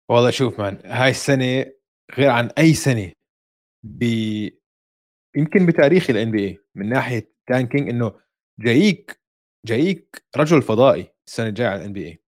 والله 0.09 0.29
شوف 0.29 0.59
man 0.59 0.81
هاي 0.85 1.09
السنة 1.09 1.65
غير 2.17 2.29
عن 2.29 2.49
أي 2.57 2.73
سنة 2.73 3.11
ب 3.83 4.03
يمكن 5.35 5.65
بتاريخ 5.65 6.09
ال 6.09 6.31
NBA 6.31 6.65
من 6.75 6.89
ناحية 6.89 7.33
tanking 7.47 7.89
إنه 7.89 8.19
جايك 8.59 9.21
جايك 9.65 10.25
رجل 10.37 10.61
فضائي 10.61 11.13
السنة 11.27 11.47
الجاية 11.47 11.67
على 11.67 11.79
ال 11.79 11.93
NBA 11.93 12.19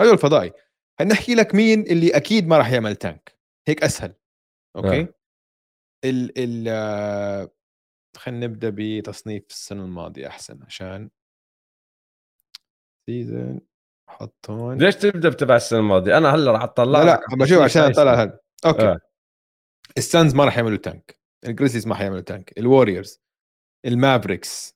رجل 0.00 0.18
فضائي. 0.18 0.52
هنحكي 1.00 1.34
لك 1.34 1.54
مين 1.54 1.80
اللي 1.82 2.16
أكيد 2.16 2.46
ما 2.46 2.58
راح 2.58 2.72
يعمل 2.72 2.96
tank 2.96 3.38
هيك 3.68 3.84
أسهل. 3.84 4.14
أوكي؟ 4.76 5.00
آه. 5.00 5.14
ال 6.04 6.32
ال 6.36 7.50
خلينا 8.16 8.46
نبدأ 8.46 8.72
بتصنيف 8.74 9.46
السنة 9.50 9.84
الماضية 9.84 10.26
أحسن 10.26 10.62
عشان 10.62 11.10
season 13.06 13.60
حط 14.08 14.50
هون 14.50 14.78
ليش 14.78 14.96
تبدأ 14.96 15.28
بتبع 15.28 15.56
السنة 15.56 15.78
الماضية؟ 15.78 16.18
أنا 16.18 16.34
هلأ 16.34 16.52
راح 16.52 16.62
أطلع 16.62 17.02
لا 17.02 17.04
لا 17.04 17.36
بشوف 17.36 17.58
عشان 17.58 17.82
أطلع 17.82 18.14
هذا 18.14 18.40
أوكي. 18.66 18.82
آه. 18.82 19.00
ال 19.98 20.05
Suns 20.05 20.34
ما 20.34 20.44
راح 20.44 20.56
يعملوا 20.56 20.76
tank 20.76 21.20
ال 21.46 21.50
Grizzlies 21.50 21.86
ما 21.86 21.94
حيعملوا 21.94 22.20
tank 22.20 22.58
ال 22.58 22.65
Warriors 22.65 23.20
ال 23.86 23.95
Mavericks 23.95 24.74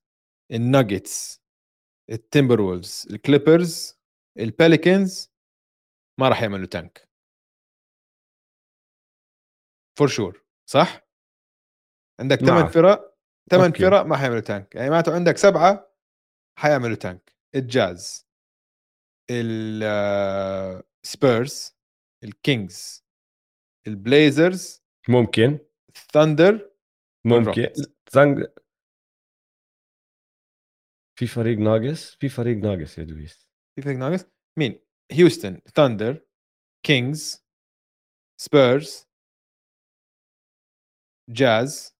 ال 0.53 0.64
Nuggets 0.64 1.43
ال 2.11 2.15
Timberwolves 2.15 2.61
ال 2.61 3.07
Clippers 3.11 3.99
ال 4.39 4.49
Pelicans 4.49 5.33
ما 6.21 6.29
راح 6.29 6.43
يعملوا 6.43 6.67
tank 6.67 7.09
for 9.99 10.09
sure 10.09 10.45
صح؟ 10.71 11.07
عندك 12.21 12.39
ثمان 12.39 12.67
فرق 12.67 13.17
ثمان 13.51 13.73
فرق 13.73 14.03
ما 14.03 14.17
حيعملوا 14.17 14.41
tank 14.41 14.75
يعني 14.75 14.91
معناته 14.91 15.15
عندك 15.15 15.37
سبعة 15.37 15.93
حيعملوا 16.59 16.97
tank 16.97 17.36
ال 17.57 17.71
Jazz 17.71 18.27
ال 21.05 21.17
Spurs 21.17 21.77
ال 22.25 22.38
Kings 22.38 23.05
ال 23.87 23.99
Blazers 23.99 24.83
ممكن. 25.09 25.59
ال 25.89 25.99
Thunder 25.99 26.73
ممكن. 27.25 27.73
في 31.19 31.27
فريق 31.27 31.59
ناقص؟ 31.59 32.15
في 32.15 32.29
فريق 32.29 32.57
ناقص 32.57 32.99
يا 32.99 33.05
دويس. 33.05 33.49
في 33.77 33.83
فريق 33.83 33.97
ناقص؟ 33.97 34.25
مين؟ 34.59 34.81
هيوستن 35.13 35.61
Thunder 35.75 36.27
Kings 36.83 37.47
Spurs 38.41 39.07
Jazz 41.31 41.97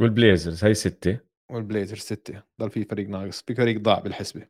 وال 0.00 0.14
Blazers 0.14 0.64
هاي 0.64 0.74
ستة. 0.74 1.25
وال 1.50 1.61
Blazers 1.61 2.00
ستة. 2.00 2.42
ضل 2.60 2.70
في 2.70 2.84
فريق 2.84 3.08
ناقص 3.08 3.42
في 3.42 3.54
فريق 3.54 3.80
ضاع 3.80 3.98
بالحسبة. 3.98 4.48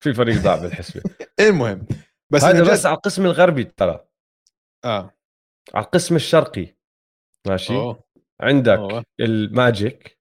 في 0.00 0.14
فريق 0.14 0.42
ضاع 0.42 0.56
بالحسبة. 0.56 1.02
المهم 1.40 1.86
بس 2.30 2.44
هذا 2.44 2.72
بس 2.72 2.86
على 2.86 2.96
القسم 2.96 3.26
الغربي 3.26 3.64
ترى. 3.64 4.06
آه. 4.84 5.10
على 5.74 5.84
القسم 5.84 6.16
الشرقي. 6.16 6.76
ماشي؟ 7.46 7.74
أوه. 7.74 8.04
عندك 8.40 8.78
أوه. 8.78 9.04
ال 9.20 9.36
Magic 9.36 10.18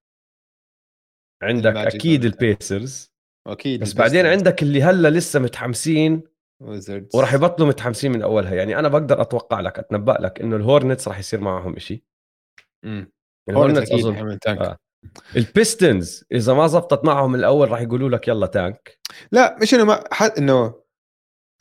عندك 1.44 1.70
ال 1.70 1.74
Magic 1.74 1.96
أكيد 1.96 2.26
ال 2.26 2.38
Pacers 2.38 3.14
أكيد 3.48 3.82
بس 3.82 3.94
بعدين 3.94 4.26
عندك 4.26 4.64
اللي 4.64 4.84
هلأ 4.84 5.08
لسه 5.08 5.40
متحمسين 5.40 6.24
Wizards 6.62 7.16
وراح 7.16 7.34
يبطلوا 7.34 7.68
متحمسين 7.68 8.12
من 8.12 8.22
أولها. 8.22 8.54
يعني 8.56 8.80
أنا 8.80 8.88
بقدر 8.88 9.22
أتوقع 9.22 9.60
لك 9.60 9.80
أتنبأ 9.80 10.18
لك 10.20 10.42
إنه 10.42 10.56
ال 10.56 10.62
Hornets 10.62 11.08
راح 11.08 11.20
يصير 11.20 11.42
معهم 11.42 11.80
شيء 11.80 12.04
امم 12.86 13.12
ال 13.50 13.55
Hornets 13.55 13.92
أظن 13.92 14.38
آه. 14.48 14.78
ال 15.36 15.47
Pistons 15.47 16.26
إذا 16.32 16.54
ما 16.54 16.68
زبطت 16.68 17.06
معهم 17.06 17.36
الأول 17.36 17.72
راح 17.72 17.82
يقولوا 17.82 18.10
لك 18.10 18.28
يلا 18.28 18.48
tank 18.48 18.98
لا 19.32 19.58
مش 19.62 19.74
إنه 19.74 19.84
ما 19.84 20.04
حد 20.12 20.32
إنه 20.38 20.84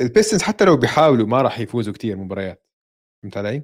ال 0.00 0.05
Pistons 0.06 0.42
حتى 0.42 0.64
لو 0.64 0.76
بيحاولوا 0.76 1.26
ما 1.26 1.42
راح 1.42 1.60
يفوزوا 1.60 1.92
كثير 1.92 2.16
مباريات 2.16 2.66
فهمت 3.22 3.36
علي؟ 3.36 3.62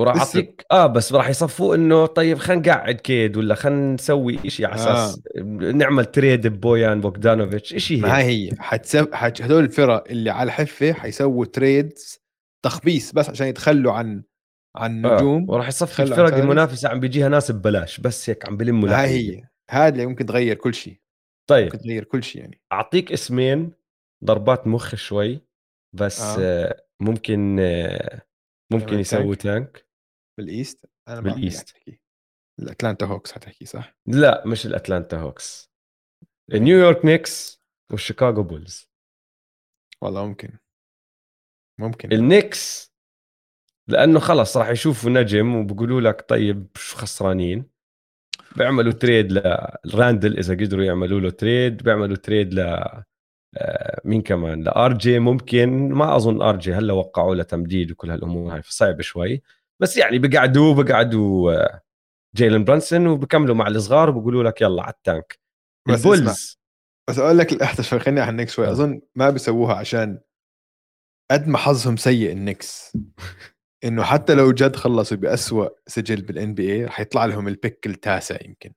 وراح 0.00 0.16
أعطيك 0.16 0.66
آه 0.72 0.86
بس 0.86 1.12
راح 1.12 1.28
يصفوا 1.28 1.74
إنه 1.74 2.06
طيب 2.06 2.38
خلينا 2.38 2.62
نقعد 2.62 2.94
كيد 2.94 3.36
ولا 3.36 3.54
خلينا 3.54 3.94
نسوي 3.94 4.50
شيء 4.50 4.66
على 4.66 4.74
أساس 4.74 5.22
آه. 5.36 5.42
نعمل 5.72 6.04
trade 6.04 6.46
ببويان 6.46 7.00
بوغدانوفيتش 7.00 7.74
شيء 7.74 8.00
ما 8.00 8.18
هي 8.18 8.50
حتسو... 8.58 9.06
حت... 9.12 9.42
هدول 9.42 9.64
الفرق 9.64 10.04
اللي 10.10 10.30
على 10.30 10.46
الحفة 10.46 10.92
حيسووا 10.92 11.44
trades 11.44 12.20
تخبيص 12.64 13.12
بس 13.12 13.30
عشان 13.30 13.46
يتخلوا 13.46 13.92
عن 13.92 14.22
عن 14.76 15.06
آه، 15.06 15.16
نجوم. 15.16 15.42
آه. 15.50 15.54
وراح 15.54 15.68
يصفي 15.68 16.02
الفرق 16.02 16.34
المنافسة 16.34 16.88
عم 16.88 17.00
بيجيها 17.00 17.28
ناس 17.28 17.50
ببلاش 17.50 18.00
بس 18.00 18.30
هيك 18.30 18.48
عم 18.48 18.56
بلموا 18.56 18.88
هاي 18.88 19.08
هي. 19.08 19.48
هذا 19.70 19.88
اللي 19.88 20.06
ممكن 20.06 20.26
تغير 20.26 20.56
كل 20.56 20.74
شيء. 20.74 21.00
طيب. 21.50 21.64
ممكن 21.64 21.78
تغير 21.78 22.04
كل 22.04 22.22
شيء 22.22 22.42
يعني. 22.42 22.60
أعطيك 22.72 23.12
اسمين 23.12 23.72
ضربات 24.24 24.66
مخ 24.66 24.94
شوي 24.94 25.40
بس 25.92 26.20
آه. 26.20 26.36
آه 26.40 26.84
ممكن 27.00 27.56
آه 27.60 28.22
ممكن 28.72 28.98
يسووا 28.98 29.34
tank 29.34 29.86
بال 30.38 30.54
East 30.54 30.86
أنا 31.08 31.20
بال 31.20 31.39
East 31.39 31.76
ال 32.58 32.64
Atlanta 32.64 33.06
Hawks 33.06 33.32
حتحكي 33.32 33.64
صح؟ 33.64 33.96
لا 34.06 34.46
مش 34.46 34.66
ال 34.66 34.72
Atlanta 34.72 35.16
Hawks 35.16 35.70
نيويورك 36.54 37.04
Knicks 37.04 37.62
وال 37.92 38.03
Chicago 38.03 38.42
Bulls 38.42 38.90
والله 40.02 40.26
ممكن. 40.26 40.58
ممكن. 41.80 42.12
ال 42.12 42.23
Knicks 42.23 42.89
لأنه 43.88 44.20
خلص 44.20 44.56
راح 44.56 44.68
يشوفوا 44.68 45.10
نجم 45.10 45.54
وبقولوا 45.54 46.00
لك 46.00 46.24
طيب 46.28 46.66
شو 46.76 46.96
خسرانين؟ 46.96 47.64
بيعملوا 48.56 48.92
trade 48.92 49.32
لراندل 49.84 50.38
إذا 50.38 50.54
قدروا 50.54 50.84
يعملوا 50.84 51.20
له 51.20 51.30
تريد 51.30 51.82
بيعملوا 51.82 52.16
trade 52.16 52.54
ل 52.54 52.84
آه، 53.56 54.00
مين 54.04 54.22
كمان؟ 54.22 54.62
ل 54.62 54.92
RJ 54.92 55.18
ممكن 55.18 55.92
ما 55.92 56.16
أظن 56.16 56.42
RJ 56.42 56.74
هلأ 56.74 56.92
وقعوا 56.92 57.34
له 57.34 57.42
تمديد 57.42 57.90
وكل 57.90 58.10
هالأمور 58.10 58.54
هاي 58.54 58.62
فصعب 58.62 59.00
شوي. 59.00 59.42
بس 59.80 59.96
يعني 59.96 60.18
بقعدوا 60.18 60.82
بقعدوا 60.82 61.52
آه، 61.52 61.80
جيلن 62.36 62.64
برانسون 62.64 63.06
وبكملوا 63.06 63.54
مع 63.54 63.68
الصغار 63.68 64.10
وبقولوا 64.10 64.44
لك 64.44 64.60
يلا 64.60 64.82
على 64.82 64.92
ال 64.92 65.00
tank. 65.00 65.38
بس 65.88 66.06
ال 66.06 66.14
Bulls. 66.14 66.60
بس 67.10 67.18
أقول 67.18 67.38
لك 67.38 67.80
شوي 67.80 67.98
خليني 67.98 68.22
احنك 68.22 68.48
شوي. 68.48 68.68
آه. 68.68 68.70
أظن 68.70 69.00
ما 69.14 69.30
بيسووها 69.30 69.74
عشان 69.74 70.20
قد 71.30 71.48
ما 71.48 71.58
حظهم 71.58 71.96
سيء 71.96 72.32
ال 72.32 72.39
Knicks. 72.39 72.92
إنه 73.84 74.02
حتى 74.02 74.34
لو 74.34 74.52
جد 74.52 74.76
خلصوا 74.76 75.16
بأسوأ 75.16 75.68
سجل 75.86 76.22
بال 76.22 76.54
NBA 76.54 76.84
رح 76.84 77.00
يطلع 77.00 77.24
لهم 77.24 77.48
ال 77.48 77.56
pick 77.56 77.86
التاسع 77.86 78.36
يمكن 78.44 78.72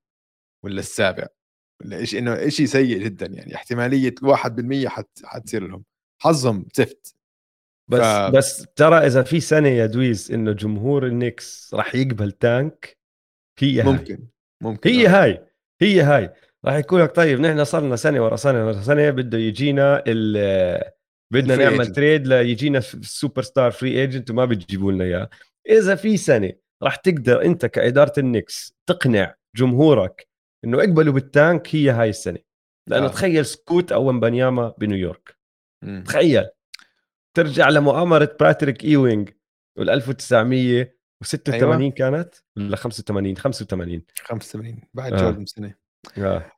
ولا 0.64 0.80
السابع 0.80 1.28
ولا 1.82 2.06
شيء 2.06 2.20
إنه 2.20 2.50
شيء 2.50 2.66
سيء 2.66 2.98
جدا 2.98 3.26
يعني 3.26 3.56
احتمالية 3.56 4.16
1% 4.24 4.88
حت 4.88 5.10
حتصير 5.24 5.68
لهم. 5.68 5.84
حظهم 6.22 6.66
زفت 6.74 7.16
بس 7.88 8.02
ف... 8.02 8.32
بس 8.36 8.66
ترى 8.76 8.98
إذا 8.98 9.24
في 9.24 9.40
سنة 9.40 9.68
يا 9.68 9.86
دويز 9.86 10.32
إنه 10.32 10.52
جمهور 10.52 11.08
ال 11.08 11.17
Knicks 11.17 11.74
راح 11.74 11.96
يقبل 11.96 12.32
tank 12.32 12.98
هي 13.60 13.82
هاي. 13.82 13.86
ممكن 13.86 14.28
ممكن 14.64 14.90
هي 14.90 15.08
آه. 15.08 15.24
هاي 15.24 15.46
هي 15.82 16.02
هاي. 16.02 16.34
راح 16.66 16.76
يقول 16.76 17.02
لك 17.02 17.16
طيب 17.16 17.40
نحن 17.40 17.64
صرنا 17.64 17.96
سنة 17.96 18.24
ورا 18.24 18.36
سنة 18.36 18.66
ورا 18.66 18.82
سنة 18.82 19.10
بده 19.10 19.38
يجينا 19.38 20.04
ال 20.08 20.93
بدنا 21.34 21.56
نعمل. 21.56 21.88
trade 21.88 22.28
ليجينا 22.28 22.78
ال 22.78 23.42
superstar 23.42 23.72
free 23.72 24.02
agent 24.02 24.32
وما 24.32 24.46
بتجيبوا 24.46 24.92
لنا 24.92 25.04
إياه 25.04 25.30
إذا 25.70 25.96
في 25.96 26.18
سنة 26.18 26.54
راح 26.84 26.96
تقدر 26.96 27.46
أنت 27.46 27.66
كإدارة 27.66 28.14
ال 28.18 28.26
Knicks 28.26 28.76
تقنع 28.86 29.36
جمهورك 29.56 30.28
إنه 30.66 30.80
اقبلوا 30.80 31.14
بال 31.14 31.35
tank 31.35 31.76
هي 31.76 31.90
هاي 31.90 32.10
السنة 32.10 32.40
لأنه 32.90 33.06
آه. 33.06 33.10
تخيل 33.10 33.46
سكوت 33.46 33.92
أو 33.92 34.20
ومبانياما 34.20 34.74
بنيويورك 34.78 35.38
م. 35.84 36.04
تخيل 36.04 36.46
ترجع 37.38 37.70
لمؤامرة 37.70 38.38
باتريك 38.40 38.84
ايوينج 38.84 39.30
وال 39.78 39.90
1986 39.90 41.82
أيوة. 41.82 41.92
كانت 41.92 42.36
ولا 42.58 42.76
85 42.76 43.38
85 43.38 44.02
85 44.24 44.82
بعد 44.94 45.14
آه. 45.14 45.18
جوردن 45.18 45.46
سنة 45.46 45.76
آه. 46.18 46.52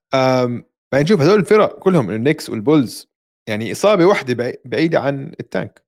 بعدين 0.91 1.07
شوف 1.07 1.21
هذول 1.21 1.39
الفرق 1.39 1.79
كلهم 1.79 2.09
ال 2.09 2.15
Knicks 2.15 2.49
وال 2.49 2.68
Bulls 2.68 3.14
يعني 3.47 3.71
إصابة 3.71 4.05
واحدة 4.05 4.59
بعيدة 4.65 4.99
عن 4.99 5.31
ال 5.39 5.49
tank 5.49 5.85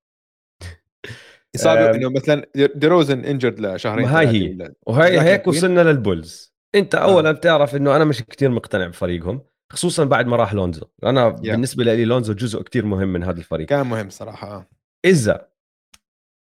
إصابة 1.55 1.95
إنه 1.95 2.09
مثلا 2.09 2.45
ديروزن 2.55 3.25
injured 3.25 3.59
لشهرين 3.59 4.05
هاي 4.05 4.27
هي 4.27 4.71
وهي 4.88 5.21
هيك 5.21 5.47
وصلنا 5.47 5.81
لل 5.81 5.99
Bulls. 5.99 6.53
أنت 6.75 6.95
آه. 6.95 6.99
اولا 6.99 7.31
بتعرف 7.31 7.75
إنه 7.75 7.95
أنا 7.95 8.05
مش 8.05 8.23
كتير 8.23 8.49
مقتنع 8.49 8.88
بفريقهم 8.88 9.41
خصوصا 9.71 10.03
بعد 10.03 10.27
ما 10.27 10.35
راح 10.35 10.53
لونزو. 10.53 10.85
أنا 11.03 11.35
yeah. 11.35 11.41
بالنسبة 11.41 11.84
لي 11.84 12.05
لونزو 12.05 12.34
جزء 12.34 12.61
كتير 12.61 12.85
مهم 12.85 13.13
من 13.13 13.23
هذا 13.23 13.38
الفريق. 13.38 13.67
كان 13.67 13.85
مهم 13.88 14.09
صراحة 14.09 14.55
آه. 14.55 14.69
إذا 15.05 15.47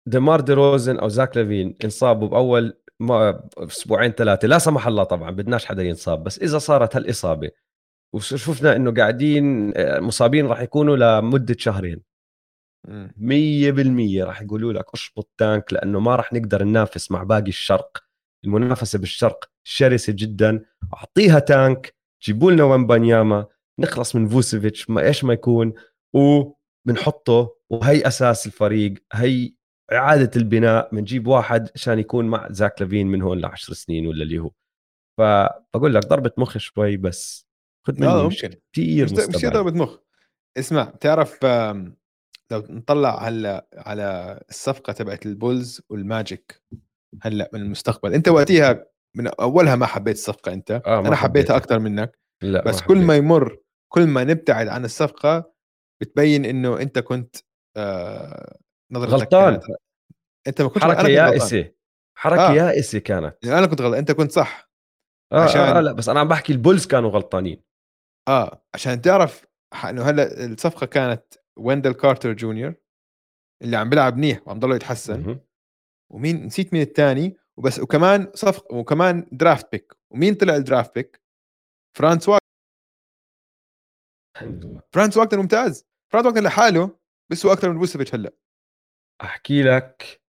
ديمار 0.07 0.41
دي 0.41 0.53
روزن 0.53 0.99
أو 0.99 1.09
زاك 1.09 1.37
لافين 1.37 1.77
انصابوا 1.85 2.29
بأول 2.29 2.79
ما 3.01 3.49
أسبوعين 3.59 4.11
ثلاثة 4.11 4.49
لا 4.49 4.59
سمح 4.59 4.87
الله 4.87 5.05
طبعا 5.05 5.31
بدناش 5.31 5.65
حدا 5.65 5.83
ينصاب 5.83 6.25
بس 6.25 6.39
إذا 6.39 6.59
صارت 6.59 6.97
هالإصابة 6.97 7.51
وشفنا 8.15 8.77
إنه 8.77 8.95
قاعدين 8.95 9.73
آه، 9.77 10.01
مصابين 10.01 10.47
راح 10.47 10.61
يكونوا 10.61 10.97
لمدة 10.97 11.57
شهرين. 11.59 12.03
مية 13.17 13.71
بالمية 13.71 14.25
راح 14.25 14.43
يقولوا 14.43 14.73
لك 14.73 14.85
أشبط 14.95 15.31
tank 15.39 15.73
لأنه 15.73 16.01
ما 16.01 16.17
راح 16.17 16.33
نقدر 16.33 16.65
ننافس 16.65 17.11
مع 17.11 17.23
باقي 17.23 17.49
الشرق. 17.49 18.05
المنافسة 18.45 18.99
بالشرق 18.99 19.51
شرسة 19.65 20.13
جدا. 20.17 20.65
أعطيها 20.95 21.39
tank 21.39 21.95
جيبوا 22.23 22.53
لنا 22.53 22.65
ومبانياما 22.65 23.47
نخلص 23.79 24.17
من 24.17 24.29
فوتشيفيتش 24.29 24.91
ما 24.91 25.03
إيش 25.03 25.25
ما 25.25 25.33
يكون. 25.33 25.73
وبنحطه 26.15 27.57
وهي 27.71 28.07
أساس 28.07 28.47
الفريق. 28.47 28.95
هي 29.13 29.53
إعادة 29.93 30.31
البناء. 30.37 30.95
بنجيب 30.95 31.27
واحد 31.27 31.71
عشان 31.75 31.99
يكون 31.99 32.27
مع 32.27 32.49
زاك 32.51 32.83
لافين 32.83 33.07
من 33.07 33.23
هون 33.23 33.41
لعشر 33.41 33.73
سنين 33.73 34.07
ولا 34.07 34.23
اللي 34.23 34.39
هو. 34.39 34.51
فبقول 35.19 35.95
لك 35.95 36.07
ضربة 36.07 36.33
مخ 36.39 36.59
شوي 36.59 36.97
بس. 36.97 37.46
خذ 37.87 38.01
مني 38.01 38.37
كثير 38.73 39.05
مش 39.05 39.47
ضربة 39.47 39.71
مخ. 39.71 39.99
اسمع 40.59 40.85
بتعرف 40.85 41.45
لو 42.51 42.65
نطلع 42.71 43.29
هلأ 43.29 43.69
على 43.77 44.41
الصفقة 44.51 44.93
تبعت 44.93 45.27
ال 45.27 45.36
Bulls 45.36 45.81
وال 45.91 46.11
Magic 46.11 46.63
هلأ 47.23 47.51
من 47.53 47.61
المستقبل. 47.61 48.15
أنت 48.15 48.29
وقتها 48.29 48.87
من 49.17 49.27
أولها 49.27 49.77
ما 49.77 49.87
حبيت 49.87 50.17
الصفقة 50.17 50.53
أنت. 50.53 50.83
آه 50.87 51.01
أنا 51.01 51.17
حبيتها 51.17 51.57
أكثر 51.57 51.79
منك. 51.79 52.19
لأ 52.43 52.65
بس 52.65 52.81
ما 52.81 52.87
كل 52.87 52.99
ما 52.99 53.17
يمر 53.17 53.59
كل 53.93 54.07
ما 54.07 54.25
نبتعد 54.25 54.69
عن 54.69 54.85
الصفقة 54.85 55.53
بتبين 56.01 56.45
إنه 56.45 56.81
أنت 56.81 56.99
كنت 56.99 57.37
آه 57.77 58.59
نظرتك 58.93 59.13
غلطان. 59.13 59.61
أنت 60.47 60.63
ما 60.63 60.69
كنت 60.69 60.83
حركه 60.83 61.09
يائسة. 61.09 61.71
حركة 62.19 62.51
آه. 62.51 62.53
يائسة 62.53 62.99
كانت. 62.99 63.37
يعني 63.45 63.59
أنا 63.59 63.67
كنت 63.67 63.81
غلط. 63.81 63.95
أنت 63.95 64.13
كنت 64.13 64.33
صح. 64.33 64.71
آه, 65.33 65.37
آه، 65.37 65.45
عشان... 65.45 65.61
آه, 65.61 65.81
لأ 65.81 65.93
بس 65.93 66.09
أنا 66.09 66.21
عم 66.21 66.29
بحكي 66.29 66.53
البولز 66.53 66.87
كانوا 66.87 67.11
غلطانين. 67.11 67.66
آه 68.29 68.65
عشان 68.75 69.01
تعرف 69.01 69.47
إنه 69.85 70.03
هلأ 70.03 70.45
الصفقة 70.45 70.87
كانت 70.87 71.25
ويندل 71.57 71.93
كارتر 71.93 72.33
جونيور 72.33 72.75
اللي 73.63 73.77
عم 73.77 73.91
بيلعب 73.91 74.17
منيح 74.17 74.49
وعم 74.49 74.59
ضله 74.59 74.77
يتحسن 74.77 75.41
ومين 76.13 76.47
نسيت 76.47 76.73
مين 76.73 76.83
الثاني 76.83 77.37
وبس 77.57 77.79
وكمان 77.79 78.33
صفقه 78.35 78.77
وكمان 78.77 79.29
draft 79.33 79.73
pick 79.73 79.93
ومين 80.11 80.35
طلع 80.35 80.57
ال 80.57 80.63
draft 80.63 80.95
pick 80.95 81.23
فرانس 81.99 82.29
واغنر 82.29 82.41
فرانس 84.95 85.17
واغنر 85.17 85.39
ممتاز. 85.39 85.87
فرانس 86.13 86.27
واغنر 86.27 86.41
لحاله 86.41 86.99
بس 87.31 87.47
هو 87.47 87.53
أكثر 87.53 87.71
من 87.73 87.79
فوسيفيتش 87.79 88.15
هلأ. 88.15 88.33
أحكي 89.23 89.63
لك 89.63 90.23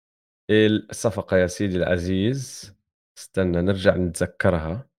الصفقة 0.52 1.38
يا 1.38 1.48
سيدي 1.48 1.78
العزيز. 1.78 2.74
استنى 3.18 3.62
نرجع 3.62 3.96
نتذكرها. 3.96 4.90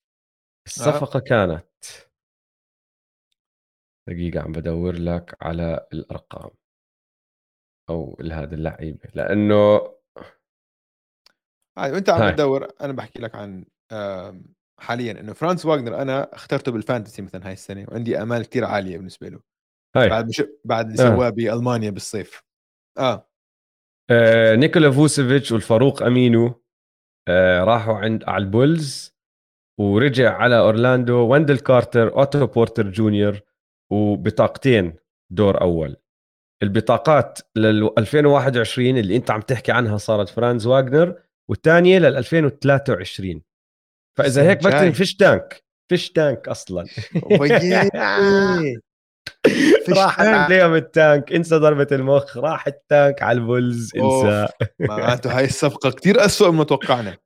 الصفقة 0.66 1.16
آه. 1.16 1.20
كانت 1.20 1.67
دقيقة 4.09 4.40
عم 4.40 4.52
بدور 4.52 4.94
لك 4.94 5.36
على 5.40 5.86
الأرقام 5.93 6.51
أو 7.90 8.18
هذا 8.32 8.55
اللعيبة 8.55 9.09
لأنه 9.14 9.76
هاي 11.78 11.93
وأنت 11.93 12.10
عم 12.10 12.30
تدور 12.30 12.68
أنا 12.80 12.93
بحكي 12.93 13.18
لك 13.18 13.35
عن 13.35 13.64
حاليا 14.80 15.20
إنه 15.20 15.32
فرانس 15.32 15.66
واغنر 15.66 16.02
أنا 16.02 16.35
اخترته 16.35 16.72
بال 16.72 16.84
fantasy 16.84 17.22
مثلا 17.22 17.47
هاي 17.47 17.52
السنة 17.52 17.86
وعندي 17.89 18.22
آمال 18.22 18.47
كثير 18.47 18.64
عالية 18.64 18.97
بالنسبة 18.97 19.28
له 19.28 19.40
هاي. 19.97 20.09
بعد 20.09 20.28
مش 20.28 20.43
بعد 20.64 20.90
اللي 20.90 21.02
آه. 21.02 21.16
سواه 21.16 21.28
بألمانيا 21.30 21.90
بالصيف 21.90 22.43
آه. 22.98 23.28
آه 24.10 24.55
نيكولا 24.55 24.90
فوسيفيتش 24.90 25.52
والفاروق 25.52 26.02
أمينو 26.02 26.62
آه 27.28 27.64
راحوا 27.64 27.94
عند 27.94 28.24
على 28.24 28.44
البولز 28.44 29.18
ورجع 29.80 30.36
على 30.36 30.59
أورلاندو 30.59 31.32
ويندل 31.32 31.59
كارتر 31.59 32.16
أوتو 32.16 32.47
بورتر 32.47 32.90
جونيور 32.90 33.40
وبطاقتين 33.90 34.94
دور 35.31 35.60
أول. 35.60 35.97
البطاقات 36.62 37.39
لل 37.56 37.90
2021 37.98 38.98
اللي 38.98 39.16
أنت 39.16 39.31
عم 39.31 39.40
تحكي 39.40 39.73
عنها 39.73 39.97
صارت 39.97 40.28
فرانز 40.28 40.66
واجنر 40.66 41.23
والثانية 41.48 41.98
لل 41.98 42.16
2023 42.16 43.43
فإذا 44.19 44.43
هيك 44.43 44.59
بكتب 44.65 44.90
فيش 44.90 45.16
tank 45.16 45.64
فيش 45.90 46.10
tank 46.12 46.48
أصلا. 46.48 46.86
راح 49.98 50.20
عليهم 50.20 50.74
ال 50.74 50.84
tank. 50.84 51.32
انسى 51.32 51.56
ضربة 51.56 51.86
المخ. 51.92 52.36
راح 52.36 52.66
ال 52.66 52.78
tank 52.78 53.22
على 53.22 53.38
البولز. 53.38 53.96
انسى. 53.96 54.48
معناته 54.80 55.38
هاي 55.38 55.44
الصفقة 55.44 55.90
كتير 55.90 56.24
أسوأ 56.24 56.50
مما 56.50 56.64
توقعنا. 56.64 57.16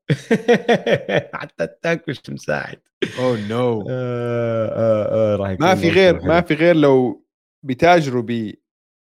حتى 1.41 1.65
ال 1.65 1.73
tank 1.73 2.09
مش 2.09 2.21
مساعد. 2.29 2.81
oh 3.19 3.49
no 3.49 3.87
آه، 3.91 4.69
آه، 4.69 5.35
آه، 5.35 5.37
راح 5.37 5.57
ما 5.61 5.75
في 5.75 5.91
غير 5.91 6.23
ما 6.23 6.41
في 6.41 6.55
غير 6.55 6.77
لو 6.77 7.27
بتاجروا 7.65 8.25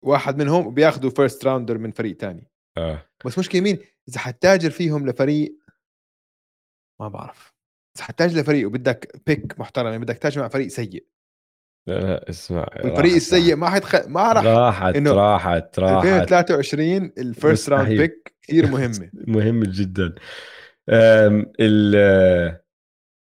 بواحد 0.03 0.39
منهم 0.39 0.67
وبياخذوا 0.67 1.11
first 1.11 1.45
rounder 1.45 1.79
من 1.79 1.91
فريق 1.91 2.17
تاني. 2.17 2.51
آه. 2.79 3.07
بس 3.25 3.39
مشكلة 3.39 3.61
مين؟ 3.61 3.79
إذا 4.09 4.19
حتتاجر 4.19 4.71
فيهم 4.71 5.07
لفريق 5.07 5.57
ما 7.01 7.09
بعرف. 7.09 7.55
إذا 7.97 8.05
حتتاجر 8.05 8.41
لفريق 8.41 8.67
وبدك 8.67 9.23
pick 9.27 9.61
محترم 9.61 9.87
يعني 9.87 9.99
بدك 9.99 10.19
تاجر 10.19 10.41
مع 10.41 10.49
فريق 10.49 10.69
سيء 10.69 11.07
لا 11.91 12.31
اسمع 12.31 12.67
الفريق 12.85 13.15
السيء 13.15 13.57
ما 13.57 13.71
حتخ... 13.71 14.07
ما 14.09 14.33
راح. 14.33 14.45
راحت 14.45 14.97
إنه 14.97 15.13
راحت 15.13 15.79
راحت. 15.79 16.07
2023 16.07 17.13
ال 17.19 17.27
first 17.27 17.69
round 17.71 17.89
pick 17.89 18.35
كثير 18.43 18.67
مهمة. 18.67 19.11
مهمه 19.37 19.67
جدا. 19.69 20.15
ال 21.61 21.97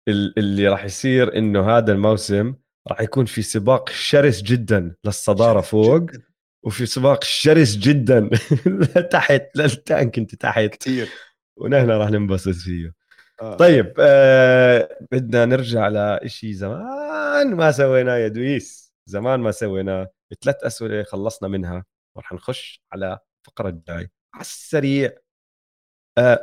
اللي 0.09 0.68
راح 0.68 0.84
يصير 0.84 1.36
إنه 1.38 1.70
هذا 1.70 1.92
الموسم 1.92 2.55
راح 2.88 3.01
يكون 3.01 3.24
في 3.24 3.42
سباق 3.42 3.88
شرس 3.88 4.42
جدا 4.42 4.94
للصدارة 5.05 5.60
فوق 5.60 5.97
جداً. 5.97 6.22
وفي 6.62 6.86
سباق 6.86 7.24
شرس 7.24 7.76
جدا 7.76 8.30
لتحت 8.66 9.42
للتانك 9.56 10.18
أنت 10.18 10.34
تحت. 10.34 10.76
كثير. 10.80 11.09
ونحن 11.56 11.90
راح 11.90 12.10
ننبسط 12.10 12.48
فيه. 12.55 12.99
طيب 13.40 13.94
آه 14.00 14.98
بدنا 15.12 15.44
نرجع 15.44 15.88
لشيء 16.22 16.52
زمان 16.52 17.54
ما 17.54 17.70
سويناه 17.72 18.16
يا 18.16 18.28
دويس. 18.28 18.92
زمان 19.06 19.40
ما 19.40 19.50
سويناه. 19.50 20.10
ثلاث 20.42 20.64
أسئلة 20.64 21.02
خلصنا 21.02 21.48
منها. 21.48 21.84
ورح 22.16 22.32
نخش 22.32 22.82
على 22.92 23.18
الفقرة 23.46 23.68
الجاي. 23.68 24.10
على 24.34 24.40
السريع. 24.40 25.12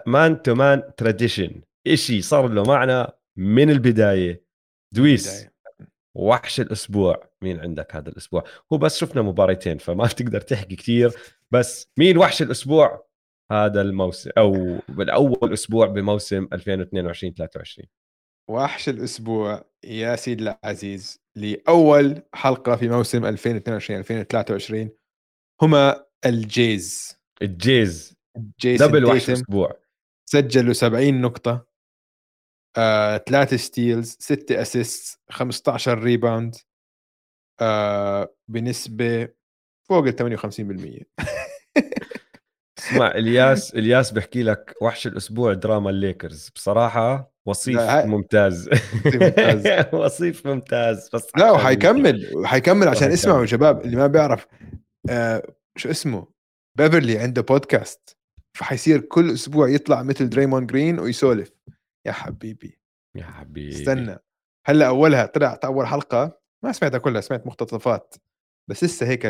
man 0.08 0.42
to 0.42 0.56
man 0.56 0.96
tradition 0.98 1.62
شيء 1.94 2.22
صار 2.22 2.48
له 2.48 2.64
معنا 2.64 3.14
من 3.38 3.70
البداية. 3.70 4.44
دويس 4.96 5.48
وحش 6.16 6.60
الأسبوع. 6.60 7.30
مين 7.42 7.60
عندك 7.60 7.96
هذا 7.96 8.10
الأسبوع؟ 8.10 8.44
هو 8.74 8.78
بس 8.78 8.98
شفنا 8.98 9.22
مباريتين 9.22 9.78
فما 9.78 10.06
بتقدر 10.14 10.42
تحكي 10.42 10.76
كثير 10.76 11.12
بس 11.52 11.92
مين 11.98 12.18
وحش 12.18 12.42
الأسبوع؟ 12.42 13.07
هذا 13.52 13.82
الموسم 13.82 14.30
أو 14.38 14.80
بالأول 14.90 15.54
أسبوع 15.54 15.88
بموسم 15.88 16.48
2022 16.54 17.34
23 17.34 17.88
وحش 18.50 18.90
الأسبوع 18.90 19.66
يا 19.84 20.16
سيد 20.16 20.42
العزيز 20.42 21.22
لأول 21.36 22.22
حلقة 22.34 22.76
في 22.76 22.90
موسم 22.90 23.26
2022 23.26 24.00
2023 24.00 24.90
هما 25.62 26.06
ال 26.26 26.41
Jays. 26.41 27.18
ال 27.42 27.54
Jays. 27.54 28.16
ال 28.38 28.47
Jays 28.47 28.84
double 28.84 29.06
وحش 29.06 29.30
الأسبوع 29.30 29.80
سجلوا 30.30 30.74
70 30.74 31.22
نقطة 31.22 31.68
آه، 32.78 33.18
ثلاثة 33.18 33.58
steals 33.58 34.18
ستة 34.20 34.62
assist 34.62 35.20
15 35.30 36.00
rebound 36.00 36.56
آه، 37.62 38.36
بنسبة 38.48 39.30
فوق 39.90 40.06
ال 40.08 40.14
58% 40.14 41.06
اسمع 42.88 43.12
إلياس 43.12 43.76
إلياس 43.76 44.12
بحكي 44.12 44.44
لك 44.44 44.76
وحش 44.82 45.08
الأسبوع 45.08 45.54
دراما 45.54 45.90
الليكرز. 45.90 46.50
بصراحة 46.56 47.32
وصيف 47.46 47.80
ممتاز. 47.80 48.70
ممتاز. 49.06 49.68
وصيف 49.94 50.48
ممتاز. 50.48 51.10
بس 51.14 51.28
لا 51.38 51.52
وحيكمل 51.52 52.32
وحيكمل 52.36 52.88
عشان 52.88 53.12
اسمعوا 53.12 53.46
شباب 53.46 53.86
اللي 53.86 53.98
ما 53.98 54.08
بيعرف 54.08 54.48
آه 55.10 55.44
شو 55.76 55.90
اسمه؟ 55.90 56.28
بيفرلي 56.78 57.20
عنده 57.20 57.42
بودكاست 57.42 58.18
فحيصير 58.54 59.02
كل 59.02 59.32
أسبوع 59.34 59.70
يطلع 59.70 60.04
مثل 60.04 60.30
دريمون 60.30 60.66
جرين 60.66 61.00
ويسولف. 61.00 61.52
يا 62.06 62.12
حبيبي. 62.12 62.80
يا 63.16 63.24
حبيبي. 63.24 63.76
استنى. 63.76 64.18
هلأ 64.66 64.88
أولها 64.88 65.26
طلع 65.26 65.60
أول 65.64 65.88
حلقة. 65.88 66.40
ما 66.64 66.72
سمعتها 66.72 66.98
كلها 66.98 67.22
سمعت 67.22 67.48
مقتطفات. 67.48 68.16
بس 68.70 68.84
لسه 68.84 69.08
هيك 69.08 69.26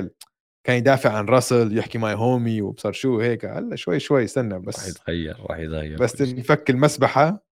كان 0.68 0.77
يدافع 0.77 1.11
عن 1.18 1.26
راسل 1.26 1.77
يحكي 1.77 1.98
my 1.98 2.14
homie 2.14 2.61
وبصر 2.61 2.91
شو 2.91 3.19
هيك 3.19 3.45
هلا 3.45 3.76
شوي 3.76 3.99
شوي 3.99 4.23
استنى 4.23 4.60
بس. 4.60 4.80
راح 4.80 4.88
يتغير 4.88 5.38
راح 5.49 5.57
يتغير 5.60 5.98
بس 5.98 6.22
يفك 6.22 6.69
المسبحة 6.69 7.45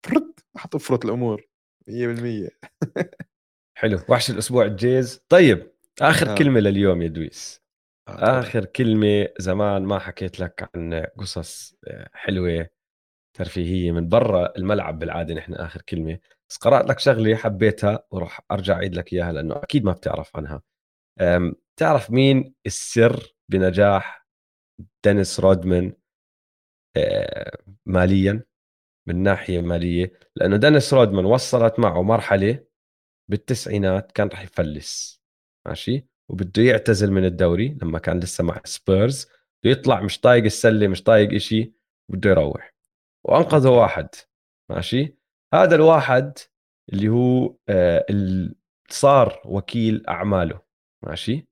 راح 0.56 0.66
تفرط 0.66 1.06
الأمور 1.06 1.48
100% 1.90 2.50
حلو 3.78 4.00
وحش 4.10 4.30
الأسبوع 4.30 4.66
الجيز. 4.66 5.22
طيب 5.30 5.72
آخر 6.02 6.32
آه. 6.32 6.36
كلمة 6.36 6.60
لليوم 6.60 7.02
يا 7.02 7.08
دويس. 7.08 7.62
آه 8.08 8.40
آخر 8.40 8.66
كلمة 8.66 9.28
زمان 9.40 9.84
ما 9.84 10.00
حكيت 10.00 10.40
لك 10.40 10.70
عن 10.76 11.06
قصص 11.18 11.76
آه، 11.88 12.10
حلوة 12.14 12.68
ترفيهية 13.38 13.92
من 13.92 14.10
برا 14.10 14.54
الملعب 14.58 15.00
بالعادة 15.00 15.34
نحن 15.34 15.54
آخر 15.54 15.82
كلمة. 15.82 16.20
بس 16.50 16.58
قرأت 16.58 16.90
لك 16.90 17.00
شغلة 17.00 17.36
حبيتها 17.36 18.04
وراح 18.12 18.42
أرجع 18.52 18.74
أعيد 18.76 18.96
لك 18.96 19.14
إياها 19.14 19.32
لأنه 19.34 19.56
أكيد 19.56 19.86
ما 19.86 19.92
بتعرف 19.92 20.36
عنها. 20.38 20.62
تعرف 21.78 22.12
مين 22.12 22.54
السر 22.66 23.36
بنجاح 23.50 24.28
دينيس 25.04 25.40
رودمان؟ 25.40 25.94
آه، 26.98 27.58
ماليا 27.86 28.44
من 29.08 29.24
ناحية 29.24 29.62
مالية 29.62 30.12
لأنه 30.36 30.58
دينيس 30.58 30.94
رودمان 30.94 31.26
وصلت 31.26 31.80
معه 31.80 32.02
مرحلة 32.02 32.66
بالتسعينات 33.30 34.12
كان 34.12 34.28
راح 34.28 34.42
يفلس 34.42 35.22
ماشي؟ 35.68 36.08
وبده 36.30 36.64
يعتزل 36.64 37.12
من 37.12 37.26
الدوري 37.26 37.78
لما 37.82 38.00
كان 38.00 38.20
لسه 38.20 38.44
مع 38.44 38.62
سبيرز 38.66 39.28
بده 39.64 39.72
يطلع 39.72 40.02
مش 40.02 40.20
طايق 40.20 40.44
السلة 40.44 40.88
مش 40.88 41.04
طايق 41.04 41.34
إشي 41.34 41.74
بده 42.12 42.30
يروح. 42.30 42.74
وأنقذه 43.24 43.70
واحد 43.70 44.10
ماشي؟ 44.72 45.18
هذا 45.54 45.76
الواحد 45.76 46.38
اللي 46.94 47.08
هو 47.10 47.56
آه 47.70 48.06
صار 48.90 49.42
وكيل 49.46 50.08
أعماله. 50.08 50.65
ماشي؟ 51.06 51.48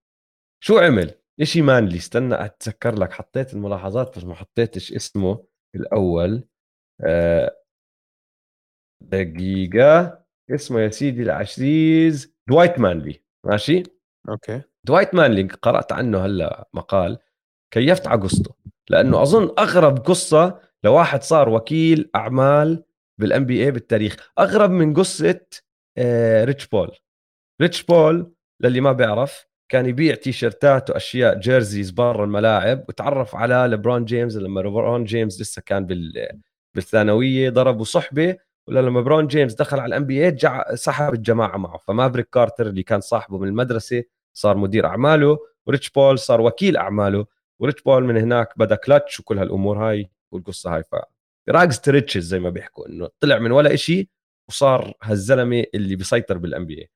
شو 0.64 0.78
عمل؟ 0.80 1.16
اشي 1.42 1.62
مانلي 1.62 1.98
استنى 1.98 2.46
أتذكر 2.46 2.96
لك 3.00 3.14
حطيت 3.14 3.54
الملاحظات 3.54 4.18
بس 4.18 4.24
ما 4.24 4.36
حطيتش 4.36 4.94
اسمه 4.94 5.46
الأول. 5.76 6.44
أه 7.06 7.58
دقيقة. 9.02 10.24
اسمه 10.52 10.80
يا 10.82 10.90
سيدي 10.90 11.24
العزيز 11.24 12.34
دوايت 12.50 12.80
مانلي. 12.80 13.24
ماشي؟ 13.46 13.84
okay. 14.30 14.62
دوايت 14.84 15.16
مانلي 15.16 15.44
قرأت 15.44 15.92
عنه 15.92 16.26
هلا 16.26 16.70
مقال. 16.74 17.20
كيفت 17.74 18.08
على 18.08 18.22
قصته 18.22 18.56
لأنه 18.90 19.22
أظن 19.22 19.56
أغرب 19.60 19.98
قصة 19.98 20.60
لواحد 20.84 21.24
صار 21.24 21.50
وكيل 21.50 22.10
أعمال 22.16 22.84
بال 23.20 23.46
NBA 23.46 23.72
بالتاريخ. 23.72 24.32
أغرب 24.40 24.70
من 24.70 24.94
قصة 24.94 25.42
آه 25.98 26.46
ريتش 26.46 26.68
بول. 26.68 26.98
ريتش 27.62 27.84
بول 27.84 28.33
للي 28.62 28.82
ما 28.82 28.92
بيعرف 28.92 29.48
كان 29.70 29.86
يبيع 29.86 30.16
تيشرتات 30.16 30.90
وأشياء 30.90 31.40
jerseys 31.40 31.92
برا 31.92 32.26
الملاعب 32.26 32.86
وتعرف 32.90 33.36
على 33.36 33.56
لبرون 33.56 34.06
جيمس 34.06 34.36
لما 34.36 34.60
لبرون 34.60 35.04
جيمس 35.04 35.42
لسه 35.42 35.62
كان 35.66 35.86
بال 35.86 36.28
بالثانوية 36.76 37.50
ضربوا 37.50 37.86
صحبة 37.86 38.38
ولما 38.68 39.02
برون 39.02 39.28
جيمس 39.28 39.54
دخل 39.54 39.80
على 39.80 39.88
ال 39.96 40.06
NBA 40.06 40.38
سحب 40.76 41.14
الجماعة 41.14 41.58
معه. 41.58 41.78
فمافريك 41.78 42.30
كارتر 42.30 42.68
اللي 42.68 42.84
كان 42.84 43.02
صاحبه 43.02 43.38
من 43.38 43.48
المدرسة 43.48 44.04
صار 44.34 44.58
مدير 44.58 44.86
أعماله 44.86 45.38
وريتش 45.68 45.90
بول 45.90 46.20
صار 46.20 46.42
وكيل 46.42 46.78
أعماله 46.78 47.26
وريتش 47.60 47.82
بول 47.82 48.04
من 48.04 48.18
هناك 48.18 48.50
بدأ 48.58 48.76
كلتش 48.76 49.20
وكل 49.20 49.40
هالأمور 49.40 49.90
هاي 49.90 50.10
والقصة 50.32 50.76
هاي. 50.76 50.84
ف 50.84 50.96
rags 51.50 51.80
to 51.80 51.91
riches 51.91 52.24
زي 52.24 52.40
ما 52.40 52.50
بيحكوا 52.50 52.88
إنه 52.88 53.10
طلع 53.20 53.40
من 53.40 53.52
ولا 53.52 53.76
شيء 53.76 54.08
وصار 54.50 54.94
هالزلمة 55.04 55.66
اللي 55.76 55.96
بيسيطر 55.96 56.38
بال 56.38 56.66
NBA 56.66 56.90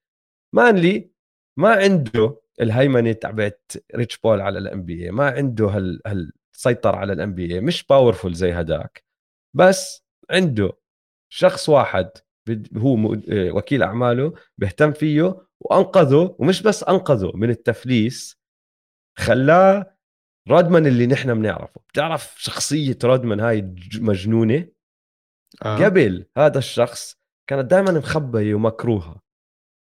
مانلي 0.56 1.10
ما 1.58 1.70
عنده 1.70 2.42
الهيمنة 2.62 3.12
تبعت 3.12 3.72
ريتش 3.96 4.18
بول 4.18 4.42
على 4.42 4.60
ال 4.60 4.84
NBA 4.84 5.12
ما 5.12 5.30
عنده 5.30 5.66
هال 5.66 6.02
هالسيطر 6.08 6.96
على 6.96 7.14
ال 7.14 7.34
NBA 7.34 7.60
مش 7.60 7.84
powerful 7.84 8.34
زي 8.34 8.52
هداك. 8.54 9.04
بس 9.54 10.06
عنده 10.32 10.72
شخص 11.30 11.70
واحد 11.70 12.10
هو 12.78 13.14
آه، 13.14 13.52
وكيل 13.52 13.84
أعماله 13.84 14.34
بيهتم 14.58 14.92
فيه 14.92 15.48
وأنقذه 15.60 16.36
ومش 16.40 16.62
بس 16.62 16.84
أنقذه 16.84 17.32
من 17.36 17.50
التفليس 17.50 18.38
خلاه 19.18 19.98
رودمان 20.50 20.88
اللي 20.88 21.08
نحن 21.08 21.34
بنعرفه. 21.34 21.82
بتعرف 21.90 22.36
شخصية 22.38 22.98
رودمان 23.04 23.40
هاي 23.40 23.76
مجنونة؟ 23.96 24.68
آه. 25.66 25.86
قبل 25.86 26.26
هذا 26.38 26.58
الشخص 26.58 27.18
كانت 27.50 27.72
دائما 27.72 27.92
مخبية 27.92 28.56
ومكروهة. 28.56 29.22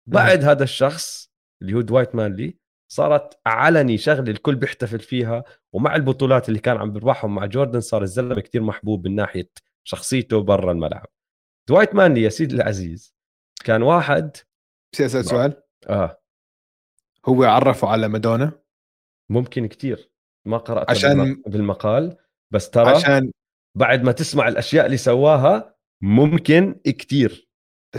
بعد 0.07 0.45
هذا 0.45 0.65
الشخص 0.65 1.34
اللي 1.63 1.75
هو 1.75 1.81
دوايت 1.81 2.15
مانلي 2.15 2.59
صارت 2.89 3.41
علني 3.47 3.99
شغلة 3.99 4.31
الكل 4.31 4.55
بيحتفل 4.55 5.01
فيها 5.01 5.45
ومع 5.73 5.97
البطولات 5.97 6.49
اللي 6.49 6.59
كان 6.59 6.77
عم 6.77 6.93
بيربحهم 6.93 7.35
مع 7.35 7.47
جوردن 7.47 7.81
صار 7.81 8.03
الزلمة 8.03 8.41
كتير 8.41 8.63
محبوب 8.63 9.09
من 9.09 9.15
ناحية 9.15 9.51
شخصيته 9.85 10.43
برا 10.43 10.73
الملعب. 10.73 11.07
دوايت 11.69 11.95
مانلي 11.95 12.23
يا 12.23 12.29
سيدي 12.29 12.55
العزيز 12.55 13.15
كان 13.65 13.83
واحد 13.83 14.37
بدي 14.95 15.07
اسال 15.07 15.25
سؤال. 15.25 15.63
آه. 15.89 16.21
هو 17.27 17.45
عرفه 17.45 17.89
على 17.89 18.09
مادونا؟ 18.09 18.53
ممكن 19.31 19.67
كتير. 19.67 20.11
ما 20.47 20.59
قرأت 20.59 20.91
عشان 20.91 21.43
بالمقال 21.47 22.17
بس 22.51 22.71
ترى 22.71 22.89
عشان 22.89 23.33
بعد 23.77 24.03
ما 24.03 24.13
تسمع 24.13 24.49
الأشياء 24.49 24.87
اللي 24.87 24.97
سواها 24.97 25.77
ممكن 26.03 26.81
كتير. 26.85 27.31
عشان 27.31 27.44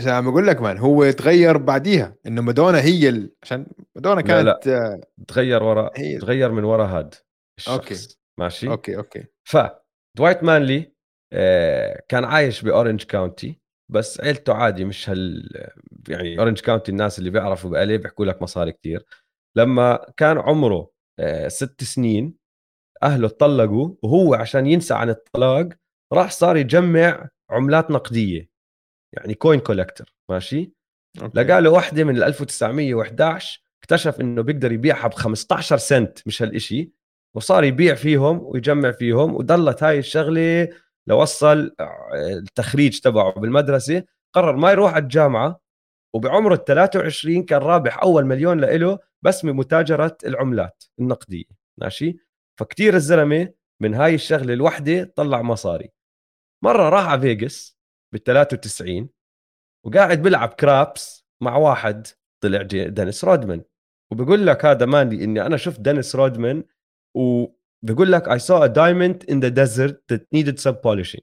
عم 0.06 0.30
بقول 0.30 0.46
لك 0.46 0.60
man 0.60 0.78
هو 0.78 1.10
تغير 1.10 1.56
بعديها 1.56 2.16
إنه 2.26 2.42
مادونا 2.42 2.80
هي 2.80 3.08
ال... 3.08 3.34
عشان 3.42 3.66
مادونا 3.96 4.20
كانت 4.20 4.46
لا 4.46 4.60
لا. 4.66 5.00
تغير 5.28 5.62
ورا 5.62 5.90
هي... 5.96 6.18
تغير 6.18 6.52
من 6.52 6.64
ورا 6.64 6.86
هاد 6.86 7.14
الشخص 7.58 7.74
okay. 7.74 8.16
ماشي؟ 8.38 8.68
okay 8.68 8.96
okay. 8.96 9.24
ف 9.44 9.56
دوايت 10.16 10.44
مانلي 10.44 10.92
آه 11.32 12.02
كان 12.08 12.24
عايش 12.24 12.62
ب 12.62 12.68
Orange 12.68 13.02
County 13.02 13.60
بس 13.92 14.20
عيلته 14.20 14.54
عادي 14.54 14.84
مش 14.84 15.10
هال 15.10 15.50
يعني 16.08 16.38
Orange 16.38 16.60
County 16.60 16.90
الناس 16.92 17.18
اللي 17.18 17.30
بيعرفوا 17.30 17.70
ب 17.70 17.76
Cali 17.76 17.98
بيحكوا 17.98 18.24
لك 18.24 18.42
مصاري 18.42 18.72
كتير. 18.72 19.04
لما 19.56 20.06
كان 20.16 20.38
عمره 20.38 20.90
آه 21.18 21.48
ست 21.48 21.84
سنين 21.84 22.34
أهله 23.02 23.26
اتطلقوا 23.26 23.94
وهو 24.02 24.34
عشان 24.34 24.66
ينسى 24.66 24.94
عن 24.94 25.10
الطلاق 25.10 25.68
راح 26.12 26.30
صار 26.30 26.56
يجمع 26.56 27.28
عملات 27.50 27.90
نقدية. 27.90 28.55
يعني 29.12 29.34
coin 29.34 29.60
collector 29.60 30.14
ماشي؟ 30.30 30.72
okay. 31.22 31.40
لقى 31.40 31.60
له 31.62 31.70
وحدة 31.70 32.04
من 32.04 32.22
1911 32.22 33.62
اكتشف 33.82 34.20
إنه 34.20 34.42
بيقدر 34.42 34.72
يبيعها 34.72 35.08
ب 35.08 35.14
15 35.14 35.76
سنت 35.76 36.18
مش 36.26 36.42
هالشيء 36.42 36.90
وصار 37.36 37.64
يبيع 37.64 37.94
فيهم 37.94 38.40
ويجمع 38.42 38.90
فيهم 38.90 39.34
وضلت 39.34 39.82
هاي 39.82 39.98
الشغلة 39.98 40.68
لوصل 41.06 41.74
آه، 41.80 42.10
التخريج 42.14 43.00
تبعه 43.00 43.32
بالمدرسة. 43.32 44.02
قرر 44.34 44.56
ما 44.56 44.70
يروح 44.70 44.94
على 44.94 45.02
الجامعة 45.02 45.60
وبعمر 46.14 46.52
ال 46.52 46.64
23 46.64 47.42
كان 47.42 47.60
رابح 47.60 48.02
أول 48.02 48.26
مليون 48.26 48.60
لإله 48.60 48.98
بس 49.22 49.44
من 49.44 49.52
متاجره 49.52 50.16
العملات 50.26 50.84
النقدية 50.98 51.44
ماشي؟ 51.78 52.16
فكتير 52.58 52.94
الزلمة 52.94 53.52
من 53.80 53.94
هاي 53.94 54.14
الشغلة 54.14 54.54
الوحدة 54.54 55.12
طلع 55.16 55.42
مصاري. 55.42 55.90
مرة 56.64 56.88
راح 56.88 57.06
على 57.08 57.20
فيغاس 57.20 57.75
بال 58.16 58.24
93 58.24 59.08
وقاعد 59.86 60.22
بيلعب 60.22 60.48
craps 60.48 61.26
مع 61.42 61.56
واحد 61.56 62.06
طلع 62.42 62.62
دينيس 62.62 63.24
رودمان. 63.24 63.64
وبقول 64.12 64.46
لك 64.46 64.64
هذا 64.64 64.86
مانلي 64.86 65.24
إني 65.24 65.46
أنا 65.46 65.56
شفت 65.56 65.80
دينيس 65.80 66.16
رودمان 66.16 66.64
وبقول 67.16 68.12
لك 68.12 68.28
I 68.28 68.38
saw 68.42 68.62
a 68.62 68.68
diamond 68.68 69.24
in 69.30 69.40
the 69.40 69.50
desert 69.50 69.96
that 70.12 70.20
needed 70.34 70.58
some 70.60 70.76
polishing. 70.86 71.20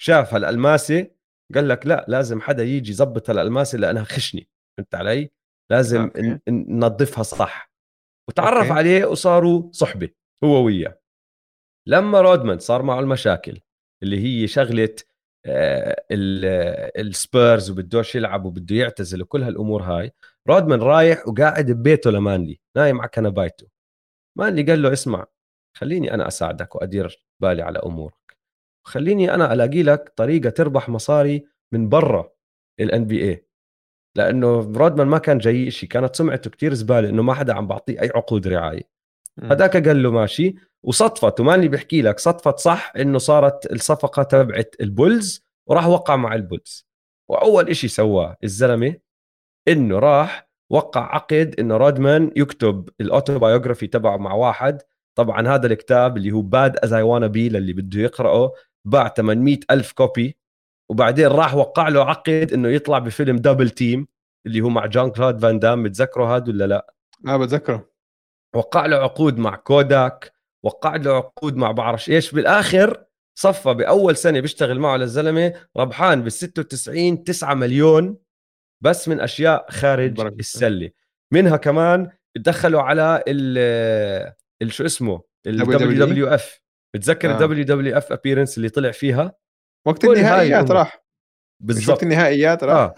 شاف 0.00 0.34
هالألماسة 0.34 1.10
قال 1.54 1.68
لك 1.68 1.86
لا 1.86 2.04
لازم 2.08 2.40
حدا 2.40 2.62
يجي 2.62 2.90
يظبط 2.90 3.30
هالألماسة 3.30 3.78
لأنها 3.78 4.04
خشني. 4.04 4.48
فهمت 4.78 4.94
علي؟ 4.94 5.30
لازم 5.70 6.10
ننظفها 6.48 7.22
صح. 7.22 7.72
وتعرف 8.28 8.66
okay. 8.66 8.78
عليه 8.78 9.04
وصاروا 9.04 9.72
صحبة 9.72 10.08
هو 10.44 10.64
وياه. 10.64 11.00
لما 11.88 12.20
رودمان 12.20 12.58
صار 12.58 12.82
معه 12.82 13.00
المشاكل 13.00 13.60
اللي 14.02 14.18
هي 14.24 14.46
شغلة 14.48 14.94
السبيرز 16.96 17.70
وبدوش 17.70 18.14
يلعب 18.14 18.44
وبده 18.44 18.76
يعتزل 18.76 19.22
وكل 19.22 19.42
هالأمور 19.42 19.82
هاي. 19.82 20.12
رودمان 20.48 20.80
رايح 20.80 21.28
وقاعد 21.28 21.70
ببيته 21.70 22.10
لمانلي 22.10 22.60
نايم 22.76 23.00
على 23.00 23.08
كنبايته. 23.08 23.66
مانلي 24.38 24.62
قال 24.62 24.82
له 24.82 24.92
اسمع 24.92 25.26
خليني 25.76 26.14
أنا 26.14 26.28
أساعدك 26.28 26.74
وأدير 26.74 27.24
بالي 27.40 27.62
على 27.62 27.78
أمورك. 27.78 28.36
خليني 28.86 29.34
أنا 29.34 29.52
ألاقي 29.52 29.82
لك 29.82 30.12
طريقة 30.16 30.50
تربح 30.50 30.88
مصاري 30.88 31.46
من 31.72 31.88
برا 31.88 32.32
ال 32.80 33.04
NBA 33.04 33.46
لأنه 34.16 34.72
رودمان 34.76 35.06
ما 35.06 35.18
كان 35.18 35.38
جاي 35.38 35.70
شيء 35.70 35.88
كانت 35.88 36.16
سمعته 36.16 36.50
كتير 36.50 36.74
زبالة 36.74 37.08
إنه 37.08 37.22
ما 37.22 37.34
حدا 37.34 37.54
عم 37.54 37.66
بعطيه 37.66 38.00
أي 38.00 38.10
عقود 38.14 38.48
رعاية. 38.48 38.90
هذاك 39.42 39.88
قال 39.88 40.02
له 40.02 40.10
ماشي 40.10 40.54
وصدفت 40.82 41.40
ومانلي 41.40 41.68
بحكي 41.68 42.02
لك 42.02 42.18
صدفت 42.18 42.58
صح 42.58 42.92
إنه 42.96 43.18
صارت 43.18 43.72
الصفقة 43.72 44.22
تبعت 44.22 44.74
ال 44.80 44.91
Bulls 44.91 45.44
وراح 45.66 45.86
وقع 45.86 46.16
مع 46.16 46.34
ال 46.34 46.41
Bulls. 46.41 46.86
وأول 47.28 47.68
إشي 47.68 47.88
سواه 47.88 48.36
الزلمة 48.44 48.96
إنه 49.68 49.98
راح 49.98 50.50
وقع 50.70 51.14
عقد 51.14 51.54
إنه 51.58 51.76
رودمان 51.76 52.30
يكتب 52.36 52.88
ال 53.00 53.06
autobiography 53.06 53.86
تبعه 53.86 54.16
مع 54.16 54.34
واحد. 54.34 54.82
طبعا 55.14 55.48
هذا 55.48 55.66
الكتاب 55.66 56.16
اللي 56.16 56.32
هو 56.32 56.42
Bad 56.42 56.76
As 56.76 56.92
I 56.92 57.02
Wanna 57.02 57.26
Be 57.26 57.48
للي 57.48 57.72
بده 57.72 58.00
يقرأه 58.00 58.52
باع 58.84 59.08
800 59.08 59.58
ألف 59.70 59.92
copy. 59.92 60.36
وبعدين 60.90 61.26
راح 61.26 61.54
وقع 61.54 61.88
له 61.88 62.04
عقد 62.04 62.50
إنه 62.52 62.68
يطلع 62.68 62.98
بفيلم 62.98 63.36
Double 63.36 63.70
Team 63.70 64.06
اللي 64.46 64.60
هو 64.60 64.68
مع 64.68 64.86
جان 64.86 65.10
كلود 65.10 65.38
فان 65.38 65.58
دام 65.58 65.82
بتذكروا 65.82 66.36
هذا 66.36 66.48
ولا 66.48 66.66
لا؟ 66.66 66.94
آه 67.28 67.36
بتذكره. 67.36 67.90
وقع 68.54 68.86
له 68.86 68.96
عقود 68.96 69.38
مع 69.38 69.56
Kodak 69.56 70.39
وقع 70.64 70.96
له 70.96 71.16
عقود 71.16 71.56
مع 71.56 71.72
بعرفش 71.72 72.10
إيش؟ 72.10 72.32
بالآخر 72.32 73.04
صفى 73.38 73.74
بأول 73.74 74.16
سنة 74.16 74.40
بيشتغل 74.40 74.78
معه 74.78 74.96
للزلمه 74.96 75.52
ربحان 75.76 76.22
بال 76.22 76.32
96 76.32 77.24
9 77.24 77.54
مليون 77.54 78.18
بس 78.82 79.08
من 79.08 79.20
أشياء 79.20 79.70
خارج 79.70 80.20
السلة. 80.20 80.90
منها 81.32 81.56
كمان 81.56 82.10
دخلوا 82.36 82.82
على 82.82 83.24
ال 83.28 84.72
شو 84.72 84.84
اسمه؟ 84.84 85.22
ال 85.46 86.06
WWF. 86.06 86.60
بتذكر 86.94 87.30
ال 87.34 87.64
WWF 87.64 87.98
appearance 87.98 88.56
اللي 88.56 88.68
طلع 88.68 88.90
فيها؟ 88.90 89.32
وقت 89.86 90.04
النهائيات 90.04 90.70
راح. 90.70 91.04
بالضبط. 91.62 92.02
النهائيات 92.02 92.64
راح. 92.64 92.74
آه. 92.74 92.94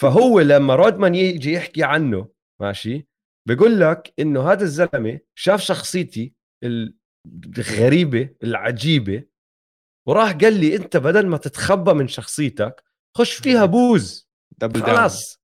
فهو 0.00 0.40
لما 0.40 0.74
رودمان 0.74 1.14
يجي 1.14 1.52
يحكي 1.52 1.84
عنه 1.84 2.28
ماشي 2.60 3.08
بقول 3.48 3.80
لك 3.80 4.12
إنه 4.18 4.52
هذا 4.52 4.62
الزلمة 4.62 5.20
شاف 5.34 5.60
شخصيتي 5.60 6.34
الغريبه 7.26 8.28
العجيبة. 8.42 9.22
وراح 10.06 10.32
قال 10.32 10.60
لي 10.60 10.76
أنت 10.76 10.96
بدل 10.96 11.26
ما 11.26 11.36
تتخبى 11.36 11.92
من 11.92 12.08
شخصيتك 12.08 12.84
خش 13.16 13.34
فيها 13.34 13.64
بوز. 13.64 14.28
خلاص. 14.62 15.40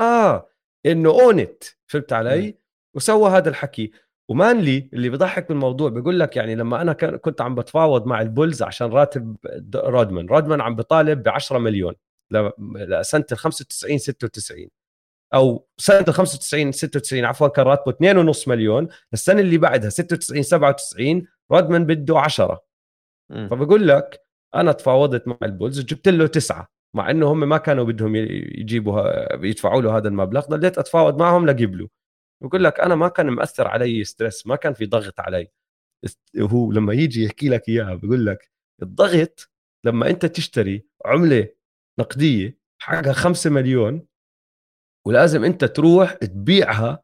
آه 0.00 0.48
إنه 0.86 1.10
own 1.10 1.42
it 1.42 1.64
فهمت 1.86 2.12
علي؟ 2.12 2.58
وسوى 2.94 3.30
هذا 3.30 3.48
الحكي. 3.48 3.92
ومانلي 4.28 4.90
اللي 4.92 5.10
بضحك 5.10 5.48
بالموضوع 5.48 5.90
بيقول 5.90 6.20
لك 6.20 6.36
يعني 6.36 6.54
لما 6.54 6.82
أنا 6.82 6.92
كنت 6.92 7.40
عم 7.40 7.54
بتفاوض 7.54 8.06
مع 8.06 8.20
ال 8.20 8.27
Bulls 8.27 8.62
عشان 8.62 8.86
راتب 8.86 9.36
رودمان. 9.74 10.26
رودمان 10.26 10.60
عم 10.60 10.76
بطالب 10.76 11.22
ب 11.22 11.28
10 11.28 11.58
مليون 11.58 11.94
لسنة 12.76 13.24
ال 13.32 13.38
95 13.38 13.98
96 13.98 14.68
أو 15.34 15.66
سنة 15.78 16.04
ال 16.08 16.14
95 16.14 16.72
96 16.72 17.24
عفوا 17.24 17.48
كان 17.48 17.66
راتبه 17.66 17.92
2.5 18.32 18.48
مليون. 18.48 18.88
السنة 19.12 19.40
اللي 19.40 19.58
بعدها 19.58 19.90
96 19.90 20.42
97 20.42 21.26
رودمان 21.52 21.86
بده 21.86 22.18
10 22.18 22.64
فبقول 23.30 23.88
لك 23.88 24.20
أنا 24.54 24.72
تفاوضت 24.72 25.28
مع 25.28 25.36
ال 25.42 25.48
Bulls 25.48 25.80
جبت 25.80 26.08
له 26.08 26.26
تسعة 26.26 26.68
مع 26.96 27.10
إنه 27.10 27.32
هم 27.32 27.48
ما 27.48 27.58
كانوا 27.58 27.84
بدهم 27.84 28.16
يجيبوا 28.16 29.44
يدفعوا 29.46 29.82
له 29.82 29.96
هذا 29.96 30.08
المبلغ. 30.08 30.46
ضليت 30.46 30.78
أتفاوض 30.78 31.18
معهم 31.18 31.46
لجيب 31.50 31.74
له. 31.74 31.88
بقول 32.42 32.64
لك 32.64 32.80
أنا 32.80 32.94
ما 32.94 33.08
كان 33.08 33.26
مأثر 33.30 33.68
علي 33.68 34.04
stress 34.04 34.46
ما 34.46 34.56
كان 34.56 34.72
في 34.74 34.86
ضغط 34.86 35.20
علي. 35.20 35.48
هو 36.38 36.72
لما 36.72 36.92
يجي 36.94 37.24
يحكي 37.24 37.48
لك 37.48 37.68
إياها 37.68 37.94
بقول 37.94 38.26
لك 38.26 38.50
الضغط 38.82 39.50
لما 39.84 40.10
أنت 40.10 40.26
تشتري 40.26 40.86
عملة 41.04 41.48
نقدية 42.00 42.58
حقها 42.78 43.12
5 43.12 43.50
مليون 43.50 44.06
ولازم 45.06 45.44
انت 45.44 45.64
تروح 45.64 46.12
تبيعها 46.12 47.02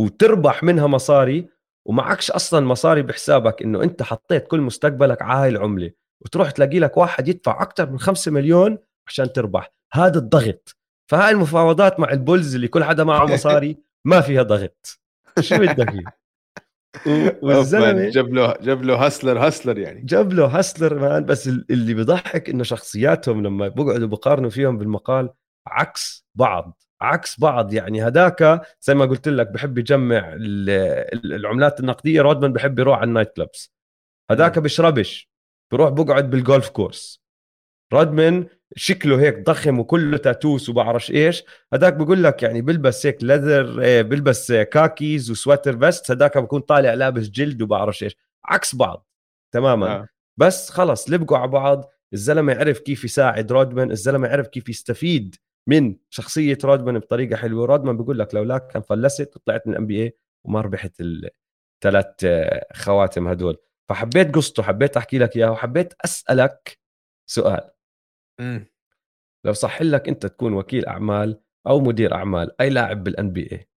وتربح 0.00 0.62
منها 0.62 0.86
مصاري 0.86 1.48
ومعكش 1.88 2.30
أصلا 2.30 2.66
مصاري 2.66 3.02
بحسابك 3.02 3.62
إنه 3.62 3.82
أنت 3.82 4.02
حطيت 4.02 4.46
كل 4.46 4.60
مستقبلك 4.60 5.22
على 5.22 5.40
هاي 5.40 5.48
العملة. 5.48 5.90
وتروح 6.24 6.50
تلاقي 6.50 6.78
لك 6.78 6.96
واحد 6.96 7.28
يدفع 7.28 7.62
أكثر 7.62 7.90
من 7.90 7.98
5 7.98 8.30
مليون 8.30 8.78
عشان 9.08 9.32
تربح. 9.32 9.72
هذا 9.92 10.18
الضغط. 10.18 10.76
فهاي 11.10 11.30
المفاوضات 11.30 12.00
مع 12.00 12.10
ال 12.10 12.17
Bulls 12.17 12.54
اللي 12.54 12.68
كل 12.68 12.84
حدا 12.84 13.04
معه 13.04 13.24
مصاري 13.24 13.78
ما 14.10 14.20
فيها 14.20 14.42
ضغط. 14.42 15.00
شو 15.40 15.58
بدك 15.58 15.90
فيه؟ 15.90 16.04
والزلمة 17.42 18.08
جاب 18.10 18.34
له 18.34 18.54
جاب 18.60 18.82
له 18.82 19.06
hustler 19.06 19.46
hustler 19.46 19.78
يعني. 19.78 20.02
جاب 20.02 20.32
له 20.32 20.46
hustler 20.46 20.98
man. 20.98 21.24
بس 21.24 21.48
اللي 21.48 21.94
بضحك 21.94 22.50
إنه 22.50 22.62
شخصياتهم 22.64 23.42
لما 23.42 23.68
بقعدوا 23.68 24.08
بقارنوا 24.08 24.50
فيهم 24.50 24.78
بالمقال 24.78 25.30
عكس 25.66 26.26
بعض. 26.34 26.82
عكس 27.02 27.40
بعض. 27.40 27.72
يعني 27.72 28.08
هداك 28.08 28.62
زي 28.80 28.94
ما 28.94 29.04
قلت 29.04 29.28
لك 29.28 29.48
بحب 29.48 29.78
يجمع 29.78 30.36
العملات 30.36 31.80
النقدية. 31.80 32.22
رودمان 32.22 32.52
بحب 32.52 32.78
يروح 32.78 32.98
على 32.98 33.08
ال 33.08 33.13
night 33.13 33.36
clubs 33.36 33.72
هداك 34.30 34.58
بيشربش 34.58 35.30
بروح 35.72 35.90
بقعد 35.90 36.30
بال 36.30 36.43
golf 36.43 36.68
course. 36.68 37.20
رودمان 37.92 38.46
شكله 38.76 39.20
هيك 39.20 39.46
ضخم 39.46 39.78
وكله 39.78 40.16
tattoos 40.16 40.68
وبعرفش 40.68 41.10
إيش. 41.10 41.44
هداك 41.72 41.92
بقول 41.92 42.24
لك 42.24 42.42
يعني 42.42 42.62
بلبس 42.62 43.06
هيك 43.06 43.24
leather 43.24 43.80
إيه، 43.82 44.02
بلبس 44.02 44.52
khakis 44.52 45.30
و 45.30 45.36
sweater 45.36 45.78
vest. 45.78 46.10
هداك 46.10 46.38
بكون 46.38 46.60
طالع 46.60 46.94
لابس 46.94 47.28
جلد 47.28 47.62
وبعرفش 47.62 48.02
إيش. 48.02 48.16
عكس 48.44 48.74
بعض 48.74 49.06
تماما. 49.52 49.86
آه. 49.86 50.08
بس 50.36 50.70
خلص 50.70 51.10
لبقوا 51.10 51.38
على 51.38 51.48
بعض. 51.48 51.90
الزلمة 52.12 52.54
عرف 52.54 52.78
كيف 52.78 53.04
يساعد 53.04 53.52
رودمان. 53.52 53.90
الزلمة 53.90 54.28
عرف 54.28 54.48
كيف 54.48 54.68
يستفيد 54.68 55.36
من 55.66 55.96
شخصية 56.10 56.58
رودمان 56.64 56.98
بطريقة 56.98 57.36
حلوة. 57.36 57.66
رودمان 57.66 57.96
بيقول 57.96 58.18
لك 58.18 58.34
لولا 58.34 58.58
كان 58.58 58.82
فلست 58.82 59.36
وطلعت 59.36 59.66
من 59.66 59.72
ال 59.72 59.86
NBA 59.86 60.16
وما 60.44 60.60
ربحت 60.60 61.00
الثلاث 61.00 62.26
خواتم 62.74 63.28
هدول. 63.28 63.56
فحبيت 63.88 64.34
قصته 64.34 64.62
حبيت 64.62 64.96
أحكي 64.96 65.18
لك 65.18 65.36
اياه 65.36 65.50
وحبيت 65.50 65.94
أسألك 66.04 66.78
سؤال. 67.30 67.70
م. 68.40 68.60
لو 69.44 69.52
صح 69.52 69.82
لك 69.82 70.08
أنت 70.08 70.26
تكون 70.26 70.52
وكيل 70.52 70.86
أعمال 70.86 71.40
أو 71.66 71.80
مدير 71.80 72.14
أعمال 72.14 72.60
أي 72.60 72.70
لاعب 72.70 73.04
بال 73.04 73.32
NBA 73.32 73.68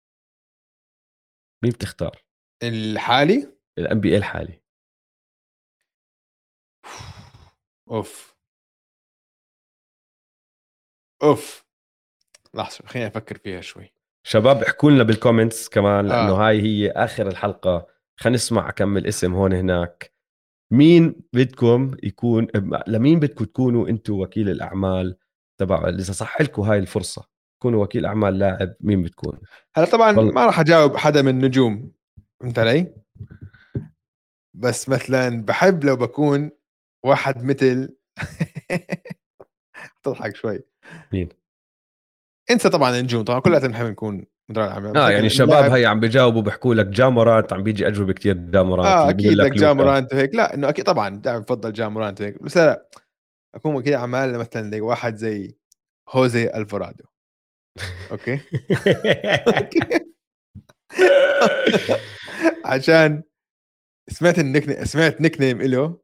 مين 1.65 1.73
بتختار؟ 1.73 2.25
الحالي؟ 2.63 3.57
ال 3.79 4.01
NBA 4.01 4.17
الحالي. 4.17 4.63
أوف. 7.91 8.37
أوف. 11.23 11.62
لحظة 12.57 12.85
خليني 12.87 13.09
أفكر 13.09 13.39
فيها 13.39 13.61
شوي. 13.61 13.93
شباب 14.27 14.63
احكوا 14.63 14.91
لنا 14.91 15.03
بالكومنتس 15.03 15.69
كمان 15.69 16.07
لأنه 16.07 16.33
آه. 16.33 16.49
هاي 16.49 16.63
هي 16.63 16.91
آخر 16.91 17.29
الحلقة. 17.29 17.87
خلينا 18.21 18.37
نسمع 18.37 18.71
كم 18.71 18.97
اسم 18.97 19.35
هون 19.35 19.53
هناك. 19.53 20.13
مين 20.73 21.15
بدكم 21.33 21.97
يكون 22.03 22.47
لمين 22.87 23.21
بدكم 23.21 23.45
تكونوا 23.45 23.89
أنتم 23.89 24.21
وكيل 24.21 24.49
الأعمال 24.49 25.17
تبع 25.61 25.89
إذا 25.89 26.13
صح 26.13 26.41
لكم 26.41 26.63
هاي 26.63 26.79
الفرصة 26.79 27.29
تكونوا 27.61 27.85
وكيل 27.85 28.07
أعمال 28.07 28.39
لاعب 28.39 28.75
مين 28.81 29.03
بتكون؟ 29.03 29.41
هلا 29.77 29.87
طبعا 29.87 30.13
بل... 30.13 30.35
ما 30.35 30.47
راح 30.47 30.61
أجاوب 30.61 30.97
حدا 30.97 31.23
من 31.23 31.29
النجوم 31.29 31.93
فهمت 32.41 32.59
علي؟ 32.59 32.95
بس 34.55 34.89
مثلا 34.89 35.45
بحب 35.45 35.85
لو 35.85 35.97
بكون 35.97 36.51
واحد 37.05 37.45
مثل 37.45 37.97
تضحك 40.03 40.37
شوي. 40.37 40.61
مين؟ 41.13 41.29
انسى 42.53 42.69
طبعا 42.69 42.99
النجوم 42.99 43.25
طبعا 43.25 43.41
كلنا 43.41 43.59
بنحب 43.59 43.87
نكون 43.87 44.25
مدرب 44.51 44.69
اعمال 44.69 44.97
آه 44.97 45.11
يعني 45.11 45.27
الشباب 45.27 45.71
هي 45.73 45.87
عم 45.87 46.01
بيجاوبوا 46.01 46.43
بيحكوا 46.43 46.75
لك 46.75 46.87
جامورانت 46.87 47.53
عم 47.53 47.63
بيجي 47.63 47.87
أجوبة 47.87 48.13
كثير 48.13 48.35
جامورانت 48.35 48.87
آه 48.87 49.11
أكيد 49.11 49.33
لك 49.33 49.53
جامورانت 49.53 50.15
وهيك. 50.15 50.35
لا 50.35 50.55
إنه 50.55 50.69
أكيد 50.69 50.85
طبعا 50.85 51.09
دائما 51.09 51.39
بفضل 51.39 51.73
جامورانت 51.73 52.21
وهيك. 52.21 52.43
بس 52.43 52.57
لا 52.57 52.89
أكون 53.55 53.75
وكيل 53.75 53.95
أعمال 53.95 54.39
مثلا 54.39 54.71
زي 54.71 54.81
واحد 54.81 55.17
زي 55.17 55.57
هوزي 56.09 56.51
الفرادو 56.51 57.05
أوكي؟ 58.11 58.41
عشان 62.65 63.23
سمعت 64.09 64.39
ال 64.39 64.48
nick 64.48 64.85
سمعت 64.85 65.21
nickname 65.21 65.63
له 65.63 65.99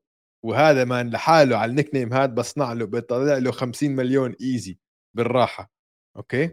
وهذا 0.44 0.84
man 0.84 1.10
لحاله 1.10 1.56
على 1.56 1.70
ال 1.70 1.94
nickname 1.94 2.12
هذا 2.12 2.26
بصنع 2.26 2.72
له 2.72 2.86
بيطلع 2.86 3.38
له 3.38 3.50
50 3.50 3.90
مليون 3.90 4.34
easy 4.40 4.78
بالراحة. 5.16 5.77
okay. 6.18 6.50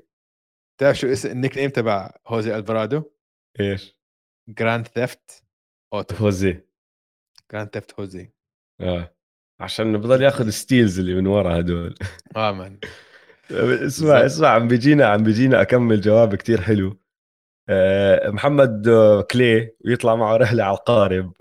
تعرف 0.78 0.98
شو 0.98 1.08
اسم 1.08 1.30
ال 1.32 1.58
nickname 1.58 1.70
تبع 1.70 2.12
هوزي 2.28 2.56
ألفرادو 2.56 3.04
إيش؟ 3.60 3.98
Grand 4.50 4.88
Theft 4.88 5.44
Auto 5.94 6.16
هوزي 6.16 6.62
Grand 7.52 7.70
Theft 7.74 8.00
هوزي 8.00 8.32
آه. 8.82 9.16
عشان 9.60 9.98
بضل 9.98 10.22
ياخذ 10.22 10.50
steals 10.50 11.00
اللي 11.00 11.16
من 11.16 11.28
ورا 11.28 11.60
هدول. 11.60 11.96
آه 12.36 12.52
man 12.52 12.80
اسمع 13.52 14.26
اسمع 14.26 14.48
عم 14.48 14.68
بيجينا 14.68 15.06
عم 15.06 15.24
بيجينا 15.24 15.62
أكمل 15.62 16.02
جواب 16.02 16.36
كتير 16.36 16.62
حلو. 16.62 17.00
أه 17.70 18.30
محمد 18.30 18.90
كلي 19.32 19.72
ويطلع 19.86 20.16
معه 20.16 20.38
رحلة 20.38 20.64
على 20.64 20.78
القارب. 20.78 21.34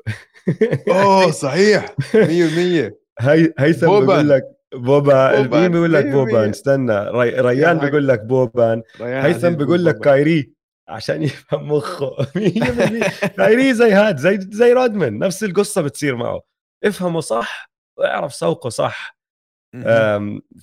أوه 0.88 1.30
صحيح. 1.44 1.86
100% 1.86 2.92
هي 3.20 3.54
هيثم 3.58 3.86
بقول 3.86 4.28
لك 4.28 4.44
بوبان 4.74 5.50
مين 5.50 5.72
بيقول 5.72 5.92
لك 5.92 6.06
بوبان 6.06 6.48
استنى 6.48 7.10
ري... 7.10 7.30
ريان 7.30 7.78
بيقول 7.78 8.08
لك 8.08 8.20
بوبان 8.20 8.82
هيثم 9.00 9.50
بيقول 9.50 9.84
لك 9.84 9.98
كايري 9.98 10.52
عشان 10.88 11.22
يفهم 11.22 11.72
مخه. 11.72 12.16
100% 12.16 13.26
كايري 13.36 13.74
زي 13.74 13.92
هاد 13.92 14.16
زي 14.16 14.38
زي 14.40 14.72
رودمان 14.72 15.18
نفس 15.18 15.44
القصة 15.44 15.82
بتصير 15.82 16.16
معه. 16.16 16.40
افهمه 16.84 17.20
صح 17.20 17.70
واعرف 17.98 18.34
سوقه 18.34 18.68
صح. 18.70 19.18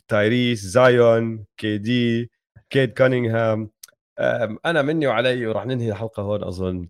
تايريس 0.08 0.60
زايون 0.62 1.46
KD 1.58 2.32
كيد 2.70 2.94
كانينغهام. 2.94 3.70
أنا 4.66 4.82
مني 4.82 5.08
وعلي 5.08 5.48
وراح 5.48 5.66
ننهي 5.66 5.90
الحلقة 5.90 6.24
هون 6.24 6.44
أظن. 6.44 6.90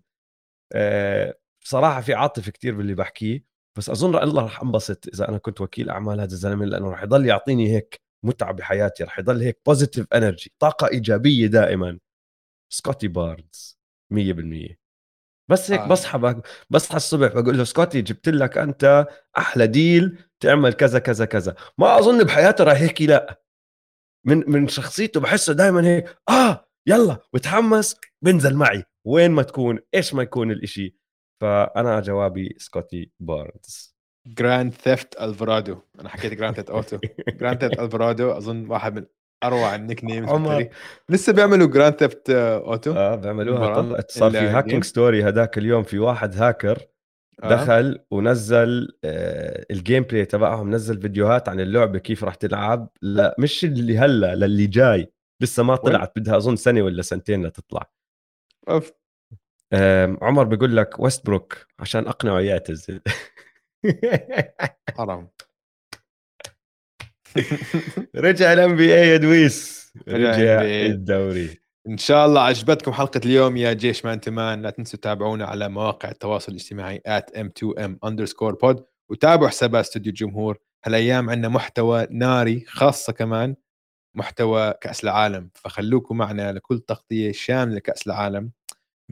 بصراحه 1.62 2.00
في 2.00 2.14
عاطفة 2.14 2.52
كتير 2.52 2.74
باللي 2.74 2.94
بحكيه. 2.94 3.51
بس 3.78 3.90
أظن 3.90 4.16
الله 4.22 4.42
راح 4.42 4.62
أنبسط 4.62 5.08
إذا 5.14 5.28
أنا 5.28 5.38
كنت 5.38 5.60
وكيل 5.60 5.90
أعمال 5.90 6.20
هذا 6.20 6.32
الزلمة 6.32 6.64
لأنه 6.64 6.90
راح 6.90 7.02
يضل 7.02 7.26
يعطيني 7.26 7.72
هيك 7.74 8.00
متعة 8.24 8.52
بحياتي 8.52 9.04
راح 9.04 9.18
يضل 9.18 9.40
هيك 9.42 9.60
positive 9.66 10.06
energy 10.14 10.52
طاقة 10.58 10.88
إيجابية 10.88 11.46
دائما. 11.46 11.98
سكوتي 12.72 13.08
بارنز 13.08 13.78
100% 14.14 14.76
بس 15.50 15.70
هيك 15.70 15.80
آه. 15.80 15.88
بصحى 15.88 16.42
بصحى 16.70 16.96
الصبح 16.96 17.32
بقول 17.32 17.58
له 17.58 17.64
سكوتي 17.64 18.02
جبت 18.02 18.28
لك 18.28 18.58
أنت 18.58 19.06
أحلى 19.38 19.66
deal 19.66 20.18
تعمل 20.40 20.72
كذا 20.72 20.98
كذا 20.98 21.24
كذا. 21.24 21.56
ما 21.78 21.98
أظن 21.98 22.24
بحياته 22.24 22.64
راح 22.64 22.80
يحكي 22.80 23.06
لأ. 23.06 23.42
من 24.26 24.50
من 24.50 24.68
شخصيته 24.68 25.20
بحسه 25.20 25.52
دائما 25.52 25.86
هيك 25.86 26.16
آه 26.28 26.68
يلا 26.86 27.18
بتحمس 27.34 27.96
بنزل 28.24 28.54
معي. 28.56 28.84
وين 29.06 29.30
ما 29.30 29.42
تكون 29.42 29.78
إيش 29.94 30.14
ما 30.14 30.22
يكون 30.22 30.50
الإشي. 30.50 31.01
فأنا 31.42 32.00
جوابي 32.00 32.54
سكوتي 32.58 33.10
بارنز. 33.20 33.96
Grand 34.26 34.72
Theft 34.72 35.20
ألفرادو. 35.20 35.78
أنا 36.00 36.08
حكيت 36.08 36.34
Grand 36.34 36.54
Theft 36.54 36.70
Auto. 36.70 36.98
Grand 37.28 37.60
Theft 37.60 37.80
ألفرادو 37.80 38.30
أظن 38.30 38.66
واحد 38.66 38.94
من 38.94 39.06
أروع 39.44 39.74
ال 39.74 40.04
nicknames 40.04 40.28
عمر. 40.28 40.68
لسه 41.08 41.32
بيعملوا 41.32 41.66
Grand 41.66 41.94
Theft 41.94 42.30
Auto. 42.30 42.92
آه 42.92 43.14
بيعملوها. 43.14 43.74
طلعت 43.74 44.10
صار 44.10 44.30
في 44.30 44.38
hacking 44.38 44.84
story 44.84 45.24
هذاك 45.24 45.58
اليوم. 45.58 45.82
في 45.82 45.98
واحد 45.98 46.36
هاكر 46.36 46.78
آه. 47.42 47.48
دخل 47.48 47.98
ونزل 48.10 48.98
آه 49.04 49.66
ال 49.70 50.02
gameplay 50.02 50.24
تبعهم. 50.24 50.70
نزل 50.70 51.00
فيديوهات 51.00 51.48
عن 51.48 51.60
اللعبة 51.60 51.98
كيف 51.98 52.24
راح 52.24 52.34
تلعب. 52.34 52.88
لا 53.02 53.36
مش 53.38 53.64
اللي 53.64 53.98
هلا 53.98 54.34
للي 54.34 54.66
جاي. 54.66 55.12
لسه 55.40 55.62
ما 55.62 55.76
طلعت. 55.76 56.18
بدها 56.18 56.36
أظن 56.36 56.56
سنة 56.56 56.82
ولا 56.82 57.02
سنتين 57.02 57.46
لتطلع. 57.46 57.90
أوف. 58.68 58.92
عمر 60.22 60.44
بيقول 60.44 60.76
لك 60.76 61.00
ويست 61.00 61.26
بروك 61.26 61.66
عشان 61.78 62.06
أقنعه 62.08 62.40
يعتزل 62.40 63.00
حرام. 64.96 65.28
رجع 68.16 68.52
الام 68.52 68.76
بي 68.76 68.94
اي 68.94 69.08
يا 69.08 69.16
دويس. 69.16 69.92
رجع 70.08 70.62
الدوري. 70.62 71.58
إن 71.88 71.98
شاء 71.98 72.26
الله 72.26 72.40
عجبتكم 72.40 72.92
حلقة 72.92 73.20
اليوم 73.24 73.56
يا 73.56 73.72
جيش 73.72 74.04
مان 74.04 74.20
تمان 74.20 74.62
لا 74.62 74.70
تنسوا 74.70 74.98
تتابعونا 74.98 75.44
على 75.46 75.68
مواقع 75.68 76.08
التواصل 76.10 76.52
الاجتماعي 76.52 77.02
m2m 77.36 77.90
underscore 78.06 78.54
pod. 78.64 78.80
وتابعوا 79.08 79.48
حسابات 79.48 79.84
استوديو 79.84 80.10
الجمهور. 80.10 80.58
هالأيام 80.84 81.30
عندنا 81.30 81.48
محتوى 81.48 82.06
ناري 82.10 82.64
خاصة 82.68 83.12
كمان. 83.12 83.56
محتوى 84.14 84.74
كأس 84.80 85.04
العالم. 85.04 85.50
فخلوكم 85.54 86.16
معنا 86.16 86.52
لكل 86.52 86.78
تغطية 86.78 87.32
شاملة 87.32 87.74
لكأس 87.76 88.06
العالم. 88.06 88.50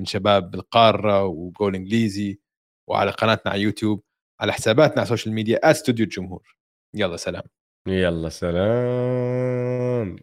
من 0.00 0.06
شباب 0.06 0.54
القاره 0.54 1.24
وجول 1.24 1.74
إنجليزي 1.74 2.40
وعلى 2.88 3.10
قناتنا 3.10 3.52
على 3.52 3.62
يوتيوب 3.62 4.02
على 4.40 4.52
حساباتنا 4.52 4.96
على 4.96 5.02
ال 5.02 5.07
social 5.07 5.34
media 5.34 5.70
استوديو 5.70 6.04
الجمهور. 6.04 6.56
يلا 6.94 7.16
سلام. 7.16 7.42
يلا 7.88 8.28
سلام. 8.28 10.16